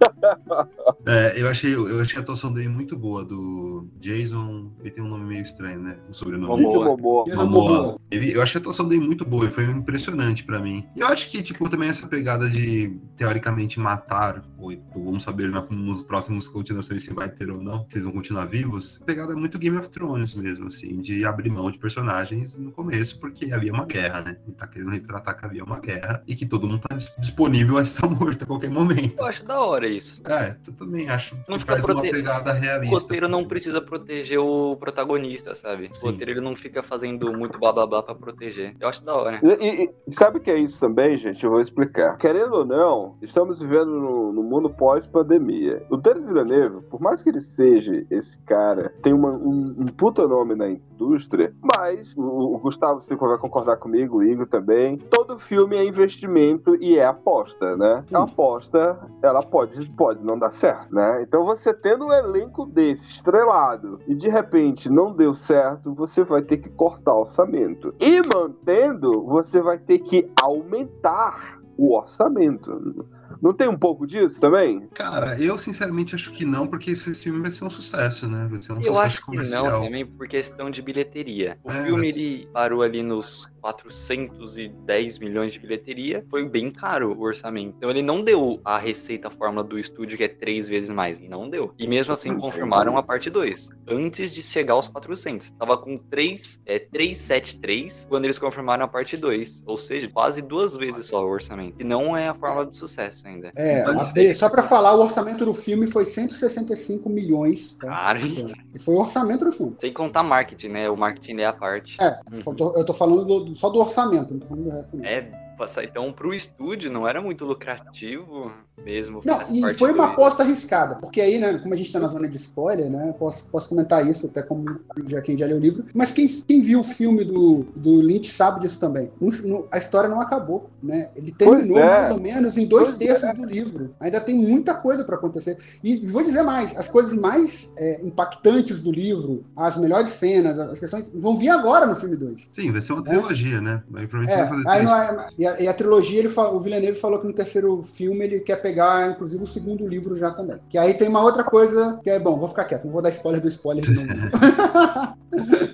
É, 1.06 1.40
eu 1.40 1.48
achei, 1.48 1.74
eu 1.74 2.00
achei 2.00 2.18
a 2.18 2.22
atuação 2.22 2.52
dele 2.52 2.68
muito 2.68 2.96
boa, 2.96 3.24
do 3.24 3.88
Jason. 4.00 4.70
Ele 4.80 4.90
tem 4.90 5.02
um 5.02 5.08
nome 5.08 5.24
meio 5.24 5.42
estranho, 5.42 5.80
né? 5.80 5.96
O 6.08 6.14
sobrenome. 6.14 6.46
Momoa. 6.62 6.66
Jason 6.66 6.84
Momoa. 6.84 7.24
Momoa. 7.26 7.44
Momoa. 7.46 8.00
Ele- 8.10 8.32
Eu 8.34 8.40
achei 8.42 8.58
a 8.58 8.60
atuação 8.60 8.86
dele 8.88 9.04
muito 9.04 9.24
boa 9.24 9.46
e 9.46 9.50
foi 9.50 9.64
impressionante 9.64 10.44
pra 10.44 10.60
mim. 10.60 10.86
E 10.94 11.00
eu 11.00 11.06
acho 11.08 11.28
que, 11.28 11.42
tipo, 11.42 11.68
também 11.68 11.88
essa 11.88 12.06
pegada 12.06 12.48
de, 12.48 12.96
teoricamente, 13.16 13.80
matar, 13.80 14.42
ou 14.58 14.72
ou 14.94 15.04
vamos 15.04 15.22
saber 15.24 15.50
né, 15.50 15.62
nos 15.70 16.02
próximos 16.02 16.48
continuações 16.48 17.02
se 17.02 17.12
vai 17.12 17.28
ter 17.28 17.50
ou 17.50 17.60
não, 17.60 17.80
se 17.88 17.94
eles 17.96 18.04
vão 18.04 18.12
continuar 18.12 18.46
vivos, 18.46 18.98
pegada 19.04 19.34
muito 19.34 19.58
Game 19.58 19.76
of 19.76 19.88
Thrones 19.90 20.34
mesmo, 20.34 20.68
assim, 20.68 21.00
de 21.00 21.24
abrir 21.24 21.50
mão 21.50 21.70
de 21.70 21.78
personagens 21.78 22.56
no 22.56 22.70
começo, 22.70 23.18
porque 23.18 23.31
havia 23.52 23.72
uma 23.72 23.84
guerra, 23.86 24.20
né? 24.22 24.36
Ele 24.46 24.56
tá 24.56 24.66
querendo 24.66 24.90
retratar 24.90 25.38
que 25.38 25.44
havia 25.44 25.64
uma 25.64 25.78
guerra 25.80 26.22
e 26.26 26.34
que 26.34 26.46
todo 26.46 26.66
mundo 26.66 26.80
tá 26.88 26.96
disponível 27.18 27.78
a 27.78 27.82
estar 27.82 28.06
morto 28.10 28.42
a 28.44 28.46
qualquer 28.46 28.70
momento. 28.70 29.14
Eu 29.18 29.24
acho 29.26 29.44
da 29.44 29.60
hora 29.60 29.86
isso. 29.86 30.22
É, 30.26 30.56
eu 30.66 30.72
também 30.74 31.08
acho 31.08 31.36
Não 31.48 31.58
fica 31.58 31.72
faz 31.72 31.84
uma 31.84 31.94
prote- 31.94 32.10
pegada 32.10 32.50
O 32.52 32.54
realista. 32.54 32.94
roteiro 32.96 33.28
não 33.28 33.44
precisa 33.46 33.80
proteger 33.80 34.38
o 34.38 34.76
protagonista, 34.76 35.54
sabe? 35.54 35.90
Sim. 35.92 36.06
O 36.06 36.10
roteiro 36.10 36.30
ele 36.32 36.40
não 36.40 36.54
fica 36.56 36.82
fazendo 36.82 37.32
muito 37.32 37.58
blá 37.58 37.72
blá 37.72 37.86
blá 37.86 38.02
pra 38.02 38.14
proteger. 38.14 38.74
Eu 38.80 38.88
acho 38.88 39.04
da 39.04 39.14
hora. 39.14 39.40
E, 39.42 39.84
e- 39.84 40.12
sabe 40.12 40.38
o 40.38 40.40
que 40.40 40.50
é 40.50 40.58
isso 40.58 40.80
também, 40.80 41.16
gente? 41.16 41.42
Eu 41.44 41.50
vou 41.50 41.60
explicar. 41.60 42.16
Querendo 42.16 42.54
ou 42.54 42.64
não, 42.64 43.16
estamos 43.22 43.60
vivendo 43.60 43.86
no, 43.90 44.32
no 44.32 44.42
mundo 44.42 44.68
pós-pandemia. 44.70 45.84
O 45.90 45.96
Denis 45.96 46.24
Villeneuve, 46.24 46.82
por 46.86 47.00
mais 47.00 47.22
que 47.22 47.28
ele 47.28 47.40
seja 47.40 48.04
esse 48.10 48.38
cara, 48.42 48.92
tem 49.02 49.12
uma- 49.12 49.32
um, 49.36 49.74
um 49.78 49.86
puta 49.86 50.26
nome 50.26 50.54
na 50.54 50.68
indústria, 50.68 51.54
mas 51.60 52.16
o, 52.16 52.54
o 52.54 52.58
Gustavo 52.58 53.00
vai 53.28 53.38
concordar 53.38 53.76
comigo, 53.76 54.18
o 54.18 54.24
Igor 54.24 54.46
também. 54.46 54.96
Todo 54.96 55.38
filme 55.38 55.76
é 55.76 55.84
investimento 55.84 56.76
e 56.80 56.98
é 56.98 57.04
aposta, 57.04 57.76
né? 57.76 58.04
Sim. 58.06 58.16
A 58.16 58.22
aposta, 58.22 58.98
ela 59.22 59.42
pode, 59.42 59.88
pode 59.90 60.24
não 60.24 60.38
dar 60.38 60.50
certo, 60.50 60.94
né? 60.94 61.22
Então 61.22 61.44
você 61.44 61.72
tendo 61.72 62.06
um 62.06 62.12
elenco 62.12 62.66
desse, 62.66 63.10
estrelado, 63.10 63.98
e 64.06 64.14
de 64.14 64.28
repente 64.28 64.90
não 64.90 65.14
deu 65.14 65.34
certo, 65.34 65.94
você 65.94 66.24
vai 66.24 66.42
ter 66.42 66.58
que 66.58 66.68
cortar 66.70 67.14
orçamento. 67.14 67.94
E 68.00 68.20
mantendo, 68.26 69.24
você 69.24 69.60
vai 69.60 69.78
ter 69.78 69.98
que 69.98 70.30
aumentar 70.40 71.60
o 71.76 71.96
orçamento. 71.96 73.06
Não 73.40 73.52
tem 73.54 73.68
um 73.68 73.76
pouco 73.78 74.06
disso 74.06 74.40
também? 74.40 74.86
Cara, 74.94 75.40
eu 75.40 75.56
sinceramente 75.58 76.14
acho 76.14 76.30
que 76.32 76.44
não, 76.44 76.66
porque 76.66 76.90
esse 76.90 77.14
filme 77.14 77.40
vai 77.40 77.50
ser 77.50 77.64
um 77.64 77.70
sucesso, 77.70 78.28
né? 78.28 78.46
Vai 78.50 78.60
ser 78.60 78.72
um 78.72 78.76
Eu 78.76 78.82
sucesso 78.84 79.00
acho 79.00 79.20
que 79.20 79.26
comercial. 79.26 79.64
não 79.70 79.84
também 79.84 80.04
por 80.06 80.26
questão 80.28 80.70
de 80.70 80.82
bilheteria. 80.82 81.58
O 81.64 81.70
É, 81.70 81.84
filme 81.84 82.06
mas- 82.08 82.16
ele 82.16 82.48
parou 82.52 82.82
ali 82.82 83.02
nos 83.02 83.46
410 83.60 85.18
milhões 85.18 85.52
de 85.52 85.60
bilheteria. 85.60 86.24
Foi 86.28 86.48
bem 86.48 86.70
caro 86.70 87.12
o 87.12 87.20
orçamento. 87.22 87.74
Então 87.76 87.90
ele 87.90 88.02
não 88.02 88.22
deu 88.22 88.60
a 88.64 88.78
receita 88.78 89.28
a 89.28 89.30
fórmula 89.30 89.62
do 89.64 89.78
estúdio 89.78 90.16
que 90.18 90.24
é 90.24 90.28
três 90.28 90.68
vezes 90.68 90.90
mais. 90.90 91.20
Não 91.20 91.48
deu. 91.48 91.72
E 91.78 91.86
mesmo 91.86 92.12
assim 92.12 92.36
confirmaram 92.36 92.96
a 92.96 93.02
parte 93.02 93.30
2. 93.30 93.70
Antes 93.88 94.32
de 94.34 94.42
chegar 94.42 94.74
aos 94.74 94.88
400. 94.88 95.50
Tava 95.52 95.76
com 95.76 95.96
3, 95.96 96.60
é, 96.66 96.78
373 96.78 98.06
quando 98.08 98.24
eles 98.24 98.38
confirmaram 98.38 98.84
a 98.84 98.88
parte 98.88 99.16
2. 99.16 99.62
Ou 99.66 99.76
seja, 99.76 100.08
quase 100.08 100.42
duas 100.42 100.76
vezes 100.76 101.06
só 101.06 101.24
o 101.24 101.28
orçamento. 101.30 101.76
E 101.80 101.84
não 101.84 102.16
é 102.16 102.28
a 102.28 102.34
fórmula 102.34 102.66
de 102.66 102.74
sucesso 102.76 103.21
ainda. 103.28 103.52
É, 103.56 103.82
a 103.82 104.34
só 104.34 104.48
pra 104.48 104.62
falar, 104.62 104.94
o 104.94 105.00
orçamento 105.00 105.44
do 105.44 105.54
filme 105.54 105.86
foi 105.86 106.04
165 106.04 107.08
milhões. 107.08 107.76
tá? 107.80 108.14
Hein? 108.18 108.52
E 108.74 108.78
foi 108.78 108.94
o 108.94 108.98
orçamento 108.98 109.44
do 109.44 109.52
filme. 109.52 109.74
Sem 109.80 109.92
contar 109.92 110.22
marketing, 110.22 110.68
né? 110.68 110.90
O 110.90 110.96
marketing 110.96 111.40
é 111.40 111.46
a 111.46 111.52
parte. 111.52 111.96
É, 112.00 112.18
Uhum. 112.32 112.40
só 112.40 112.52
tô- 112.54 112.76
eu 112.76 112.84
tô 112.84 112.92
falando 112.92 113.24
do- 113.24 113.44
do- 113.44 113.54
só 113.54 113.68
do 113.70 113.78
orçamento, 113.80 114.32
não 114.34 114.40
tô 114.40 114.46
falando 114.46 114.64
do 114.64 114.70
resto. 114.70 114.96
Não, 114.96 115.04
É, 115.04 115.51
passar- 115.62 115.84
então 115.84 116.12
pro 116.12 116.34
estúdio 116.34 116.90
não 116.90 117.06
era 117.06 117.20
muito 117.20 117.44
lucrativo 117.44 118.50
mesmo. 118.84 119.20
não 119.24 119.40
e 119.42 119.74
foi 119.74 119.92
uma 119.92 120.06
aposta 120.06 120.42
arriscada, 120.42 120.96
porque 120.96 121.20
aí, 121.20 121.38
né, 121.38 121.56
como 121.58 121.72
a 121.72 121.76
gente 121.76 121.92
tá 121.92 122.00
na 122.00 122.08
zona 122.08 122.26
de 122.26 122.36
spoiler, 122.36 122.90
né, 122.90 123.14
posso, 123.18 123.46
posso 123.46 123.68
comentar 123.68 124.04
isso, 124.04 124.26
até 124.26 124.42
como 124.42 124.64
já 125.06 125.20
quem 125.22 125.38
já 125.38 125.46
leu 125.46 125.58
o 125.58 125.60
livro, 125.60 125.84
mas 125.94 126.10
quem, 126.10 126.26
quem 126.26 126.60
viu 126.60 126.80
o 126.80 126.84
filme 126.84 127.24
do, 127.24 127.64
do 127.76 128.00
Lynch 128.00 128.32
sabe 128.32 128.60
disso 128.60 128.80
também. 128.80 129.10
Não- 129.20 129.30
não- 129.44 129.64
a 129.70 129.78
história 129.78 130.08
não 130.08 130.20
acabou, 130.20 130.68
né? 130.82 131.10
Ele 131.14 131.30
terminou 131.32 131.78
é. 131.78 131.88
mais 132.00 132.12
ou 132.14 132.20
menos 132.20 132.56
em 132.56 132.66
dois 132.66 132.92
Pois 132.94 132.98
terços 132.98 133.36
do 133.36 133.44
livro. 133.44 133.94
Ainda 134.00 134.20
tem 134.20 134.34
muita 134.34 134.74
coisa 134.74 135.04
para 135.04 135.14
acontecer. 135.16 135.56
E 135.84 136.04
vou 136.06 136.24
dizer 136.24 136.42
mais, 136.42 136.76
as 136.76 136.88
coisas 136.88 137.16
mais 137.18 137.72
é, 137.76 138.00
impactantes 138.04 138.82
do 138.82 138.90
livro, 138.90 139.44
as 139.56 139.76
melhores 139.76 140.10
cenas, 140.10 140.58
as 140.58 140.80
questões, 140.80 141.08
vão 141.14 141.36
vir 141.36 141.50
agora 141.50 141.86
no 141.86 141.94
filme 141.94 142.16
2. 142.16 142.50
Sim, 142.52 142.72
vai 142.72 142.82
ser 142.82 142.94
uma 142.94 143.04
trilogia, 143.04 143.60
né? 143.60 143.82
Aí 143.94 144.06
provavelmente 144.08 144.32
É, 144.32 144.38
vai 144.38 144.48
fazer 144.48 144.68
aí 144.68 144.86
três 144.86 144.90
não 144.90 144.96
é- 144.96 145.26
e, 145.60 145.68
a, 145.68 145.74
trilogia, 145.74 146.18
ele 146.20 146.28
fala- 146.28 146.52
o 146.52 146.60
Villeneuve 146.60 146.98
falou 146.98 147.18
que 147.18 147.26
no 147.26 147.32
terceiro 147.32 147.82
filme 147.82 148.24
ele 148.24 148.40
quer 148.40 148.56
pegar, 148.56 149.10
inclusive, 149.10 149.42
o 149.42 149.46
segundo 149.46 149.86
livro 149.86 150.16
já 150.16 150.30
também. 150.30 150.58
Que 150.68 150.78
aí 150.78 150.94
tem 150.94 151.08
uma 151.08 151.22
outra 151.22 151.44
coisa 151.44 151.98
que 152.02 152.10
é, 152.10 152.18
bom, 152.18 152.38
vou 152.38 152.48
ficar 152.48 152.64
quieto, 152.64 152.84
não 152.84 152.92
vou 152.92 153.02
dar 153.02 153.10
spoiler 153.10 153.42
do 153.42 153.48
spoiler 153.48 153.84
novo. 153.90 154.08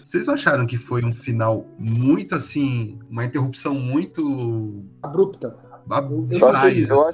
Vocês 0.05 0.27
não 0.27 0.35
acharam 0.35 0.67
que 0.67 0.79
foi 0.79 1.05
um 1.05 1.15
final 1.15 1.67
muito 1.79 2.35
assim, 2.35 2.99
uma 3.11 3.25
interrupção 3.25 3.75
muito 3.75 4.83
Abrupta. 5.03 5.55
Eu 6.31 6.39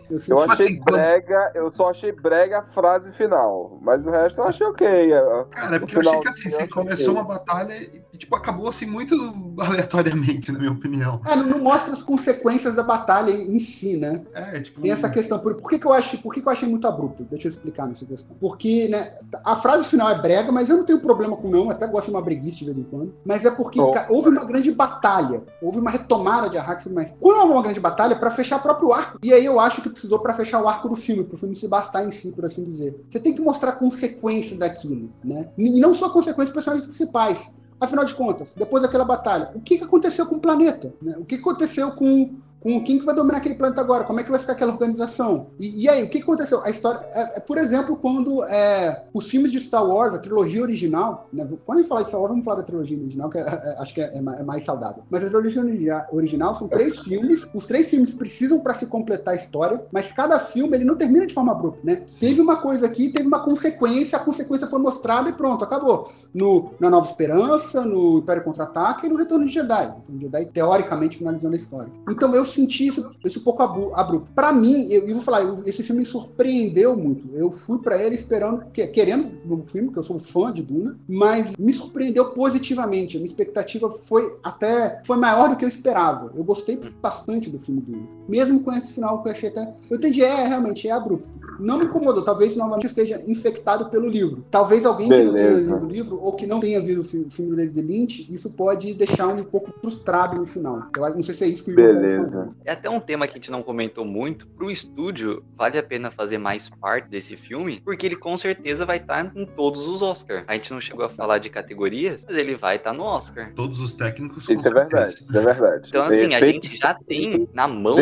que 0.00 0.32
eu, 0.32 0.38
Eu, 0.38 0.40
achei 0.50 0.80
brega, 0.80 1.52
eu 1.54 1.70
só 1.70 1.90
achei 1.90 2.10
brega 2.12 2.58
a 2.58 2.62
frase 2.62 3.12
final. 3.12 3.78
Mas 3.80 4.04
o 4.04 4.10
resto 4.10 4.40
eu 4.40 4.44
achei 4.44 4.66
ok. 4.66 5.12
é- 5.12 5.44
Cara, 5.50 5.76
é 5.76 5.78
porque 5.78 5.96
eu 5.96 6.00
achei 6.00 6.20
que 6.20 6.28
assim, 6.28 6.50
você 6.50 6.56
achei 6.56 6.68
começou 6.68 7.10
ok. 7.10 7.20
uma 7.20 7.24
batalha 7.24 7.74
e, 7.74 8.18
tipo, 8.18 8.34
acabou 8.36 8.68
assim 8.68 8.86
muito 8.86 9.14
aleatoriamente, 9.58 10.50
na 10.52 10.58
minha 10.58 10.72
opinião. 10.72 11.20
Ah, 11.24 11.36
não, 11.36 11.58
mostra 11.58 11.92
as 11.92 12.02
consequências 12.02 12.74
da 12.74 12.82
batalha 12.82 13.30
em 13.30 13.58
si, 13.58 13.96
né? 13.96 14.24
É, 14.34 14.60
tipo. 14.60 14.80
Tem 14.80 14.90
essa 14.90 15.08
questão. 15.08 15.38
Por, 15.38 15.60
por 15.60 15.70
que, 15.70 15.78
que 15.78 15.86
eu 15.86 15.92
achei, 15.92 16.18
por 16.18 16.32
que, 16.34 16.40
que 16.42 16.48
eu 16.48 16.52
achei 16.52 16.68
muito 16.68 16.86
abrupto? 16.86 17.24
Deixa 17.24 17.46
eu 17.48 17.50
explicar 17.50 17.86
nessa 17.86 18.04
questão. 18.06 18.36
Porque, 18.40 18.88
né, 18.88 19.18
a 19.44 19.56
frase 19.56 19.84
final 19.86 20.08
é 20.10 20.14
brega, 20.16 20.50
mas 20.50 20.68
eu 20.68 20.76
não 20.78 20.84
tenho 20.84 21.00
problema 21.00 21.36
com 21.36 21.48
não, 21.48 21.70
até 21.70 21.86
gosto 21.86 22.06
de 22.06 22.12
uma 22.12 22.22
breguice 22.22 22.58
de 22.58 22.64
vez 22.66 22.78
em 22.78 22.84
quando. 22.84 23.14
Mas 23.24 23.44
é 23.44 23.50
porque 23.50 23.80
Oh. 23.80 23.92
houve 24.08 24.30
uma 24.30 24.44
grande 24.44 24.72
batalha, 24.72 25.42
houve 25.60 25.78
uma 25.78 25.90
retomada 25.90 26.48
de 26.48 26.56
Arrax, 26.56 26.86
mas 26.92 27.14
quando 27.20 27.38
houve 27.40 27.52
uma 27.52 27.62
grande 27.62 27.80
batalha, 27.80 28.16
para 28.16 28.30
fechar 28.30 28.58
próprio 28.64 28.92
arco. 28.92 29.18
E 29.22 29.32
aí 29.32 29.44
eu 29.44 29.60
acho 29.60 29.82
que 29.82 29.90
precisou 29.90 30.18
para 30.18 30.32
fechar 30.32 30.62
o 30.62 30.66
arco 30.66 30.88
do 30.88 30.96
filme, 30.96 31.22
para 31.22 31.34
o 31.34 31.38
filme 31.38 31.54
se 31.54 31.68
bastar 31.68 32.06
em 32.06 32.10
si, 32.10 32.32
por 32.32 32.46
assim 32.46 32.64
dizer. 32.64 32.98
Você 33.10 33.20
tem 33.20 33.34
que 33.34 33.42
mostrar 33.42 33.72
consequência 33.72 34.58
daquilo, 34.58 35.12
né? 35.22 35.50
E 35.58 35.78
não 35.78 35.94
só 35.94 36.08
consequências 36.08 36.48
dos 36.48 36.54
personagens 36.54 36.86
principais. 36.86 37.54
Afinal 37.80 38.04
de 38.04 38.14
contas, 38.14 38.54
depois 38.56 38.82
daquela 38.82 39.04
batalha, 39.04 39.50
o 39.54 39.60
que, 39.60 39.76
que 39.76 39.84
aconteceu 39.84 40.26
com 40.26 40.36
o 40.36 40.40
planeta? 40.40 40.94
né? 41.02 41.16
O 41.18 41.24
que 41.24 41.34
aconteceu 41.34 41.90
com, 41.90 42.36
com 42.64 42.82
quem 42.82 42.98
que 42.98 43.04
vai 43.04 43.14
dominar 43.14 43.36
aquele 43.38 43.54
planeta 43.56 43.82
agora? 43.82 44.04
Como 44.04 44.18
é 44.18 44.24
que 44.24 44.30
vai 44.30 44.40
ficar 44.40 44.54
aquela 44.54 44.72
organização? 44.72 45.48
E, 45.60 45.84
e 45.84 45.88
aí, 45.88 46.02
o 46.02 46.08
que, 46.08 46.18
aconteceu? 46.22 46.62
A 46.64 46.70
história 46.70 46.98
é, 47.12 47.36
é, 47.36 47.40
por 47.40 47.58
exemplo, 47.58 47.94
quando 47.94 48.42
é, 48.44 49.04
os 49.12 49.28
filmes 49.28 49.52
de 49.52 49.60
Star 49.60 49.86
Wars, 49.86 50.14
a 50.14 50.18
trilogia 50.18 50.62
original, 50.62 51.28
né? 51.30 51.46
quando 51.66 51.78
a 51.78 51.82
gente 51.82 51.88
falar 51.90 52.00
de 52.00 52.08
Star 52.08 52.20
Wars, 52.22 52.30
vamos 52.30 52.44
falar 52.44 52.56
da 52.56 52.62
trilogia 52.62 52.96
original, 52.98 53.28
que 53.28 53.36
é- 53.36 53.42
é- 53.42 53.76
acho 53.80 53.92
que 53.92 54.00
é, 54.00 54.04
é 54.06 54.16
é 54.16 54.42
mais 54.42 54.64
saudável. 54.64 55.02
Mas 55.10 55.22
a 55.22 55.28
trilogia 55.28 55.60
origi- 55.62 55.90
original 56.10 56.54
são 56.54 56.66
três 56.66 57.00
filmes, 57.00 57.50
os 57.54 57.66
três 57.66 57.90
filmes 57.90 58.14
precisam 58.14 58.58
para 58.60 58.72
se 58.72 58.86
completar 58.86 59.34
a 59.34 59.36
história, 59.36 59.82
mas 59.92 60.12
cada 60.12 60.40
filme 60.40 60.74
ele 60.78 60.84
não 60.84 60.96
termina 60.96 61.26
de 61.26 61.34
forma 61.34 61.52
abrupta, 61.52 61.80
né? 61.84 62.02
Teve 62.18 62.40
uma 62.40 62.56
coisa 62.56 62.86
aqui, 62.86 63.10
teve 63.10 63.26
uma 63.28 63.40
consequência, 63.40 64.16
a 64.16 64.20
consequência 64.22 64.66
foi 64.66 64.78
mostrada 64.78 65.28
e 65.28 65.34
pronto, 65.34 65.62
acabou 65.62 66.10
no, 66.32 66.70
na 66.80 66.88
Nova 66.88 67.06
Esperança, 67.06 67.84
no 67.84 68.20
Império 68.20 68.42
Contra-Ataque 68.42 69.06
e 69.06 69.10
no 69.10 69.16
Retorno 69.16 69.44
de 69.46 69.52
Jedi. 69.52 69.84
O 69.84 69.96
Retorno 69.96 70.18
de 70.18 70.24
Jedi, 70.24 70.46
teoricamente, 70.46 71.18
finalizando 71.18 71.54
a 71.54 71.58
história. 71.58 71.92
Então 72.08 72.34
eu 72.34 72.46
senti 72.54 72.86
isso, 72.86 73.10
isso 73.24 73.40
um 73.40 73.42
pouco 73.42 73.62
abrupto. 73.94 74.30
Pra 74.32 74.52
mim, 74.52 74.86
eu, 74.90 75.06
eu 75.06 75.14
vou 75.14 75.22
falar, 75.22 75.42
eu- 75.42 75.62
esse 75.66 75.82
filme 75.82 76.00
me 76.00 76.06
surpreendeu 76.06 76.96
muito. 76.96 77.28
Eu 77.34 77.50
fui 77.50 77.78
pra 77.78 78.02
ele 78.02 78.14
esperando, 78.14 78.64
que- 78.72 78.86
querendo 78.88 79.32
no 79.44 79.62
filme, 79.64 79.90
que 79.92 79.98
eu 79.98 80.02
sou 80.02 80.18
fã 80.18 80.52
de 80.52 80.62
Duna, 80.62 80.98
mas 81.08 81.56
me 81.58 81.72
surpreendeu 81.72 82.26
positivamente. 82.30 83.16
A 83.16 83.20
minha 83.20 83.26
expectativa 83.28 83.90
foi 83.90 84.36
até 84.42 85.00
foi 85.04 85.16
maior 85.16 85.48
do 85.50 85.56
que 85.56 85.64
eu 85.64 85.68
esperava. 85.68 86.32
Eu 86.34 86.44
gostei 86.44 86.78
bastante 87.02 87.50
do 87.50 87.58
filme 87.58 87.80
Duna. 87.80 88.06
Mesmo 88.28 88.60
com 88.60 88.72
esse 88.72 88.92
final 88.92 89.22
que 89.22 89.28
eu 89.28 89.32
achei 89.32 89.48
até. 89.48 89.74
Eu 89.90 89.96
entendi, 89.96 90.22
é, 90.22 90.46
realmente, 90.46 90.88
é 90.88 90.92
abrupto. 90.92 91.28
Não 91.60 91.78
me 91.78 91.84
incomodou, 91.84 92.24
talvez 92.24 92.56
novamente 92.56 92.86
esteja 92.86 93.22
infectado 93.28 93.88
pelo 93.88 94.08
livro. 94.08 94.44
Talvez 94.50 94.84
alguém 94.84 95.08
que 95.08 95.22
não 95.22 95.34
tenha 95.34 95.48
Beleza. 95.50 95.72
lido 95.74 95.86
o 95.86 95.88
livro 95.88 96.18
ou 96.20 96.32
que 96.32 96.46
não 96.48 96.58
tenha 96.58 96.80
visto 96.80 97.00
o 97.00 97.04
fi- 97.04 97.18
o 97.18 97.30
filme 97.30 97.50
do 97.52 97.56
David 97.56 97.80
Lynch, 97.86 98.34
isso 98.34 98.50
pode 98.50 98.92
deixar 98.94 99.28
um 99.28 99.44
pouco 99.44 99.72
frustrado 99.80 100.36
no 100.36 100.44
final. 100.46 100.82
Eu 100.96 101.14
não 101.14 101.22
sei 101.22 101.34
se 101.34 101.44
é 101.44 101.46
isso 101.46 101.64
que 101.64 101.72
o 101.72 101.76
tá 101.76 101.82
Beleza. 101.82 102.43
É 102.64 102.72
até 102.72 102.88
um 102.88 103.00
tema 103.00 103.26
que 103.26 103.32
a 103.32 103.36
gente 103.36 103.50
não 103.50 103.62
comentou 103.62 104.04
muito. 104.04 104.46
Pro 104.48 104.70
estúdio, 104.70 105.44
vale 105.56 105.78
a 105.78 105.82
pena 105.82 106.10
fazer 106.10 106.38
mais 106.38 106.68
parte 106.68 107.08
desse 107.08 107.36
filme, 107.36 107.80
porque 107.84 108.06
ele 108.06 108.16
com 108.16 108.36
certeza 108.36 108.84
vai 108.84 108.98
estar 108.98 109.32
em 109.34 109.46
todos 109.46 109.86
os 109.86 110.02
Oscars. 110.02 110.44
A 110.46 110.56
gente 110.56 110.72
não 110.72 110.80
chegou 110.80 111.04
a 111.04 111.08
falar 111.08 111.38
de 111.38 111.50
categorias, 111.50 112.24
mas 112.26 112.36
ele 112.36 112.54
vai 112.54 112.76
estar 112.76 112.92
no 112.92 113.02
Oscar. 113.02 113.52
Todos 113.54 113.80
os 113.80 113.94
técnicos. 113.94 114.48
Isso 114.48 114.68
é 114.68 114.70
com 114.70 114.78
certeza. 114.78 114.88
verdade, 114.88 115.14
isso 115.20 115.38
é 115.38 115.42
verdade. 115.42 115.88
Então, 115.88 116.04
assim, 116.04 116.34
a 116.34 116.40
gente 116.40 116.76
já 116.76 116.94
tem 116.94 117.48
na 117.52 117.66
mão. 117.68 117.96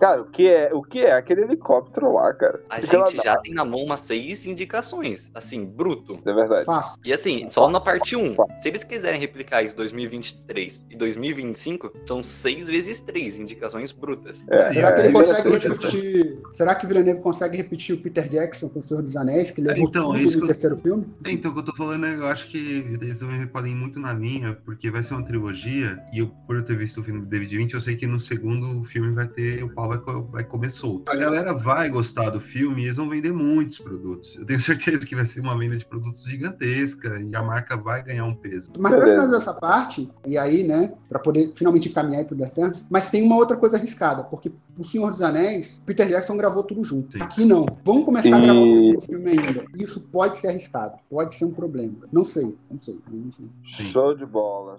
Cara, 0.00 0.22
o 0.22 0.26
que 0.26 0.48
é, 0.48 0.70
o 0.72 0.82
que 0.82 1.00
é 1.00 1.12
aquele 1.12 1.42
helicóptero 1.42 2.12
lá, 2.12 2.32
cara? 2.34 2.62
A 2.68 2.80
gente 2.80 3.22
já 3.22 3.36
tem 3.38 3.52
na 3.52 3.64
mão 3.64 3.80
umas 3.80 4.00
seis 4.00 4.46
indicações, 4.46 5.30
assim, 5.34 5.64
bruto. 5.64 6.18
É 6.24 6.32
verdade. 6.32 6.64
Fácil. 6.64 7.00
E 7.04 7.12
assim, 7.12 7.48
só 7.50 7.68
na 7.68 7.80
parte 7.80 8.16
1. 8.16 8.36
Se 8.56 8.68
eles 8.68 8.84
quiserem 8.84 9.20
replicar 9.20 9.62
isso 9.62 9.76
2023 9.76 10.84
e 10.90 10.96
2025, 10.96 11.92
são 12.04 12.22
seis 12.22 12.68
vezes 12.68 13.00
três 13.00 13.38
indicações 13.38 13.73
brutas. 13.92 14.44
É, 14.48 14.68
Será 14.68 14.92
que 14.92 15.00
ele 15.00 15.08
é, 15.08 15.12
consegue 15.12 15.48
é- 15.48 15.58
repetir? 15.68 16.38
Será 16.52 16.74
que 16.74 16.86
Villeneuve 16.86 17.20
consegue 17.20 17.56
repetir 17.56 17.94
o 17.94 17.98
Peter 17.98 18.28
Jackson 18.28 18.68
com 18.68 18.78
o 18.78 18.82
Senhor 18.82 19.02
dos 19.02 19.16
Anéis, 19.16 19.50
que 19.50 19.60
levou 19.60 19.88
Então, 19.88 20.12
tudo 20.12 20.18
no 20.22 20.30
eu- 20.42 20.46
terceiro 20.46 20.76
filme? 20.76 21.04
Então, 21.26 21.50
o 21.50 21.54
que 21.54 21.60
eu 21.60 21.64
tô 21.64 21.74
falando 21.76 22.06
é, 22.06 22.14
eu 22.16 22.26
acho 22.26 22.48
que 22.48 22.86
eles 23.00 23.18
também 23.18 23.46
podem 23.46 23.72
ir 23.72 23.76
muito 23.76 23.98
na 23.98 24.14
minha, 24.14 24.54
porque 24.64 24.90
vai 24.90 25.02
ser 25.02 25.14
uma 25.14 25.24
trilogia, 25.24 25.98
e 26.12 26.18
eu, 26.20 26.28
por 26.46 26.56
eu 26.56 26.64
ter 26.64 26.76
visto 26.76 27.00
o 27.00 27.04
filme 27.04 27.20
do 27.20 27.26
David 27.26 27.56
Lynch, 27.56 27.74
eu 27.74 27.80
sei 27.80 27.96
que 27.96 28.06
no 28.06 28.20
segundo 28.20 28.82
filme 28.84 29.12
vai 29.12 29.26
ter, 29.26 29.62
o 29.64 29.68
pau 29.74 29.88
vai, 29.88 29.98
vai 30.30 30.44
comer 30.44 30.70
solto. 30.70 31.10
A 31.10 31.16
galera 31.16 31.52
vai 31.52 31.88
gostar 31.90 32.30
do 32.30 32.40
filme 32.40 32.82
e 32.82 32.84
eles 32.86 32.96
vão 32.96 33.08
vender 33.08 33.32
muitos 33.32 33.78
produtos. 33.78 34.36
Eu 34.36 34.44
tenho 34.44 34.60
certeza 35.00 35.04
que 35.06 35.14
vai 35.14 35.26
ser 35.26 35.40
uma 35.40 35.58
venda 35.58 35.76
de 35.76 35.84
produtos 35.84 36.24
gigantesca 36.24 37.20
e 37.20 37.34
a 37.34 37.42
marca 37.42 37.76
vai 37.76 38.02
ganhar 38.02 38.24
um 38.24 38.34
peso. 38.34 38.70
Mas 38.78 38.92
pra 38.94 39.04
Beleza. 39.04 39.22
fazer 39.22 39.36
essa 39.36 39.54
parte, 39.54 40.10
e 40.26 40.36
aí, 40.38 40.62
né, 40.64 40.92
pra 41.08 41.18
poder 41.18 41.52
finalmente 41.54 41.88
encaminhar 41.88 42.20
aí 42.20 42.24
pro 42.24 42.40
Eternals, 42.40 42.86
mas 42.90 43.10
tem 43.10 43.22
uma 43.22 43.36
outra 43.36 43.56
coisa 43.56 43.63
arriscada, 43.72 44.24
porque 44.24 44.50
o 44.76 44.84
Senhor 44.84 45.10
dos 45.10 45.22
Anéis, 45.22 45.80
Peter 45.86 46.06
Jackson 46.08 46.36
gravou 46.36 46.64
tudo 46.64 46.82
junto. 46.82 47.12
Sim. 47.16 47.22
Aqui 47.22 47.44
não. 47.44 47.64
Vamos 47.84 48.04
começar 48.04 48.34
a 48.34 48.38
E- 48.38 48.42
gravar 48.42 48.60
o 48.60 48.68
segundo 48.68 49.00
filme 49.00 49.30
ainda. 49.30 49.64
Isso 49.78 50.00
pode 50.08 50.36
ser 50.36 50.48
arriscado, 50.48 50.98
pode 51.08 51.34
ser 51.34 51.44
um 51.44 51.52
problema. 51.54 51.94
Não 52.12 52.24
sei, 52.24 52.54
não 52.70 52.78
sei. 52.78 53.00
Não 53.08 53.30
sei. 53.32 53.46
Sim. 53.64 53.84
Show 53.84 54.14
de 54.14 54.26
bola. 54.26 54.78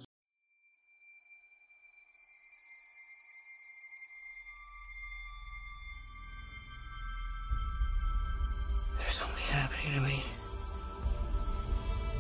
There's 8.99 9.13
something 9.15 9.43
happening 9.51 9.93
to 9.95 10.01
me. 10.01 10.23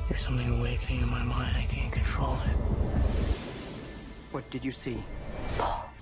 There's 0.09 0.21
something 0.21 0.49
awakening 0.59 1.01
in 1.01 1.09
my 1.09 1.23
mind. 1.23 1.55
I 1.57 1.65
can't 1.69 1.91
control 1.91 2.37
it. 2.45 2.57
What 4.31 4.49
did 4.51 4.63
you 4.65 4.71
see? 4.71 4.97
E 4.99 5.94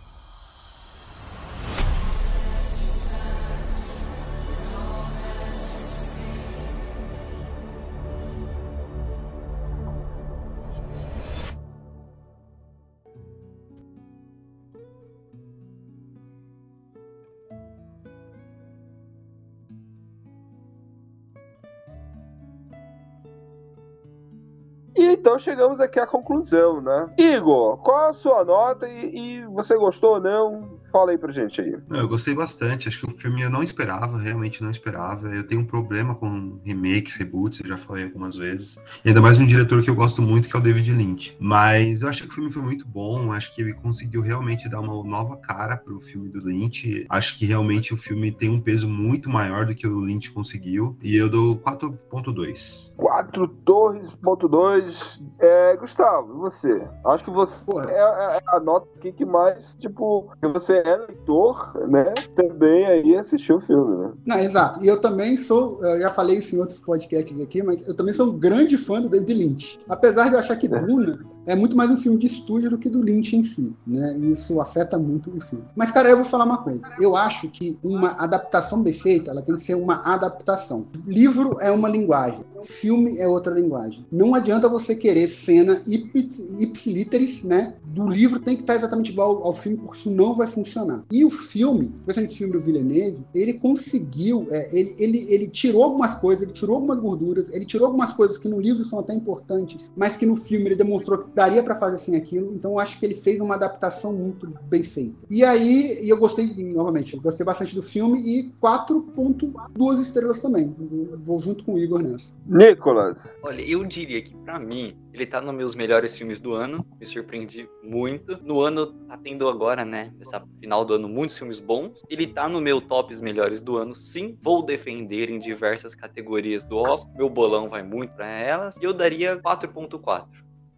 então 25.24 25.40
chegamos 25.40 25.80
aqui 25.80 26.02
à 26.02 26.06
conclusão, 26.06 26.82
né? 26.82 27.10
Igor, 27.18 27.78
qual 27.78 28.10
a 28.10 28.14
sua 28.14 28.44
nota 28.44 28.90
e, 28.90 29.38
e 29.40 29.46
você 29.46 29.78
gostou 29.78 30.16
ou 30.16 30.20
não? 30.20 30.73
Fala 30.94 31.10
aí 31.10 31.18
pra 31.18 31.32
gente 31.32 31.60
aí. 31.60 31.76
Não, 31.90 32.02
Eu 32.02 32.08
gostei 32.08 32.36
bastante. 32.36 32.88
Acho 32.88 33.00
que 33.00 33.12
o 33.12 33.18
filme 33.18 33.42
eu 33.42 33.50
não 33.50 33.64
esperava, 33.64 34.16
realmente 34.16 34.62
não 34.62 34.70
esperava. 34.70 35.28
Eu 35.28 35.44
tenho 35.44 35.62
um 35.62 35.66
problema 35.66 36.14
com 36.14 36.60
remakes, 36.64 37.16
reboots, 37.16 37.62
eu 37.62 37.68
já 37.68 37.80
falei 37.80 38.04
algumas 38.04 38.36
vezes. 38.36 38.78
E 39.04 39.08
ainda 39.10 39.20
mais 39.20 39.40
um 39.40 39.46
diretor 39.46 39.82
que 39.82 39.90
eu 39.90 39.96
gosto 39.96 40.22
muito, 40.22 40.48
que 40.48 40.56
é 40.56 40.60
o 40.60 40.62
David 40.62 40.92
Lynch. 40.92 41.36
Mas 41.40 42.04
eu 42.04 42.10
acho 42.10 42.22
que 42.22 42.30
o 42.30 42.32
filme 42.32 42.52
foi 42.52 42.62
muito 42.62 42.88
bom. 42.88 43.32
Acho 43.32 43.56
que 43.56 43.64
ele 43.64 43.74
conseguiu 43.74 44.22
realmente 44.22 44.70
dar 44.70 44.82
uma 44.82 45.04
nova 45.04 45.36
cara 45.38 45.78
pro 45.78 46.00
filme 46.00 46.30
do 46.30 46.46
Lynch. 46.46 47.08
Acho 47.10 47.40
que 47.40 47.48
realmente 47.48 47.92
o 47.92 47.98
filme 47.98 48.32
tem 48.32 48.52
um 48.52 48.62
peso 48.62 48.88
muito 48.88 49.28
maior 49.28 49.66
do 49.66 49.74
que 49.74 49.88
o 49.88 50.00
Lynch 50.00 50.32
conseguiu. 50.32 50.96
E 51.02 51.16
eu 51.16 51.28
dou 51.28 51.58
4.2. 51.58 52.94
4 52.96 53.48
Torres.2. 53.48 55.26
É, 55.40 55.76
Gustavo, 55.76 56.36
e 56.36 56.38
você? 56.38 56.88
Acho 57.04 57.24
que 57.24 57.32
você 57.32 57.66
Porra. 57.66 57.90
é, 57.90 58.38
é 58.38 58.40
a 58.46 58.60
nota 58.60 58.88
aqui 58.96 59.12
que 59.12 59.26
mais, 59.26 59.74
tipo, 59.74 60.32
que 60.40 60.48
você 60.48 60.78
é 60.78 60.83
leitor, 60.84 61.88
né? 61.88 62.14
Também 62.36 62.86
aí 62.86 63.16
assistiu 63.16 63.58
o 63.58 63.62
filme, 63.62 63.98
né? 63.98 64.12
Não, 64.26 64.40
exato. 64.40 64.84
E 64.84 64.88
eu 64.88 65.00
também 65.00 65.38
sou, 65.38 65.84
eu 65.84 66.02
já 66.02 66.10
falei 66.10 66.38
isso 66.38 66.56
em 66.56 66.60
outros 66.60 66.82
podcasts 66.82 67.40
aqui, 67.40 67.64
mas 67.64 67.88
eu 67.88 67.96
também 67.96 68.14
sou 68.14 68.28
um 68.28 68.40
grande 68.40 68.78
fã 68.78 69.02
do 69.02 69.10
David 69.10 69.34
Lynch. 69.34 69.80
Apesar 69.88 70.28
de 70.28 70.34
eu 70.34 70.40
achar 70.40 70.56
que 70.56 70.68
Duna 70.68 71.20
é 71.46 71.56
muito 71.56 71.76
mais 71.76 71.90
um 71.92 71.98
filme 71.98 72.18
de 72.18 72.28
estúdio 72.28 72.70
do 72.70 72.78
que 72.78 72.90
do 72.90 73.02
Lynch 73.02 73.36
em 73.36 73.44
si, 73.44 73.74
né? 73.86 74.18
E 74.20 74.32
isso 74.32 74.60
afeta 74.62 74.98
muito 74.98 75.36
o 75.36 75.42
filme. 75.42 75.66
Mas, 75.76 75.92
cara, 75.92 76.10
eu 76.10 76.18
vou 76.18 76.26
falar 76.26 76.46
uma 76.46 76.64
coisa. 76.64 76.90
Eu 77.00 77.16
acho 77.16 77.50
que 77.50 77.78
uma 77.84 78.12
adaptação 78.12 78.82
bem 78.82 78.94
feita, 78.94 79.32
ela 79.32 79.42
tem 79.42 79.56
que 79.56 79.62
ser 79.62 79.76
uma 79.76 80.02
adaptação. 80.04 80.88
Livro 81.06 81.58
é 81.60 81.72
uma 81.72 81.90
linguagem, 81.90 82.42
filme 82.62 83.18
é 83.18 83.28
outra 83.28 83.54
linguagem. 83.54 84.06
Não 84.12 84.34
adianta 84.36 84.70
você 84.70 84.96
querer 84.96 85.28
cena 85.28 85.82
ips- 85.86 86.56
ipsiliteris, 86.60 87.44
né? 87.44 87.76
Do 87.84 88.08
livro 88.08 88.40
tem 88.40 88.56
que 88.56 88.62
estar 88.62 88.76
exatamente 88.76 89.12
igual 89.12 89.44
ao 89.44 89.54
filme, 89.54 89.78
porque 89.78 89.98
isso 89.98 90.12
não 90.12 90.34
vai 90.36 90.48
funcionar. 90.48 91.04
E 91.12 91.24
o 91.24 91.30
filme, 91.30 91.94
principalmente 92.06 92.34
o 92.34 92.38
filme 92.38 92.54
do 92.54 92.60
Villeneuve, 92.60 93.20
ele 93.34 93.54
conseguiu, 93.54 94.48
é, 94.50 94.70
ele, 94.78 94.96
ele, 94.98 95.28
ele 95.30 95.48
tirou 95.48 95.84
algumas 95.84 96.16
coisas, 96.16 96.42
ele 96.44 96.54
tirou 96.54 96.76
algumas 96.76 97.00
gorduras, 97.00 97.50
ele 97.52 97.66
tirou 97.66 97.88
algumas 97.88 98.14
coisas 98.14 98.38
que 98.38 98.48
no 98.48 98.60
livro 98.60 98.84
são 98.84 99.00
até 99.00 99.14
importantes, 99.14 99.92
mas 99.96 100.16
que 100.16 100.26
no 100.26 100.36
filme 100.36 100.66
ele 100.68 100.76
demonstrou 100.76 101.20
que 101.20 101.30
daria 101.34 101.64
para 101.64 101.76
fazer 101.76 101.98
sem 101.98 102.16
aquilo. 102.16 102.54
Então 102.54 102.72
eu 102.72 102.80
acho 102.80 103.00
que 103.00 103.06
ele 103.06 103.16
fez 103.16 103.40
uma 103.42 103.56
adaptação 103.56 104.14
muito 104.14 104.48
bem 104.64 104.84
feita. 104.84 105.16
E 105.30 105.44
aí, 105.44 106.00
e 106.04 106.10
eu 106.10 106.18
gostei, 106.18 106.48
novamente, 106.74 107.16
eu 107.16 107.22
gostei 107.22 107.46
bastante 107.46 107.76
do 107.76 107.82
filme 107.82 108.20
e 108.20 108.52
4.2 108.62 110.02
estrelas 110.02 110.42
também. 110.42 110.76
Eu 110.80 111.20
Vou 111.24 111.40
junto 111.40 111.64
com 111.64 111.76
o 111.76 111.80
Igor 111.80 112.02
nessa. 112.04 112.34
Nicolas. 112.46 113.40
Olha, 113.44 113.62
eu 113.62 113.84
diria 113.86 114.22
que 114.22 114.36
pra 114.36 114.60
mim, 114.60 114.96
ele 115.14 115.26
tá 115.26 115.40
nos 115.40 115.54
meus 115.56 115.76
melhores 115.76 116.18
filmes 116.18 116.40
do 116.40 116.54
ano. 116.54 116.86
Me 117.00 117.06
surpreendi 117.06 117.70
muito. 117.84 118.38
No 118.44 118.62
ano, 118.62 118.88
tá 118.88 119.18
tendo 119.18 119.48
agora, 119.48 119.86
né? 119.86 120.12
Essa 120.20 120.44
final 120.60 120.84
do 120.84 120.94
ano, 120.96 121.08
muitos 121.08 121.38
filmes 121.38 121.60
bons. 121.60 122.02
Ele 122.10 122.28
tá 122.28 122.50
no 122.50 122.60
meu 122.60 122.82
tops 122.82 123.22
melhores 123.22 123.62
do 123.62 123.78
ano, 123.78 123.94
sim. 123.94 124.38
Vou 124.42 124.64
defender 124.64 125.30
em 125.30 125.40
diversas 125.40 125.96
categorias 125.96 126.66
do 126.66 126.78
Oscar. 126.78 127.16
Meu 127.16 127.30
bolão 127.30 127.70
vai 127.70 127.84
muito 127.84 128.14
pra 128.14 128.28
elas. 128.28 128.76
E 128.78 128.84
eu 128.84 128.94
daria 128.94 129.38
4.4. 129.38 130.26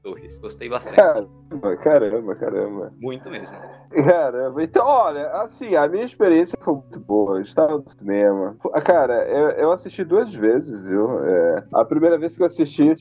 Torres. 0.06 0.38
Gostei 0.38 0.70
bastante. 0.70 0.98
Caramba, 0.98 1.78
caramba, 1.78 2.36
caramba. 2.36 2.94
Muito 3.00 3.28
mesmo. 3.28 3.58
Caramba, 3.90 4.62
então, 4.62 4.86
olha, 4.86 5.28
assim, 5.42 5.76
a 5.76 5.88
minha 5.88 6.06
experiência 6.06 6.56
foi 6.62 6.76
muito 6.76 7.00
boa. 7.00 7.38
Eu 7.38 7.42
estava 7.42 7.78
no 7.78 7.84
cinema. 7.88 8.56
Ah, 8.72 8.82
Cara, 8.82 9.28
eu, 9.28 9.50
eu 9.52 9.72
assisti 9.72 10.04
duas 10.04 10.32
vezes, 10.32 10.86
viu? 10.86 11.26
É, 11.26 11.64
a 11.74 11.84
primeira 11.84 12.20
vez 12.20 12.36
que 12.36 12.44
eu 12.44 12.46
assisti, 12.46 12.94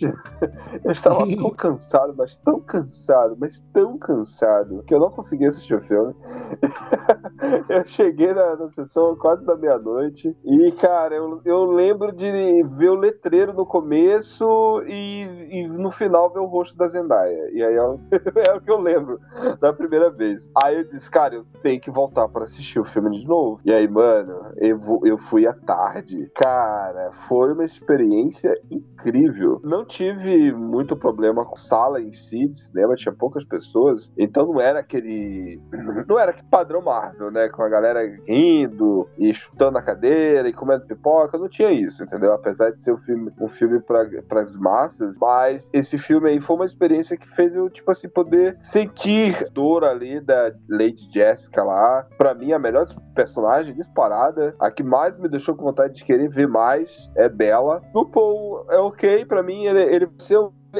eu 0.83 0.91
estava 0.91 1.27
tão 1.37 1.51
cansado, 1.51 2.15
mas 2.17 2.39
tão 2.39 2.59
cansado, 2.61 3.37
mas 3.39 3.61
tão 3.73 3.99
cansado, 3.99 4.83
que 4.87 4.95
eu 4.95 5.01
não 5.01 5.11
conseguia 5.11 5.49
assistir 5.49 5.75
o 5.75 5.85
filme. 5.85 6.15
eu 7.69 7.85
cheguei 7.85 8.33
na, 8.33 8.57
na 8.57 8.71
sessão 8.71 9.15
quase 9.17 9.45
da 9.45 9.57
meia-noite 9.57 10.35
e, 10.45 10.73
cara, 10.73 11.15
eu, 11.15 11.43
eu 11.45 11.65
lembro 11.65 12.13
de 12.13 12.63
ver 12.79 12.89
o 12.89 12.95
letreiro 12.95 13.53
no 13.53 13.67
começo 13.67 14.83
e, 14.87 15.25
e 15.51 15.69
no 15.69 15.91
final 15.91 16.33
ver 16.33 16.41
o 16.41 16.47
rosto 16.47 16.77
da 16.77 16.94
Zendaya. 16.95 17.51
E 17.53 17.63
aí 17.63 17.75
é 17.77 17.83
o- 17.83 18.61
que 18.61 18.71
eu 18.71 18.79
lembro 18.79 19.21
da 19.61 19.73
primeira 19.73 20.11
vez. 20.11 20.49
Aí 20.63 20.77
eu 20.79 20.85
disse, 20.85 21.11
cara, 21.11 21.35
eu 21.35 21.45
tenho 21.63 21.81
que 21.81 21.91
voltar 21.91 22.29
pra 22.29 22.45
assistir 22.45 22.79
o 22.81 22.85
filme 22.85 23.19
de 23.21 23.27
novo. 23.27 23.61
E 23.65 23.73
aí, 23.73 23.87
mano, 23.89 24.53
eu, 24.57 24.79
eu 25.05 25.19
fui 25.19 25.47
à 25.47 25.53
tarde. 25.53 26.31
Cara, 26.35 27.11
foi 27.13 27.53
uma 27.53 27.65
experiência 27.65 28.55
incrível. 28.71 29.61
Não 29.65 29.85
tive 29.85 30.53
muito 30.53 30.97
problema 30.97 31.45
com 31.45 31.57
sala 31.57 32.01
em 32.01 32.11
si 32.13 32.53
cinema, 32.53 32.95
tinha 32.95 33.15
poucas 33.15 33.45
pessoas. 33.45 34.13
Então 34.19 34.47
não 34.47 34.61
era 34.61 34.81
aquele. 34.81 35.61
Não 36.09 36.19
era 36.19 36.31
aquele 36.33 36.49
padrão 36.49 36.83
Marvel, 36.83 37.31
né? 37.31 37.49
Com 37.49 37.63
a 37.63 37.69
galera 37.69 38.01
rindo 38.27 39.09
e 39.19 39.33
chutando 39.33 39.79
a 39.79 39.83
cadeira 39.83 40.49
e 40.49 40.53
comendo 40.53 40.87
pipoca. 40.87 41.39
Não 41.39 41.49
tinha 41.49 41.71
isso, 41.71 42.03
entendeu? 42.03 42.33
Apesar 42.33 42.71
de 42.71 42.81
ser 42.81 42.93
um 42.93 42.99
filme, 42.99 43.33
um 43.41 43.49
filme 43.49 43.81
para 43.81 44.41
as 44.41 44.59
massas. 44.59 45.17
Mas 45.19 45.69
esse 45.73 45.99
filme 45.99 46.29
aí 46.31 46.41
foi 46.41 46.57
uma 46.57 46.65
experiência 46.65 46.84
que 47.17 47.29
fez 47.35 47.55
eu, 47.55 47.69
tipo 47.71 47.91
assim, 47.91 48.09
poder 48.09 48.57
sentir 48.61 49.49
dor 49.51 49.85
ali 49.85 50.21
da 50.21 50.53
Lady 50.69 51.11
Jessica 51.13 51.63
lá. 51.63 52.07
Pra 52.17 52.35
mim, 52.35 52.53
a 52.53 52.59
melhor 52.59 52.87
personagem 53.15 53.75
disparada. 53.75 54.55
A 54.59 54.71
que 54.71 54.83
mais 54.83 55.19
me 55.19 55.29
deixou 55.29 55.55
com 55.55 55.65
vontade 55.65 55.95
de 55.95 56.05
querer 56.05 56.29
ver 56.29 56.49
mais 56.49 57.11
é 57.17 57.29
Bella. 57.29 57.83
O 57.95 58.05
Paul 58.05 58.67
é 58.71 58.79
ok, 58.79 59.25
pra 59.25 59.43
mim, 59.43 59.65
ele, 59.65 59.83
ele 59.83 60.09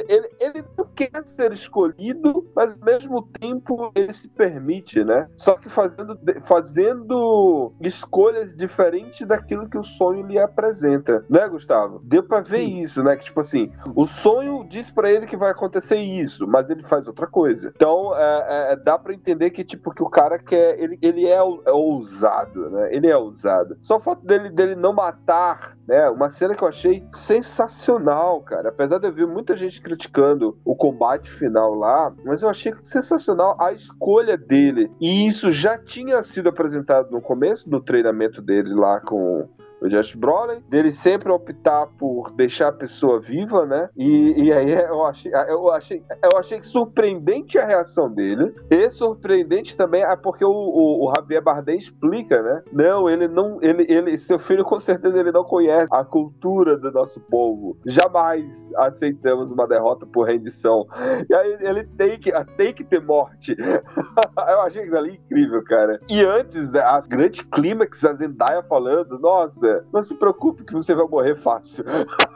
Ele, 0.07 0.29
ele 0.39 0.65
não 0.77 0.84
quer 0.95 1.27
ser 1.27 1.51
escolhido, 1.51 2.49
mas 2.55 2.71
ao 2.71 2.85
mesmo 2.85 3.21
tempo 3.39 3.91
ele 3.95 4.13
se 4.13 4.29
permite, 4.29 5.03
né? 5.03 5.27
Só 5.35 5.55
que 5.55 5.69
fazendo, 5.69 6.17
fazendo 6.47 7.73
escolhas 7.81 8.55
diferentes 8.55 9.27
daquilo 9.27 9.69
que 9.69 9.77
o 9.77 9.83
sonho 9.83 10.25
lhe 10.25 10.39
apresenta, 10.39 11.25
né, 11.29 11.47
Gustavo? 11.47 12.01
Deu 12.03 12.23
pra 12.23 12.39
ver 12.39 12.65
Sim. 12.65 12.81
isso, 12.81 13.03
né? 13.03 13.15
Que 13.15 13.25
tipo 13.25 13.41
assim, 13.41 13.71
o 13.95 14.07
sonho 14.07 14.65
diz 14.67 14.89
para 14.89 15.11
ele 15.11 15.25
que 15.25 15.37
vai 15.37 15.51
acontecer 15.51 15.97
isso, 15.97 16.47
mas 16.47 16.69
ele 16.69 16.83
faz 16.83 17.07
outra 17.07 17.27
coisa. 17.27 17.71
Então, 17.75 18.15
é, 18.15 18.71
é, 18.71 18.75
dá 18.75 18.97
para 18.97 19.13
entender 19.13 19.49
que 19.49 19.63
tipo 19.63 19.93
que 19.93 20.03
o 20.03 20.09
cara 20.09 20.39
quer, 20.39 20.79
ele, 20.79 20.97
ele 21.01 21.25
é, 21.25 21.37
é 21.37 21.71
ousado, 21.71 22.69
né? 22.69 22.89
Ele 22.95 23.07
é 23.07 23.17
ousado. 23.17 23.77
Só 23.81 23.97
o 23.97 23.99
fato 23.99 24.25
dele 24.25 24.49
dele 24.49 24.75
não 24.75 24.93
matar, 24.93 25.77
né? 25.87 26.09
Uma 26.09 26.29
cena 26.29 26.55
que 26.55 26.63
eu 26.63 26.67
achei 26.67 27.05
sensacional, 27.09 28.41
cara. 28.41 28.69
Apesar 28.69 28.99
de 28.99 29.07
eu 29.07 29.13
ver 29.13 29.27
muita 29.27 29.57
gente 29.57 29.81
criticando 29.81 30.57
o 30.63 30.75
combate 30.85 31.31
final 31.31 31.73
lá, 31.73 32.13
mas 32.23 32.43
eu 32.43 32.49
achei 32.49 32.71
sensacional 32.83 33.57
a 33.59 33.71
escolha 33.73 34.37
dele. 34.37 34.91
E 35.01 35.25
isso 35.25 35.51
já 35.51 35.79
tinha 35.79 36.21
sido 36.21 36.47
apresentado 36.47 37.09
no 37.09 37.19
começo 37.19 37.67
do 37.67 37.81
treinamento 37.81 38.39
dele 38.39 38.71
lá 38.71 38.99
com 38.99 39.49
o 39.81 39.87
Josh 39.87 40.15
Brolin, 40.15 40.61
dele 40.69 40.91
sempre 40.91 41.31
optar 41.31 41.87
por 41.97 42.31
deixar 42.31 42.69
a 42.69 42.73
pessoa 42.73 43.19
viva, 43.19 43.65
né? 43.65 43.89
E, 43.95 44.45
e 44.45 44.53
aí 44.53 44.71
eu 44.85 45.03
achei, 45.05 45.31
eu, 45.47 45.69
achei, 45.71 46.03
eu 46.23 46.39
achei 46.39 46.61
surpreendente 46.63 47.57
a 47.57 47.65
reação 47.65 48.11
dele, 48.11 48.53
e 48.69 48.89
surpreendente 48.89 49.75
também 49.75 50.03
é 50.03 50.15
porque 50.15 50.43
o, 50.43 50.51
o, 50.51 51.05
o, 51.05 51.13
Javier 51.15 51.41
Bardem 51.41 51.77
explica, 51.77 52.41
né? 52.41 52.63
Não, 52.71 53.09
ele 53.09 53.27
não, 53.27 53.59
ele, 53.61 53.85
ele, 53.89 54.17
seu 54.17 54.39
filho 54.39 54.63
com 54.63 54.79
certeza 54.79 55.19
ele 55.19 55.31
não 55.31 55.43
conhece 55.43 55.87
a 55.91 56.03
cultura 56.03 56.77
do 56.77 56.91
nosso 56.91 57.19
povo. 57.19 57.77
Jamais 57.85 58.71
aceitamos 58.77 59.51
uma 59.51 59.67
derrota 59.67 60.05
por 60.05 60.27
rendição. 60.27 60.85
E 61.29 61.33
aí 61.33 61.57
ele 61.61 61.83
tem 61.97 62.19
que, 62.19 62.31
tem 62.57 62.73
que 62.73 62.83
ter 62.83 63.01
morte. 63.01 63.55
eu 63.57 64.61
achei 64.61 64.81
aquilo 64.81 64.97
ali 64.97 65.15
incrível, 65.15 65.63
cara. 65.63 65.99
E 66.09 66.23
antes, 66.23 66.73
as 66.75 67.07
grandes 67.07 67.45
clímax, 67.51 68.03
a 68.03 68.13
Zendaya 68.13 68.63
falando, 68.63 69.19
nossa, 69.19 69.74
não 69.91 70.01
se 70.01 70.15
preocupe 70.15 70.63
que 70.63 70.73
você 70.73 70.93
vai 70.93 71.07
morrer 71.07 71.35
fácil. 71.35 71.83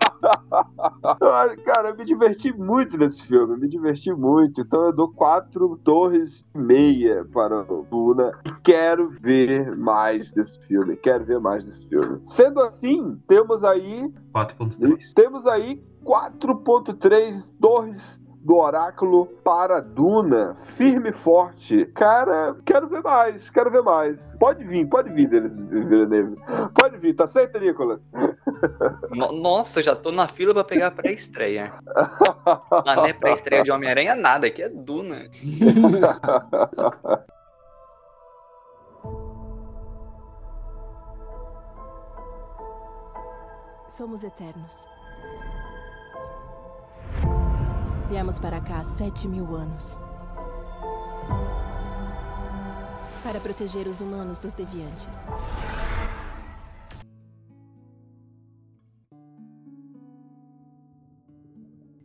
Cara, 1.65 1.89
eu 1.89 1.95
me 1.95 2.03
diverti 2.03 2.51
muito 2.53 2.97
nesse 2.97 3.23
filme, 3.23 3.57
me 3.57 3.67
diverti 3.67 4.11
muito. 4.11 4.61
Então 4.61 4.85
eu 4.85 4.93
dou 4.93 5.09
quatro 5.09 5.77
torres 5.83 6.45
e 6.53 6.57
meia 6.57 7.25
para 7.33 7.61
o 7.71 7.85
Duna 7.89 8.37
e 8.45 8.51
quero 8.63 9.09
ver 9.09 9.75
mais 9.77 10.31
desse 10.31 10.59
filme. 10.61 10.95
Quero 10.97 11.23
ver 11.23 11.39
mais 11.39 11.63
desse 11.63 11.87
filme. 11.87 12.19
Sendo 12.23 12.59
assim, 12.61 13.17
temos 13.27 13.63
aí 13.63 14.11
4.3. 14.33 15.13
Temos 15.13 15.47
aí 15.47 15.81
4.3 16.03 17.51
torres 17.59 18.21
do 18.41 18.57
Oráculo 18.57 19.25
para 19.43 19.81
Duna, 19.81 20.55
firme 20.75 21.09
e 21.09 21.13
forte. 21.13 21.85
Cara, 21.87 22.55
quero 22.65 22.87
ver 22.87 23.03
mais, 23.03 23.49
quero 23.49 23.69
ver 23.69 23.81
mais. 23.81 24.35
Pode 24.39 24.63
vir, 24.63 24.87
pode 24.87 25.11
vir 25.11 25.27
deles, 25.27 25.59
Villeneuve. 25.61 26.37
Pode 26.79 26.97
vir, 26.97 27.13
tá 27.13 27.27
certo, 27.27 27.59
Nicolas? 27.59 28.07
No, 29.09 29.33
nossa, 29.33 29.81
já 29.81 29.95
tô 29.95 30.11
na 30.11 30.27
fila 30.27 30.53
pra 30.53 30.63
pegar 30.63 30.87
a 30.87 30.91
pré-estreia. 30.91 31.73
Mas 32.85 32.95
não 32.95 33.05
é 33.05 33.13
pré-estreia 33.13 33.63
de 33.63 33.71
Homem-Aranha 33.71 34.15
nada, 34.15 34.47
aqui 34.47 34.63
é 34.63 34.69
Duna. 34.69 35.29
Somos 43.89 44.23
eternos. 44.23 44.87
Viemos 48.09 48.39
para 48.39 48.59
cá 48.59 48.79
há 48.79 48.83
sete 48.83 49.27
mil 49.27 49.55
anos. 49.55 49.99
Para 53.23 53.39
proteger 53.39 53.87
os 53.87 54.01
humanos 54.01 54.39
dos 54.39 54.51
deviantes. 54.51 55.27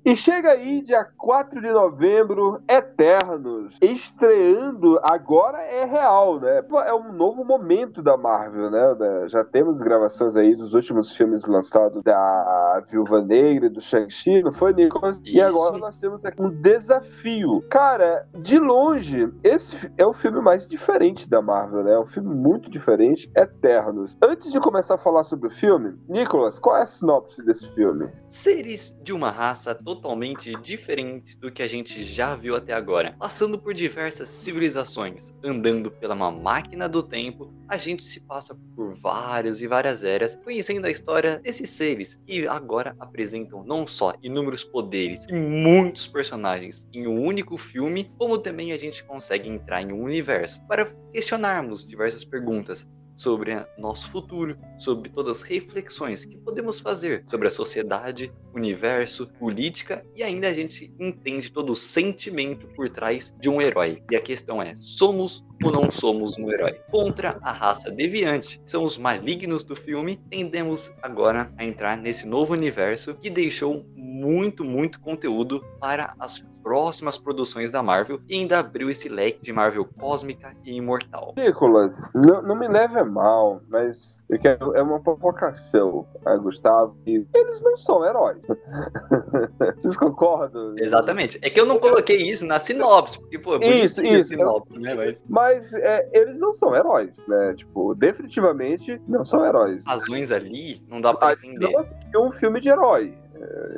E 0.06 0.14
chega 0.14 0.50
aí, 0.50 0.82
dia 0.82 1.02
4 1.02 1.62
de 1.62 1.70
novembro, 1.70 2.60
Eternos, 2.68 3.78
estreando, 3.80 5.00
agora 5.02 5.62
é 5.62 5.86
real, 5.86 6.38
né? 6.38 6.62
É 6.84 6.92
um 6.92 7.10
novo 7.10 7.42
momento 7.42 8.02
da 8.02 8.14
Marvel, 8.14 8.70
né? 8.70 9.26
Já 9.28 9.42
temos 9.42 9.80
gravações 9.80 10.36
aí 10.36 10.54
dos 10.54 10.74
últimos 10.74 11.16
filmes 11.16 11.46
lançados 11.46 12.02
da 12.02 12.84
Viúva 12.86 13.22
Negra, 13.22 13.70
do 13.70 13.80
Shang-Chi, 13.80 14.42
não 14.42 14.52
foi, 14.52 14.74
Nicolas? 14.74 15.16
Isso. 15.24 15.36
E 15.36 15.40
agora 15.40 15.78
nós 15.78 15.98
temos 15.98 16.22
aqui 16.22 16.42
um 16.42 16.50
desafio. 16.50 17.64
Cara, 17.70 18.28
de 18.34 18.58
longe, 18.58 19.32
esse 19.42 19.90
é 19.96 20.04
o 20.04 20.12
filme 20.12 20.42
mais 20.42 20.68
diferente 20.68 21.30
da 21.30 21.40
Marvel, 21.40 21.82
né? 21.82 21.94
É 21.94 21.98
um 21.98 22.04
filme 22.04 22.34
muito 22.34 22.68
diferente, 22.68 23.32
Eternos. 23.34 24.18
Antes 24.22 24.52
de 24.52 24.60
começar 24.60 24.96
a 24.96 24.98
falar 24.98 25.24
sobre 25.24 25.48
o 25.48 25.50
filme, 25.50 25.98
Nicolas, 26.06 26.58
qual 26.58 26.76
é 26.76 26.82
a 26.82 26.86
sinopse 26.86 27.42
desse 27.42 27.72
filme? 27.72 28.12
Seres 28.28 28.94
de 29.02 29.14
uma 29.14 29.30
raça 29.30 29.78
totalmente 29.94 30.52
diferente 30.60 31.36
do 31.36 31.50
que 31.50 31.62
a 31.62 31.68
gente 31.68 32.02
já 32.02 32.34
viu 32.34 32.56
até 32.56 32.72
agora. 32.72 33.14
Passando 33.18 33.58
por 33.58 33.72
diversas 33.72 34.28
civilizações, 34.28 35.32
andando 35.42 35.90
pela 35.90 36.14
uma 36.14 36.30
máquina 36.30 36.88
do 36.88 37.02
tempo, 37.02 37.52
a 37.68 37.76
gente 37.76 38.02
se 38.02 38.20
passa 38.20 38.56
por 38.74 38.94
várias 38.94 39.60
e 39.62 39.66
várias 39.66 40.04
eras, 40.04 40.36
conhecendo 40.36 40.86
a 40.86 40.90
história 40.90 41.38
desses 41.38 41.70
seres 41.70 42.20
que 42.26 42.46
agora 42.46 42.96
apresentam 42.98 43.64
não 43.64 43.86
só 43.86 44.14
inúmeros 44.22 44.64
poderes 44.64 45.26
e 45.28 45.32
muitos 45.32 46.06
personagens 46.06 46.88
em 46.92 47.06
um 47.06 47.22
único 47.22 47.56
filme, 47.56 48.12
como 48.18 48.38
também 48.38 48.72
a 48.72 48.76
gente 48.76 49.04
consegue 49.04 49.48
entrar 49.48 49.82
em 49.82 49.92
um 49.92 50.02
universo 50.02 50.60
para 50.66 50.86
questionarmos 51.12 51.86
diversas 51.86 52.24
perguntas 52.24 52.86
sobre 53.14 53.54
nosso 53.78 54.10
futuro, 54.10 54.56
sobre 54.78 55.10
todas 55.10 55.38
as 55.38 55.42
reflexões 55.42 56.24
que 56.24 56.36
podemos 56.36 56.80
fazer 56.80 57.24
sobre 57.26 57.48
a 57.48 57.50
sociedade, 57.50 58.32
universo, 58.54 59.26
política 59.38 60.04
e 60.14 60.22
ainda 60.22 60.48
a 60.48 60.54
gente 60.54 60.92
entende 60.98 61.50
todo 61.50 61.72
o 61.72 61.76
sentimento 61.76 62.66
por 62.68 62.88
trás 62.88 63.34
de 63.38 63.48
um 63.48 63.60
herói. 63.60 64.02
E 64.10 64.16
a 64.16 64.20
questão 64.20 64.62
é: 64.62 64.76
somos 64.78 65.44
ou 65.62 65.70
não 65.70 65.90
somos 65.90 66.36
um 66.38 66.50
herói? 66.50 66.80
Contra 66.90 67.38
a 67.42 67.52
raça 67.52 67.90
deviante, 67.90 68.58
que 68.58 68.70
são 68.70 68.84
os 68.84 68.98
malignos 68.98 69.62
do 69.62 69.76
filme, 69.76 70.16
tendemos 70.30 70.92
agora 71.02 71.52
a 71.56 71.64
entrar 71.64 71.96
nesse 71.96 72.26
novo 72.26 72.52
universo 72.52 73.14
que 73.14 73.30
deixou 73.30 73.84
muito, 73.94 74.64
muito 74.64 75.00
conteúdo 75.00 75.64
para 75.80 76.14
as 76.18 76.44
próximas 76.64 77.18
produções 77.18 77.70
da 77.70 77.82
Marvel 77.82 78.20
e 78.26 78.34
ainda 78.34 78.58
abriu 78.58 78.88
esse 78.88 79.06
leque 79.06 79.42
de 79.42 79.52
Marvel 79.52 79.86
cósmica 80.00 80.56
e 80.64 80.74
imortal. 80.74 81.34
Nicolas, 81.36 82.08
não, 82.14 82.40
não 82.40 82.56
me 82.56 82.66
leve 82.66 82.98
a 82.98 83.04
mal, 83.04 83.60
mas 83.68 84.22
eu 84.30 84.38
quero, 84.38 84.74
é 84.74 84.82
uma 84.82 84.98
provocação, 84.98 86.06
a 86.24 86.34
Gustavo. 86.38 86.96
E 87.06 87.22
eles 87.34 87.62
não 87.62 87.76
são 87.76 88.02
heróis. 88.02 88.40
Vocês 89.76 89.96
concordam? 89.96 90.74
Exatamente. 90.78 91.38
É 91.42 91.50
que 91.50 91.60
eu 91.60 91.66
não 91.66 91.78
coloquei 91.78 92.16
isso 92.16 92.46
na 92.46 92.58
sinopse, 92.58 93.20
porque, 93.20 93.38
pô, 93.38 93.56
é 93.56 93.84
isso, 93.84 94.02
isso. 94.02 94.30
Sinopse, 94.30 94.78
né? 94.78 94.94
Mas, 94.94 95.24
mas 95.28 95.43
é, 95.50 96.08
eles 96.12 96.40
não 96.40 96.52
são 96.52 96.74
heróis, 96.74 97.26
né? 97.26 97.54
Tipo, 97.54 97.94
definitivamente 97.94 99.00
não 99.06 99.24
são 99.24 99.44
heróis. 99.44 99.84
Razões 99.86 100.30
ali 100.30 100.82
não 100.88 101.00
dá 101.00 101.14
pra 101.14 101.34
defender. 101.34 101.72
É 102.12 102.18
um 102.18 102.32
filme 102.32 102.60
de 102.60 102.68
herói. 102.68 103.16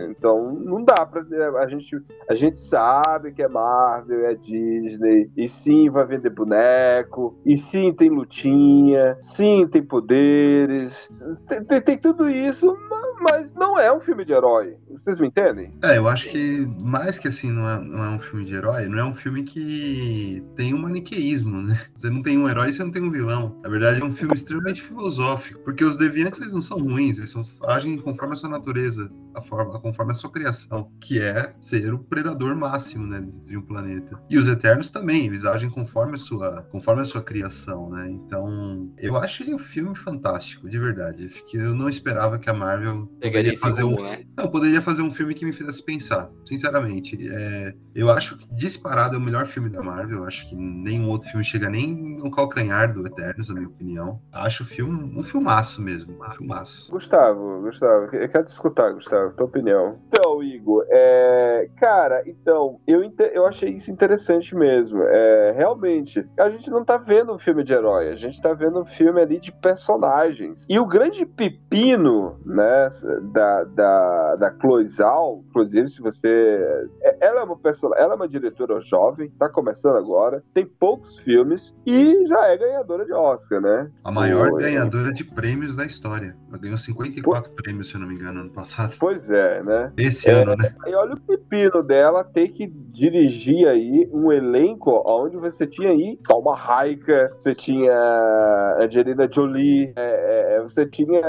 Então 0.09 0.53
não 0.53 0.85
dá 0.85 1.07
pra. 1.07 1.25
A 1.59 1.69
gente, 1.69 1.97
a 2.29 2.35
gente 2.35 2.59
sabe 2.59 3.33
que 3.33 3.43
é 3.43 3.49
Marvel, 3.49 4.27
é 4.27 4.35
Disney, 4.35 5.31
e 5.37 5.49
sim 5.49 5.91
vai 5.91 6.07
vender 6.07 6.31
boneco, 6.31 7.37
e 7.45 7.57
sim 7.57 7.93
tem 7.93 8.11
lutinha, 8.11 9.17
sim 9.21 9.67
tem 9.67 9.83
poderes, 9.83 11.09
tem, 11.49 11.65
tem, 11.65 11.81
tem 11.81 11.99
tudo 11.99 12.29
isso, 12.29 12.77
mas 13.21 13.53
não 13.55 13.79
é 13.79 13.93
um 13.93 14.01
filme 14.01 14.25
de 14.25 14.33
herói. 14.33 14.77
Vocês 14.91 15.19
me 15.21 15.29
entendem? 15.29 15.73
É, 15.83 15.99
eu 15.99 16.09
acho 16.09 16.29
que 16.29 16.67
mais 16.79 17.19
que 17.19 17.29
assim, 17.29 17.51
não 17.51 17.69
é, 17.69 17.81
não 17.83 18.05
é 18.05 18.09
um 18.11 18.19
filme 18.19 18.45
de 18.45 18.55
herói, 18.55 18.87
não 18.87 18.99
é 18.99 19.05
um 19.05 19.15
filme 19.15 19.43
que 19.43 20.45
tem 20.55 20.75
um 20.75 20.79
maniqueísmo, 20.79 21.63
né? 21.63 21.81
Você 21.95 22.11
não 22.11 22.23
tem 22.23 22.39
um 22.39 22.49
herói, 22.49 22.73
você 22.73 22.83
não 22.83 22.91
tem 22.91 23.03
um 23.03 23.11
vilão. 23.11 23.59
Na 23.63 23.69
verdade, 23.69 24.01
é 24.01 24.05
um 24.05 24.13
filme 24.13 24.35
extremamente 24.35 24.83
filosófico, 24.83 25.61
porque 25.61 25.85
os 25.85 25.97
deviantes 25.97 26.41
eles 26.41 26.53
não 26.53 26.61
são 26.61 26.79
ruins, 26.79 27.19
eles 27.19 27.35
agem 27.65 27.99
conforme 27.99 28.35
a 28.35 28.37
sua 28.37 28.49
natureza, 28.49 29.11
a 29.35 29.43
forma, 29.43 29.56
conforme 29.65 30.13
a 30.13 30.15
sua 30.15 30.31
criação, 30.31 30.91
que 31.01 31.21
é 31.21 31.55
ser 31.61 31.93
o 31.93 31.99
predador 31.99 32.55
máximo, 32.57 33.07
né, 33.07 33.27
de 33.45 33.57
um 33.57 33.63
planeta. 33.63 34.19
E 34.29 34.39
os 34.39 34.49
Eternos 34.49 34.91
também, 34.91 35.27
eles 35.27 35.45
agem 35.45 35.71
conforme 35.71 36.15
a 36.15 36.19
sua, 36.19 36.63
conforme 36.71 37.03
a 37.03 37.05
sua 37.05 37.23
criação, 37.23 37.91
né? 37.91 38.11
Então, 38.11 38.93
eu 38.99 39.17
achei 39.17 39.55
o 39.55 39.59
filme 39.59 39.97
fantástico, 39.97 40.69
de 40.69 40.79
verdade. 40.79 41.27
Acho 41.27 41.45
que 41.47 41.57
eu 41.57 41.75
não 41.75 41.89
esperava 41.89 42.39
que 42.39 42.51
a 42.51 42.55
Marvel 42.55 43.07
poderia 43.21 43.57
fazer 43.57 43.85
um, 43.85 44.03
né? 44.03 44.25
não 44.37 44.49
poderia 44.49 44.83
fazer 44.83 45.03
um 45.03 45.13
filme 45.13 45.35
que 45.35 45.45
me 45.45 45.53
fizesse 45.53 45.83
pensar, 45.83 46.31
sinceramente. 46.45 47.17
É, 47.31 47.75
eu 47.95 48.11
acho 48.11 48.37
que 48.37 48.55
disparado 48.55 49.17
é 49.17 49.19
o 49.19 49.23
melhor 49.23 49.47
filme 49.47 49.69
da 49.69 49.83
Marvel. 49.83 50.19
Eu 50.19 50.25
acho 50.25 50.49
que 50.49 50.55
nenhum 50.55 51.09
outro 51.09 51.29
filme 51.29 51.45
chega 51.45 51.69
nem 51.69 51.95
no 51.95 52.31
calcanhar 52.31 52.93
do 52.93 53.07
Eternos, 53.07 53.49
na 53.49 53.55
minha 53.55 53.69
opinião. 53.69 54.21
Acho 54.33 54.63
o 54.63 54.67
filme 54.67 54.97
um 55.17 55.23
filmaço 55.23 55.81
mesmo, 55.81 56.17
um 56.23 56.31
filmaço. 56.31 56.91
Gustavo, 56.91 57.63
Gustavo, 57.63 58.15
eu 58.17 58.29
quero 58.29 58.45
te 58.45 58.51
escutar, 58.51 58.93
Gustavo, 58.93 59.33
tua 59.47 59.61
opinião. 59.61 59.99
Então, 60.09 60.43
Igor. 60.43 60.85
É, 60.91 61.69
cara, 61.77 62.23
então, 62.27 62.81
eu, 62.87 63.03
inte- 63.03 63.31
eu 63.33 63.47
achei 63.47 63.71
isso 63.71 63.91
interessante 63.91 64.55
mesmo. 64.55 65.03
É, 65.03 65.53
realmente, 65.53 66.27
a 66.39 66.49
gente 66.51 66.71
não 66.71 66.85
tá 66.85 66.97
vendo 66.99 67.35
um 67.35 67.39
filme 67.39 67.63
de 67.65 67.73
herói, 67.73 68.09
a 68.11 68.17
gente 68.17 68.41
tá 68.41 68.53
vendo 68.53 68.81
um 68.81 68.87
filme 68.87 69.21
ali 69.21 69.39
de 69.39 69.53
personagens. 69.53 70.67
E 70.69 70.79
o 70.79 70.87
grande 70.87 71.25
pepino, 71.25 72.39
né, 72.45 72.89
da, 73.33 73.65
da, 73.65 74.37
da 74.37 74.55
Chloe 74.61 74.87
Zhao, 74.87 75.43
inclusive, 75.49 75.87
se 75.89 76.01
você. 76.01 76.89
é- 77.03 77.16
Ela 77.21 77.41
é 77.41 77.45
uma 77.45 77.57
pessoa, 77.57 77.95
ela 77.97 78.13
é 78.15 78.17
uma 78.17 78.29
diretora 78.29 78.81
jovem, 78.81 79.31
tá 79.39 79.49
começando 79.49 79.97
agora, 79.97 80.43
tem 80.53 80.67
poucos 80.67 81.19
filmes 81.19 81.75
e 81.87 82.27
já 82.27 82.47
é 82.49 82.57
ganhadora 82.57 83.05
de 83.05 83.13
Oscar, 83.13 83.61
né? 83.61 83.91
A 84.05 84.11
maior 84.11 84.53
ganhadora 84.53 85.13
de 85.13 85.25
prêmios 85.25 85.77
da 85.77 85.85
história. 85.85 86.37
Ela 86.49 86.59
ganhou 86.59 86.79
54 86.79 87.53
prêmios, 87.53 87.89
se 87.89 87.95
eu 87.95 88.01
não 88.01 88.09
me 88.09 88.15
engano, 88.15 88.41
ano 88.41 88.51
passado. 88.51 88.95
Pois 88.99 89.31
é, 89.31 89.63
né? 89.63 89.93
Esse 89.97 90.29
É. 90.29 90.43
ano, 90.43 90.57
né? 90.57 90.75
E 90.87 90.95
olha 90.95 91.15
o 91.15 91.21
pepino 91.21 91.83
dela 91.83 92.23
ter 92.25 92.49
que 92.49 92.67
dirigir 92.67 93.67
aí 93.69 94.09
um 94.13 94.31
elenco 94.33 95.03
onde 95.07 95.37
você 95.37 95.67
tinha 95.67 95.91
aí 95.91 96.19
Salma 96.27 96.57
Hayek, 96.57 97.05
você 97.39 97.55
tinha 97.55 98.77
Angelina 98.81 99.29
Jolie, 99.33 99.93
é, 99.97 100.57
é, 100.57 100.61
você 100.61 100.87
tinha, 100.87 101.21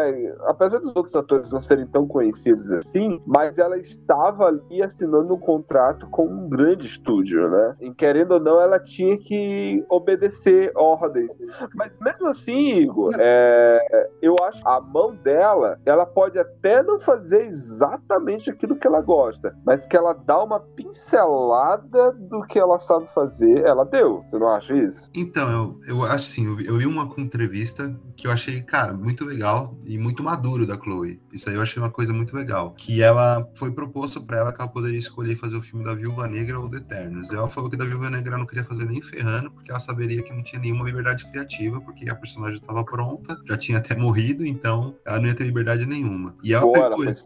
apesar 0.46 0.80
dos 0.80 0.96
outros 0.96 1.16
atores 1.16 1.52
não 1.52 1.60
serem 1.60 1.88
tão 1.88 2.08
conhecidos 2.08 2.72
assim, 2.72 3.22
mas 3.26 3.58
ela 3.58 3.78
estava 3.78 4.46
ali 4.48 4.84
assinando 4.84 5.34
um 5.34 5.40
contrato 5.40 5.77
com 6.12 6.26
um 6.26 6.50
grande 6.50 6.86
estúdio, 6.86 7.50
né? 7.50 7.76
E 7.80 7.94
querendo 7.94 8.34
ou 8.34 8.40
não, 8.40 8.60
ela 8.60 8.80
tinha 8.80 9.18
que 9.18 9.84
obedecer 9.90 10.72
ordens. 10.76 11.38
Mas 11.76 11.98
mesmo 12.00 12.28
assim, 12.28 12.80
Igor, 12.80 13.14
é, 13.20 14.10
eu 14.22 14.36
acho 14.44 14.62
que 14.62 14.68
a 14.68 14.80
mão 14.80 15.16
dela, 15.16 15.80
ela 15.86 16.06
pode 16.06 16.40
até 16.40 16.84
não 16.84 17.00
fazer 17.00 17.42
exatamente 17.42 18.50
aquilo 18.50 18.76
que 18.76 18.88
ela 18.88 19.02
gosta, 19.02 19.56
mas 19.66 19.86
que 19.86 19.96
ela 19.96 20.14
dá 20.14 20.44
uma 20.44 20.60
pincelada 20.60 22.12
do 22.12 22.42
que 22.44 22.60
ela 22.60 22.80
sabe 22.80 23.08
fazer, 23.14 23.66
ela 23.66 23.86
deu. 23.86 24.24
Você 24.24 24.38
não 24.38 24.50
acha 24.50 24.76
isso? 24.76 25.10
Então, 25.16 25.52
eu, 25.52 25.96
eu 25.96 26.04
acho 26.04 26.32
assim, 26.32 26.46
eu, 26.46 26.60
eu 26.62 26.78
vi 26.78 26.86
uma 26.86 27.08
entrevista 27.18 27.94
que 28.16 28.28
eu 28.28 28.32
achei, 28.32 28.62
cara, 28.62 28.94
muito 28.94 29.26
legal 29.26 29.76
e 29.86 29.98
muito 29.98 30.24
maduro 30.24 30.66
da 30.66 30.76
Chloe. 30.76 31.22
Isso 31.38 31.50
aí 31.50 31.56
eu 31.56 31.62
achei 31.62 31.82
uma 31.82 31.92
coisa 31.92 32.12
muito 32.12 32.36
legal. 32.36 32.72
Que 32.72 33.02
ela 33.02 33.48
foi 33.54 33.72
proposto 33.72 34.20
pra 34.22 34.38
ela 34.40 34.52
que 34.52 34.60
ela 34.60 34.70
poderia 34.70 34.98
escolher 34.98 35.36
fazer 35.36 35.56
o 35.56 35.62
filme 35.62 35.86
da 35.86 35.94
Viúva 35.94 36.28
Negra 36.28 36.60
ou 36.60 36.68
do 36.68 36.78
Eternos. 36.78 37.32
Ela 37.32 37.48
falou 37.48 37.70
que 37.70 37.78
da 37.78 37.86
Viúva 37.86 38.10
Negra 38.10 38.32
ela 38.32 38.40
não 38.40 38.46
queria 38.48 38.64
fazer 38.64 38.86
nem 38.86 39.00
ferrando, 39.02 39.52
porque 39.52 39.70
ela 39.70 39.80
saberia 39.80 40.24
que 40.24 40.34
não 40.34 40.42
tinha 40.44 40.60
nenhuma 40.60 40.84
liberdade 40.86 41.30
criativa, 41.30 41.80
porque 41.80 42.10
a 42.10 42.16
personagem 42.16 42.58
estava 42.58 42.84
pronta, 42.84 43.38
já 43.48 43.56
tinha 43.56 43.78
até 43.78 43.96
morrido, 43.96 44.44
então 44.46 44.96
ela 45.06 45.20
não 45.20 45.28
ia 45.28 45.36
ter 45.36 45.44
liberdade 45.44 45.86
nenhuma. 45.86 46.36
E 46.44 46.54
ela 46.54 46.64
Pô, 46.66 46.76
ela 46.76 46.90
pegou 46.90 47.04
foi 47.04 47.14
Eternos, 47.14 47.24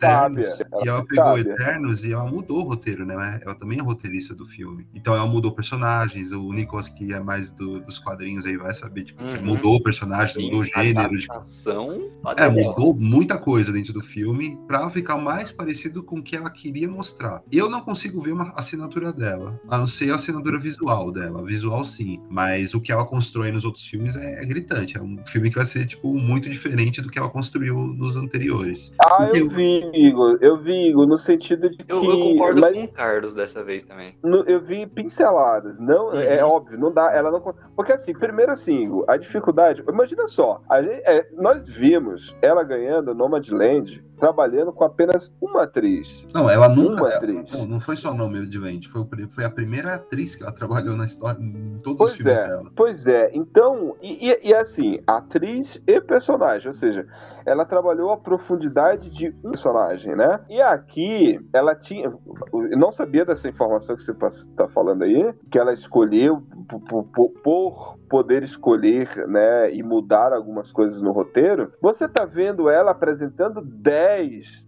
sábia, 0.58 0.68
e 0.84 0.88
ela 0.90 0.98
ela 0.98 1.06
pegou 1.06 1.26
sábia. 1.26 1.52
Eternos 1.54 2.04
e 2.04 2.12
ela 2.12 2.26
mudou 2.26 2.58
o 2.60 2.64
roteiro, 2.64 3.06
né? 3.06 3.40
Ela 3.42 3.56
também 3.56 3.80
é 3.80 3.82
roteirista 3.82 4.36
do 4.36 4.46
filme. 4.46 4.86
Então 4.94 5.16
ela 5.16 5.26
mudou 5.26 5.54
personagens, 5.54 6.34
o 6.34 6.52
Nicolas, 6.52 6.90
que 6.90 7.14
é 7.14 7.20
mais 7.22 7.50
do- 7.52 7.80
dos 7.80 7.98
quadrinhos 7.98 8.46
aí, 8.46 8.58
vai 8.58 8.74
saber, 8.74 9.04
tipo, 9.06 9.24
Uhum. 9.24 9.42
mudou 9.42 9.76
o 9.76 9.82
personagem, 9.84 10.44
mudou 10.46 10.62
o 10.62 10.64
gênero, 10.66 11.18
de 11.18 11.26
Adaptação. 11.30 12.10
é, 12.38 12.50
mudou 12.50 12.94
muita 12.94 13.38
coisa 13.38 13.72
dentro 13.72 13.94
do 13.94 14.01
filme 14.02 14.58
pra 14.68 14.90
ficar 14.90 15.18
mais 15.18 15.52
parecido 15.52 16.04
com 16.04 16.20
o 16.20 16.24
que 16.24 16.36
ela 16.36 16.50
queria 16.50 16.88
mostrar. 16.88 17.42
Eu 17.52 17.70
não 17.70 17.82
consigo 17.82 18.22
ver 18.22 18.32
uma 18.32 18.52
assinatura 18.56 19.12
dela, 19.14 19.60
a 19.70 19.78
não 19.78 19.88
ser 19.88 20.12
a 20.12 20.16
assinatura 20.16 20.60
visual 20.60 21.12
dela. 21.12 21.44
Visual 21.44 21.84
sim, 21.86 22.22
mas 22.30 22.74
o 22.74 22.82
que 22.82 22.92
ela 22.92 23.06
constrói 23.06 23.52
nos 23.52 23.66
outros 23.66 23.86
filmes 23.86 24.16
é, 24.16 24.42
é 24.42 24.46
gritante. 24.46 24.98
É 24.98 25.02
um 25.02 25.18
filme 25.28 25.50
que 25.50 25.56
vai 25.58 25.66
ser, 25.66 25.86
tipo, 25.86 26.14
muito 26.14 26.50
diferente 26.50 27.02
do 27.02 27.10
que 27.10 27.18
ela 27.20 27.30
construiu 27.30 27.76
nos 27.78 28.16
anteriores. 28.16 28.94
Ah, 29.02 29.28
eu 29.30 29.36
Eu- 29.42 29.50
vi, 29.50 29.90
Igor. 29.94 30.38
Eu 30.42 30.58
vi, 30.58 30.90
Igor, 30.90 31.06
no 31.08 31.18
sentido 31.18 31.70
de 31.70 31.78
que. 31.78 31.92
Eu, 31.92 32.04
eu 32.04 32.20
concordo 32.20 32.62
mas- 32.62 32.74
com 32.76 32.84
o 32.84 32.88
Carlos 32.88 33.34
dessa 33.34 33.64
vez 33.64 33.84
também. 33.84 34.16
No- 34.24 34.44
eu 34.48 34.62
vi 34.62 34.86
pinceladas. 34.86 35.80
Não, 35.80 36.08
Uhum. 36.10 36.16
é 36.20 36.44
óbvio, 36.44 36.80
não 36.80 36.92
dá. 36.94 37.12
Ela 37.14 37.32
não. 37.32 37.42
Porque 37.76 37.92
assim, 37.92 38.14
primeiro 38.14 38.52
assim, 38.52 38.84
Igor, 38.84 39.06
a 39.08 39.18
dificuldade. 39.18 39.84
Imagina 39.88 40.28
só, 40.28 40.62
a 40.70 40.82
gente- 40.82 41.02
é, 41.06 41.28
nós 41.38 41.70
vimos 41.70 42.36
ela 42.42 42.64
ganhando 42.64 43.14
Nomadland 43.16 43.81
entende 43.82 44.11
trabalhando 44.22 44.72
com 44.72 44.84
apenas 44.84 45.34
uma 45.42 45.64
atriz. 45.64 46.26
Não, 46.34 46.48
ela 46.50 46.70
nunca. 46.70 47.02
Uma 47.04 47.10
atriz. 47.10 47.52
não, 47.54 47.66
não 47.66 47.80
foi 47.80 47.98
só 47.98 48.14
nome 48.14 48.46
de 48.46 48.58
Land, 48.60 48.88
foi, 48.88 49.04
foi 49.30 49.44
a 49.44 49.50
primeira 49.50 49.96
atriz 49.96 50.36
que 50.36 50.44
ela 50.44 50.52
trabalhou 50.52 50.96
na 50.96 51.06
história, 51.06 51.42
em 51.42 51.80
todos 51.84 51.98
Pois 51.98 52.12
os 52.12 52.18
filmes 52.18 52.40
é. 52.40 52.48
dela. 52.48 52.72
Pois 52.76 53.08
é, 53.08 53.32
então, 53.34 53.96
e, 54.02 54.30
e- 54.30 54.50
e 54.50 54.54
assim, 54.54 55.00
atriz 55.08 55.82
e 55.88 56.00
personagem, 56.00 56.68
ou 56.68 56.74
seja, 56.74 57.06
ela 57.46 57.66
trabalhou 57.66 58.12
a 58.12 58.18
profundidade 58.18 59.10
de 59.12 59.36
um 59.44 59.50
personagem, 59.50 60.16
né? 60.16 60.40
E 60.48 60.62
aqui, 60.62 61.40
ela 61.52 61.74
tinha. 61.74 62.14
Eu 62.54 62.78
não 62.78 62.92
sabia 62.92 63.26
dessa 63.26 63.50
informação 63.50 63.96
que 63.96 64.04
você 64.04 64.12
está 64.12 64.68
falando 64.70 65.02
aí, 65.04 65.34
que 65.50 65.58
ela 65.58 65.74
escolheu 65.74 66.44
por, 66.70 67.04
por- 67.06 67.30
por- 67.44 67.98
poder 68.08 68.44
escolher, 68.44 69.26
né, 69.28 69.74
e 69.74 69.82
mudar 69.82 70.34
algumas 70.34 70.70
coisas 70.70 71.02
no 71.02 71.12
roteiro. 71.14 71.72
Você 71.82 72.10
tá 72.10 72.26
vendo 72.26 72.70
ela 72.70 72.92
apresentando 72.92 73.62
10 73.62 74.11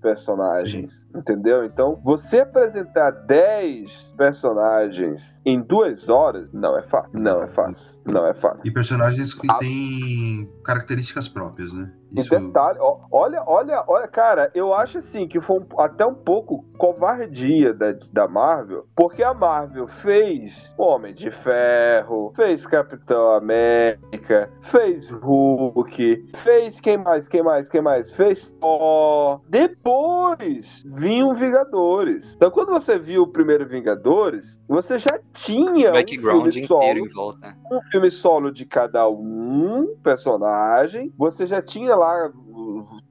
personagens, 0.01 1.05
entendeu? 1.15 1.63
Então, 1.65 1.99
você 2.03 2.39
apresentar 2.41 3.11
10 3.11 4.13
personagens 4.17 5.41
em 5.45 5.61
duas 5.61 6.09
horas, 6.09 6.49
não 6.53 6.77
é 6.77 6.83
fácil. 6.83 7.09
Não 7.13 7.41
é 7.43 7.47
fácil. 7.47 7.97
Não 8.05 8.27
é 8.27 8.33
fácil. 8.33 8.61
E 8.63 8.71
personagens 8.71 9.33
que 9.33 9.47
Ah. 9.49 9.57
têm 9.59 10.49
características 10.63 11.27
próprias, 11.27 11.71
né? 11.73 11.91
E 12.15 12.21
detalhe, 12.47 12.77
olha, 13.11 13.43
olha, 13.47 13.83
olha, 13.87 14.07
cara, 14.07 14.51
eu 14.53 14.73
acho 14.73 14.99
assim 14.99 15.27
que 15.27 15.41
foi 15.41 15.59
um- 15.59 15.67
até 15.79 16.05
um 16.05 16.13
pouco 16.13 16.63
covardia 16.77 17.73
da, 17.73 17.95
da 18.11 18.27
Marvel, 18.27 18.85
porque 18.95 19.23
a 19.23 19.33
Marvel 19.33 19.87
fez 19.87 20.73
Homem 20.77 21.13
de 21.13 21.31
Ferro, 21.31 22.31
fez 22.35 22.65
Capitão 22.67 23.31
América, 23.31 24.49
fez 24.61 25.09
Hulk, 25.09 26.29
fez 26.35 26.79
quem 26.79 26.97
mais, 26.97 27.27
quem 27.27 27.41
mais, 27.43 27.67
quem 27.69 27.81
mais? 27.81 28.11
Fez 28.11 28.47
Thor. 28.59 29.41
Depois 29.47 30.83
vinham 30.85 31.33
Vingadores. 31.33 32.35
Então 32.35 32.51
quando 32.51 32.71
você 32.71 32.97
viu 32.97 33.23
o 33.23 33.27
primeiro 33.27 33.65
Vingadores, 33.67 34.59
você 34.67 34.97
já 34.97 35.19
tinha 35.31 35.91
um 35.91 36.05
filme 36.07 36.49
inteiro 36.49 36.67
solo 36.67 36.99
em 36.99 37.09
volta. 37.09 37.57
um 37.71 37.81
filme 37.91 38.11
solo 38.11 38.51
de 38.51 38.65
cada 38.65 39.07
um 39.09 39.95
personagem. 40.03 41.13
Você 41.17 41.45
já 41.45 41.61
tinha 41.61 41.95
lá 42.03 42.27
uh, 42.27 42.42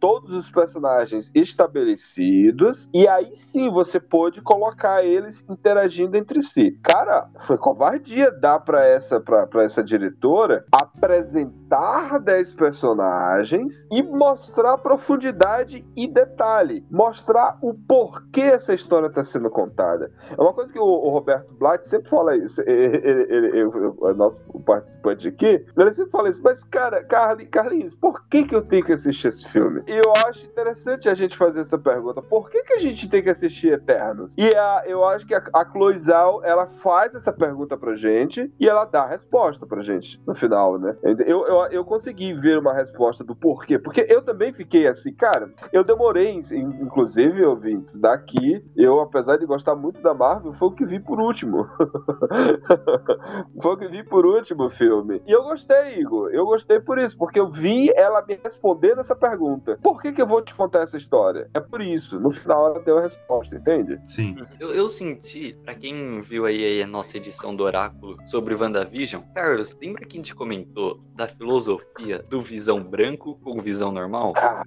todos 0.01 0.35
os 0.35 0.51
personagens 0.51 1.31
estabelecidos. 1.35 2.89
E 2.93 3.07
aí 3.07 3.35
sim 3.35 3.71
você 3.71 3.99
pôde 4.01 4.41
colocar 4.43 5.05
eles 5.05 5.45
interagindo 5.49 6.17
entre 6.17 6.43
si. 6.43 6.73
Cara, 6.83 7.29
foi 7.41 7.57
covardia 7.59 8.31
dar 8.31 8.61
pra 8.61 8.85
essa, 8.85 9.21
pra 9.21 9.49
essa 9.63 9.83
diretora 9.83 10.65
apresentar 10.73 12.19
10 12.21 12.55
personagens 12.55 13.87
e 13.91 14.03
mostrar 14.03 14.79
profundidade 14.79 15.85
e 15.97 16.07
detalhe. 16.07 16.85
Mostrar 16.91 17.59
o 17.63 17.75
porquê 17.75 18.43
essa 18.43 18.75
história 18.75 19.07
está 19.07 19.23
sendo 19.25 19.51
contada. 19.51 20.11
É 20.37 20.41
uma 20.41 20.53
coisa 20.53 20.73
que 20.73 20.79
o, 20.79 20.85
o 20.85 21.11
Roberto 21.11 21.53
Blatt 21.55 21.85
sempre 21.87 22.09
fala 22.11 22.37
isso. 22.37 22.61
Ele, 22.63 22.97
ele- 22.97 23.47
ele- 23.59 23.65
o 23.65 24.15
nosso 24.15 24.41
participante 24.65 25.29
aqui, 25.29 25.65
ele 25.77 25.93
sempre 25.93 26.11
fala 26.11 26.29
isso. 26.29 26.41
Mas, 26.43 26.63
cara, 26.65 27.03
Carli- 27.05 27.47
Carlinhos, 27.47 27.95
por 27.95 28.27
que, 28.29 28.45
que 28.45 28.55
eu 28.55 28.63
tenho 28.63 28.85
que 28.85 28.93
assistir 28.93 29.29
esse 29.29 29.49
filme? 29.49 29.62
E 29.87 29.93
eu 29.97 30.13
acho 30.27 30.47
interessante 30.47 31.09
a 31.09 31.15
gente 31.15 31.37
fazer 31.37 31.61
essa 31.61 31.79
pergunta. 31.79 32.23
Por 32.23 32.49
que, 32.51 32.63
que 32.65 32.75
a 32.75 32.79
gente 32.79 33.09
tem 33.09 33.23
que 33.23 33.31
assistir 33.31 33.73
Eternos? 33.73 34.35
E 34.39 34.55
a- 34.55 34.83
eu 34.87 35.05
acho 35.05 35.27
que 35.27 35.35
a, 35.35 35.43
a 35.55 35.65
Chloe 35.71 35.99
Zhao, 35.99 36.43
ela 36.45 36.67
faz 36.67 37.15
essa 37.15 37.33
pergunta 37.33 37.77
pra 37.77 37.95
gente 37.95 38.53
e 38.59 38.69
ela 38.69 38.85
dá 38.85 39.03
a 39.03 39.09
resposta 39.09 39.67
pra 39.67 39.83
gente 39.83 40.21
no 40.27 40.35
final, 40.35 40.79
né? 40.79 40.97
Eu, 41.27 41.47
eu, 41.47 41.57
eu 41.71 41.85
consegui 41.85 42.33
ver 42.35 42.59
uma 42.59 42.73
resposta 42.73 43.23
do 43.25 43.35
porquê. 43.37 43.79
Porque 43.79 44.07
eu 44.09 44.23
também 44.23 44.53
fiquei 44.53 44.87
assim, 44.87 45.13
cara, 45.15 45.51
eu 45.73 45.85
demorei, 45.85 46.31
in- 46.33 46.83
inclusive, 46.83 47.45
ouvintes, 47.45 47.97
daqui, 47.99 48.65
eu, 48.77 49.01
apesar 49.01 49.37
de 49.39 49.47
gostar 49.47 49.75
muito 49.75 50.03
da 50.03 50.15
Marvel, 50.15 50.53
foi 50.53 50.69
o 50.69 50.73
que 50.73 50.85
vi 50.85 51.01
por 51.01 51.21
último. 51.21 51.67
foi 53.61 53.73
o 53.73 53.77
que 53.77 53.89
vi 53.89 54.03
por 54.05 54.25
último 54.27 54.65
o 54.65 54.71
filme. 54.71 55.23
E 55.27 55.33
eu 55.33 55.43
gostei, 55.43 55.99
Igor. 56.01 56.31
Eu 56.33 56.45
gostei 56.47 56.81
por 56.81 56.99
isso, 56.99 57.17
porque 57.17 57.39
eu 57.41 57.51
vi 57.51 57.91
ela 57.95 58.23
me 58.27 58.39
respondendo 58.43 59.01
essa 59.01 59.15
pergunta. 59.17 59.52
Por 59.83 60.01
que, 60.01 60.13
que 60.13 60.21
eu 60.23 60.27
vou 60.27 60.43
te 60.43 60.55
contar 60.55 60.81
essa 60.83 60.97
história? 60.97 61.49
É 61.55 61.61
por 61.61 61.81
isso. 61.81 62.19
No 62.21 62.31
final 62.31 62.67
ela 62.67 62.81
deu 62.81 62.99
a 62.99 63.03
resposta, 63.03 63.57
entende? 63.57 64.01
Sim. 64.07 64.37
Eu, 64.61 64.71
eu 64.73 64.89
senti, 64.89 65.55
pra 65.65 65.75
quem 65.75 66.21
viu 66.21 66.45
aí 66.47 66.83
a 66.83 66.87
nossa 66.87 67.17
edição 67.17 67.55
do 67.55 67.63
Oráculo 67.65 68.17
sobre 68.27 68.55
WandaVision, 68.55 69.23
Carlos, 69.35 69.77
lembra 69.81 70.05
que 70.07 70.17
a 70.17 70.21
gente 70.21 70.35
comentou 70.35 71.01
da 71.15 71.27
filosofia 71.29 72.23
do 72.29 72.41
visão 72.41 72.83
branco 72.83 73.39
com 73.43 73.61
visão 73.61 73.93
normal? 73.93 74.33
Cara, 74.33 74.65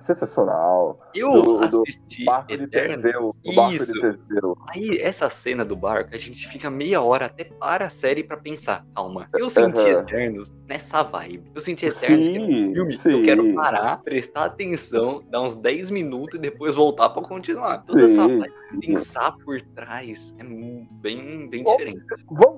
sensacional. 0.00 0.98
Eu 1.14 1.32
Do- 1.32 1.42
do 1.68 1.82
assisti 1.82 2.24
Barco 2.24 2.48
de 2.56 2.64
Eternos. 2.64 3.02
Teseu. 3.02 3.32
Isso. 3.72 3.92
de 3.92 4.00
Teseu. 4.00 4.56
Aí, 4.70 4.98
essa 5.00 5.28
cena 5.30 5.64
do 5.64 5.76
barco, 5.76 6.14
a 6.14 6.18
gente 6.18 6.48
fica 6.48 6.68
meia 6.68 7.00
hora 7.00 7.26
até 7.26 7.44
para 7.44 7.86
a 7.86 7.90
série 7.90 8.24
pra 8.24 8.36
pensar. 8.36 8.84
Calma, 8.94 9.28
eu 9.34 9.48
senti 9.48 9.78
Aham. 9.80 10.00
Eternos 10.02 10.52
nessa 10.66 11.02
vibe. 11.02 11.50
Eu 11.54 11.60
senti 11.60 11.86
Eternos 11.86 12.28
que 12.28 12.36
é 12.36 12.40
um 12.40 12.46
Sim, 12.46 12.74
filme 12.74 12.96
que 12.96 13.02
sim. 13.02 13.10
eu 13.10 13.22
quero 13.22 13.54
parar, 13.54 13.98
prestar 14.02 14.27
atenção, 14.34 15.22
dar 15.30 15.42
uns 15.42 15.54
10 15.54 15.90
minutos 15.90 16.38
e 16.38 16.38
depois 16.38 16.74
voltar 16.74 17.10
pra 17.10 17.22
continuar. 17.22 17.82
Toda 17.82 18.04
essa 18.04 18.26
Sim, 18.26 18.38
parte 18.38 18.70
de 18.72 18.86
pensar 18.86 19.36
por 19.44 19.60
trás 19.60 20.34
é 20.38 20.44
bem, 20.44 21.48
bem 21.48 21.62
Bom, 21.62 21.76
diferente. 21.76 22.02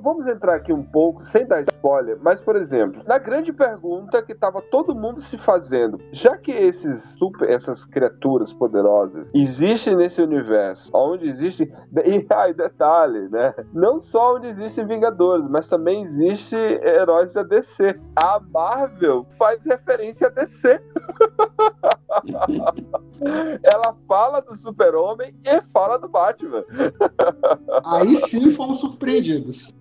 Vamos, 0.03 0.27
entrar 0.27 0.55
aqui 0.55 0.73
um 0.73 0.83
pouco, 0.83 1.23
sem 1.23 1.47
dar 1.47 1.62
spoiler, 1.62 2.18
mas, 2.23 2.41
por 2.41 2.57
exemplo, 2.57 3.03
na 3.07 3.18
grande 3.18 3.53
pergunta 3.53 4.23
que 4.23 4.35
tava 4.35 4.61
todo 4.61 4.95
mundo 4.95 5.21
se 5.21 5.39
fazendo, 5.39 5.99
já 6.12 6.37
que 6.37 6.53
esses 6.53 7.14
super, 7.18 7.49
essas 7.49 7.85
criaturas 7.85 8.53
poderosas 8.53 9.31
existem 9.35 9.97
nesse 9.97 10.23
universo, 10.23 10.91
onde 10.95 11.29
existem. 11.29 11.71
E 12.11 12.27
ai, 12.33 12.55
detalhe, 12.55 13.29
né? 13.29 13.55
Não 13.73 14.01
só 14.01 14.37
onde 14.37 14.47
existem 14.47 14.87
Vingadores, 14.87 15.47
mas 15.49 15.68
também 15.68 16.03
existem 16.03 16.59
heróis 16.83 17.33
da 17.33 17.43
DC. 17.43 17.99
A 18.16 18.41
Marvel 18.41 19.27
faz 19.39 19.64
referência 19.64 20.27
a 20.27 20.31
DC. 20.31 20.81
Ela 23.63 23.97
fala 24.09 24.41
do 24.41 24.57
Super-Homem 24.57 25.35
e 25.45 25.63
fala 25.73 25.99
do 25.99 26.09
Batman. 26.09 26.65
Aí 27.85 28.15
sim 28.17 28.51
fomos 28.51 28.81
surpreendidos. 28.81 29.75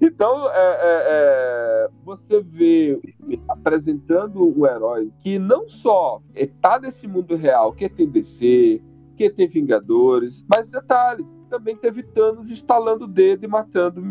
então, 0.00 0.50
é, 0.50 0.78
é, 0.80 1.04
é, 1.08 1.88
você 2.04 2.42
vê 2.42 3.00
apresentando 3.48 4.58
o 4.58 4.66
herói 4.66 5.08
que 5.22 5.38
não 5.38 5.68
só 5.68 6.20
está 6.34 6.78
nesse 6.78 7.06
mundo 7.06 7.34
real, 7.36 7.72
que 7.72 7.88
tem 7.88 8.08
DC, 8.08 8.82
que 9.16 9.30
tem 9.30 9.48
Vingadores, 9.48 10.44
mas 10.48 10.68
detalhe, 10.68 11.26
também 11.48 11.76
teve 11.76 12.02
Thanos 12.02 12.50
instalando 12.50 13.04
o 13.04 13.08
dedo 13.08 13.44
e 13.44 13.48
matando 13.48 14.02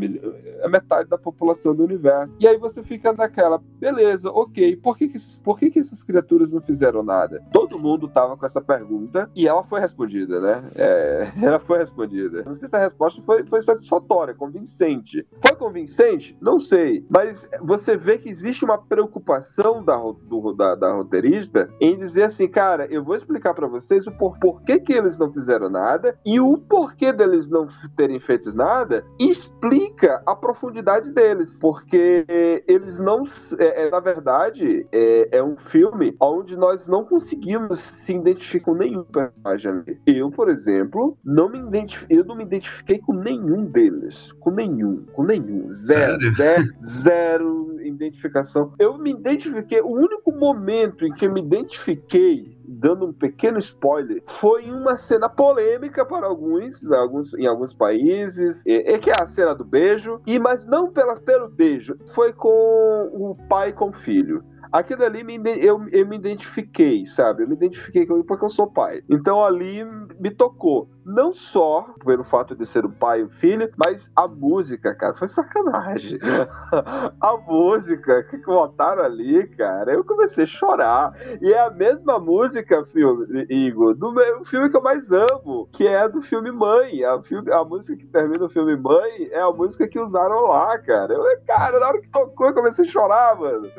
a 0.64 0.68
metade 0.68 1.10
da 1.10 1.18
população 1.18 1.76
do 1.76 1.84
universo. 1.84 2.36
E 2.40 2.48
aí 2.48 2.58
você 2.58 2.82
fica 2.84 3.14
naquela, 3.14 3.62
beleza, 3.80 4.30
ok, 4.32 4.76
por 4.78 4.98
que, 4.98 5.08
que, 5.08 5.18
por 5.44 5.58
que, 5.60 5.70
que 5.70 5.80
essas 5.80 6.04
criaturas 6.04 6.52
não 6.52 6.62
fizeram 6.62 7.04
nada? 7.04 7.44
Todo 7.52 7.80
mundo 7.80 8.08
tava 8.08 8.36
com 8.38 8.46
essa 8.46 8.62
pergunta 8.62 9.30
e 9.36 9.48
ela 9.48 9.64
foi 9.64 9.80
respondida, 9.80 10.40
né? 10.40 10.64
É, 10.76 11.28
ela 11.42 11.60
foi 11.60 11.78
respondida. 11.80 12.44
Não 12.44 12.56
sei 12.56 12.68
se 12.68 12.76
a 12.76 12.80
resposta 12.80 13.22
foi, 13.22 13.46
foi 13.46 13.62
satisfatória, 13.62 14.34
convincente. 14.34 15.26
Foi 15.46 15.56
convincente? 15.56 16.38
Não 16.42 16.60
sei. 16.60 17.06
Mas 17.10 17.50
você 17.62 17.96
vê 17.96 18.18
que 18.18 18.30
existe 18.30 18.66
uma 18.66 18.78
preocupação 18.78 19.84
da, 19.84 19.98
do- 19.98 20.54
da, 20.54 20.76
da 20.76 20.94
roteirista 20.94 21.70
em 21.80 21.98
dizer 21.98 22.24
assim, 22.24 22.48
cara, 22.48 22.86
eu 22.90 23.04
vou 23.04 23.16
explicar 23.16 23.54
pra 23.54 23.68
vocês 23.68 24.08
o 24.08 24.12
por, 24.12 24.38
porquê 24.40 24.80
que 24.80 24.94
eles 24.94 25.18
não 25.18 25.30
fizeram 25.32 25.70
nada 25.70 26.18
e 26.26 26.40
o 26.40 26.58
porquê 26.58 27.12
deles 27.28 27.50
não 27.50 27.68
terem 27.96 28.20
feito 28.20 28.56
nada 28.56 29.04
explica 29.20 30.22
a 30.26 30.36
profundidade 30.36 31.12
deles. 31.12 31.60
Porque 31.60 32.26
eles 32.68 33.00
não. 33.00 33.24
é, 33.60 33.88
é, 33.88 33.90
na 33.90 34.00
verdade, 34.00 34.88
é, 34.92 35.38
é 35.38 35.44
um 35.44 35.58
filme 35.58 36.16
onde 36.20 36.56
nós 36.56 36.88
não 36.88 37.04
conseguimos 37.04 37.80
se 37.80 38.14
identificar 38.14 38.68
com 38.68 38.74
nenhum 38.74 39.04
personagem. 39.04 39.84
Eu, 40.06 40.32
por 40.32 40.50
exemplo, 40.50 41.18
não 41.24 41.50
me 41.50 41.60
identifiquei, 41.60 42.18
eu 42.18 42.26
não 42.26 42.36
me 42.36 42.44
identifiquei 42.44 43.00
com 43.00 43.14
nenhum 43.14 43.66
deles. 43.66 44.32
Com 44.40 44.52
nenhum. 44.52 45.06
Com 45.14 45.24
nenhum. 45.24 45.70
Zero. 45.70 46.30
Zero, 46.32 46.74
zero 46.82 47.77
identificação. 47.88 48.74
Eu 48.80 48.98
me 48.98 49.12
identifiquei. 49.12 49.82
O 49.82 49.92
único 49.92 50.32
momento 50.32 51.06
em 51.06 51.12
que 51.12 51.26
eu 51.26 51.32
me 51.32 51.42
identifiquei 51.42 52.58
dando 52.68 53.08
um 53.08 53.14
pequeno 53.14 53.58
spoiler, 53.58 54.22
foi 54.26 54.70
uma 54.70 54.98
cena 54.98 55.30
polêmica 55.30 56.06
para 56.06 56.28
alguns, 56.28 56.86
alguns 56.92 57.34
em 57.34 57.48
alguns 57.48 57.74
países, 57.74 58.64
é, 58.68 58.94
é 58.94 59.00
que 59.00 59.10
é 59.10 59.16
a 59.18 59.26
cena 59.26 59.56
do 59.56 59.64
beijo, 59.64 60.22
e 60.28 60.38
mas 60.38 60.66
não 60.66 60.92
pela, 60.92 61.16
pelo 61.16 61.48
beijo, 61.48 61.96
foi 62.08 62.34
com 62.34 62.50
o 62.50 63.36
pai 63.48 63.72
com 63.72 63.90
o 63.90 63.94
filho. 63.94 64.44
Aquilo 64.70 65.06
ali 65.06 65.24
me 65.24 65.40
eu, 65.62 65.88
eu 65.92 66.06
me 66.06 66.18
identifiquei, 66.18 67.06
sabe? 67.06 67.44
Eu 67.44 67.48
me 67.48 67.56
identifiquei 67.56 68.06
porque 68.06 68.44
eu 68.44 68.50
sou 68.50 68.68
pai. 68.68 69.02
Então 69.10 69.42
ali 69.44 69.86
me 70.20 70.30
tocou. 70.30 70.90
Não 71.08 71.34
só 71.34 71.86
pelo 72.06 72.24
fato 72.26 72.54
de 72.54 72.66
ser 72.66 72.84
o 72.86 72.90
pai 72.90 73.22
e 73.22 73.24
o 73.24 73.30
filho, 73.30 73.72
mas 73.78 74.12
a 74.16 74.28
música, 74.28 74.94
cara, 74.94 75.14
foi 75.14 75.28
sacanagem. 75.30 76.20
a 77.22 77.38
música 77.48 78.24
que 78.24 78.38
botaram 78.38 79.04
ali, 79.04 79.48
cara, 79.48 79.94
eu 79.94 80.04
comecei 80.04 80.44
a 80.44 80.48
chorar. 80.48 81.14
E 81.42 81.52
é 81.54 81.66
a 81.66 81.70
mesma 81.70 82.20
música, 82.20 82.86
filme, 82.92 83.46
Igor, 83.50 83.94
do 83.96 84.14
filme 84.44 84.70
que 84.70 84.76
eu 84.76 84.82
mais 84.82 85.10
amo, 85.12 85.70
que 85.72 85.88
é 85.88 86.10
do 86.10 86.22
filme 86.22 86.52
Mãe. 86.52 87.04
A, 87.06 87.22
filme, 87.24 87.52
a 87.54 87.64
música 87.64 87.96
que 87.96 88.06
termina 88.08 88.44
o 88.44 88.50
filme 88.50 88.76
Mãe 88.76 89.30
é 89.32 89.40
a 89.40 89.52
música 89.52 89.88
que 89.88 90.00
usaram 90.00 90.48
lá, 90.48 90.78
cara. 90.80 91.14
Eu, 91.14 91.24
cara, 91.48 91.80
na 91.80 91.88
hora 91.88 92.02
que 92.02 92.10
tocou, 92.10 92.48
eu 92.48 92.54
comecei 92.54 92.86
a 92.86 92.90
chorar, 92.90 93.40
mano. 93.40 93.70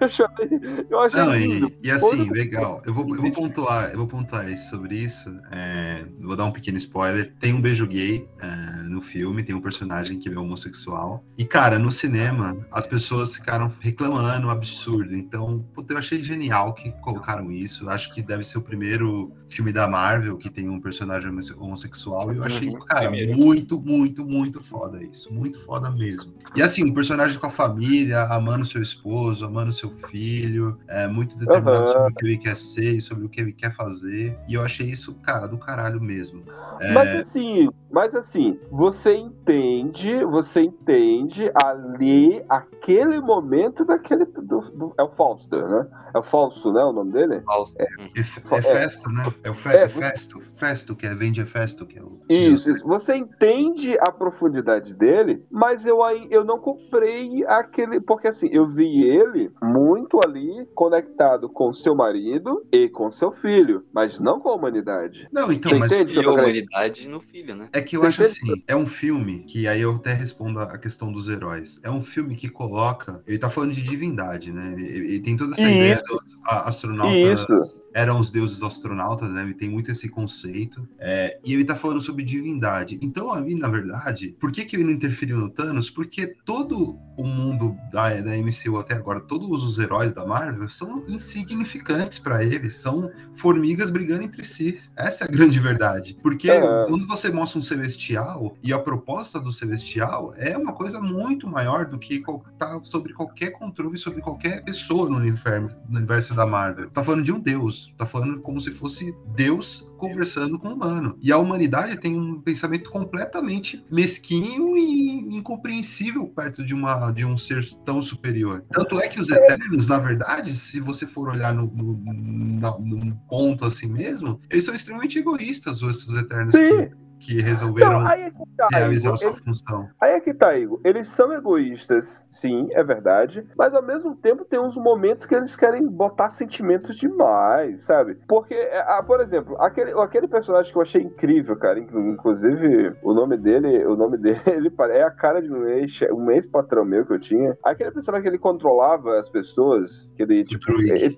Eu, 0.00 0.08
chorei. 0.08 0.86
Eu 0.90 0.98
achei 1.00 1.20
Não, 1.20 1.34
lindo. 1.34 1.68
e, 1.82 1.88
e 1.88 1.90
assim, 1.90 2.08
Quando- 2.18 2.32
legal. 2.32 2.82
Eu 2.84 2.92
vou, 2.92 3.08
eu 3.14 3.22
vou 3.22 3.30
pontuar, 3.32 3.90
eu 3.90 3.98
vou 3.98 4.06
pontuar 4.06 4.48
isso 4.50 4.68
sobre 4.70 4.96
isso. 4.96 5.30
é, 5.50 6.04
vou 6.20 6.36
dar 6.36 6.41
um 6.44 6.52
pequeno 6.52 6.78
spoiler. 6.78 7.32
Tem 7.40 7.52
um 7.54 7.60
beijo 7.60 7.86
gay 7.86 8.26
é, 8.40 8.82
no 8.82 9.00
filme, 9.00 9.42
tem 9.42 9.54
um 9.54 9.60
personagem 9.60 10.18
que 10.18 10.28
é 10.28 10.38
homossexual. 10.38 11.24
E, 11.36 11.44
cara, 11.44 11.78
no 11.78 11.90
cinema, 11.92 12.56
as 12.70 12.86
pessoas 12.86 13.34
ficaram 13.36 13.72
reclamando, 13.80 14.46
um 14.46 14.50
absurdo. 14.50 15.14
Então, 15.16 15.64
puta, 15.74 15.94
eu 15.94 15.98
achei 15.98 16.22
genial 16.22 16.74
que 16.74 16.90
colocaram 17.00 17.50
isso. 17.50 17.88
Acho 17.88 18.12
que 18.14 18.22
deve 18.22 18.44
ser 18.44 18.58
o 18.58 18.62
primeiro 18.62 19.32
filme 19.48 19.72
da 19.72 19.86
Marvel 19.86 20.36
que 20.38 20.48
tem 20.50 20.68
um 20.68 20.80
personagem 20.80 21.30
homosse- 21.30 21.54
homossexual. 21.58 22.32
E 22.32 22.36
eu 22.38 22.44
achei, 22.44 22.68
Uhum, 22.68 22.78
cara, 22.80 23.08
primeiro. 23.08 23.36
muito, 23.38 23.80
muito, 23.80 24.24
muito 24.24 24.60
foda 24.62 25.02
isso. 25.02 25.32
Muito 25.32 25.58
foda 25.60 25.90
mesmo. 25.90 26.32
E 26.54 26.62
assim, 26.62 26.84
um 26.84 26.92
personagem 26.94 27.38
com 27.38 27.46
a 27.46 27.50
família, 27.50 28.22
amando 28.24 28.64
seu 28.64 28.80
esposo, 28.82 29.44
amando 29.44 29.72
seu 29.72 29.90
filho, 30.08 30.78
é 30.88 31.06
muito 31.06 31.36
determinado 31.36 31.84
Aham. 31.84 31.88
sobre 31.92 32.12
o 32.12 32.14
que 32.14 32.26
ele 32.26 32.38
quer 32.38 32.56
ser 32.56 32.96
e 32.96 33.00
sobre 33.00 33.24
o 33.24 33.28
que 33.28 33.40
ele 33.40 33.52
quer 33.52 33.72
fazer. 33.72 34.36
E 34.48 34.54
eu 34.54 34.62
achei 34.62 34.88
isso, 34.88 35.14
cara, 35.16 35.46
do 35.46 35.58
caralho 35.58 36.00
mesmo. 36.00 36.31
É, 36.80 36.92
Mas 36.92 37.12
assim, 37.14 37.68
mas 37.90 38.14
assim, 38.14 38.58
você 38.70 39.14
entende, 39.14 40.24
você 40.24 40.62
entende 40.62 41.50
ali 41.62 42.42
aquele 42.48 43.20
momento 43.20 43.84
daquele. 43.84 44.24
Do, 44.24 44.60
do- 44.60 44.94
é 44.98 45.02
o 45.02 45.10
Fausto, 45.10 45.56
né? 45.56 45.86
É 46.14 46.18
o 46.18 46.22
Fausto, 46.22 46.72
né? 46.72 46.82
O 46.84 46.92
nome 46.92 47.12
dele? 47.12 47.40
Falso. 47.42 47.74
é, 47.78 47.84
é 47.84 48.20
é. 48.58 48.62
Festo, 48.62 49.10
né? 49.10 49.24
É 49.44 49.50
o 49.50 49.54
fe 49.54 49.68
É, 49.70 49.82
é 49.82 49.88
você- 49.88 50.00
Festo. 50.00 50.42
Festo, 50.54 50.96
que 50.96 51.06
é, 51.06 51.14
vem 51.14 51.32
de 51.32 51.44
Festo, 51.44 51.86
que 51.86 51.98
é 51.98 52.02
o. 52.02 52.20
Isso, 52.28 52.70
isso. 52.70 52.86
Você 52.86 53.14
entende 53.16 53.96
a 54.00 54.10
profundidade 54.10 54.94
dele, 54.94 55.44
mas 55.50 55.86
eu, 55.86 56.02
aí- 56.02 56.26
eu 56.30 56.44
não 56.44 56.58
comprei 56.58 57.44
aquele. 57.46 58.00
Porque 58.00 58.28
assim, 58.28 58.48
eu 58.52 58.66
vi 58.66 59.04
ele 59.04 59.50
muito 59.62 60.20
ali 60.24 60.66
conectado 60.74 61.48
com 61.48 61.72
seu 61.72 61.94
marido 61.94 62.64
e 62.72 62.88
com 62.88 63.10
seu 63.10 63.32
filho, 63.32 63.84
mas 63.92 64.18
não 64.18 64.40
com 64.40 64.48
a 64.50 64.54
humanidade. 64.54 65.28
Não, 65.32 65.50
então, 65.52 65.72
Você 65.72 65.78
mas 65.78 65.92
entende? 65.92 66.14
E 66.22 66.26
a 66.26 66.32
humanidade 66.32 67.08
no 67.08 67.20
filho, 67.20 67.54
né? 67.54 67.68
É 67.72 67.80
que 67.80 67.96
eu 67.96 68.00
Você 68.00 68.06
acho 68.08 68.22
assim, 68.22 68.62
é 68.66 68.76
um 68.76 68.86
filme 68.86 69.40
que 69.40 69.66
aí 69.66 69.80
eu 69.80 69.96
até 69.96 70.12
respondo 70.12 70.60
a 70.60 70.78
questão 70.78 71.12
dos 71.12 71.28
heróis. 71.28 71.80
É 71.82 71.90
um 71.90 72.02
filme 72.02 72.36
que 72.36 72.48
coloca, 72.48 73.22
ele 73.26 73.38
tá 73.38 73.48
falando 73.48 73.72
de 73.72 73.82
divindade, 73.82 74.52
né? 74.52 74.74
Ele, 74.76 74.86
ele 74.86 75.20
tem 75.20 75.36
toda 75.36 75.52
essa 75.52 75.62
Isso. 75.62 75.70
ideia 75.70 76.02
dos 76.06 76.38
astronautas 76.44 77.40
Isso. 77.40 77.82
eram 77.94 78.18
os 78.18 78.30
deuses 78.30 78.62
astronautas, 78.62 79.30
né? 79.30 79.42
Ele 79.42 79.54
tem 79.54 79.68
muito 79.68 79.90
esse 79.90 80.08
conceito. 80.08 80.86
é, 80.98 81.38
e 81.44 81.52
ele 81.52 81.64
tá 81.64 81.74
falando 81.74 82.00
sobre 82.00 82.24
divindade. 82.24 82.98
Então, 83.02 83.32
ali, 83.32 83.54
na 83.54 83.68
verdade, 83.68 84.34
por 84.40 84.50
que, 84.52 84.64
que 84.64 84.76
ele 84.76 84.84
não 84.84 84.92
interferiu 84.92 85.38
no 85.38 85.50
Thanos? 85.50 85.90
Porque 85.90 86.34
todo 86.44 86.98
o 87.16 87.24
mundo 87.24 87.76
da, 87.92 88.20
da 88.20 88.36
MCU 88.36 88.78
até 88.78 88.94
agora, 88.94 89.20
todos 89.20 89.64
os 89.64 89.78
heróis 89.78 90.12
da 90.12 90.24
Marvel 90.24 90.68
são 90.68 91.04
insignificantes 91.08 92.18
pra 92.18 92.44
eles, 92.44 92.74
são 92.74 93.10
formigas 93.34 93.90
brigando 93.90 94.22
entre 94.22 94.44
si. 94.44 94.78
Essa 94.96 95.24
é 95.24 95.28
a 95.28 95.30
grande 95.30 95.58
verdade. 95.60 96.11
Porque 96.22 96.50
É. 96.50 96.84
quando 96.86 97.06
você 97.06 97.30
mostra 97.30 97.58
um 97.58 97.62
celestial 97.62 98.56
e 98.62 98.72
a 98.72 98.78
proposta 98.78 99.40
do 99.40 99.52
celestial 99.52 100.32
é 100.36 100.56
uma 100.56 100.72
coisa 100.72 101.00
muito 101.00 101.46
maior 101.46 101.86
do 101.86 101.98
que 101.98 102.22
tá 102.58 102.80
sobre 102.82 103.12
qualquer 103.12 103.50
controle 103.50 103.96
sobre 103.98 104.20
qualquer 104.20 104.64
pessoa 104.64 105.08
no 105.08 105.16
universo, 105.16 105.76
no 105.88 105.98
universo 105.98 106.34
da 106.34 106.46
Marvel. 106.46 106.90
Tá 106.90 107.02
falando 107.02 107.24
de 107.24 107.32
um 107.32 107.40
deus, 107.40 107.92
tá 107.96 108.06
falando 108.06 108.40
como 108.40 108.60
se 108.60 108.70
fosse 108.70 109.14
Deus 109.34 109.88
conversando 110.02 110.58
com 110.58 110.68
o 110.68 110.74
humano. 110.74 111.16
E 111.22 111.30
a 111.30 111.38
humanidade 111.38 111.96
tem 112.00 112.18
um 112.18 112.40
pensamento 112.40 112.90
completamente 112.90 113.86
mesquinho 113.88 114.76
e 114.76 115.36
incompreensível 115.36 116.26
perto 116.26 116.64
de, 116.64 116.74
uma, 116.74 117.12
de 117.12 117.24
um 117.24 117.38
ser 117.38 117.64
tão 117.84 118.02
superior. 118.02 118.64
Tanto 118.72 119.00
é 119.00 119.06
que 119.06 119.20
os 119.20 119.30
Eternos, 119.30 119.86
na 119.86 119.98
verdade, 119.98 120.52
se 120.54 120.80
você 120.80 121.06
for 121.06 121.28
olhar 121.28 121.54
no, 121.54 121.66
no, 121.66 122.80
num 122.80 123.12
ponto 123.28 123.64
assim 123.64 123.86
mesmo, 123.86 124.40
eles 124.50 124.64
são 124.64 124.74
extremamente 124.74 125.20
egoístas, 125.20 125.82
os, 125.82 126.04
os 126.08 126.16
Eternos 126.18 126.52
Sim. 126.52 126.88
que, 126.88 127.01
que 127.22 127.40
resolveram 127.40 128.00
Não, 128.00 128.06
aí 128.06 128.22
é 128.22 128.30
que 128.30 128.42
tá, 128.56 128.68
realizar 128.72 129.08
Igor. 129.10 129.18
sua 129.18 129.28
Ele- 129.30 129.40
função. 129.44 129.88
Aí 130.00 130.12
é 130.12 130.20
que 130.20 130.34
tá, 130.34 130.56
Igor. 130.56 130.80
Eles 130.84 131.06
são 131.08 131.32
egoístas, 131.32 132.26
sim, 132.28 132.68
é 132.72 132.82
verdade. 132.82 133.46
Mas 133.56 133.74
ao 133.74 133.82
mesmo 133.82 134.14
tempo 134.16 134.44
tem 134.44 134.58
uns 134.58 134.76
momentos 134.76 135.26
que 135.26 135.34
eles 135.34 135.54
querem 135.56 135.86
botar 135.86 136.30
sentimentos 136.30 136.96
demais, 136.96 137.82
sabe? 137.82 138.18
Porque, 138.28 138.54
é, 138.54 138.78
ah, 138.86 139.02
por 139.02 139.20
exemplo, 139.20 139.56
aquele, 139.60 139.92
aquele 139.92 140.26
personagem 140.28 140.72
que 140.72 140.78
eu 140.78 140.82
achei 140.82 141.02
incrível, 141.02 141.56
cara. 141.56 141.78
inclu- 141.78 142.02
Inclusive, 142.02 142.94
o 143.02 143.14
nome 143.14 143.36
dele, 143.36 143.84
o 143.86 143.96
nome 143.96 144.16
dele 144.18 144.72
é 144.90 145.02
a 145.02 145.10
cara 145.10 145.40
de 145.40 145.52
um 145.52 145.64
ex, 145.66 146.00
um 146.12 146.30
ex-patrão 146.30 146.84
meu 146.84 147.06
que 147.06 147.12
eu 147.12 147.18
tinha. 147.20 147.56
Aquele 147.64 147.90
personagem 147.90 148.22
que 148.22 148.28
ele 148.28 148.38
controlava 148.38 149.18
as 149.18 149.28
pessoas, 149.28 150.10
que 150.16 150.22
ele, 150.22 150.44
tipo. 150.44 150.64
É- 150.90 151.06
é- 151.06 151.12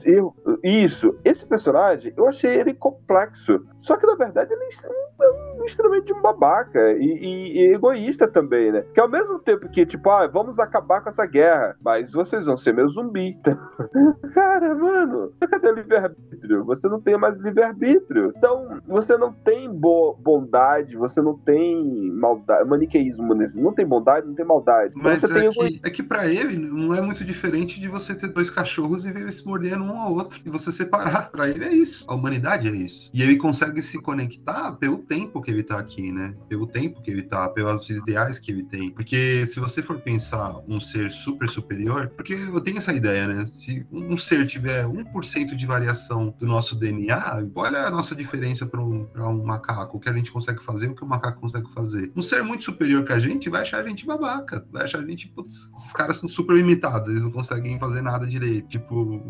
isso, 0.63 1.17
esse 1.25 1.45
personagem, 1.47 2.13
eu 2.17 2.27
achei 2.29 2.55
ele 2.55 2.75
complexo. 2.75 3.65
Só 3.77 3.97
que 3.97 4.07
na 4.07 4.15
verdade 4.17 4.53
ele 4.53 4.65
é 4.65 5.61
um 5.61 5.65
extremamente 5.65 5.94
um 5.94 5.94
babaca 6.23 6.93
e, 6.93 7.05
e- 7.05 7.59
e 7.59 7.75
egoísta 7.75 8.27
também, 8.29 8.73
né? 8.73 8.83
Que 8.95 9.01
ao 9.01 9.09
mesmo 9.09 9.39
tempo 9.39 9.69
que, 9.69 9.85
tipo, 9.87 10.09
ah, 10.11 10.27
vamos 10.27 10.59
acabar 10.59 11.01
com 11.01 11.09
essa 11.09 11.27
guerra, 11.27 11.77
mas 11.83 12.13
vocês 12.13 12.47
vão 12.47 12.57
ser 12.57 12.73
meu 12.75 12.89
zumbi. 12.89 13.39
Cara, 14.35 14.75
mano, 14.75 15.33
cadê 15.51 15.69
o 15.69 15.75
livre-arbítrio? 15.75 16.65
Você 16.65 16.89
não 16.89 17.01
tem 17.01 17.17
mais 17.17 17.39
livre-arbítrio. 17.39 18.33
Então, 18.37 18.81
você 18.87 19.17
não 19.17 19.33
tem 19.33 19.71
bo- 19.71 20.15
bondade, 20.21 20.97
você 20.97 21.21
não 21.21 21.37
tem 21.37 22.11
maldade. 22.13 22.69
Maniqueísmo 22.69 23.35
nesse. 23.35 23.61
Não 23.61 23.73
tem 23.73 23.87
bondade, 23.87 24.27
não 24.27 24.35
tem 24.35 24.45
maldade. 24.45 24.91
Então 24.91 25.03
Mas 25.03 25.21
você 25.21 25.29
tem 25.29 25.43
é 25.43 25.47
egoísmo. 25.51 25.81
que, 25.83 25.89
é 25.89 25.91
que 25.91 26.03
pra 26.03 26.27
ele 26.29 26.57
não 26.59 26.95
é 26.95 27.01
muito 27.01 27.25
diferente 27.25 27.81
de 27.81 27.89
você 27.89 28.15
ter 28.15 28.29
dois 28.29 28.51
cachorros 28.51 29.05
e 29.05 29.13
ver 29.13 29.23
eles 29.23 29.37
se 29.37 29.47
mordendo 29.47 29.85
um 29.85 30.01
ao 30.01 30.13
outro 30.13 30.41
e 30.45 30.51
você 30.51 30.71
separar. 30.73 31.31
Pra 31.31 31.49
ele 31.49 31.65
é 31.65 31.73
isso. 31.73 32.05
A 32.09 32.15
humanidade 32.15 32.69
é 32.69 32.73
isso. 32.73 33.11
E 33.13 33.23
ele 33.23 33.37
consegue 33.37 33.83
se 33.83 34.01
conectar 34.01 34.73
pelo 34.73 34.99
tempo 34.99 35.41
que 35.41 35.51
ele 35.51 35.63
tá 35.63 35.79
aqui, 35.85 36.11
né? 36.11 36.35
Pelo 36.49 36.67
tempo 36.67 37.01
que 37.03 37.11
ele 37.11 37.23
tá, 37.23 37.49
pelas 37.49 37.89
ideais 37.89 38.39
que 38.39 38.51
ele 38.51 38.65
tem. 38.65 38.91
Porque 38.91 39.47
se 39.47 39.61
você 39.61 39.83
for 39.83 39.99
pensar 40.01 40.57
um 40.67 40.81
ser 40.81 41.11
super 41.13 41.49
superior, 41.49 42.09
porque 42.17 42.35
eu 42.35 42.61
tenho 42.61 42.79
essa 42.79 42.93
ideia, 42.93 43.27
né? 43.27 43.47
Se 43.47 43.87
um 43.93 44.17
ser 44.17 44.47
tiver 44.47 44.85
1% 44.85 45.55
de 45.55 45.67
variação 45.67 46.35
do 46.39 46.47
nosso 46.47 46.79
DNA, 46.79 47.47
olha 47.55 47.87
a 47.87 47.91
nossa 47.91 48.15
diferença 48.15 48.67
para 48.67 48.81
um, 48.81 49.05
pra 49.05 49.29
um 49.29 49.45
macaco, 49.45 49.97
o 49.97 50.01
que 50.01 50.09
a 50.09 50.13
gente 50.13 50.33
consegue 50.33 50.63
fazer, 50.63 50.89
o 50.89 50.95
que 50.95 51.05
o 51.05 51.07
macaco 51.07 51.41
consegue 51.41 51.73
fazer. 51.73 52.11
Um 52.17 52.23
ser 52.23 52.43
muito 52.43 52.65
superior 52.65 53.05
que 53.05 53.13
a 53.13 53.19
gente 53.19 53.49
vai 53.49 53.63
achar 53.63 53.81
a 53.81 53.89
gente 53.89 54.07
babaca, 54.07 54.65
vai 54.73 54.85
achar 54.85 54.99
a 54.99 55.07
gente, 55.07 55.29
putz, 55.29 55.71
esses 55.77 55.93
caras 55.93 56.17
são 56.17 56.29
super 56.29 56.57
limitados, 56.57 57.09
eles 57.09 57.23
não 57.23 57.31
conseguem 57.31 57.79
fazer 57.79 58.03
nada 58.03 58.27
direito. 58.27 58.69
Tipo, 58.69 59.23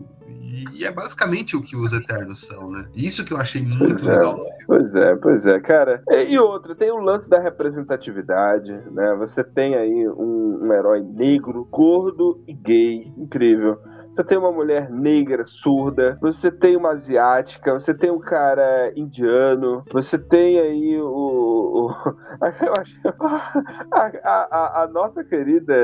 e, 0.72 0.84
é 0.84 0.92
basicamente 0.92 1.57
o 1.57 1.62
que 1.62 1.76
os 1.76 1.92
Eternos 1.92 2.40
são, 2.40 2.70
né? 2.70 2.86
Isso 2.94 3.24
que 3.24 3.32
eu 3.32 3.38
achei 3.38 3.62
muito 3.62 3.94
Pois 3.94 4.07
é. 4.07 4.12
legal. 4.12 4.46
Pois 4.66 4.94
é, 4.94 5.16
pois 5.16 5.46
é, 5.46 5.61
cara. 5.61 6.02
E, 6.09 6.34
e 6.34 6.38
outra, 6.45 6.74
tem 6.74 6.90
o 6.90 6.99
lance 6.99 7.28
da 7.28 7.38
representatividade, 7.38 8.72
né? 8.92 9.14
Você 9.18 9.42
tem 9.45 9.74
aí 9.74 10.09
um, 10.09 10.61
um 10.62 10.72
herói 10.72 11.03
negro, 11.03 11.66
gordo 11.70 12.42
e 12.47 12.53
gay, 12.55 13.12
incrível. 13.16 13.78
Você 14.12 14.22
tem 14.22 14.38
uma 14.38 14.53
mulher 14.53 14.90
negra, 14.90 15.45
surda, 15.45 16.16
você 16.20 16.51
tem 16.51 16.76
uma 16.76 16.90
asiática, 16.90 17.72
você 17.74 17.92
tem 17.92 18.11
um 18.12 18.20
cara 18.20 18.92
indiano, 18.97 19.82
você 19.92 20.16
tem 20.18 20.59
aí 20.61 21.01
o. 21.01 21.07
o- 21.09 21.84
eu 22.62 22.74
a, 23.92 24.05
a- 24.24 24.82
a- 24.82 24.88
nossa 24.88 25.24
querida 25.24 25.74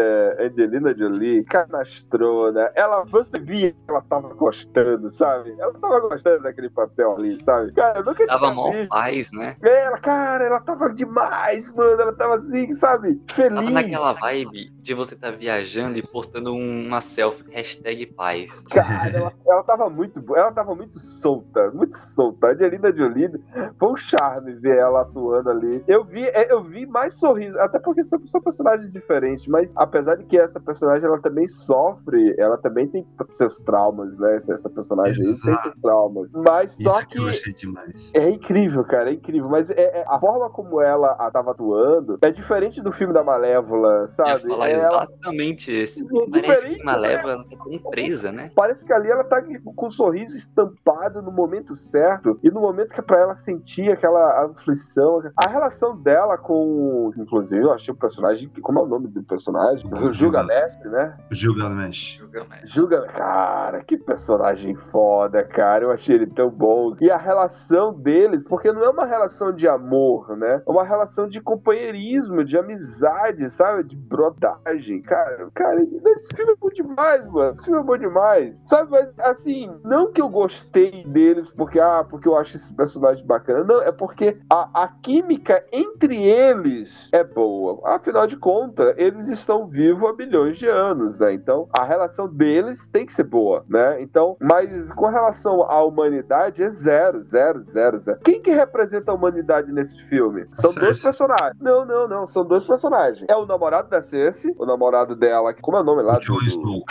Angelina 0.40 0.96
Jolie, 0.96 1.44
canastrona, 1.44 2.70
ela, 2.74 3.04
você 3.04 3.38
via 3.38 3.72
que 3.72 3.78
ela 3.88 4.02
tava 4.02 4.32
gostando, 4.34 5.08
sabe? 5.10 5.54
Ela 5.58 5.72
tava 5.74 6.00
gostando 6.00 6.42
daquele 6.42 6.70
papel 6.70 7.16
ali, 7.16 7.42
sabe? 7.42 7.72
Cara, 7.72 8.00
eu 8.00 8.04
nunca 8.04 8.26
Tava 8.26 8.52
tinha 8.52 8.54
mó 8.54 8.72
paz, 8.88 9.32
né? 9.32 9.56
Ela, 9.62 9.98
cara, 9.98 10.44
ela 10.44 10.60
tava 10.60 10.92
demais, 10.92 11.72
mano. 11.74 12.00
Ela 12.00 12.12
tava 12.12 12.34
assim, 12.34 12.70
sabe? 12.72 13.20
Feliz. 13.32 13.54
Tava 13.54 13.70
naquela 13.70 14.12
vibe 14.12 14.70
de 14.80 14.94
você 14.94 15.16
tá 15.16 15.30
viajando 15.30 15.98
e 15.98 16.02
postando 16.02 16.52
um- 16.52 16.86
uma 16.86 17.00
selfie, 17.00 17.44
hashtag 17.50 18.06
paz. 18.06 18.62
Cara, 18.70 19.16
ela, 19.16 19.32
ela 19.46 19.62
tava 19.62 19.90
muito 19.90 20.20
boa, 20.20 20.38
ela 20.38 20.52
tava 20.52 20.74
muito 20.74 20.98
solta, 20.98 21.70
muito 21.70 21.96
solta. 21.96 22.48
A 22.48 22.50
Angelina 22.52 22.94
Jolie 22.94 23.30
foi 23.78 23.88
um 23.92 23.96
charme 23.96 24.52
ver 24.54 24.78
ela 24.78 25.02
atuando 25.02 25.50
ali. 25.50 25.84
Eu 25.86 25.99
vi, 26.04 26.24
é, 26.24 26.52
eu 26.52 26.62
vi 26.62 26.86
mais 26.86 27.14
sorriso, 27.14 27.58
até 27.58 27.78
porque 27.78 28.02
são, 28.04 28.18
são 28.26 28.40
personagens 28.40 28.92
diferentes, 28.92 29.46
mas 29.46 29.72
apesar 29.76 30.16
de 30.16 30.24
que 30.24 30.38
essa 30.38 30.60
personagem 30.60 31.04
ela 31.06 31.20
também 31.20 31.46
sofre, 31.46 32.34
ela 32.38 32.56
também 32.58 32.86
tem 32.88 33.06
seus 33.28 33.60
traumas, 33.60 34.18
né? 34.18 34.36
Essa 34.36 34.52
essa 34.54 34.68
personagem 34.70 35.24
aí 35.24 35.34
tem 35.40 35.50
Exato. 35.52 35.62
seus 35.64 35.78
traumas. 35.78 36.32
Mas 36.34 36.72
Isso 36.78 36.82
só 36.90 37.00
que 37.02 37.18
que 37.18 37.18
eu. 37.18 37.74
É 38.14 38.28
incrível, 38.30 38.84
cara, 38.84 39.10
é 39.10 39.14
incrível. 39.14 39.48
Mas 39.48 39.70
é, 39.70 40.00
é- 40.00 40.04
a 40.06 40.18
forma 40.18 40.50
como 40.50 40.80
ela 40.80 41.12
a- 41.18 41.30
tava 41.30 41.52
atuando 41.52 42.18
é 42.20 42.30
diferente 42.30 42.82
do 42.82 42.92
filme 42.92 43.12
da 43.14 43.22
Malévola, 43.24 43.88
Eu 43.94 44.00
ia 44.00 44.06
sabe? 44.06 44.48
falar 44.48 44.68
É, 44.68 44.72
ela- 44.72 45.04
exatamente 45.04 45.72
esse. 45.72 46.00
É 46.00 46.40
Parece 46.40 46.68
que 46.74 46.82
Malévola 46.84 47.44
tá 47.44 47.56
tão 47.64 47.90
presa, 47.90 48.32
né? 48.32 48.50
Parece 48.54 48.84
que 48.84 48.92
ali 48.92 49.10
ela 49.10 49.24
tá 49.24 49.42
com 49.74 49.86
um 49.86 49.90
sorriso 49.90 50.36
estampado 50.36 51.22
no 51.22 51.30
momento 51.32 51.74
certo 51.74 52.38
e 52.42 52.50
no 52.50 52.60
momento 52.60 52.92
que 52.92 53.00
é 53.00 53.02
pra 53.02 53.18
ela 53.20 53.34
sentir 53.34 53.90
aquela 53.90 54.44
aflição. 54.46 55.20
A 55.36 55.48
relação 55.48 55.89
dela 55.96 56.36
com. 56.36 57.12
Inclusive, 57.16 57.62
eu 57.62 57.72
achei 57.72 57.92
o 57.92 57.96
personagem. 57.96 58.50
Como 58.60 58.78
é 58.78 58.82
o 58.82 58.86
nome 58.86 59.08
do 59.08 59.22
personagem? 59.22 59.86
O 59.92 60.12
Gilgamesh, 60.12 60.78
né? 60.84 61.16
Gilgamesh. 61.30 62.18
Gilgamesh. 62.18 62.70
Gilgamesh. 62.70 63.12
Cara, 63.12 63.82
que 63.82 63.96
personagem 63.96 64.74
foda, 64.74 65.42
cara. 65.42 65.84
Eu 65.84 65.92
achei 65.92 66.14
ele 66.14 66.26
tão 66.26 66.50
bom. 66.50 66.96
E 67.00 67.10
a 67.10 67.16
relação 67.16 67.92
deles, 67.92 68.42
porque 68.44 68.72
não 68.72 68.82
é 68.82 68.88
uma 68.88 69.04
relação 69.04 69.52
de 69.52 69.68
amor, 69.68 70.36
né? 70.36 70.62
É 70.66 70.70
uma 70.70 70.84
relação 70.84 71.26
de 71.26 71.40
companheirismo, 71.40 72.44
de 72.44 72.56
amizade, 72.56 73.48
sabe? 73.48 73.84
De 73.84 73.96
brodagem. 73.96 75.02
Cara, 75.02 75.48
cara, 75.54 75.82
esse 75.82 76.28
filme 76.34 76.52
é 76.52 76.56
bom 76.56 76.68
demais, 76.68 77.28
mano. 77.28 77.50
Esse 77.50 77.64
filme 77.64 77.80
é 77.80 77.84
bom 77.84 77.96
demais. 77.96 78.62
Sabe, 78.66 78.90
mas 78.90 79.12
assim, 79.20 79.70
não 79.84 80.12
que 80.12 80.20
eu 80.20 80.28
gostei 80.28 81.04
deles 81.04 81.48
porque, 81.48 81.78
ah, 81.78 82.04
porque 82.08 82.28
eu 82.28 82.36
acho 82.36 82.56
esse 82.56 82.72
personagem 82.72 83.24
bacana. 83.24 83.64
Não, 83.64 83.82
é 83.82 83.92
porque 83.92 84.38
a, 84.48 84.84
a 84.84 84.88
química 84.88 85.64
entre 85.80 86.16
eles 86.22 87.08
é 87.12 87.22
boa. 87.24 87.80
Afinal 87.84 88.26
de 88.26 88.36
contas, 88.36 88.94
eles 88.96 89.28
estão 89.28 89.66
vivos 89.66 90.08
há 90.08 90.12
bilhões 90.12 90.58
de 90.58 90.66
anos, 90.68 91.20
né? 91.20 91.32
Então, 91.32 91.68
a 91.78 91.84
relação 91.84 92.28
deles 92.28 92.86
tem 92.86 93.06
que 93.06 93.12
ser 93.12 93.24
boa, 93.24 93.64
né? 93.68 94.00
Então, 94.02 94.36
mas 94.40 94.92
com 94.94 95.06
relação 95.06 95.62
à 95.62 95.82
humanidade, 95.82 96.62
é 96.62 96.70
zero, 96.70 97.22
zero, 97.22 97.60
zero, 97.60 97.98
zero. 97.98 98.18
Quem 98.24 98.40
que 98.40 98.50
representa 98.50 99.12
a 99.12 99.14
humanidade 99.14 99.72
nesse 99.72 100.02
filme? 100.02 100.46
São 100.52 100.72
dois 100.74 101.00
personagens. 101.00 101.56
Não, 101.60 101.84
não, 101.84 102.08
não. 102.08 102.26
São 102.26 102.44
dois 102.44 102.64
personagens. 102.64 103.26
É 103.28 103.36
o 103.36 103.46
namorado 103.46 103.88
da 103.88 104.00
Cersei, 104.02 104.54
o 104.58 104.66
namorado 104.66 105.14
dela, 105.16 105.54
como 105.54 105.76
é 105.76 105.80
o 105.80 105.84
nome 105.84 106.02
lá? 106.02 106.16
O 106.16 106.20
Jon 106.20 106.34
do- 106.38 106.44
Snow. 106.46 106.82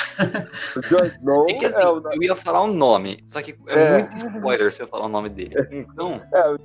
O 0.76 0.82
Jon 0.82 1.06
Snow. 1.18 1.46
É 1.50 1.54
que 1.54 1.66
assim, 1.66 1.82
é 1.82 1.88
o, 1.88 2.02
eu 2.14 2.24
ia 2.24 2.36
falar 2.36 2.62
o 2.62 2.68
nome, 2.68 3.24
só 3.28 3.42
que 3.42 3.56
é, 3.68 3.80
É. 3.80 3.98
muito 4.00 4.18
spoiler 4.18 4.72
se 4.72 4.82
eu 4.82 4.88
falar 4.88 5.06
o 5.06 5.10
nome 5.10 5.30
dele. 5.30 5.56
Então, 5.72 6.22
É, 6.34 6.50
o 6.50 6.58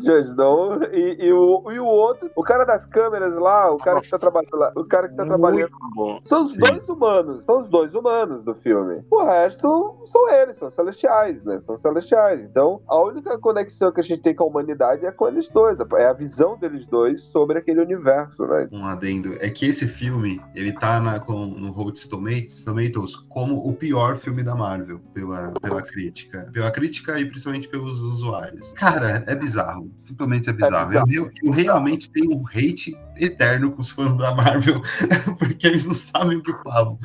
Jon 0.00 0.18
Snow 0.18 0.82
e, 0.92 1.26
e 1.26 1.32
o, 1.32 1.61
e 1.70 1.78
o 1.78 1.84
outro, 1.84 2.30
o 2.34 2.42
cara 2.42 2.64
das 2.64 2.84
câmeras 2.84 3.36
lá, 3.36 3.70
o 3.70 3.78
cara 3.78 4.00
que 4.00 4.08
tá 4.08 4.16
Nossa. 4.16 4.30
trabalhando 4.30 4.56
lá, 4.56 4.72
o 4.74 4.84
cara 4.84 5.08
que 5.08 5.14
tá 5.14 5.24
trabalhando. 5.24 5.70
bom. 5.94 6.20
São 6.24 6.42
os 6.44 6.52
Sim. 6.52 6.58
dois 6.58 6.88
humanos, 6.88 7.44
são 7.44 7.60
os 7.60 7.68
dois 7.68 7.94
humanos 7.94 8.44
do 8.44 8.54
filme. 8.54 9.04
O 9.10 9.22
resto 9.22 10.00
são 10.04 10.30
eles, 10.30 10.56
são 10.56 10.70
celestiais, 10.70 11.44
né? 11.44 11.58
São 11.58 11.76
celestiais. 11.76 12.48
Então, 12.48 12.80
a 12.88 12.98
única 12.98 13.38
conexão 13.38 13.92
que 13.92 14.00
a 14.00 14.04
gente 14.04 14.22
tem 14.22 14.34
com 14.34 14.44
a 14.44 14.46
humanidade 14.46 15.06
é 15.06 15.12
com 15.12 15.28
eles 15.28 15.48
dois, 15.48 15.78
é 15.80 16.06
a 16.06 16.12
visão 16.12 16.56
deles 16.56 16.86
dois 16.86 17.20
sobre 17.20 17.58
aquele 17.58 17.80
universo, 17.80 18.46
né? 18.46 18.68
um 18.72 18.86
adendo 18.86 19.34
é 19.40 19.50
que 19.50 19.66
esse 19.66 19.86
filme 19.86 20.40
ele 20.54 20.72
tá 20.72 21.00
na, 21.00 21.20
com, 21.20 21.46
no 21.46 21.70
Rotten 21.70 22.08
Tomatoes, 22.08 22.64
Tomatoes 22.64 23.16
como 23.28 23.68
o 23.68 23.72
pior 23.74 24.16
filme 24.16 24.42
da 24.42 24.54
Marvel 24.54 25.00
pela, 25.12 25.52
pela 25.60 25.82
crítica, 25.82 26.48
pela 26.52 26.70
crítica 26.70 27.18
e 27.18 27.26
principalmente 27.26 27.68
pelos 27.68 28.00
usuários. 28.00 28.72
Cara, 28.72 29.22
é 29.26 29.34
bizarro, 29.34 29.90
simplesmente 29.98 30.48
é 30.48 30.52
bizarro. 30.52 30.86
bizarro. 30.86 31.12
Eu, 31.12 31.30
eu 31.42 31.51
realmente 31.52 32.10
tenho 32.10 32.36
um 32.36 32.44
hate 32.46 32.96
eterno 33.16 33.70
com 33.72 33.80
os 33.80 33.90
fãs 33.90 34.14
da 34.16 34.34
Marvel 34.34 34.80
porque 35.38 35.66
eles 35.66 35.84
não 35.86 35.94
sabem 35.94 36.38
o 36.38 36.42
que 36.42 36.52
falam. 36.64 36.98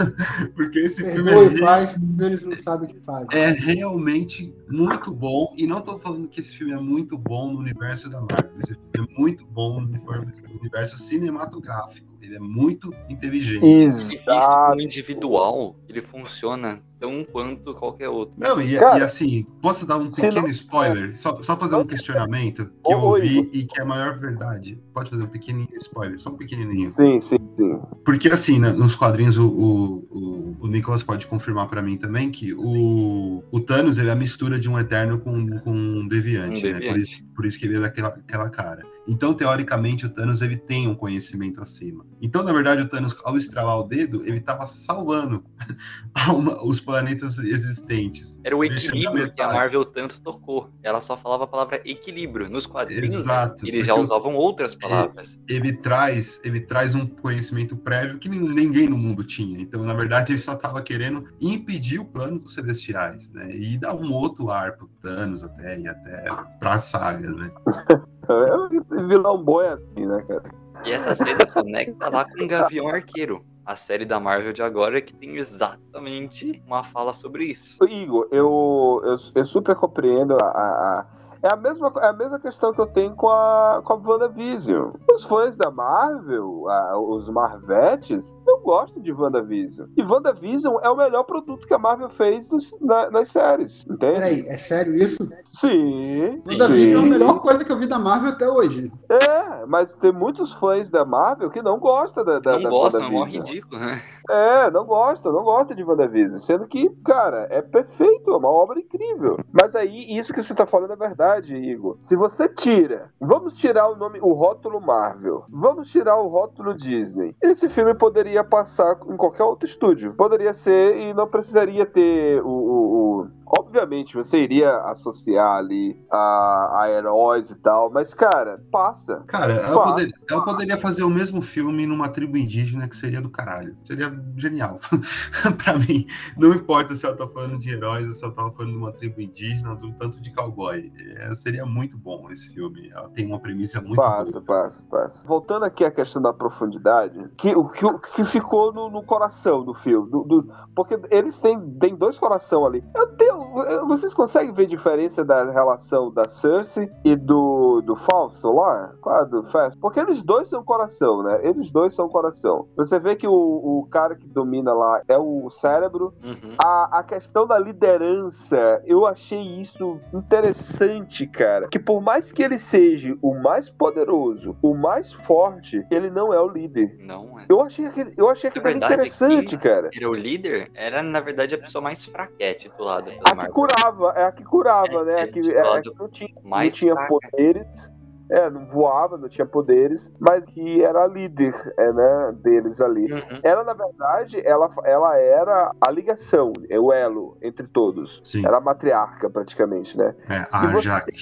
porque 0.54 0.78
esse 0.80 1.02
filme 1.12 1.30
é, 1.30 1.48
re- 1.48 1.60
paz, 1.60 1.96
eles 2.20 2.44
não 2.44 2.56
sabem 2.56 2.90
o 2.90 2.94
que 2.94 3.04
fazem. 3.04 3.38
é 3.38 3.50
realmente 3.50 4.54
muito 4.68 5.12
bom 5.14 5.52
e 5.56 5.66
não 5.66 5.80
tô 5.80 5.98
falando 5.98 6.28
que 6.28 6.40
esse 6.40 6.54
filme 6.54 6.72
é 6.72 6.80
muito 6.80 7.16
bom 7.18 7.52
no 7.52 7.58
universo 7.58 8.08
da 8.08 8.20
Marvel. 8.20 8.52
Esse 8.62 8.74
filme 8.94 9.08
é 9.12 9.18
muito 9.20 9.46
bom 9.46 9.80
no 9.80 10.58
universo 10.60 10.98
cinematográfico. 10.98 12.12
Ele 12.20 12.36
é 12.36 12.40
muito 12.40 12.94
inteligente. 13.08 13.64
E 13.64 13.84
visto 13.86 14.16
como 14.24 14.80
individual, 14.80 15.76
ele 15.86 16.00
funciona 16.00 16.80
tão 16.98 17.24
quanto 17.24 17.74
qualquer 17.74 18.08
outro. 18.08 18.34
Não, 18.38 18.60
e, 18.60 18.76
Cara, 18.78 18.98
e 19.00 19.02
assim, 19.02 19.44
posso 19.60 19.86
dar 19.86 19.98
um 19.98 20.10
pequeno 20.10 20.42
não- 20.42 20.48
spoiler? 20.48 21.16
Só, 21.16 21.40
só 21.42 21.56
fazer 21.56 21.76
um 21.76 21.84
questionamento 21.84 22.66
que 22.84 22.92
eu 22.92 22.98
ouvi 22.98 23.50
e 23.52 23.64
que 23.64 23.78
é 23.78 23.82
a 23.82 23.86
maior 23.86 24.18
verdade. 24.18 24.78
Pode 24.92 25.10
fazer 25.10 25.22
um 25.22 25.28
pequenininho 25.28 25.76
spoiler, 25.80 26.20
só 26.20 26.30
um 26.30 26.36
pequenininho. 26.36 26.88
Sim, 26.90 27.20
sim, 27.20 27.38
sim. 27.56 27.80
Porque 28.04 28.28
assim, 28.28 28.58
né, 28.58 28.72
nos 28.72 28.94
quadrinhos, 28.94 29.36
o, 29.38 29.46
o, 29.48 29.94
o, 30.10 30.56
o 30.60 30.66
Nicolas 30.66 31.02
pode 31.02 31.26
confirmar 31.26 31.68
pra 31.68 31.82
mim 31.82 31.96
também 31.96 32.30
que 32.30 32.54
o, 32.54 33.42
o 33.50 33.60
Thanos 33.60 33.98
ele 33.98 34.08
é 34.08 34.12
a 34.12 34.16
mistura 34.16 34.58
de 34.58 34.68
um 34.70 34.78
Eterno 34.78 35.18
com, 35.18 35.58
com 35.60 35.70
um 35.72 36.06
Deviante, 36.08 36.66
Um 36.66 36.68
né? 36.68 36.74
Por 36.74 36.80
deviante. 36.80 37.00
isso, 37.00 37.24
por 37.34 37.44
isso 37.46 37.58
que 37.58 37.66
ele 37.66 37.76
é 37.76 37.80
daquela 37.80 38.08
aquela 38.08 38.48
cara. 38.50 38.82
Então, 39.06 39.34
teoricamente, 39.34 40.06
o 40.06 40.08
Thanos 40.08 40.40
ele 40.40 40.56
tem 40.56 40.88
um 40.88 40.94
conhecimento 40.94 41.60
acima. 41.60 42.06
Então, 42.22 42.42
na 42.42 42.54
verdade, 42.54 42.80
o 42.80 42.88
Thanos, 42.88 43.14
ao 43.22 43.36
estralar 43.36 43.78
o 43.78 43.82
dedo, 43.82 44.22
ele 44.24 44.38
estava 44.38 44.66
salvando 44.66 45.44
os 46.64 46.80
planetas 46.84 47.38
existentes. 47.38 48.38
Era 48.44 48.56
o 48.56 48.64
equilíbrio 48.64 49.32
que 49.32 49.42
a 49.42 49.52
Marvel 49.52 49.84
tanto 49.84 50.20
tocou. 50.20 50.70
Ela 50.82 51.00
só 51.00 51.16
falava 51.16 51.44
a 51.44 51.46
palavra 51.46 51.80
equilíbrio. 51.84 52.48
Nos 52.48 52.66
quadrinhos, 52.66 53.12
Exato, 53.12 53.66
eles 53.66 53.86
já 53.86 53.94
usavam 53.94 54.34
outras 54.34 54.74
palavras. 54.74 55.40
Ele, 55.48 55.68
ele, 55.68 55.76
traz, 55.76 56.40
ele 56.44 56.60
traz 56.60 56.94
um 56.94 57.06
conhecimento 57.06 57.76
prévio 57.76 58.18
que 58.18 58.28
ninguém 58.28 58.88
no 58.88 58.98
mundo 58.98 59.24
tinha. 59.24 59.60
Então, 59.60 59.82
na 59.82 59.94
verdade, 59.94 60.32
ele 60.32 60.40
só 60.40 60.52
estava 60.52 60.82
querendo 60.82 61.28
impedir 61.40 61.98
o 61.98 62.04
plano 62.04 62.38
dos 62.38 62.54
celestiais, 62.54 63.30
né? 63.30 63.50
E 63.50 63.78
dar 63.78 63.94
um 63.94 64.12
outro 64.12 64.50
ar 64.50 64.76
pro 64.76 64.88
Thanos 65.00 65.42
até 65.42 65.78
e 65.78 65.88
até 65.88 66.24
para 66.58 66.74
a 66.74 66.78
saga, 66.78 67.30
né? 67.30 67.50
É 68.26 69.06
vilão 69.06 69.42
bom 69.42 69.60
é 69.60 69.74
assim, 69.74 70.06
né, 70.06 70.22
cara? 70.26 70.44
E 70.84 70.92
essa 70.92 71.14
cena 71.14 71.46
conecta 71.46 72.08
lá 72.08 72.24
com 72.24 72.42
o 72.42 72.48
Gavião 72.48 72.88
Arqueiro. 72.88 73.44
A 73.64 73.76
série 73.76 74.04
da 74.04 74.20
Marvel 74.20 74.52
de 74.52 74.62
agora 74.62 75.00
que 75.00 75.14
tem 75.14 75.36
exatamente 75.36 76.62
uma 76.66 76.82
fala 76.82 77.12
sobre 77.12 77.44
isso. 77.46 77.78
Igor, 77.88 78.28
eu, 78.30 79.00
eu, 79.04 79.16
eu 79.34 79.46
super 79.46 79.74
compreendo 79.74 80.36
a, 80.40 80.46
a 80.46 81.06
é 81.44 81.52
a 81.52 81.56
mesma, 81.56 81.92
é 82.00 82.06
a 82.08 82.12
mesma 82.14 82.38
questão 82.38 82.72
que 82.72 82.80
eu 82.80 82.86
tenho 82.86 83.14
com 83.14 83.28
a, 83.28 83.82
com 83.84 83.92
a 83.92 83.96
WandaVision. 83.96 84.92
Os 85.12 85.24
fãs 85.24 85.56
da 85.58 85.70
Marvel, 85.70 86.66
a, 86.70 86.98
os 86.98 87.28
Marvetes, 87.28 88.36
não 88.46 88.62
gostam 88.62 89.02
de 89.02 89.12
WandaVision. 89.12 89.88
E 89.94 90.02
WandaVision 90.02 90.78
é 90.82 90.88
o 90.88 90.96
melhor 90.96 91.24
produto 91.24 91.66
que 91.66 91.74
a 91.74 91.78
Marvel 91.78 92.08
fez 92.08 92.50
nos, 92.50 92.74
na, 92.80 93.10
nas 93.10 93.28
séries, 93.28 93.84
entende? 93.84 94.14
Peraí, 94.14 94.44
é 94.48 94.56
sério 94.56 94.94
isso? 94.96 95.18
Sim. 95.44 96.40
WandaVision 96.48 97.02
é 97.02 97.06
a 97.06 97.10
melhor 97.10 97.40
coisa 97.40 97.62
que 97.62 97.70
eu 97.70 97.76
vi 97.76 97.86
da 97.86 97.98
Marvel 97.98 98.30
até 98.30 98.48
hoje. 98.48 98.90
É, 99.10 99.66
mas 99.66 99.92
tem 99.96 100.12
muitos 100.12 100.54
fãs 100.54 100.88
da 100.88 101.04
Marvel 101.04 101.50
que 101.50 101.60
não 101.60 101.78
gostam 101.78 102.24
da, 102.24 102.38
da 102.38 102.52
Não 102.54 102.62
da 102.62 102.70
gostam, 102.70 103.02
é 103.02 103.04
WandaVision. 103.04 103.44
ridículo, 103.44 103.80
né? 103.80 104.02
É, 104.28 104.70
não 104.70 104.84
gosta, 104.84 105.30
não 105.30 105.42
gosta 105.42 105.74
de 105.74 105.84
WandaVision. 105.84 106.38
Sendo 106.38 106.66
que, 106.66 106.88
cara, 107.04 107.46
é 107.50 107.60
perfeito, 107.60 108.30
é 108.30 108.36
uma 108.36 108.48
obra 108.48 108.78
incrível. 108.78 109.38
Mas 109.52 109.74
aí, 109.74 110.16
isso 110.16 110.32
que 110.32 110.42
você 110.42 110.54
tá 110.54 110.66
falando 110.66 110.92
é 110.92 110.96
verdade, 110.96 111.54
Igor. 111.56 111.96
Se 112.00 112.16
você 112.16 112.48
tira, 112.48 113.10
vamos 113.20 113.56
tirar 113.56 113.88
o 113.88 113.96
nome, 113.96 114.18
o 114.22 114.32
rótulo 114.32 114.80
Marvel, 114.80 115.44
vamos 115.48 115.90
tirar 115.90 116.18
o 116.20 116.28
rótulo 116.28 116.74
Disney. 116.74 117.34
Esse 117.42 117.68
filme 117.68 117.94
poderia 117.94 118.42
passar 118.42 118.98
em 119.08 119.16
qualquer 119.16 119.44
outro 119.44 119.66
estúdio. 119.66 120.14
Poderia 120.14 120.54
ser 120.54 120.98
e 120.98 121.14
não 121.14 121.28
precisaria 121.28 121.84
ter 121.84 122.42
o. 122.42 122.48
o, 122.48 123.20
o... 123.20 123.28
Obviamente, 123.46 124.14
você 124.16 124.38
iria 124.42 124.76
associar 124.84 125.56
ali 125.56 126.00
a, 126.10 126.82
a 126.82 126.90
heróis 126.90 127.50
e 127.50 127.58
tal, 127.58 127.90
mas, 127.90 128.14
cara, 128.14 128.62
passa. 128.70 129.22
Cara, 129.26 129.54
Passa. 129.54 129.74
poder- 129.92 130.12
ela 130.30 130.44
poderia 130.44 130.76
fazer 130.78 131.02
o 131.04 131.10
mesmo 131.10 131.42
filme 131.42 131.86
numa 131.86 132.08
tribo 132.08 132.36
indígena 132.36 132.88
que 132.88 132.96
seria 132.96 133.20
do 133.20 133.28
caralho. 133.30 133.76
Seria 133.86 134.10
genial. 134.36 134.78
pra 135.62 135.78
mim, 135.78 136.06
não 136.36 136.52
importa 136.54 136.94
se 136.96 137.04
ela 137.06 137.16
tá 137.16 137.26
falando 137.28 137.58
de 137.58 137.70
heróis 137.70 138.06
ou 138.08 138.14
se 138.14 138.24
ela 138.24 138.32
tá 138.32 138.42
falando 138.50 138.72
de 138.72 138.78
uma 138.78 138.92
tribo 138.92 139.20
indígena, 139.20 139.74
do 139.74 139.92
tanto 139.94 140.20
de 140.20 140.32
cowboy. 140.34 140.92
É, 141.18 141.34
seria 141.34 141.66
muito 141.66 141.96
bom 141.98 142.30
esse 142.30 142.48
filme. 142.52 142.90
Ela 142.90 143.08
tem 143.10 143.26
uma 143.26 143.38
premissa 143.40 143.80
muito 143.80 143.96
Passa, 143.96 144.40
boa. 144.40 144.44
passa, 144.62 144.84
passa. 144.90 145.26
Voltando 145.26 145.64
aqui 145.64 145.84
à 145.84 145.90
questão 145.90 146.20
da 146.22 146.32
profundidade, 146.32 147.28
que, 147.36 147.54
o 147.54 147.68
que, 147.68 147.84
que 148.14 148.24
ficou 148.24 148.72
no, 148.72 148.88
no 148.90 149.02
coração 149.02 149.64
do 149.64 149.74
filme. 149.74 150.10
do- 150.10 150.24
do- 150.24 150.48
porque 150.74 150.98
eles 151.10 151.38
têm, 151.40 151.60
têm 151.78 151.94
dois 151.94 152.18
coração 152.18 152.64
ali. 152.64 152.82
Eu 152.94 153.08
tenho, 153.16 153.33
eu- 153.64 153.86
vocês 153.88 154.12
conseguem 154.14 154.52
ver 154.52 154.66
diferença 154.66 155.24
da 155.24 155.50
relação 155.50 156.10
da 156.12 156.26
Cersei 156.28 156.90
e 157.04 157.14
do, 157.16 157.80
do 157.82 157.94
Fausto 157.96 158.52
lá? 158.52 158.92
Qual 159.00 159.22
é 159.22 159.26
do 159.26 159.42
Fausto? 159.44 159.78
Porque 159.80 160.00
eles 160.00 160.22
dois 160.22 160.48
são 160.48 160.62
coração, 160.64 161.22
né? 161.22 161.40
Eles 161.42 161.70
dois 161.70 161.92
são 161.92 162.08
coração. 162.08 162.66
Você 162.76 162.98
vê 162.98 163.14
que 163.16 163.26
o, 163.26 163.32
o 163.32 163.86
cara 163.90 164.14
que 164.14 164.26
domina 164.26 164.72
lá 164.72 165.02
é 165.08 165.18
o 165.18 165.48
cérebro 165.50 166.12
Uhum. 166.22 166.56
a, 166.62 166.98
a 166.98 167.02
questão 167.02 167.46
da 167.46 167.58
liderança, 167.58 168.82
eu 168.86 169.06
achei 169.06 169.40
isso 169.58 169.98
interessante, 170.12 171.26
cara. 171.26 171.68
Que 171.68 171.78
por 171.78 172.00
mais 172.02 172.30
que 172.32 172.42
ele 172.42 172.58
seja 172.58 173.16
o 173.22 173.34
mais 173.34 173.68
poderoso, 173.70 174.56
o 174.62 174.74
mais 174.74 175.12
forte, 175.12 175.84
ele 175.90 176.10
não 176.10 176.32
é 176.32 176.40
o 176.40 176.48
líder. 176.48 176.96
Não 177.00 177.38
é. 177.38 177.46
Eu 177.48 177.60
achei 177.60 177.86
aquilo, 177.86 178.10
eu 178.16 178.28
achei 178.28 178.50
verdade 178.50 178.84
é 178.92 178.94
interessante, 178.96 179.56
que- 179.56 179.68
cara. 179.68 179.90
Era 179.94 180.08
o 180.08 180.14
líder, 180.14 180.70
era 180.74 181.02
na 181.02 181.20
verdade 181.20 181.54
a 181.54 181.58
pessoa 181.58 181.82
mais 181.82 182.04
fraquete 182.04 182.70
do 182.76 182.84
lado 182.84 183.10
A 183.24 183.36
que 183.36 183.52
curava, 183.52 184.12
é 184.16 184.24
a 184.24 184.32
que 184.32 184.44
curava, 184.44 185.00
É, 185.00 185.04
né? 185.04 185.12
é, 185.20 185.22
A 185.22 185.28
que, 185.28 185.40
de 185.40 185.54
é, 185.54 185.60
a 185.60 185.64
lado 185.64 185.92
que 185.92 185.98
não 185.98 186.08
tinha, 186.08 186.34
não 186.42 186.70
tinha 186.70 187.06
poderes. 187.06 187.90
É, 188.30 188.48
não 188.50 188.66
voava, 188.66 189.16
não 189.18 189.28
tinha 189.28 189.46
poderes, 189.46 190.10
mas 190.18 190.44
que 190.46 190.82
era 190.82 191.04
a 191.04 191.06
líder, 191.06 191.54
é, 191.78 191.92
né, 191.92 192.34
deles 192.42 192.80
ali. 192.80 193.12
Uhum. 193.12 193.40
Ela, 193.42 193.62
na 193.64 193.74
verdade, 193.74 194.40
ela, 194.46 194.68
ela 194.84 195.18
era 195.18 195.72
a 195.80 195.90
ligação, 195.90 196.52
é 196.70 196.78
o 196.80 196.92
elo 196.92 197.36
entre 197.42 197.66
todos. 197.68 198.20
Sim. 198.24 198.44
Era 198.46 198.56
a 198.58 198.60
matriarca, 198.60 199.28
praticamente, 199.28 199.96
né? 199.98 200.14
É, 200.28 200.46
a 200.50 200.66
você- 200.72 200.82
Jaque. 200.82 201.12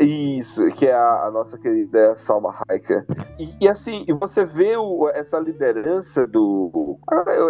Isso, 0.00 0.66
que 0.72 0.86
é 0.86 0.94
a, 0.94 1.26
a 1.26 1.30
nossa 1.30 1.58
querida 1.58 2.16
Salma 2.16 2.54
Hayek. 2.68 3.04
E, 3.38 3.64
e 3.64 3.68
assim, 3.68 4.04
e 4.08 4.12
você 4.12 4.44
vê 4.44 4.76
o- 4.76 5.08
essa 5.10 5.38
liderança 5.38 6.26
do. 6.26 6.98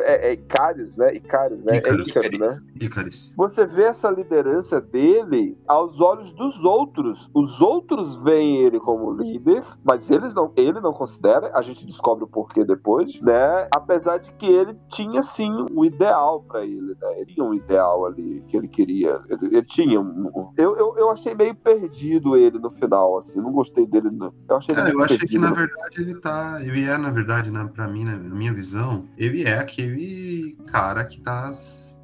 É, 0.04 0.30
é 0.30 0.32
Icarius, 0.32 0.96
né? 0.96 1.14
Icarius, 1.14 1.64
né? 1.64 1.76
Icarus. 1.76 2.08
É 2.08 2.10
Ícaro, 2.20 2.38
né? 2.38 2.58
Icaris. 2.80 3.32
Você 3.36 3.66
vê 3.66 3.84
essa 3.84 4.10
liderança 4.10 4.80
dele 4.80 5.56
aos 5.66 6.00
olhos 6.00 6.32
dos 6.32 6.62
outros. 6.64 7.30
Os 7.34 7.60
outros 7.60 8.16
veem 8.24 8.62
ele 8.62 8.80
como 8.80 8.95
líder, 9.12 9.62
mas 9.84 10.10
eles 10.10 10.34
não, 10.34 10.52
ele 10.56 10.80
não 10.80 10.92
considera. 10.92 11.50
A 11.54 11.62
gente 11.62 11.86
descobre 11.86 12.24
o 12.24 12.28
porquê 12.28 12.64
depois, 12.64 13.20
né? 13.20 13.68
Apesar 13.74 14.18
de 14.18 14.32
que 14.32 14.46
ele 14.46 14.76
tinha 14.88 15.22
sim 15.22 15.66
o 15.72 15.84
ideal 15.84 16.42
pra 16.42 16.64
ele, 16.64 16.96
né? 17.00 17.20
Ele 17.20 17.26
tinha 17.26 17.44
um 17.44 17.54
ideal 17.54 18.06
ali 18.06 18.42
que 18.48 18.56
ele 18.56 18.68
queria. 18.68 19.20
Ele, 19.28 19.56
ele 19.56 19.66
tinha 19.66 20.00
um. 20.00 20.52
Eu, 20.56 20.76
eu, 20.76 20.94
eu 20.96 21.10
achei 21.10 21.34
meio 21.34 21.54
perdido 21.54 22.36
ele 22.36 22.58
no 22.58 22.70
final, 22.70 23.18
assim. 23.18 23.40
Não 23.40 23.52
gostei 23.52 23.86
dele. 23.86 24.10
Não. 24.10 24.32
Eu 24.48 24.56
achei 24.56 24.74
É, 24.74 24.92
eu 24.92 25.02
achei 25.02 25.18
que 25.18 25.38
na 25.38 25.52
verdade 25.52 26.00
ele 26.00 26.14
tá. 26.14 26.58
Ele 26.60 26.84
é, 26.84 26.96
na 26.96 27.10
verdade, 27.10 27.50
né, 27.50 27.68
pra 27.72 27.88
mim, 27.88 28.04
né, 28.04 28.16
na 28.16 28.34
minha 28.34 28.52
visão, 28.52 29.04
ele 29.16 29.44
é 29.44 29.58
aquele 29.58 30.56
cara 30.66 31.04
que 31.04 31.20
tá 31.20 31.52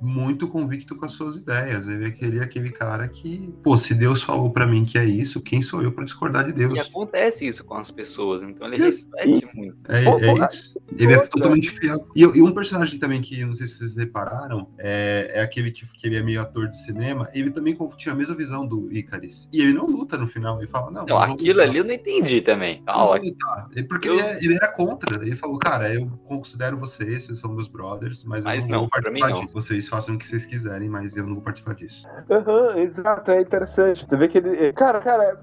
muito 0.02 0.48
convicto 0.48 0.96
com 0.96 1.06
as 1.06 1.12
suas 1.12 1.36
ideias. 1.36 1.86
Ele 1.86 2.04
é 2.04 2.08
aquele, 2.08 2.40
aquele 2.40 2.70
cara 2.72 3.06
que, 3.06 3.54
pô, 3.62 3.78
se 3.78 3.94
Deus 3.94 4.20
falou 4.22 4.50
pra 4.50 4.66
mim 4.66 4.84
que 4.84 4.98
é 4.98 5.04
isso, 5.04 5.40
quem 5.40 5.62
sou 5.62 5.80
eu 5.80 5.92
pra 5.92 6.04
discordar 6.04 6.44
de 6.44 6.50
E 6.50 6.54
Deus? 6.54 6.80
acontece 6.80 7.46
isso 7.46 7.64
com 7.64 7.74
as 7.74 7.90
pessoas, 7.90 8.42
então 8.42 8.66
ele 8.66 8.84
Isso. 8.84 9.08
reflete 9.16 9.48
muito. 9.54 9.76
É, 9.88 10.02
Pô, 10.04 10.18
é 10.18 10.34
pô, 10.34 10.44
isso. 10.46 10.74
Ele 10.98 11.12
é 11.12 11.18
totalmente 11.26 11.70
fiel. 11.70 12.04
E, 12.16 12.22
e 12.22 12.42
um 12.42 12.50
personagem 12.52 12.98
também 12.98 13.20
que 13.22 13.44
não 13.44 13.54
sei 13.54 13.66
se 13.68 13.78
vocês 13.78 13.96
repararam 13.96 14.68
é, 14.76 15.30
é 15.34 15.40
aquele 15.42 15.70
que, 15.70 15.86
que 15.86 16.06
ele 16.06 16.16
é 16.16 16.22
meio 16.22 16.40
ator 16.40 16.68
de 16.68 16.82
cinema. 16.82 17.28
Ele 17.32 17.50
também 17.50 17.76
tinha 17.96 18.12
a 18.12 18.16
mesma 18.16 18.34
visão 18.34 18.66
do 18.66 18.92
Icaris. 18.92 19.48
E 19.52 19.60
ele 19.62 19.72
não 19.72 19.86
luta 19.86 20.18
no 20.18 20.26
final. 20.26 20.58
Ele 20.58 20.66
fala, 20.68 20.90
não. 20.90 21.02
Não, 21.06 21.16
vou 21.16 21.18
aquilo 21.18 21.52
lutar. 21.54 21.68
ali 21.68 21.78
eu 21.78 21.84
não 21.84 21.92
entendi 21.94 22.40
também. 22.40 22.82
Não 22.86 22.94
vou 22.94 23.08
Calma. 23.14 23.24
lutar. 23.24 23.68
É 23.76 23.82
Porque 23.84 24.08
Eu- 24.08 24.14
ele, 24.18 24.22
é- 24.22 24.38
ele 24.44 24.54
era 24.54 24.68
contra. 24.72 25.24
Ele 25.24 25.36
falou, 25.36 25.58
cara, 25.58 25.92
eu 25.94 26.06
considero 26.26 26.76
vocês, 26.76 27.24
vocês 27.24 27.38
são 27.38 27.52
meus 27.52 27.68
brothers, 27.68 28.24
mas, 28.24 28.42
Mas 28.44 28.64
eu 28.64 28.70
não, 28.70 28.74
não, 28.74 28.80
vou 28.82 28.90
participar 28.90 29.26
mim 29.28 29.32
não. 29.34 29.40
disso. 29.42 29.52
Vocês 29.54 29.88
façam 29.92 30.14
o 30.14 30.18
que 30.18 30.26
vocês 30.26 30.46
quiserem, 30.46 30.88
mas 30.88 31.14
eu 31.14 31.26
não 31.26 31.34
vou 31.34 31.42
participar 31.42 31.74
disso. 31.74 32.08
Aham, 32.30 32.78
exato, 32.78 33.30
é 33.30 33.42
interessante. 33.42 34.08
Você 34.08 34.16
vê 34.16 34.26
que 34.26 34.38
ele. 34.38 34.72
Cara, 34.72 35.00
cara, 35.00 35.36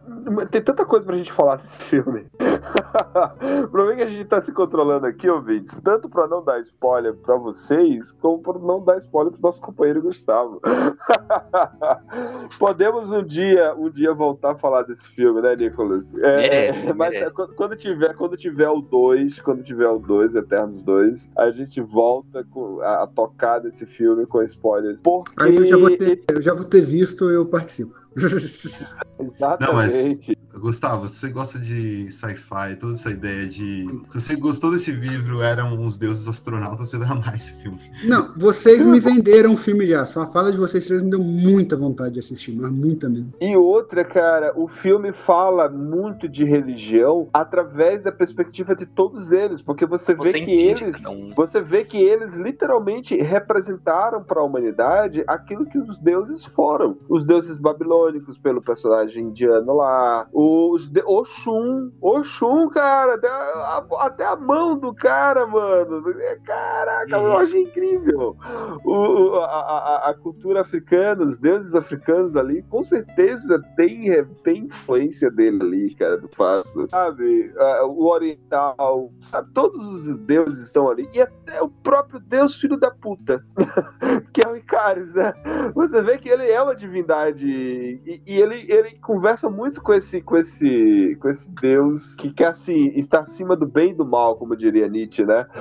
tem 0.49 0.59
tanta 0.59 0.83
coisa 0.83 1.05
pra 1.05 1.15
gente 1.15 1.31
falar 1.31 1.57
desse 1.57 1.83
filme. 1.83 2.25
o 3.65 3.67
problema 3.69 3.93
é 3.93 3.95
que 3.97 4.03
a 4.03 4.07
gente 4.11 4.25
tá 4.25 4.41
se 4.41 4.51
controlando 4.51 5.05
aqui, 5.05 5.29
ouvintes, 5.29 5.79
tanto 5.83 6.09
pra 6.09 6.27
não 6.27 6.43
dar 6.43 6.59
spoiler 6.61 7.13
pra 7.15 7.35
vocês, 7.35 8.11
como 8.13 8.39
pra 8.41 8.53
não 8.59 8.83
dar 8.83 8.97
spoiler 8.97 9.31
pro 9.33 9.41
nosso 9.41 9.61
companheiro 9.61 10.01
Gustavo. 10.01 10.61
Podemos 12.59 13.11
um 13.11 13.23
dia, 13.23 13.73
um 13.75 13.89
dia 13.89 14.13
voltar 14.13 14.51
a 14.51 14.55
falar 14.55 14.83
desse 14.83 15.07
filme, 15.09 15.41
né, 15.41 15.55
Nicolas? 15.55 16.13
É, 16.15 16.37
Merece, 16.37 16.87
é, 16.89 16.93
mas 16.93 17.11
merece. 17.11 17.35
quando, 17.55 17.75
tiver, 17.75 18.13
quando 18.15 18.35
tiver 18.37 18.69
o 18.69 18.81
2, 18.81 19.39
quando 19.39 19.63
tiver 19.63 19.87
o 19.89 19.99
2, 19.99 20.35
Eternos 20.35 20.81
2, 20.83 21.29
a 21.37 21.51
gente 21.51 21.81
volta 21.81 22.43
com- 22.51 22.81
a, 22.81 23.03
a 23.03 23.07
tocar 23.07 23.59
desse 23.59 23.85
filme 23.85 24.25
com 24.25 24.41
spoilers. 24.43 25.01
Porque 25.01 25.31
Aí 25.43 25.55
eu 25.55 25.65
já 25.65 25.77
vou 25.77 25.95
ter, 25.95 26.13
esse- 26.13 26.25
eu 26.31 26.41
já 26.41 26.53
vou 26.53 26.65
ter 26.65 26.81
visto, 26.81 27.29
eu 27.29 27.45
participo. 27.45 27.99
Exatamente. 29.19 30.37
Gustavo, 30.59 31.07
se 31.07 31.15
você 31.15 31.29
gosta 31.29 31.59
de 31.59 32.11
sci-fi, 32.11 32.75
toda 32.79 32.93
essa 32.93 33.09
ideia 33.09 33.47
de. 33.47 33.87
Se 34.09 34.19
você 34.19 34.35
gostou 34.35 34.71
desse 34.71 34.91
livro, 34.91 35.41
eram 35.41 35.85
os 35.85 35.97
deuses 35.97 36.27
astronautas, 36.27 36.89
você 36.89 36.97
vai 36.97 37.07
amar 37.09 37.35
esse 37.35 37.53
filme. 37.55 37.79
Não, 38.03 38.33
vocês 38.37 38.85
me 38.85 38.99
venderam 38.99 39.53
o 39.53 39.57
filme 39.57 39.87
já. 39.87 40.05
Só 40.05 40.21
a 40.21 40.27
fala 40.27 40.51
de 40.51 40.57
vocês 40.57 40.85
três 40.85 41.01
me 41.01 41.09
deu 41.09 41.21
muita 41.21 41.75
vontade 41.75 42.13
de 42.15 42.19
assistir, 42.19 42.55
mas 42.55 42.71
muita 42.71 43.09
mesmo. 43.09 43.33
E 43.39 43.55
outra, 43.55 44.03
cara, 44.03 44.53
o 44.55 44.67
filme 44.67 45.11
fala 45.11 45.69
muito 45.69 46.27
de 46.27 46.43
religião 46.43 47.29
através 47.33 48.03
da 48.03 48.11
perspectiva 48.11 48.75
de 48.75 48.85
todos 48.85 49.31
eles, 49.31 49.61
porque 49.61 49.85
você 49.85 50.13
vê 50.13 50.31
Você 50.31 50.39
que 50.39 50.53
entende 50.53 50.83
eles, 50.83 51.05
um. 51.05 51.33
você 51.35 51.61
vê 51.61 51.83
que 51.83 51.97
eles 51.97 52.35
literalmente 52.35 53.15
representaram 53.17 54.23
para 54.23 54.41
a 54.41 54.43
humanidade 54.43 55.23
aquilo 55.27 55.65
que 55.65 55.77
os 55.77 55.99
deuses 55.99 56.43
foram. 56.45 56.97
Os 57.07 57.25
deuses 57.25 57.57
babilônicos 57.57 58.37
pelo 58.37 58.61
personagem 58.61 59.25
indiano 59.25 59.73
lá, 59.75 60.27
o, 60.33 60.48
Os 60.49 60.87
de... 60.87 61.01
Oxum, 61.05 61.91
Oxum, 62.01 62.69
cara, 62.69 63.15
até 63.15 63.27
a, 63.29 63.85
até 63.99 64.25
a 64.25 64.35
mão 64.35 64.77
do 64.77 64.93
cara, 64.93 65.45
mano. 65.45 66.03
Caraca, 66.43 67.17
eu 67.17 67.37
acho 67.37 67.55
incrível. 67.57 68.35
O, 68.83 69.35
a, 69.35 69.45
a- 69.45 70.09
a 70.09 70.13
cultura 70.15 70.61
africana, 70.61 71.23
os 71.23 71.37
deuses 71.37 71.75
africanos 71.75 72.35
ali, 72.35 72.63
com 72.63 72.81
certeza 72.81 73.61
tem, 73.75 74.05
tem 74.43 74.63
influência 74.65 75.29
dele 75.29 75.61
ali, 75.61 75.95
cara, 75.95 76.17
do 76.17 76.27
Fasto. 76.29 76.89
Sabe? 76.89 77.53
O 77.85 78.07
oriental, 78.07 79.11
sabe? 79.19 79.51
Todos 79.53 80.07
os 80.07 80.19
deuses 80.21 80.65
estão 80.65 80.89
ali. 80.89 81.07
E 81.13 81.21
até 81.21 81.61
o 81.61 81.69
próprio 81.69 82.19
deus 82.19 82.55
filho 82.59 82.77
da 82.77 82.89
puta, 82.91 83.43
que 84.33 84.41
é 84.45 84.49
o 84.49 84.55
Icaris, 84.55 85.13
né? 85.13 85.33
Você 85.75 86.01
vê 86.01 86.17
que 86.17 86.29
ele 86.29 86.49
é 86.49 86.61
uma 86.61 86.75
divindade 86.75 87.45
e, 87.47 88.21
e 88.25 88.41
ele, 88.41 88.65
ele 88.71 88.97
conversa 88.99 89.49
muito 89.49 89.81
com 89.81 89.93
esse, 89.93 90.21
com 90.21 90.37
esse, 90.39 91.15
com 91.21 91.29
esse 91.29 91.49
Deus 91.51 92.13
que 92.13 92.31
quer 92.31 92.47
assim 92.47 92.91
está 92.95 93.19
acima 93.21 93.55
do 93.55 93.67
bem 93.67 93.91
e 93.91 93.93
do 93.93 94.05
mal, 94.05 94.35
como 94.37 94.55
diria 94.55 94.87
Nietzsche, 94.87 95.25
né? 95.25 95.45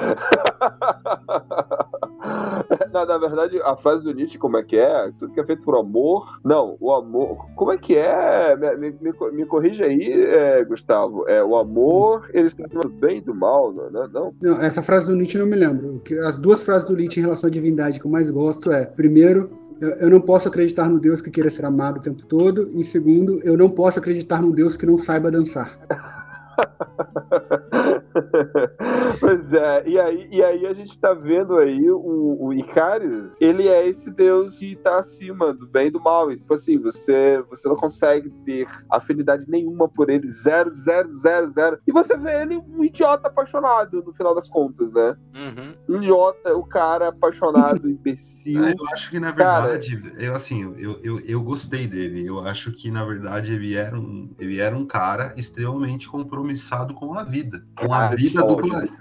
na, 2.92 3.06
na 3.06 3.18
verdade, 3.18 3.60
a 3.62 3.76
frase 3.76 4.04
do 4.04 4.12
Nietzsche, 4.12 4.38
como 4.38 4.56
é 4.56 4.62
que 4.62 4.76
é? 4.76 5.10
Tudo 5.18 5.32
que 5.32 5.40
é 5.40 5.44
feito 5.44 5.62
por 5.62 5.78
amor. 5.78 6.40
Não, 6.44 6.76
o 6.80 6.92
amor. 6.92 7.46
Como 7.54 7.72
é 7.72 7.78
que 7.78 7.96
é? 7.96 8.56
Me, 8.56 8.76
me, 8.76 8.96
me, 9.00 9.12
co- 9.12 9.32
me 9.32 9.44
corrija 9.44 9.84
aí, 9.84 10.12
é, 10.12 10.64
Gustavo. 10.64 11.28
É, 11.28 11.42
o 11.42 11.56
amor, 11.56 12.28
ele 12.32 12.48
está 12.48 12.64
acima 12.64 12.82
do 12.82 12.88
bem 12.88 13.18
e 13.18 13.20
do 13.20 13.34
mal, 13.34 13.72
não, 13.72 13.90
não, 13.90 14.08
não? 14.08 14.34
Não, 14.40 14.62
essa 14.62 14.82
frase 14.82 15.08
do 15.08 15.16
Nietzsche 15.16 15.38
eu 15.38 15.42
não 15.42 15.50
me 15.50 15.56
lembro. 15.56 16.02
As 16.26 16.38
duas 16.38 16.64
frases 16.64 16.88
do 16.88 16.96
Nietzsche 16.96 17.20
em 17.20 17.24
relação 17.24 17.48
à 17.48 17.50
divindade 17.50 18.00
que 18.00 18.06
eu 18.06 18.10
mais 18.10 18.30
gosto 18.30 18.70
é: 18.70 18.86
primeiro, 18.86 19.50
eu, 19.80 20.10
não 20.10 20.20
posso 20.20 20.48
acreditar 20.48 20.88
no 20.88 20.98
Deus 20.98 21.20
que 21.20 21.30
queira 21.30 21.50
ser 21.50 21.64
amado 21.64 21.98
o 21.98 22.02
tempo 22.02 22.26
todo, 22.26 22.70
e 22.74 22.84
segundo, 22.84 23.40
eu 23.42 23.56
não 23.56 23.70
posso 23.70 23.98
acreditar 23.98 24.42
num 24.42 24.50
Deus 24.50 24.76
que 24.76 24.86
não 24.86 24.98
saiba 24.98 25.30
dançar. 25.30 25.78
pois 29.20 29.52
é, 29.52 29.82
e 29.86 29.98
aí, 29.98 30.28
e 30.30 30.42
aí 30.42 30.66
a 30.66 30.72
gente 30.72 30.98
tá 30.98 31.14
vendo 31.14 31.56
aí 31.56 31.90
o, 31.90 32.36
o 32.40 32.52
Icaris, 32.52 33.36
ele 33.40 33.68
é 33.68 33.86
esse 33.86 34.10
deus 34.10 34.58
que 34.58 34.76
tá 34.76 34.98
acima 34.98 35.52
do 35.52 35.66
bem 35.66 35.88
e 35.88 35.90
do 35.90 36.00
mal. 36.00 36.30
E, 36.32 36.36
tipo 36.36 36.54
assim, 36.54 36.78
você, 36.78 37.42
você 37.48 37.68
não 37.68 37.76
consegue 37.76 38.30
ter 38.44 38.66
afinidade 38.90 39.44
nenhuma 39.48 39.88
por 39.88 40.10
ele, 40.10 40.28
zero, 40.30 40.70
zero, 40.76 41.10
zero, 41.12 41.50
zero. 41.50 41.78
E 41.86 41.92
você 41.92 42.16
vê 42.16 42.42
ele 42.42 42.56
um 42.56 42.84
idiota 42.84 43.28
apaixonado, 43.28 44.02
no 44.04 44.12
final 44.12 44.34
das 44.34 44.48
contas, 44.48 44.92
né? 44.92 45.16
Uhum. 45.34 45.74
Um 45.88 46.02
idiota, 46.02 46.56
o 46.56 46.64
cara 46.64 47.08
apaixonado, 47.08 47.88
imbecil. 47.88 48.64
Ah, 48.64 48.70
eu 48.70 48.88
acho 48.92 49.10
que, 49.10 49.20
na 49.20 49.32
Cara, 49.32 49.66
verdade, 49.66 50.02
eu 50.18 50.34
assim, 50.34 50.74
eu, 50.76 51.00
eu, 51.02 51.20
eu 51.20 51.42
gostei 51.42 51.86
dele. 51.86 52.26
Eu 52.26 52.40
acho 52.40 52.72
que, 52.72 52.90
na 52.90 53.04
verdade, 53.04 53.52
ele 53.52 53.74
era 53.74 53.98
um, 53.98 54.34
ele 54.38 54.58
era 54.58 54.76
um 54.76 54.86
cara 54.86 55.32
extremamente 55.36 56.08
compromissado 56.08 56.94
com 56.94 57.14
a 57.14 57.22
vida. 57.22 57.64
Com 57.76 57.92
a 57.92 58.00
cara, 58.00 58.16
vida 58.18 58.42
do 58.42 58.56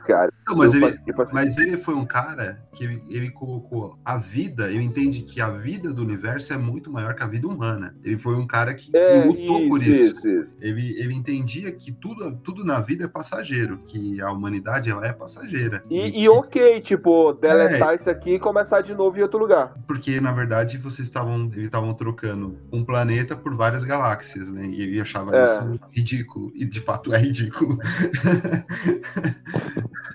cara. 0.06 0.32
Não, 0.48 0.56
mas, 0.56 0.74
Eu 0.74 0.78
ele, 0.82 1.14
passei- 1.14 1.34
mas 1.34 1.58
ele 1.58 1.78
foi 1.78 1.94
um 1.96 2.06
cara 2.06 2.62
que 2.74 2.84
ele, 2.84 3.30
colocou 3.32 3.98
a 4.06 4.18
vida, 4.18 4.72
eu 4.72 4.82
entendi 4.82 5.22
que 5.22 5.42
a 5.42 5.50
vida 5.50 5.92
do 5.92 6.02
universo 6.02 6.54
é 6.54 6.58
muito 6.58 6.92
maior 6.92 7.14
que 7.16 7.24
a 7.24 7.28
vida 7.28 7.48
humana. 7.48 7.96
Ele 8.04 8.18
foi 8.18 8.36
um 8.36 8.48
cara 8.48 8.74
que 8.74 8.90
É, 8.96 9.26
lutou 9.26 9.68
por 9.68 9.82
isso, 9.82 9.92
isso. 9.92 10.28
isso, 10.28 10.28
isso. 10.44 10.58
Ele, 10.62 10.98
ele 11.00 11.14
entendia 11.14 11.72
que 11.72 11.92
tudo, 11.92 12.36
tudo 12.38 12.64
na 12.64 12.80
vida 12.80 13.06
é 13.06 13.08
passageiro, 13.08 13.80
que 13.86 14.22
a 14.22 14.32
humanidade 14.32 14.90
ela 14.90 15.06
é 15.06 15.12
passageira. 15.14 15.84
E, 15.90 16.24
e 16.24 16.30
ok, 16.30 16.80
tipo, 16.80 17.34
deletar 17.34 17.92
É. 17.92 17.96
isso 17.96 18.10
aqui 18.10 18.36
e 18.36 18.40
começar 18.40 18.82
de 18.82 18.94
novo 18.94 19.18
em 19.18 19.22
outro 19.22 19.40
lugar. 19.40 19.74
Porque, 19.88 20.22
na 20.22 20.32
verdade, 20.32 20.78
vocês 20.78 21.08
estavam 21.08 21.46
eles 21.54 21.66
estavam 21.66 21.94
trocando 21.94 22.58
um 22.72 22.84
planeta 22.86 23.36
por 23.36 23.54
várias 23.56 23.84
galáxias, 23.84 24.50
né? 24.52 24.66
E 24.68 24.82
ele 24.82 25.02
achava 25.02 25.36
É. 25.36 25.44
isso 25.44 25.80
ridículo. 25.92 26.52
E 26.56 26.66
de 26.66 26.80
fato 26.80 27.14
é 27.14 27.18
ridículo. 27.18 27.78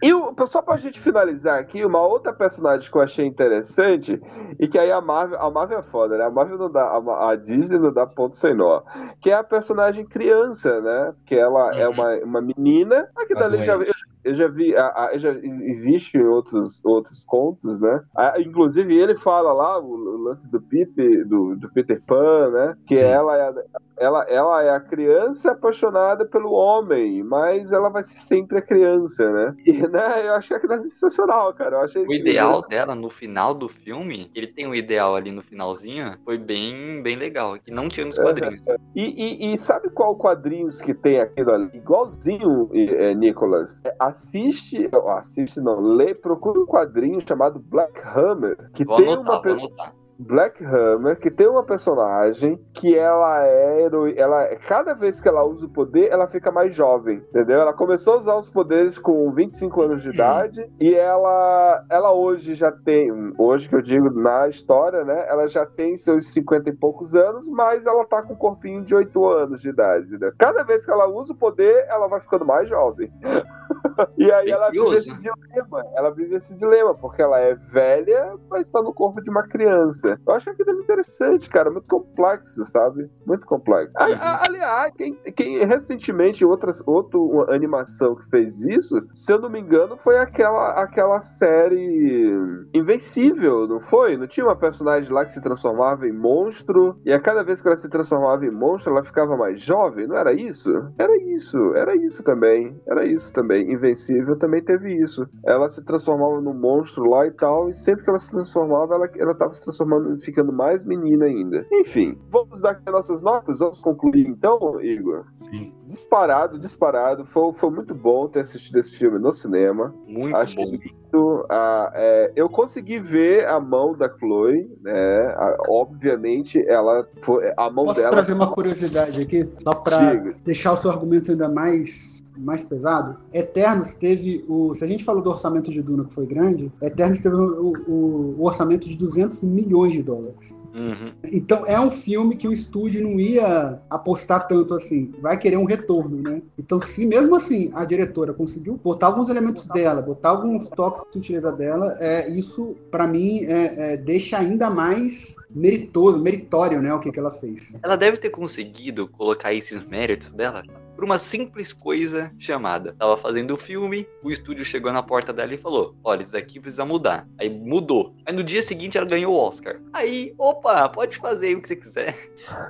E 0.01 0.13
o- 0.13 0.35
só 0.51 0.61
pra 0.61 0.77
gente 0.79 0.99
finalizar 0.99 1.61
aqui, 1.61 1.85
uma 1.85 2.01
outra 2.05 2.33
personagem 2.33 2.91
que 2.91 2.97
eu 2.97 3.01
achei 3.03 3.25
interessante, 3.25 4.21
e 4.59 4.67
que 4.67 4.77
aí 4.77 4.91
a 4.91 5.01
Marvel, 5.01 5.39
a 5.41 5.49
Marvel 5.49 5.79
é 5.79 5.83
foda, 5.83 6.19
né? 6.19 6.25
A 6.25 6.31
Marvel 6.31 6.59
não 6.59 6.71
dá, 6.71 6.83
a, 6.89 7.31
a 7.31 7.37
Disney 7.37 7.79
não 7.79 7.93
dá 7.93 8.05
ponto 8.05 8.35
sem 8.35 8.53
nó. 8.53 8.83
Que 9.21 9.31
é 9.31 9.35
a 9.35 9.45
personagem 9.45 10.05
criança, 10.05 10.81
né? 10.81 11.15
Que 11.25 11.37
ela 11.37 11.71
é 11.77 11.87
Uhum. 11.87 11.95
uma, 11.95 12.17
uma 12.25 12.41
menina. 12.43 13.09
Aqui 13.17 13.35
dali 13.37 13.63
já, 13.63 13.75
eu, 13.75 13.85
eu 14.25 14.35
já 14.35 14.49
vi, 14.49 14.75
a, 14.77 15.07
a, 15.07 15.19
já 15.19 15.31
existe 15.31 16.19
outros, 16.23 16.81
outros 16.85 17.25
contos, 17.27 17.81
né? 17.81 18.01
A- 18.17 18.41
inclusive 18.41 18.95
ele 18.95 19.15
fala 19.17 19.53
lá 19.53 19.79
o, 19.79 19.93
o 19.93 20.23
lance 20.25 20.47
do 20.49 20.61
Peter, 20.61 21.27
do, 21.27 21.57
do 21.57 21.71
Peter 21.73 22.01
Pan, 22.07 22.51
né? 22.51 22.75
Que 22.87 22.97
Sim. 22.97 23.03
ela 23.03 23.37
é, 23.37 23.49
a, 23.49 23.55
ela, 23.99 24.23
ela 24.29 24.63
é 24.63 24.71
a 24.71 24.81
criança 24.81 25.53
apaixonada 25.53 26.25
pelo 26.27 26.53
homem, 26.53 27.23
mas 27.23 27.73
ela 27.73 27.89
vai 27.91 28.03
ser 28.05 28.19
sempre 28.19 28.59
a 28.59 28.63
criança, 28.63 29.31
né? 29.33 29.55
E 29.67 29.87
né, 29.89 30.27
eu 30.29 30.35
achei 30.35 30.57
aquilo 30.57 30.83
sensacional, 30.85 31.53
cara. 31.55 31.77
Eu 31.77 31.81
achei 31.83 32.07
O 32.07 32.13
ideal 32.13 32.63
dela 32.63 32.95
no 32.95 33.09
final 33.09 33.55
do 33.55 33.69
filme, 33.69 34.31
ele 34.35 34.47
tem 34.47 34.67
um 34.67 34.75
ideal 34.75 35.17
ali 35.17 35.33
no 35.33 35.43
finalzinho, 35.43 36.17
foi 36.25 36.37
bem, 36.39 37.03
bem 37.03 37.17
legal, 37.17 37.59
que 37.59 37.71
não 37.71 37.89
tinha 37.89 38.07
nos 38.07 38.19
quadrinhos. 38.19 38.61
E, 38.95 39.05
e- 39.05 39.55
e 39.55 39.59
sabe 39.59 39.89
qual 39.89 40.15
quadrinhos 40.17 40.83
que 40.83 40.93
tem 40.93 41.19
aquilo 41.19 41.51
ali? 41.51 41.71
Igualzinho, 41.73 42.69
é, 42.75 43.15
Nicolas. 43.15 43.81
É, 43.85 43.95
assiste, 44.13 44.89
ó, 44.95 45.19
assiste 45.19 45.61
não, 45.61 45.81
lê, 45.81 46.15
procura 46.15 46.61
um 46.61 46.67
quadrinho 46.67 47.21
chamado 47.21 47.59
Black 47.59 48.01
Hammer, 48.07 48.71
que 48.73 48.85
Vou 48.85 48.97
tem 48.97 49.13
anotar, 49.13 49.33
uma 49.33 49.43
vou 49.43 49.53
anotar. 49.53 49.95
Black 50.23 50.65
Hammer, 50.65 51.19
que 51.19 51.31
tem 51.31 51.49
uma 51.49 51.65
personagem 51.65 52.59
que 52.75 52.97
ela 52.97 53.47
é 53.47 53.83
heroi- 53.83 54.15
ela 54.17 54.55
cada 54.57 54.95
vez 54.95 55.21
que 55.21 55.29
ela 55.29 55.45
usa 55.45 55.67
o 55.67 55.69
poder, 55.69 56.09
ela 56.11 56.27
fica 56.27 56.51
mais 56.51 56.75
jovem, 56.75 57.19
entendeu? 57.31 57.61
Ela 57.61 57.73
começou 57.73 58.15
a 58.15 58.19
usar 58.19 58.37
os 58.37 58.49
poderes 58.51 58.99
com 58.99 59.31
25 59.33 59.83
anos 59.83 60.03
de 60.03 60.11
idade 60.11 60.71
e 60.81 60.95
ela 60.95 61.85
ela 61.91 62.13
hoje 62.13 62.55
já 62.55 62.71
tem, 62.71 63.11
hoje 63.39 63.69
que 63.69 63.75
eu 63.75 63.83
digo 63.83 64.11
na 64.11 64.49
história, 64.49 65.05
né? 65.05 65.27
Ela 65.29 65.47
já 65.49 65.67
tem 65.67 65.97
seus 65.97 66.33
50 66.33 66.71
e 66.71 66.73
poucos 66.73 67.15
anos, 67.15 67.49
mas 67.49 67.87
ela 67.87 68.05
tá 68.05 68.23
com 68.23 68.35
um 68.35 68.37
corpinho 68.37 68.83
de 68.83 68.95
8 68.95 69.25
anos 69.29 69.61
de 69.61 69.69
idade, 69.71 70.19
né? 70.19 70.31
Cada 70.39 70.63
vez 70.63 70.85
que 70.85 70.91
ela 70.91 71.07
usa 71.09 71.33
o 71.33 71.37
poder, 71.37 71.85
ela 71.89 72.07
vai 72.09 72.21
ficando 72.21 72.45
mais 72.45 72.69
jovem. 72.69 73.13
e 74.17 74.31
aí 74.31 74.51
ela 74.51 74.71
vive 74.71 74.85
esse 74.97 75.17
dilema, 75.17 75.85
ela 75.97 76.11
vive 76.11 76.35
esse 76.37 76.55
dilema, 76.55 76.95
porque 76.95 77.23
ela 77.23 77.39
é 77.41 77.55
velha, 77.55 78.35
mas 78.51 78.71
tá 78.71 78.81
no 78.83 78.93
corpo 78.95 79.21
de 79.23 79.31
uma 79.31 79.47
criança. 79.47 80.12
Eu 80.27 80.35
acho 80.35 80.51
aquilo 80.51 80.81
interessante, 80.81 81.49
cara, 81.49 81.71
muito 81.71 81.87
complexo, 81.89 82.65
sabe? 82.65 83.11
Muito 83.27 83.47
complexo. 83.47 83.97
A- 83.97 84.05
a- 84.05 84.45
aliás, 84.47 84.93
quem, 84.97 85.15
quem 85.37 85.65
recentemente, 85.65 86.45
outras, 86.45 86.83
outra 86.87 87.19
animação 87.55 88.15
que 88.15 88.29
fez 88.31 88.65
isso, 88.65 89.01
se 89.13 89.33
eu 89.33 89.39
não 89.39 89.51
me 89.51 89.61
engano, 89.61 89.97
foi 89.97 90.19
aquela, 90.19 90.71
aquela 90.73 91.21
série 91.21 92.33
Invencível, 92.75 93.67
não 93.69 93.81
foi? 93.81 94.17
Não 94.17 94.27
tinha 94.27 94.47
uma 94.47 94.57
personagem 94.57 95.13
lá 95.13 95.25
que 95.25 95.31
se 95.31 95.43
transformava 95.43 96.07
em 96.07 96.13
monstro, 96.13 96.97
e 97.05 97.13
a 97.13 97.21
cada 97.21 97.43
vez 97.45 97.61
que 97.61 97.69
ela 97.69 97.77
se 97.77 97.89
transformava 97.89 98.45
em 98.45 98.51
monstro, 98.51 98.93
ela 98.93 99.03
ficava 99.03 99.37
mais 99.37 99.61
jovem, 99.61 100.07
não 100.07 100.17
era 100.17 100.33
isso? 100.33 100.71
Era 100.99 101.17
isso, 101.33 101.75
era 101.75 101.95
isso 101.97 102.23
também. 102.23 102.81
Era 102.87 103.05
isso 103.07 103.33
também. 103.33 103.73
Invencível 103.73 104.37
também 104.39 104.63
teve 104.63 104.93
isso. 104.95 105.27
Ela 105.45 105.69
se 105.69 105.83
transformava 105.85 106.41
num 106.41 106.55
monstro 106.55 107.05
lá 107.09 107.27
e 107.27 107.31
tal, 107.31 107.69
e 107.69 107.75
sempre 107.75 108.05
que 108.05 108.11
ela 108.11 108.19
se 108.19 108.31
transformava, 108.31 108.95
ela, 108.95 109.09
ela 109.17 109.35
tava 109.35 109.53
se 109.53 109.63
transformando, 109.65 110.02
ficando 110.21 110.53
mais 110.53 110.85
menina 110.85 111.25
ainda. 111.27 111.67
Enfim, 111.73 112.19
vamos 112.31 112.63
dar 112.63 112.71
aqui 112.71 112.83
as 112.87 112.93
nossas 112.93 113.23
notas? 113.23 113.59
Vamos 113.59 113.81
concluir 113.81 114.27
então, 114.27 114.81
Igor? 114.81 115.25
Sim. 115.33 115.73
Disparado, 115.87 116.59
disparado. 116.59 117.25
Foi, 117.25 117.53
foi 117.53 117.71
muito 117.71 117.95
bom 117.95 118.29
ter 118.29 118.41
assistido 118.41 118.79
esse 118.79 118.97
filme 118.97 119.19
no 119.19 119.33
cinema. 119.33 119.95
Muito 120.07 120.37
Achei 120.37 120.65
bom. 120.65 120.71
lindo. 120.73 121.47
Ah, 121.51 121.91
é, 121.95 122.33
eu 122.35 122.49
consegui 122.49 122.99
ver 122.99 123.47
a 123.47 123.61
mão 123.61 123.95
da 123.95 124.09
Chloe, 124.09 124.71
né? 124.81 125.27
Ah, 125.37 125.57
obviamente, 125.69 126.65
ela 126.67 127.07
foi. 127.23 127.53
A 127.57 127.71
mão 127.71 127.85
Posso 127.85 128.01
dela. 128.01 128.11
trazer 128.13 128.33
uma 128.33 128.51
curiosidade 128.51 129.21
aqui, 129.21 129.47
só 129.63 129.75
para 129.75 130.15
Diga. 130.15 130.35
deixar 130.45 130.73
o 130.73 130.77
seu 130.77 130.91
argumento 130.91 131.31
ainda 131.31 131.49
mais, 131.51 132.22
mais 132.37 132.65
pesado? 132.65 133.17
Eternos 133.33 133.95
teve 133.95 134.45
o. 134.49 134.75
Se 134.75 134.85
a 134.85 134.87
gente 134.87 135.05
falou 135.05 135.23
do 135.23 135.31
orçamento 135.31 135.71
de 135.71 135.83
Duna 135.83 136.05
que 136.05 136.13
foi 136.13 136.27
grande, 136.27 136.71
Eternos 136.83 137.23
teve 137.23 137.35
o, 137.35 137.73
o- 137.87 138.37
o 138.39 138.45
orçamento 138.45 138.89
de 138.89 138.97
200 138.97 139.43
milhões 139.43 139.93
de 139.93 140.03
dólares. 140.03 140.57
Uhum. 140.75 141.13
Então 141.31 141.67
é 141.67 141.79
um 141.79 141.91
filme 141.91 142.35
que 142.35 142.49
o 142.49 142.53
estúdio 142.53 143.03
não 143.03 143.21
ia 143.21 143.79
apostar 143.91 144.49
tanto 144.49 144.73
assim, 144.75 145.13
vai 145.21 145.39
querer 145.39 145.59
um 145.59 145.65
retorno, 145.67 146.23
né? 146.23 146.41
Então, 146.59 146.81
se 146.81 147.05
mesmo 147.07 147.35
assim 147.37 147.71
a 147.75 147.85
diretora 147.85 148.33
conseguiu 148.33 148.81
botar 148.83 149.09
alguns 149.09 149.29
elementos 149.29 149.67
dela, 149.69 150.01
botar 150.01 150.31
alguns 150.31 150.71
toques 150.71 151.03
de 151.05 151.13
sutileza 151.13 151.53
dela, 151.53 151.95
é, 152.01 152.31
isso 152.31 152.75
para 152.91 153.07
mim 153.07 153.45
é, 153.45 153.93
é, 153.93 153.97
deixa 153.99 154.39
ainda 154.39 154.71
mais 154.71 155.37
meritoso, 155.51 156.19
meritório, 156.19 156.81
né, 156.81 156.93
o 156.95 157.01
que, 157.01 157.13
que 157.13 157.19
ela 157.19 157.31
fez. 157.31 157.77
Ela 157.83 157.97
deve 157.97 158.17
ter 158.17 158.31
conseguido 158.31 159.07
colocar 159.09 159.53
esses 159.53 159.85
méritos 159.87 160.33
dela 160.33 160.63
por 161.03 161.07
uma 161.07 161.19
simples 161.19 161.73
coisa 161.73 162.31
chamada. 162.39 162.95
Tava 162.97 163.17
fazendo 163.17 163.53
o 163.53 163.57
filme, 163.57 164.07
o 164.23 164.31
estúdio 164.31 164.65
chegou 164.65 164.93
na 164.93 165.03
porta 165.03 165.33
dela 165.33 165.53
e 165.53 165.59
falou: 165.59 165.97
Olha, 166.05 166.23
isso 166.23 166.31
daqui 166.31 166.61
precisa 166.61 166.85
mudar. 166.85 167.27
Aí 167.41 167.51
mudou. 167.51 168.15
Aí 168.25 168.33
no 168.33 168.45
dia 168.45 168.63
seguinte 168.63 168.97
ela 168.97 169.07
ganhou 169.07 169.35
o 169.35 169.37
Oscar. 169.37 169.81
Aí, 169.93 170.33
opa, 170.39 170.89
pode 170.89 171.17
fazer 171.17 171.47
aí 171.49 171.55
o 171.57 171.61
que 171.61 171.67
você 171.67 171.75
quiser. 171.75 172.17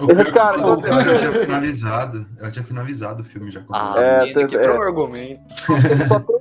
O 0.01 0.11
é 0.11 0.33
Cara, 0.33 0.57
eu, 0.57 0.63
você- 0.63 0.89
eu 0.89 1.19
tinha 1.19 1.33
finalizado. 1.45 2.27
Eu 2.39 2.51
tinha 2.51 2.65
finalizado 2.65 3.21
o 3.21 3.25
filme 3.27 3.51
já. 3.51 3.63
Ah, 3.71 3.95
É, 3.99 4.21
menina, 4.21 4.41
é. 4.41 4.47
quebrou 4.47 4.79
o 4.79 4.83
argumento. 4.83 5.43
Só 6.09 6.19
tem, 6.19 6.37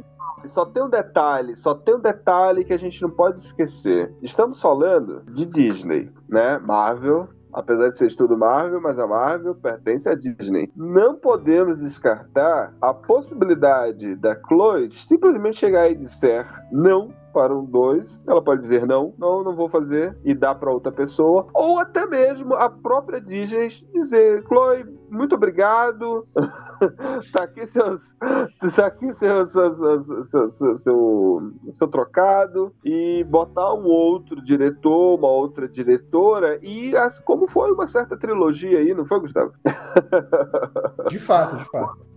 só 0.46 0.66
tem 0.66 0.84
um 0.84 0.90
detalhe, 0.90 1.56
só 1.58 1.74
tem 1.76 1.96
um 1.96 2.00
detalhe 2.00 2.64
que 2.64 2.72
a 2.72 2.78
gente 2.80 3.02
não 3.02 3.10
pode 3.10 3.38
esquecer. 3.40 4.14
Estamos 4.22 4.62
falando 4.62 5.24
de 5.30 5.46
Disney, 5.46 6.10
né? 6.30 6.58
Marvel. 6.58 7.28
Apesar 7.54 7.90
de 7.90 7.98
ser 7.98 8.08
estudo 8.08 8.38
Marvel, 8.38 8.82
mas 8.82 8.98
a 8.98 9.08
Marvel 9.08 9.56
pertence 9.56 10.08
à 10.08 10.16
Disney. 10.16 10.72
Não 10.76 11.16
podemos 11.16 11.80
descartar 11.80 12.74
a 12.82 12.94
possibilidade 12.94 14.16
da 14.16 14.36
Chloe 14.48 14.92
simplesmente 14.92 15.58
chegar 15.58 15.90
e 15.90 15.96
disser 15.96 16.46
não 16.72 17.14
para 17.32 17.56
um 17.56 17.66
dois, 17.66 18.24
ela 18.28 18.42
pode 18.42 18.62
dizer 18.62 18.86
não, 18.86 19.14
não, 19.18 19.44
não 19.44 19.54
vou 19.54 19.70
fazer 19.70 20.18
e 20.24 20.34
dar 20.34 20.56
para 20.56 20.72
outra 20.72 20.92
pessoa, 20.92 21.48
ou 21.54 21.80
até 21.80 22.06
mesmo 22.06 22.54
a 22.54 22.70
própria 22.70 23.20
Disney 23.20 23.68
dizer, 23.94 24.44
Chloe, 24.48 24.86
muito 25.10 25.36
obrigado, 25.36 26.28
tá 27.34 27.44
aqui 27.44 27.66
seus, 27.66 28.16
tá 28.76 28.86
aqui 28.86 29.14
seu, 29.14 29.46
seu, 30.78 31.42
seu 31.72 31.88
trocado 31.88 32.74
e 32.84 33.24
botar 33.26 33.74
um 33.74 33.86
outro 33.86 34.42
diretor, 34.42 35.18
uma 35.18 35.28
outra 35.28 35.68
diretora 35.68 36.60
e 36.62 36.96
as, 36.96 37.20
como 37.20 37.48
foi 37.48 37.72
uma 37.72 37.88
certa 37.88 38.18
trilogia 38.18 38.80
aí, 38.80 38.94
não 38.94 39.06
foi, 39.06 39.20
Gustavo? 39.20 39.52
De 41.10 41.20
fato, 41.20 41.58
de 41.58 41.66
fato. 41.66 42.12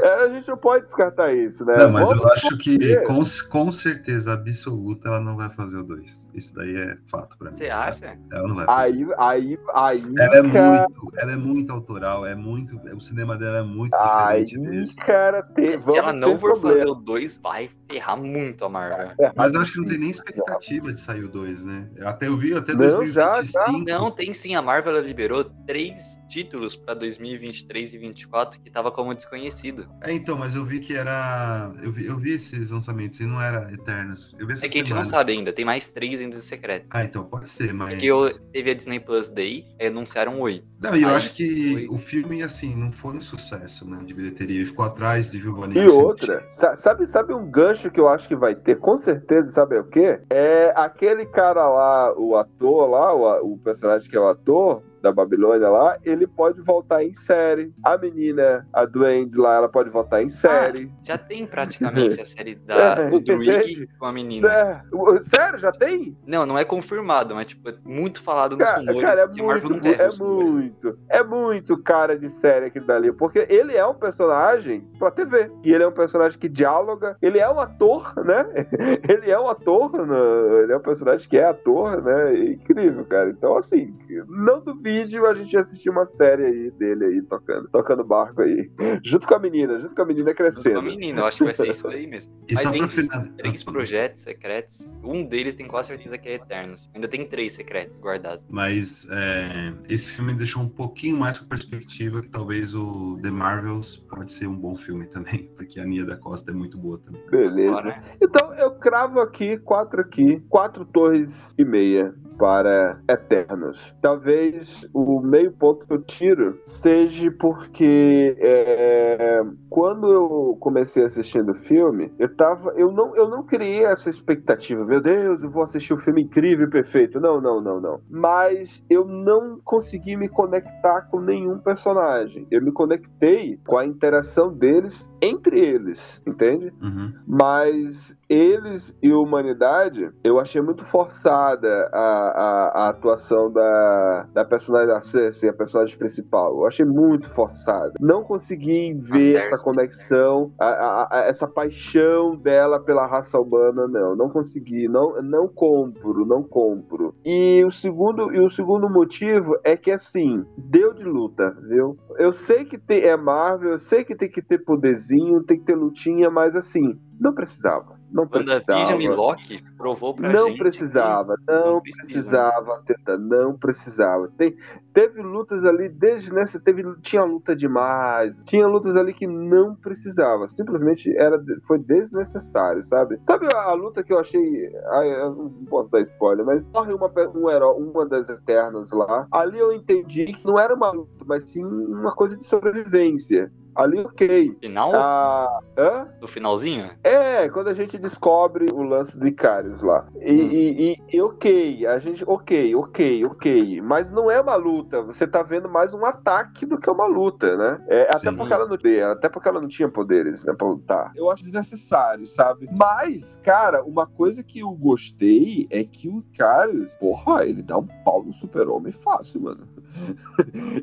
É, 0.00 0.24
a 0.24 0.28
gente 0.28 0.48
não 0.48 0.56
pode 0.56 0.84
descartar 0.84 1.32
isso, 1.34 1.64
né? 1.64 1.76
Não, 1.76 1.92
mas 1.92 2.08
Vamos- 2.08 2.22
eu 2.24 2.32
acho 2.32 2.56
que 2.58 2.96
com, 3.06 3.22
com 3.50 3.72
certeza 3.72 4.32
absoluta 4.32 5.08
ela 5.08 5.20
não 5.20 5.36
vai 5.36 5.48
fazer 5.50 5.76
o 5.78 5.82
2. 5.82 6.28
Isso 6.34 6.54
daí 6.54 6.74
é 6.76 6.96
fato 7.06 7.36
pra 7.38 7.50
mim. 7.50 7.56
Você 7.56 7.68
acha? 7.68 8.18
Ela 8.30 8.48
não 8.48 8.54
vai 8.56 8.66
fazer. 8.66 8.82
Aí, 8.82 9.06
aí, 9.18 9.58
aí, 9.74 10.14
Ela 10.18 10.36
é 10.36 10.42
cara, 10.52 10.88
muito, 10.88 11.12
ela 11.18 11.32
é 11.32 11.36
muito 11.36 11.72
autoral, 11.72 12.26
é 12.26 12.34
muito, 12.34 12.80
o 12.94 13.00
cinema 13.00 13.36
dela 13.36 13.58
é 13.58 13.62
muito 13.62 13.94
aí, 13.94 14.44
diferente 14.44 14.96
cara, 14.96 15.42
tem, 15.42 15.80
Se 15.82 15.96
ela 15.96 16.12
não 16.12 16.38
for 16.38 16.52
problema. 16.52 16.78
fazer 16.78 16.90
o 16.90 16.94
2, 16.94 17.38
vai 17.38 17.70
ferrar 17.90 18.16
muito 18.16 18.64
a 18.64 18.68
Marvel. 18.68 19.10
Mas 19.36 19.54
eu 19.54 19.60
acho 19.60 19.72
que 19.72 19.78
não 19.78 19.86
tem 19.86 19.98
nem 19.98 20.10
expectativa 20.10 20.92
de 20.92 21.00
sair 21.00 21.24
o 21.24 21.28
2, 21.28 21.62
né? 21.64 21.88
Até 22.00 22.26
eu 22.28 22.36
vi 22.36 22.54
até 22.54 22.72
Não, 22.74 23.04
já, 23.04 23.40
2025. 23.42 23.84
Não, 23.84 24.10
tem 24.10 24.32
sim. 24.32 24.54
A 24.54 24.62
Marvel 24.62 24.98
liberou 25.00 25.44
três 25.66 26.18
títulos 26.28 26.74
pra 26.74 26.94
2023 26.94 27.90
e 27.90 27.92
2024 27.92 28.60
que 28.60 28.70
tava 28.70 28.90
como 28.90 29.14
desconhecido. 29.14 29.61
É, 30.00 30.12
então, 30.12 30.36
mas 30.36 30.54
eu 30.54 30.64
vi 30.64 30.80
que 30.80 30.94
era. 30.94 31.72
Eu 31.82 31.92
vi, 31.92 32.06
eu 32.06 32.16
vi 32.18 32.32
esses 32.32 32.70
lançamentos 32.70 33.20
e 33.20 33.24
não 33.24 33.40
era 33.40 33.72
Eternos. 33.72 34.34
Eu 34.38 34.46
vi 34.46 34.54
essa 34.54 34.66
É 34.66 34.68
que 34.68 34.78
a 34.78 34.80
gente 34.80 34.90
não 34.94 35.04
semana. 35.04 35.10
sabe 35.18 35.32
ainda. 35.32 35.52
Tem 35.52 35.64
mais 35.64 35.88
três 35.88 36.20
ainda 36.20 36.38
secretos. 36.40 36.88
Ah, 36.92 37.04
então 37.04 37.24
pode 37.24 37.50
ser, 37.50 37.72
mas. 37.72 37.90
Porque 37.90 38.06
eu, 38.06 38.30
teve 38.52 38.70
a 38.70 38.74
Disney 38.74 38.98
Plus 39.00 39.28
Day, 39.30 39.64
anunciaram 39.80 40.40
oito. 40.40 40.66
Não, 40.80 40.96
e 40.96 41.02
eu 41.02 41.08
Aí 41.10 41.14
acho 41.14 41.32
que 41.34 41.72
foi- 41.72 41.88
o 41.88 41.98
filme, 41.98 42.42
assim, 42.42 42.74
não 42.74 42.90
foi 42.90 43.14
um 43.16 43.20
sucesso, 43.20 43.88
né? 43.88 44.00
De 44.04 44.12
bilheteria. 44.12 44.56
Ele 44.56 44.66
ficou 44.66 44.84
atrás 44.84 45.30
de 45.30 45.38
Viúva 45.38 45.68
E 45.72 45.86
outra, 45.86 46.44
sa- 46.48 46.74
sabe, 46.76 47.06
sabe 47.06 47.32
um 47.32 47.48
gancho 47.48 47.90
que 47.90 48.00
eu 48.00 48.08
acho 48.08 48.26
que 48.26 48.34
vai 48.36 48.54
ter, 48.54 48.78
com 48.78 48.96
certeza, 48.96 49.50
sabe 49.52 49.78
o 49.78 49.84
quê? 49.84 50.20
É 50.28 50.72
aquele 50.76 51.24
cara 51.26 51.68
lá, 51.68 52.12
o 52.18 52.36
ator 52.36 52.88
lá, 52.90 53.14
o, 53.14 53.52
o 53.52 53.58
personagem 53.58 54.10
que 54.10 54.16
é 54.16 54.20
o 54.20 54.26
ator 54.26 54.82
da 55.02 55.12
Babilônia 55.12 55.68
lá, 55.68 55.98
ele 56.04 56.26
pode 56.26 56.60
voltar 56.62 57.02
em 57.04 57.12
série. 57.14 57.72
A 57.84 57.98
menina, 57.98 58.66
a 58.72 58.84
Duende 58.86 59.36
lá, 59.36 59.56
ela 59.56 59.68
pode 59.68 59.90
voltar 59.90 60.22
em 60.22 60.28
série. 60.28 60.90
Já 61.02 61.18
tem 61.18 61.46
praticamente 61.46 62.20
a 62.20 62.24
série 62.24 62.54
da, 62.54 62.92
É, 63.02 63.10
do 63.10 63.20
Druig 63.20 63.88
com 63.98 64.06
a 64.06 64.12
menina. 64.12 64.48
É, 64.48 64.82
sério, 65.22 65.58
já 65.58 65.72
tem? 65.72 66.16
Não, 66.26 66.46
não 66.46 66.56
é 66.58 66.64
confirmado, 66.64 67.34
mas 67.34 67.46
tipo, 67.48 67.68
é 67.68 67.74
muito 67.84 68.22
falado 68.22 68.56
nos 68.56 68.64
Cara, 68.64 68.78
rumores. 68.80 69.00
cara, 69.02 69.20
é 69.22 69.26
muito, 69.26 69.86
é 69.88 70.10
muito, 70.18 70.98
é 71.08 71.22
muito 71.24 71.78
cara 71.82 72.18
de 72.18 72.28
série 72.30 72.66
aqui 72.66 72.80
dali, 72.80 73.12
porque 73.12 73.46
ele 73.48 73.74
é 73.76 73.86
um 73.86 73.94
personagem 73.94 74.86
pra 74.98 75.10
TV, 75.10 75.50
e 75.64 75.72
ele 75.72 75.82
é 75.84 75.86
um 75.88 75.92
personagem 75.92 76.38
que 76.38 76.48
dialoga, 76.48 77.16
ele 77.20 77.38
é 77.38 77.50
um 77.50 77.58
ator, 77.58 78.14
né? 78.24 78.46
Ele 79.08 79.30
é 79.30 79.38
um 79.38 79.48
ator, 79.48 79.90
no- 80.06 80.56
ele 80.62 80.72
é 80.72 80.76
um 80.76 80.80
personagem 80.80 81.28
que 81.28 81.36
é 81.36 81.44
ator, 81.44 82.02
né? 82.02 82.34
É 82.34 82.44
incrível, 82.52 83.04
cara. 83.04 83.30
Então, 83.30 83.56
assim, 83.56 83.94
não 84.28 84.60
duvide 85.00 85.18
a 85.18 85.34
gente 85.34 85.56
assistir 85.56 85.90
uma 85.90 86.04
série 86.06 86.44
aí 86.44 86.70
dele 86.72 87.04
aí 87.04 87.22
tocando, 87.22 87.68
tocando 87.68 88.04
barco 88.04 88.42
aí, 88.42 88.70
junto 89.04 89.26
com 89.26 89.34
a 89.34 89.38
menina, 89.38 89.78
junto 89.78 89.94
com 89.94 90.02
a 90.02 90.04
menina 90.04 90.30
Junto 90.30 90.36
com 90.36 90.42
a 90.42 90.50
crescendo. 90.50 90.82
menina, 90.82 91.20
eu 91.20 91.26
acho 91.26 91.38
que 91.38 91.44
vai 91.44 91.54
ser 91.54 91.68
isso 91.68 91.88
aí 91.88 92.06
mesmo. 92.06 92.32
E 92.48 92.54
Mas 92.54 92.90
final- 92.92 93.24
três 93.38 93.62
projetos 93.64 94.22
secretos, 94.22 94.88
um 95.02 95.24
deles 95.24 95.54
tem 95.54 95.66
quase 95.66 95.88
certeza 95.88 96.18
que 96.18 96.28
é 96.28 96.34
Eternos. 96.34 96.90
Ainda 96.94 97.08
tem 97.08 97.26
três 97.26 97.54
secretos 97.54 97.96
guardados. 97.98 98.46
Mas 98.50 99.06
é, 99.10 99.72
esse 99.88 100.10
filme 100.10 100.34
deixou 100.34 100.62
um 100.62 100.68
pouquinho 100.68 101.16
mais 101.16 101.38
com 101.38 101.46
perspectiva 101.46 102.20
que 102.20 102.28
talvez 102.28 102.74
o 102.74 103.18
The 103.22 103.30
Marvels 103.30 103.96
pode 104.08 104.32
ser 104.32 104.46
um 104.48 104.56
bom 104.56 104.76
filme 104.76 105.06
também, 105.06 105.50
porque 105.56 105.80
a 105.80 105.84
Nia 105.84 106.04
da 106.04 106.16
Costa 106.16 106.50
é 106.50 106.54
muito 106.54 106.76
boa 106.76 106.98
também. 106.98 107.22
Beleza. 107.30 107.78
Agora, 107.78 108.00
Então 108.20 108.54
eu 108.54 108.72
cravo 108.72 109.20
aqui 109.20 109.56
quatro 109.58 110.00
aqui, 110.00 110.40
quatro 110.48 110.84
torres 110.84 111.54
e 111.58 111.64
meia 111.64 112.14
para 112.42 113.00
Eternos. 113.08 113.94
Talvez 114.02 114.84
o 114.92 115.20
meio 115.20 115.52
ponto 115.52 115.86
que 115.86 115.92
eu 115.92 116.02
tiro 116.02 116.60
seja 116.66 117.30
porque 117.38 118.36
é, 118.36 119.44
quando 119.70 120.10
eu 120.10 120.56
comecei 120.58 121.04
assistindo 121.04 121.52
o 121.52 121.54
filme, 121.54 122.12
eu 122.18 122.34
tava, 122.34 122.72
eu 122.76 122.90
não, 122.90 123.14
eu 123.14 123.28
não 123.28 123.44
criei 123.44 123.84
essa 123.84 124.10
expectativa. 124.10 124.84
Meu 124.84 125.00
Deus, 125.00 125.44
eu 125.44 125.50
vou 125.50 125.62
assistir 125.62 125.94
um 125.94 125.98
filme 125.98 126.22
incrível 126.22 126.66
e 126.66 126.70
perfeito. 126.70 127.20
Não, 127.20 127.40
não, 127.40 127.60
não, 127.60 127.80
não. 127.80 128.00
Mas 128.10 128.84
eu 128.90 129.04
não 129.04 129.60
consegui 129.62 130.16
me 130.16 130.28
conectar 130.28 131.02
com 131.02 131.20
nenhum 131.20 131.58
personagem. 131.58 132.44
Eu 132.50 132.60
me 132.60 132.72
conectei 132.72 133.60
com 133.64 133.78
a 133.78 133.86
interação 133.86 134.52
deles 134.52 135.08
entre 135.22 135.60
eles, 135.60 136.20
entende? 136.26 136.72
Uhum. 136.82 137.12
Mas 137.24 138.16
eles 138.28 138.96
e 139.02 139.10
a 139.10 139.18
humanidade, 139.18 140.10
eu 140.24 140.40
achei 140.40 140.60
muito 140.60 140.84
forçada 140.84 141.88
a, 141.92 142.31
a, 142.34 142.86
a 142.86 142.88
atuação 142.88 143.50
da, 143.52 144.26
da 144.32 144.44
personagem 144.44 144.88
da 144.88 145.00
Cersei, 145.00 145.48
a 145.48 145.52
personagem 145.52 145.96
principal. 145.96 146.52
Eu 146.58 146.66
achei 146.66 146.84
muito 146.84 147.28
forçada. 147.30 147.92
Não 148.00 148.22
consegui 148.22 148.94
ver 148.94 149.36
essa 149.36 149.62
conexão, 149.62 150.52
a- 150.58 151.08
a- 151.10 151.24
essa 151.26 151.46
paixão 151.46 152.36
dela 152.36 152.80
pela 152.80 153.06
raça 153.06 153.38
humana, 153.40 153.86
não. 153.88 154.16
Não 154.16 154.28
consegui, 154.30 154.88
não, 154.88 155.20
não 155.22 155.48
compro, 155.48 156.24
não 156.26 156.42
compro. 156.42 157.14
E 157.24 157.62
o 157.64 157.70
segundo 157.70 158.32
e 158.32 158.40
o 158.40 158.50
segundo 158.50 158.88
motivo 158.88 159.56
é 159.64 159.76
que 159.76 159.90
assim, 159.90 160.44
deu 160.56 160.92
de 160.92 161.04
luta, 161.04 161.50
viu? 161.68 161.96
Eu 162.18 162.32
sei 162.32 162.64
que 162.64 162.78
tem, 162.78 163.02
é 163.02 163.16
Marvel, 163.16 163.72
eu 163.72 163.78
sei 163.78 164.04
que 164.04 164.14
tem 164.16 164.28
que 164.30 164.42
ter 164.42 164.58
poderzinho, 164.58 165.42
tem 165.42 165.58
que 165.58 165.64
ter 165.64 165.74
lutinha, 165.76 166.30
mas 166.30 166.54
assim, 166.56 166.98
não 167.20 167.32
precisava. 167.34 168.00
Não 168.12 168.26
precisava. 168.26 169.02
E 169.02 169.08
Loki 169.08 169.64
provou 169.76 170.14
pra 170.14 170.30
Não 170.30 170.48
gente. 170.48 170.58
precisava, 170.58 171.34
não, 171.48 171.74
não 171.74 171.80
precisa, 171.80 172.02
precisava, 172.02 172.82
Teta, 172.86 173.18
não 173.18 173.56
precisava. 173.56 174.28
Tem, 174.36 174.54
teve 174.92 175.22
lutas 175.22 175.64
ali, 175.64 175.88
desde 175.88 176.32
nessa, 176.32 176.60
teve, 176.60 176.84
tinha 177.00 177.24
luta 177.24 177.56
demais, 177.56 178.38
tinha 178.44 178.66
lutas 178.66 178.96
ali 178.96 179.12
que 179.12 179.26
não 179.26 179.74
precisava, 179.74 180.46
simplesmente 180.46 181.14
era, 181.16 181.42
foi 181.66 181.78
desnecessário, 181.78 182.82
sabe? 182.82 183.18
Sabe 183.24 183.46
a, 183.54 183.70
a 183.70 183.72
luta 183.72 184.02
que 184.04 184.12
eu 184.12 184.18
achei, 184.18 184.66
eu 184.66 185.34
não 185.34 185.50
posso 185.70 185.90
dar 185.90 186.00
spoiler, 186.02 186.44
mas 186.44 186.68
morre 186.68 186.92
uma, 186.92 187.10
um 187.34 187.48
herói, 187.50 187.76
uma 187.80 188.06
das 188.06 188.28
Eternas 188.28 188.90
lá, 188.92 189.26
ali 189.32 189.58
eu 189.58 189.72
entendi 189.72 190.26
que 190.26 190.46
não 190.46 190.58
era 190.58 190.74
uma 190.74 190.90
luta, 190.90 191.24
mas 191.26 191.48
sim 191.50 191.64
uma 191.64 192.12
coisa 192.12 192.36
de 192.36 192.44
sobrevivência. 192.44 193.50
Ali, 193.74 194.00
ok. 194.00 194.56
Final? 194.60 194.92
Ah, 194.94 195.60
hã? 195.78 196.08
No 196.20 196.28
finalzinho? 196.28 196.90
É, 197.02 197.48
quando 197.48 197.68
a 197.68 197.74
gente 197.74 197.96
descobre 197.98 198.70
o 198.72 198.82
lance 198.82 199.18
do 199.18 199.26
Icarius 199.26 199.80
lá. 199.82 200.06
E, 200.20 200.32
Hum. 200.32 200.48
e- 200.52 200.96
e- 201.12 201.20
ok, 201.22 201.86
a 201.86 201.98
gente. 201.98 202.24
Ok, 202.26 202.74
ok, 202.74 203.24
ok. 203.24 203.80
Mas 203.80 204.10
não 204.10 204.30
é 204.30 204.40
uma 204.40 204.54
luta. 204.54 205.02
Você 205.02 205.26
tá 205.26 205.42
vendo 205.42 205.68
mais 205.68 205.94
um 205.94 206.04
ataque 206.04 206.66
do 206.66 206.78
que 206.78 206.90
uma 206.90 207.06
luta, 207.06 207.56
né? 207.56 207.82
É, 207.88 208.02
até 208.02 208.30
Sim. 208.30 208.36
porque 208.36 208.52
ela 208.52 208.66
não 208.66 208.76
até 209.12 209.28
porque 209.28 209.48
ela 209.48 209.60
não 209.60 209.68
tinha 209.68 209.88
poderes, 209.88 210.44
né, 210.44 210.52
pra 210.52 210.66
lutar. 210.66 211.12
Eu 211.16 211.30
acho 211.30 211.42
desnecessário, 211.44 212.26
sabe? 212.26 212.68
Mas, 212.72 213.38
cara, 213.42 213.82
uma 213.84 214.06
coisa 214.06 214.42
que 214.42 214.60
eu 214.60 214.70
gostei 214.72 215.66
é 215.70 215.84
que 215.84 216.08
o 216.08 216.18
Icarius, 216.18 216.92
porra, 216.94 217.46
ele 217.46 217.62
dá 217.62 217.78
um 217.78 217.86
pau 218.04 218.22
no 218.22 218.32
super-homem 218.34 218.92
fácil, 218.92 219.42
mano. 219.42 219.66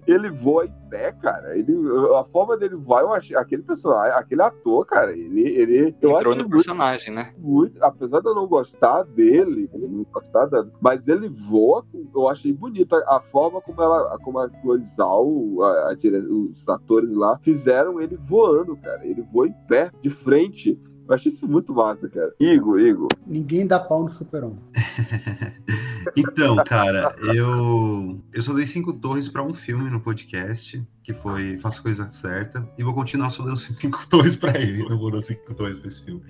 Ele 0.08 0.30
voa 0.30 0.66
em 0.66 0.74
pé, 0.90 1.12
cara. 1.12 1.58
Ele, 1.58 1.74
a 2.18 2.24
forma 2.24 2.58
dele 2.58 2.76
voar, 2.76 3.02
eu 3.02 3.14
achei, 3.14 3.36
aquele 3.36 3.64
personagem, 3.64 4.14
aquele 4.18 4.42
ator, 4.42 4.86
cara, 4.86 5.12
ele, 5.12 5.42
ele 5.42 5.96
eu 6.02 6.12
Entrou 6.12 6.16
acho 6.18 6.30
no 6.30 6.36
muito, 6.38 6.50
personagem, 6.50 7.14
né? 7.14 7.34
muito, 7.38 7.82
apesar 7.84 8.20
de 8.22 8.28
eu 8.30 8.36
não 8.36 8.48
gostar 8.48 9.04
dele, 9.04 9.70
não 9.74 10.06
gostar 10.12 10.46
da- 10.48 10.66
mas 10.82 11.08
ele 11.08 11.30
voa, 11.30 11.86
eu 12.16 12.28
achei 12.28 12.52
bonito 12.54 12.96
a, 12.96 13.18
a 13.18 13.22
forma 13.22 13.62
como 13.62 13.82
ela, 13.82 14.18
como 14.20 14.40
a 14.40 14.50
Chloe 14.62 14.80
Zhao, 14.80 15.62
a- 15.64 15.92
a 15.92 15.96
os 16.30 16.68
atores 16.70 17.12
lá 17.14 17.38
fizeram 17.40 18.02
ele 18.02 18.18
voando, 18.18 18.76
cara. 18.78 19.06
Ele 19.06 19.22
voa 19.32 19.48
em 19.48 19.56
pé, 19.68 19.92
de 20.02 20.10
frente. 20.10 20.80
Eu 21.08 21.16
achei 21.16 21.32
isso 21.32 21.48
muito 21.48 21.74
massa, 21.74 22.08
cara. 22.08 22.32
Igor, 22.40 22.80
Igor. 22.80 23.08
Ninguém 23.26 23.66
dá 23.66 23.80
pau 23.80 24.04
no 24.04 24.10
super-homem. 24.10 24.60
Então, 26.16 26.56
cara, 26.64 27.16
eu 27.22 28.22
eu 28.34 28.42
só 28.42 28.54
dei 28.54 28.66
cinco 28.66 28.94
torres 28.94 29.28
pra 29.28 29.44
um 29.44 29.54
filme 29.54 29.90
no 29.90 30.00
podcast, 30.00 30.82
que 31.04 31.14
foi 31.14 31.58
Faça 31.58 31.80
a 31.80 31.84
Coisa 31.84 32.12
Certa, 32.12 32.70
e 32.78 32.84
vou 32.84 32.94
continuar 32.94 33.30
só 33.30 33.44
dando 33.44 33.58
cinco 33.58 34.08
torres 34.08 34.36
pra 34.36 34.60
ele, 34.60 34.88
não 34.88 34.98
vou 34.98 35.12
dar 35.12 35.22
cinco 35.22 35.54
torres 35.54 35.78
pra 35.78 35.88
esse 35.88 36.04
filme. 36.04 36.22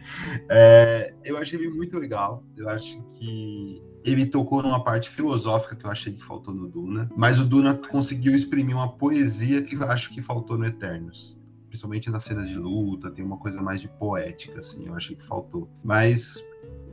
É, 0.49 1.13
eu 1.23 1.37
achei 1.37 1.59
ele 1.59 1.69
muito 1.69 1.97
legal, 1.97 2.43
eu 2.57 2.69
acho 2.69 3.01
que 3.15 3.81
ele 4.03 4.25
tocou 4.25 4.63
numa 4.63 4.83
parte 4.83 5.09
filosófica 5.09 5.75
que 5.75 5.85
eu 5.85 5.91
achei 5.91 6.13
que 6.13 6.23
faltou 6.23 6.53
no 6.53 6.67
Duna, 6.67 7.09
mas 7.15 7.39
o 7.39 7.45
Duna 7.45 7.75
conseguiu 7.75 8.35
exprimir 8.35 8.75
uma 8.75 8.91
poesia 8.93 9.61
que 9.61 9.75
eu 9.75 9.83
acho 9.83 10.11
que 10.11 10.21
faltou 10.21 10.57
no 10.57 10.65
Eternos. 10.65 11.37
Principalmente 11.67 12.09
nas 12.09 12.23
cenas 12.23 12.49
de 12.49 12.57
luta, 12.57 13.11
tem 13.11 13.23
uma 13.23 13.37
coisa 13.37 13.61
mais 13.61 13.79
de 13.79 13.87
poética, 13.87 14.57
assim, 14.57 14.87
eu 14.87 14.95
achei 14.95 15.15
que 15.15 15.23
faltou. 15.23 15.69
Mas 15.83 16.43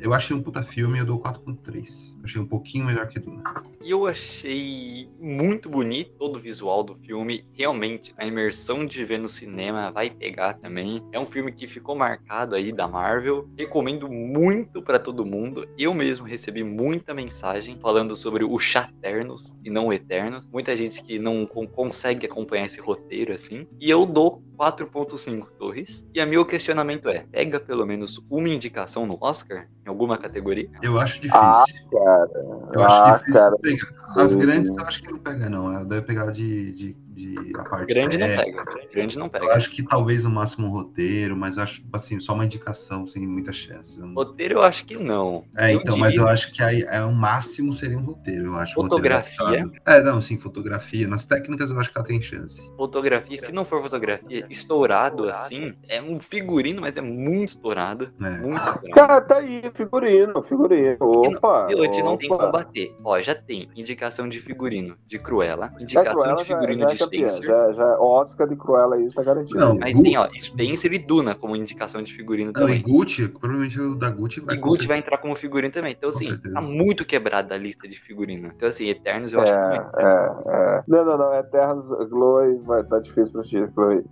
eu 0.01 0.13
achei 0.15 0.37
um 0.37 0.43
puta 0.43 0.63
filme, 0.63 0.99
eu 0.99 1.05
dou 1.05 1.19
4.3. 1.21 2.17
Achei 2.23 2.41
um 2.41 2.47
pouquinho 2.47 2.85
melhor 2.87 3.09
que 3.09 3.19
Duna. 3.21 3.43
E 3.83 3.91
eu 3.91 4.07
achei 4.07 5.09
muito 5.21 5.69
bonito 5.69 6.11
todo 6.19 6.37
o 6.37 6.41
visual 6.41 6.83
do 6.83 6.95
filme. 6.97 7.45
Realmente, 7.53 8.13
a 8.17 8.27
imersão 8.27 8.85
de 8.85 9.05
ver 9.05 9.19
no 9.19 9.29
cinema 9.29 9.91
vai 9.93 10.11
pegar 10.11 10.55
também. 10.55 11.03
É 11.13 11.21
um 11.21 11.27
filme 11.27 11.53
que 11.53 11.67
ficou 11.69 11.95
marcado 11.95 12.55
aí 12.57 12.73
da 12.73 12.89
Marvel. 12.89 13.49
Recomendo 13.57 14.09
muito 14.09 14.83
pra 14.83 14.99
todo 14.99 15.25
mundo. 15.25 15.69
Eu 15.79 15.95
mesmo 15.95 16.27
recebi 16.27 16.65
muita 16.65 17.15
mensagem 17.15 17.79
falando 17.81 18.17
sobre 18.17 18.43
o 18.45 18.59
Chaternos 18.59 19.55
e 19.65 19.71
não 19.71 19.93
Eternos. 19.93 20.51
Muita 20.51 20.75
gente 20.77 21.03
que 21.05 21.19
não 21.19 21.47
con- 21.47 21.67
consegue 21.69 22.27
acompanhar 22.27 22.65
esse 22.67 22.81
roteiro 22.81 23.33
assim. 23.33 23.67
E 23.81 23.89
eu 23.89 24.05
dou 24.05 24.43
4.5 24.59 25.51
torres. 25.59 26.07
E 26.15 26.21
a 26.21 26.27
meu 26.27 26.45
questionamento 26.45 27.09
é: 27.09 27.21
pega 27.31 27.61
pelo 27.61 27.87
menos 27.87 28.19
uma 28.29 28.49
indicação 28.49 29.07
no 29.07 29.17
Oscar? 29.21 29.69
Em 29.87 29.89
alguma 29.89 30.19
categoria? 30.19 30.69
Eu 30.83 30.99
acho 30.99 31.21
difícil. 31.21 31.39
Ah, 31.39 31.65
cara. 31.93 32.31
eu 32.75 32.83
acho 32.83 32.95
ah, 32.97 33.13
difícil 33.19 33.33
cara. 33.35 33.57
pegar. 33.59 33.87
As 34.17 34.35
grandes 34.35 34.77
eu 34.77 34.85
acho 34.85 35.01
que 35.01 35.13
não 35.13 35.19
pega, 35.19 35.49
não. 35.49 35.85
Deve 35.85 36.03
pegar 36.03 36.33
de, 36.33 36.73
de, 36.73 36.97
de 37.17 37.35
a 37.57 37.65
parte 37.65 37.87
Grande 37.87 38.19
não 38.19 38.27
técnica. 38.29 38.65
pega. 38.67 38.89
Grande 38.93 39.19
não 39.19 39.27
Eu 39.27 39.31
pega. 39.31 39.53
acho 39.55 39.71
que 39.71 39.83
talvez 39.83 40.25
no 40.25 40.31
máximo 40.31 40.67
um 40.67 40.71
roteiro, 40.71 41.37
mas 41.37 41.57
acho 41.57 41.83
assim, 41.93 42.21
só 42.21 42.35
uma 42.35 42.45
indicação 42.45 43.07
sem 43.07 43.27
muita 43.27 43.53
chance. 43.53 43.99
Eu 43.99 44.07
não- 44.07 44.15
Roteiro 44.15 44.55
eu 44.55 44.63
acho 44.63 44.85
que 44.85 44.97
não. 44.97 45.45
É, 45.57 45.75
Eu 45.75 45.81
então, 45.81 45.97
mas 45.97 46.13
diria- 46.13 46.27
eu 46.27 46.29
acho 46.29 46.53
que 46.53 46.63
aí 46.63 46.83
é, 46.83 47.03
o 47.03 47.13
máximo 47.13 47.73
seria 47.73 47.99
um 47.99 48.03
roteiro, 48.03 48.47
eu 48.47 48.55
acho. 48.57 48.75
Fotografia? 48.75 49.71
É, 49.87 50.03
não, 50.03 50.21
sim, 50.21 50.37
fotografia. 50.37 51.09
Nas 51.09 51.27
técnicas 51.27 51.71
eu 51.71 51.81
acho 51.81 51.91
que 51.91 51.97
ela 51.99 52.07
tem 52.07 52.21
chance. 52.21 52.71
Fotografia, 52.77 53.37
se 53.39 53.53
não 53.53 53.65
for 53.65 53.83
fotografia, 53.83 54.47
estourado 54.51 55.29
assim, 55.31 55.75
é 55.89 56.03
um 56.03 56.21
figurino, 56.21 56.81
mas 56.83 56.97
é 56.97 57.01
muito 57.01 57.49
estourado. 57.49 58.13
né? 58.19 58.39
Muito 58.43 58.57
estourado. 58.57 58.91
Cara, 58.91 59.21
tá 59.21 59.39
aí, 59.39 59.63
figurino, 59.75 60.43
figurino. 60.43 60.97
Opa! 61.01 61.67
Pilote 61.67 62.03
não 62.03 62.17
tem 62.17 62.29
como 62.29 62.51
bater. 62.53 62.95
Ó, 63.03 63.21
já 63.23 63.35
tem 63.35 63.69
indicação 63.75 64.29
de 64.29 64.41
figurino 64.41 64.97
de 65.07 65.19
Cruella, 65.19 65.73
indicação 65.81 66.13
Cruella 66.15 66.37
de 66.43 66.49
já- 66.49 66.55
figurino 66.55 66.81
já 66.83 66.89
é 66.89 66.93
de 66.93 66.99
campeã. 67.11 67.29
Já, 67.43 67.73
já, 67.73 67.99
Oscar 68.01 68.49
de 68.49 68.57
Cruella 68.57 68.97
aí 68.97 69.09
tá 69.13 69.23
garantido. 69.23 69.59
Não, 69.59 69.77
Mas 69.79 69.95
Gu- 69.97 70.03
tem, 70.03 70.17
ó, 70.17 70.29
Spencer 70.39 70.93
e 70.93 70.99
Duna 70.99 71.35
como 71.35 71.57
indicação 71.57 72.03
de 72.03 72.13
figurino 72.13 72.53
Não, 72.55 72.61
e 72.63 72.81
também. 72.81 72.83
Gucci, 72.83 73.29
provavelmente 73.29 73.81
o 73.81 73.95
da 73.95 74.11
Gucci 74.11 74.41
vai 74.41 74.57
E 74.57 74.59
Gucci 74.59 74.87
vai 74.87 74.99
entrar 74.99 75.19
como 75.19 75.35
figurino 75.35 75.73
também. 75.73 75.93
Então, 75.93 76.09
assim, 76.09 76.27
certeza. 76.29 76.55
tá 76.55 76.61
muito 76.61 77.05
quebrada 77.05 77.55
a 77.55 77.59
lista 77.59 77.89
de 77.89 77.99
figurino. 77.99 78.51
Então, 78.55 78.69
assim, 78.69 78.87
Eternos 78.89 79.33
eu 79.33 79.41
acho 79.41 79.53
que 79.53 79.59
É, 79.59 79.69
vai- 79.69 79.91
é, 79.99 80.79
é. 80.79 80.83
Não, 80.89 81.05
não, 81.05 81.19
não. 81.19 81.35
Eternos, 81.35 81.87
Chloe, 82.09 82.59
vai 82.65 82.83
tá 82.85 82.99
difícil 82.99 83.33
pra 83.33 83.43
ti, 83.43 83.57
Chloe. 83.73 84.05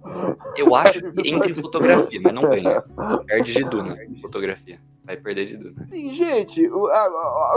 Eu 0.56 0.74
acho 0.74 1.00
que 1.12 1.28
entre 1.28 1.54
fotografia, 1.54 2.20
mas 2.22 2.32
não 2.34 2.42
ganha. 2.42 2.82
Perde 3.26 3.52
de 3.52 3.64
Duna, 3.64 3.96
fotografia. 4.20 4.78
Vai 5.04 5.16
perder 5.18 5.46
de 5.46 5.56
Duna. 5.58 5.86
Sim, 5.90 6.10
gente, 6.10 6.66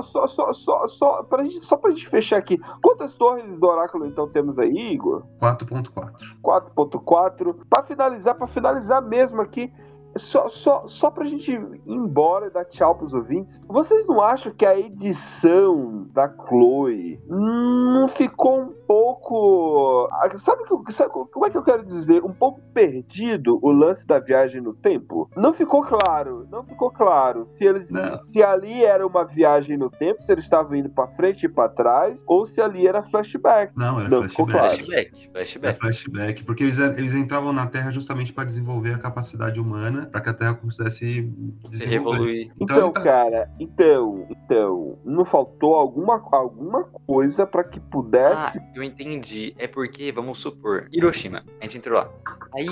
só, 0.03 0.27
só, 0.27 0.51
só, 0.51 0.87
só, 0.87 1.23
pra 1.23 1.45
gente, 1.45 1.61
só 1.61 1.77
pra 1.77 1.91
gente 1.91 2.07
fechar 2.07 2.37
aqui. 2.37 2.57
Quantas 2.81 3.13
torres 3.13 3.59
do 3.59 3.67
Oráculo 3.67 4.05
então 4.05 4.27
temos 4.27 4.59
aí, 4.59 4.91
Igor? 4.91 5.23
4.4. 5.41 6.13
4.4. 6.43 7.55
Pra 7.69 7.83
finalizar, 7.83 8.35
pra 8.35 8.47
finalizar 8.47 9.01
mesmo 9.01 9.41
aqui, 9.41 9.71
só, 10.17 10.49
só, 10.49 10.85
só 10.87 11.09
pra 11.09 11.23
gente 11.23 11.51
ir 11.51 11.81
embora 11.85 12.47
e 12.47 12.49
dar 12.49 12.65
tchau 12.65 12.95
pros 12.95 13.13
ouvintes, 13.13 13.61
vocês 13.67 14.05
não 14.07 14.21
acham 14.21 14.51
que 14.51 14.65
a 14.65 14.77
edição 14.77 16.07
da 16.11 16.27
Chloe 16.29 17.21
não 17.27 18.07
ficou 18.07 18.61
um 18.61 18.76
pouco. 18.87 20.07
ah, 20.11 20.29
Sabe, 20.37 20.63
que, 20.63 20.93
sabe 20.93 21.11
como 21.11 21.45
é 21.45 21.49
que 21.49 21.57
eu 21.57 21.63
quero 21.63 21.83
dizer? 21.83 22.23
Um 22.23 22.33
pouco 22.33 22.61
perdido 22.73 23.59
o 23.61 23.71
lance 23.71 24.05
da 24.05 24.19
viagem 24.19 24.61
no 24.61 24.73
tempo? 24.73 25.29
Não 25.35 25.53
ficou 25.53 25.81
claro, 25.83 26.47
não 26.51 26.63
ficou 26.63 26.91
claro 26.91 27.47
se 27.47 27.65
eles 27.65 27.89
Não. 27.91 28.21
se 28.23 28.41
ali 28.43 28.83
era 28.83 29.05
uma 29.05 29.25
viagem 29.25 29.77
no 29.77 29.89
tempo, 29.89 30.21
se 30.21 30.31
eles 30.31 30.43
estavam 30.43 30.75
indo 30.75 30.89
pra 30.89 31.07
frente 31.07 31.45
e 31.45 31.49
pra 31.49 31.67
trás, 31.69 32.23
ou 32.27 32.45
se 32.45 32.61
ali 32.61 32.87
era 32.87 33.03
flashback. 33.03 33.73
Não, 33.75 33.99
era 33.99 34.09
Não, 34.09 34.21
flashback. 34.29 34.51
claro. 34.51 34.69
Flashback, 34.75 35.29
flashback. 35.31 35.79
flashback, 35.79 36.43
porque 36.43 36.63
eles, 36.63 36.77
eles 36.79 37.13
entravam 37.13 37.51
na 37.51 37.67
Terra 37.67 37.91
justamente 37.91 38.31
para 38.33 38.43
desenvolver 38.45 38.93
a 38.93 38.97
capacidade 38.99 39.59
humana, 39.59 40.07
para 40.11 40.21
que 40.21 40.29
a 40.29 40.33
Terra 40.33 40.53
pudesse 40.55 40.97
Se 40.99 41.21
desenvolver. 41.69 41.87
revoluir. 41.87 42.51
Então, 42.59 42.91
tá- 42.91 43.01
cara, 43.01 43.49
então, 43.59 44.27
então, 44.29 44.97
não 45.03 45.25
faltou 45.25 45.75
alguma, 45.75 46.21
alguma 46.31 46.83
coisa 47.05 47.45
pra 47.45 47.63
que 47.63 47.79
Ah, 47.79 47.83
pudesse. 47.91 48.59
Eu 48.77 48.83
entendi. 48.83 49.53
É 49.57 49.67
porque, 49.67 50.11
vamos 50.11 50.39
supor, 50.39 50.87
Hiroshima, 50.91 51.43
a 51.59 51.63
gente 51.63 51.77
entrou 51.77 51.97
lá. 51.99 52.09
Aí 52.55 52.67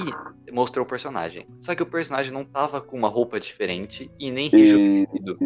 mostrou 0.52 0.86
o 0.86 0.88
personagem. 0.88 1.48
Só 1.60 1.76
que 1.76 1.84
o 1.84 1.86
personagem 1.86 2.32
não 2.32 2.44
tava 2.45 2.80
com 2.80 2.95
uma 2.98 3.10
roupa 3.10 3.40
diferente 3.40 4.11
e 4.19 4.32
nem 4.32 4.49
rejuvenescido. 4.49 5.38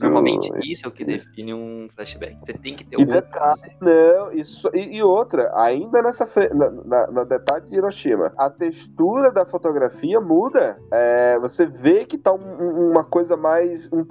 Normalmente, 0.00 0.50
isso 0.64 0.86
é 0.86 0.88
o 0.88 0.92
que 0.92 1.04
define 1.04 1.52
um 1.52 1.88
flashback. 1.94 2.36
Você 2.44 2.52
tem 2.54 2.74
que 2.74 2.84
ter 2.84 2.96
algum. 2.96 3.12
detalhe, 3.12 3.60
não, 3.80 4.32
isso, 4.32 4.70
e, 4.74 4.96
e 4.96 5.02
outra, 5.02 5.52
ainda 5.56 6.02
nessa 6.02 6.26
na, 6.54 6.70
na- 6.70 7.06
no 7.08 7.24
detalhe 7.24 7.66
de 7.66 7.74
Hiroshima, 7.76 8.32
a 8.36 8.48
textura 8.50 9.30
da 9.30 9.44
fotografia 9.44 10.20
muda. 10.20 10.78
É, 10.92 11.38
você 11.38 11.66
vê 11.66 12.04
que 12.04 12.16
tá 12.18 12.32
um- 12.32 12.38
um- 12.38 12.90
uma 12.90 13.04
coisa 13.04 13.36
mais. 13.36 13.88
Um, 13.92 14.04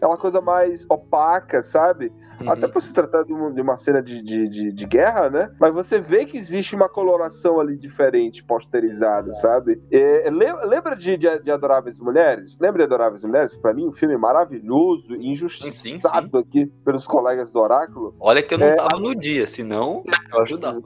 é 0.00 0.06
uma 0.06 0.16
coisa 0.18 0.40
mais 0.40 0.84
opaca, 0.88 1.62
sabe? 1.62 2.12
Uhum. 2.40 2.50
Até 2.50 2.66
por 2.68 2.82
se 2.82 2.92
tratar 2.94 3.22
de 3.24 3.32
uma, 3.32 3.52
de 3.52 3.60
uma 3.60 3.76
cena 3.76 4.02
de, 4.02 4.22
de, 4.22 4.48
de, 4.48 4.72
de 4.72 4.86
guerra, 4.86 5.25
né? 5.30 5.50
Mas 5.60 5.72
você 5.74 6.00
vê 6.00 6.24
que 6.24 6.36
existe 6.36 6.74
uma 6.74 6.88
coloração 6.88 7.60
ali 7.60 7.76
diferente, 7.76 8.42
posterizada, 8.44 9.32
sabe? 9.34 9.80
É, 9.90 10.30
le- 10.30 10.64
lembra 10.66 10.94
de, 10.96 11.16
de, 11.16 11.38
de 11.40 11.50
Adoráveis 11.50 11.98
Mulheres? 11.98 12.56
Lembra 12.60 12.78
de 12.78 12.84
Adoráveis 12.84 13.24
Mulheres? 13.24 13.54
Pra 13.56 13.72
mim, 13.74 13.86
um 13.86 13.92
filme 13.92 14.16
maravilhoso 14.16 15.14
e 15.16 15.30
injustiçado 15.30 16.38
aqui 16.38 16.66
pelos 16.84 17.06
colegas 17.06 17.50
do 17.50 17.60
Oráculo. 17.60 18.14
Olha 18.20 18.42
que 18.42 18.54
eu 18.54 18.58
não 18.58 18.66
É, 18.66 18.74
tava 18.76 18.98
no 18.98 19.14
dia, 19.14 19.46
senão 19.46 20.02
eu 20.32 20.40
ajudava. 20.42 20.80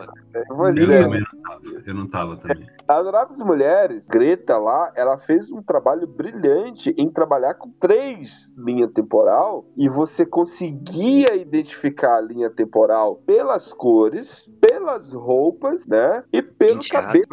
Pois 0.48 0.76
Eu 0.76 0.90
é, 0.92 1.00
não 1.02 1.10
tava. 1.10 1.60
Eu 1.86 1.94
não 1.94 2.06
tava 2.08 2.36
também. 2.36 2.66
Adoráveis 2.98 3.40
Mulheres, 3.40 4.06
Greta 4.06 4.58
lá, 4.58 4.92
ela 4.96 5.16
fez 5.18 5.50
um 5.50 5.62
trabalho 5.62 6.06
brilhante 6.06 6.94
em 6.98 7.08
trabalhar 7.08 7.54
com 7.54 7.70
três 7.70 8.52
linhas 8.56 8.90
temporal 8.92 9.64
e 9.76 9.88
você 9.88 10.26
conseguia 10.26 11.36
identificar 11.36 12.16
a 12.16 12.20
linha 12.20 12.50
temporal 12.50 13.16
pelas 13.26 13.72
cores, 13.72 14.48
pelas 14.80 15.12
roupas, 15.12 15.86
né? 15.86 16.24
E 16.32 16.40
pelo 16.40 16.78
Penteado. 16.80 17.06
cabelo, 17.06 17.26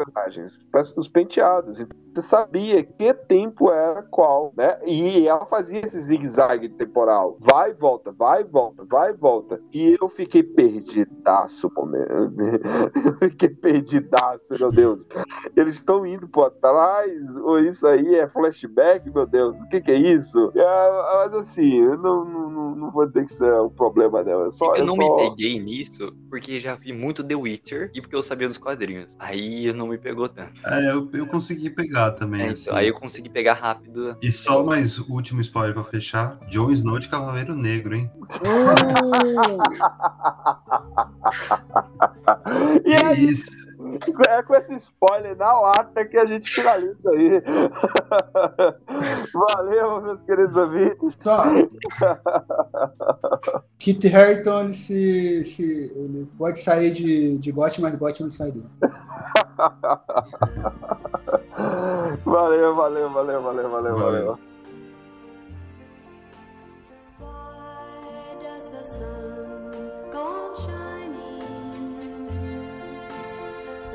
os 0.96 1.08
penteados. 1.08 1.80
Então, 1.80 1.98
você 2.14 2.22
sabia 2.22 2.82
que 2.82 3.14
tempo 3.14 3.70
era 3.70 4.02
qual, 4.02 4.52
né? 4.56 4.78
E 4.84 5.26
ela 5.26 5.46
fazia 5.46 5.80
esse 5.80 6.00
zigue-zague 6.00 6.68
temporal. 6.70 7.36
Vai 7.40 7.70
e 7.70 7.74
volta, 7.74 8.12
vai 8.12 8.40
e 8.40 8.44
volta, 8.44 8.84
vai 8.84 9.10
e 9.10 9.16
volta. 9.16 9.60
E 9.72 9.96
eu 10.00 10.08
fiquei 10.08 10.42
perdidaço. 10.42 11.70
Eu 11.78 13.28
fiquei 13.30 13.50
perdidaço, 13.50 14.54
meu 14.58 14.70
Deus. 14.70 15.06
Eles 15.56 15.76
estão 15.76 16.06
indo 16.06 16.28
pra 16.28 16.50
trás, 16.50 17.36
ou 17.36 17.58
isso 17.60 17.86
aí 17.86 18.16
é 18.16 18.28
flashback, 18.28 19.10
meu 19.10 19.26
Deus, 19.26 19.60
o 19.60 19.68
que, 19.68 19.80
que 19.80 19.90
é 19.90 19.96
isso? 19.96 20.52
É, 20.54 20.64
mas 21.16 21.34
assim, 21.34 21.82
eu 21.82 21.96
não, 21.96 22.24
não, 22.24 22.74
não- 22.74 22.90
vou 22.90 23.06
dizer 23.06 23.24
que 23.26 23.32
isso 23.32 23.44
é 23.44 23.60
um 23.62 23.70
problema, 23.70 24.22
não. 24.22 24.46
É 24.46 24.50
só, 24.50 24.74
eu 24.74 24.84
não 24.84 24.94
só... 24.94 25.02
me 25.02 25.30
peguei 25.30 25.60
nisso 25.60 26.12
porque 26.28 26.60
já 26.60 26.74
vi 26.74 26.92
muito 26.92 27.24
The 27.24 27.34
Witcher 27.40 27.90
e 27.94 28.00
porque 28.00 28.16
eu 28.16 28.22
sabia 28.22 28.48
dos 28.48 28.58
quadrinhos. 28.58 29.16
Aí 29.18 29.72
não 29.72 29.88
me 29.88 29.98
pegou 29.98 30.28
tanto. 30.28 30.66
É, 30.66 30.90
eu, 30.90 31.08
eu 31.12 31.26
consegui 31.26 31.70
pegar 31.70 32.12
também. 32.12 32.42
É, 32.42 32.48
assim. 32.50 32.62
então, 32.62 32.76
aí 32.76 32.88
eu 32.88 32.94
consegui 32.94 33.28
pegar 33.28 33.54
rápido. 33.54 34.16
E 34.22 34.30
só 34.30 34.64
mais 34.64 34.98
último 34.98 35.40
spoiler 35.40 35.74
pra 35.74 35.84
fechar: 35.84 36.38
Jon 36.48 36.70
Snow 36.70 36.98
de 36.98 37.08
Cavaleiro 37.08 37.54
Negro, 37.54 37.94
hein? 37.94 38.10
E 42.84 42.88
Que 42.88 43.04
é 43.04 43.14
isso. 43.14 43.67
É 44.28 44.42
com 44.42 44.54
esse 44.54 44.74
spoiler 44.74 45.36
na 45.36 45.52
lata 45.60 46.04
que 46.04 46.16
a 46.16 46.26
gente 46.26 46.50
finaliza 46.50 47.10
aí. 47.10 47.42
Valeu, 49.32 50.02
meus 50.02 50.22
queridos 50.22 50.56
ouvintes. 50.56 51.18
Só. 51.20 51.42
Kit 53.78 54.14
Harington, 54.14 54.60
ele, 54.60 54.72
se, 54.72 55.44
se, 55.44 55.92
ele 55.94 56.28
pode 56.38 56.60
sair 56.60 56.92
de, 56.92 57.38
de 57.38 57.52
Gotti, 57.52 57.80
mas 57.80 57.94
Gotti 57.96 58.22
não 58.22 58.30
sai 58.30 58.52
dele. 58.52 58.66
Valeu, 62.24 62.74
valeu, 62.76 63.10
valeu, 63.10 63.42
valeu, 63.42 63.70
valeu, 63.70 63.96
Valeu. 63.96 63.96
valeu. 63.96 64.38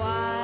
Why 0.04 0.43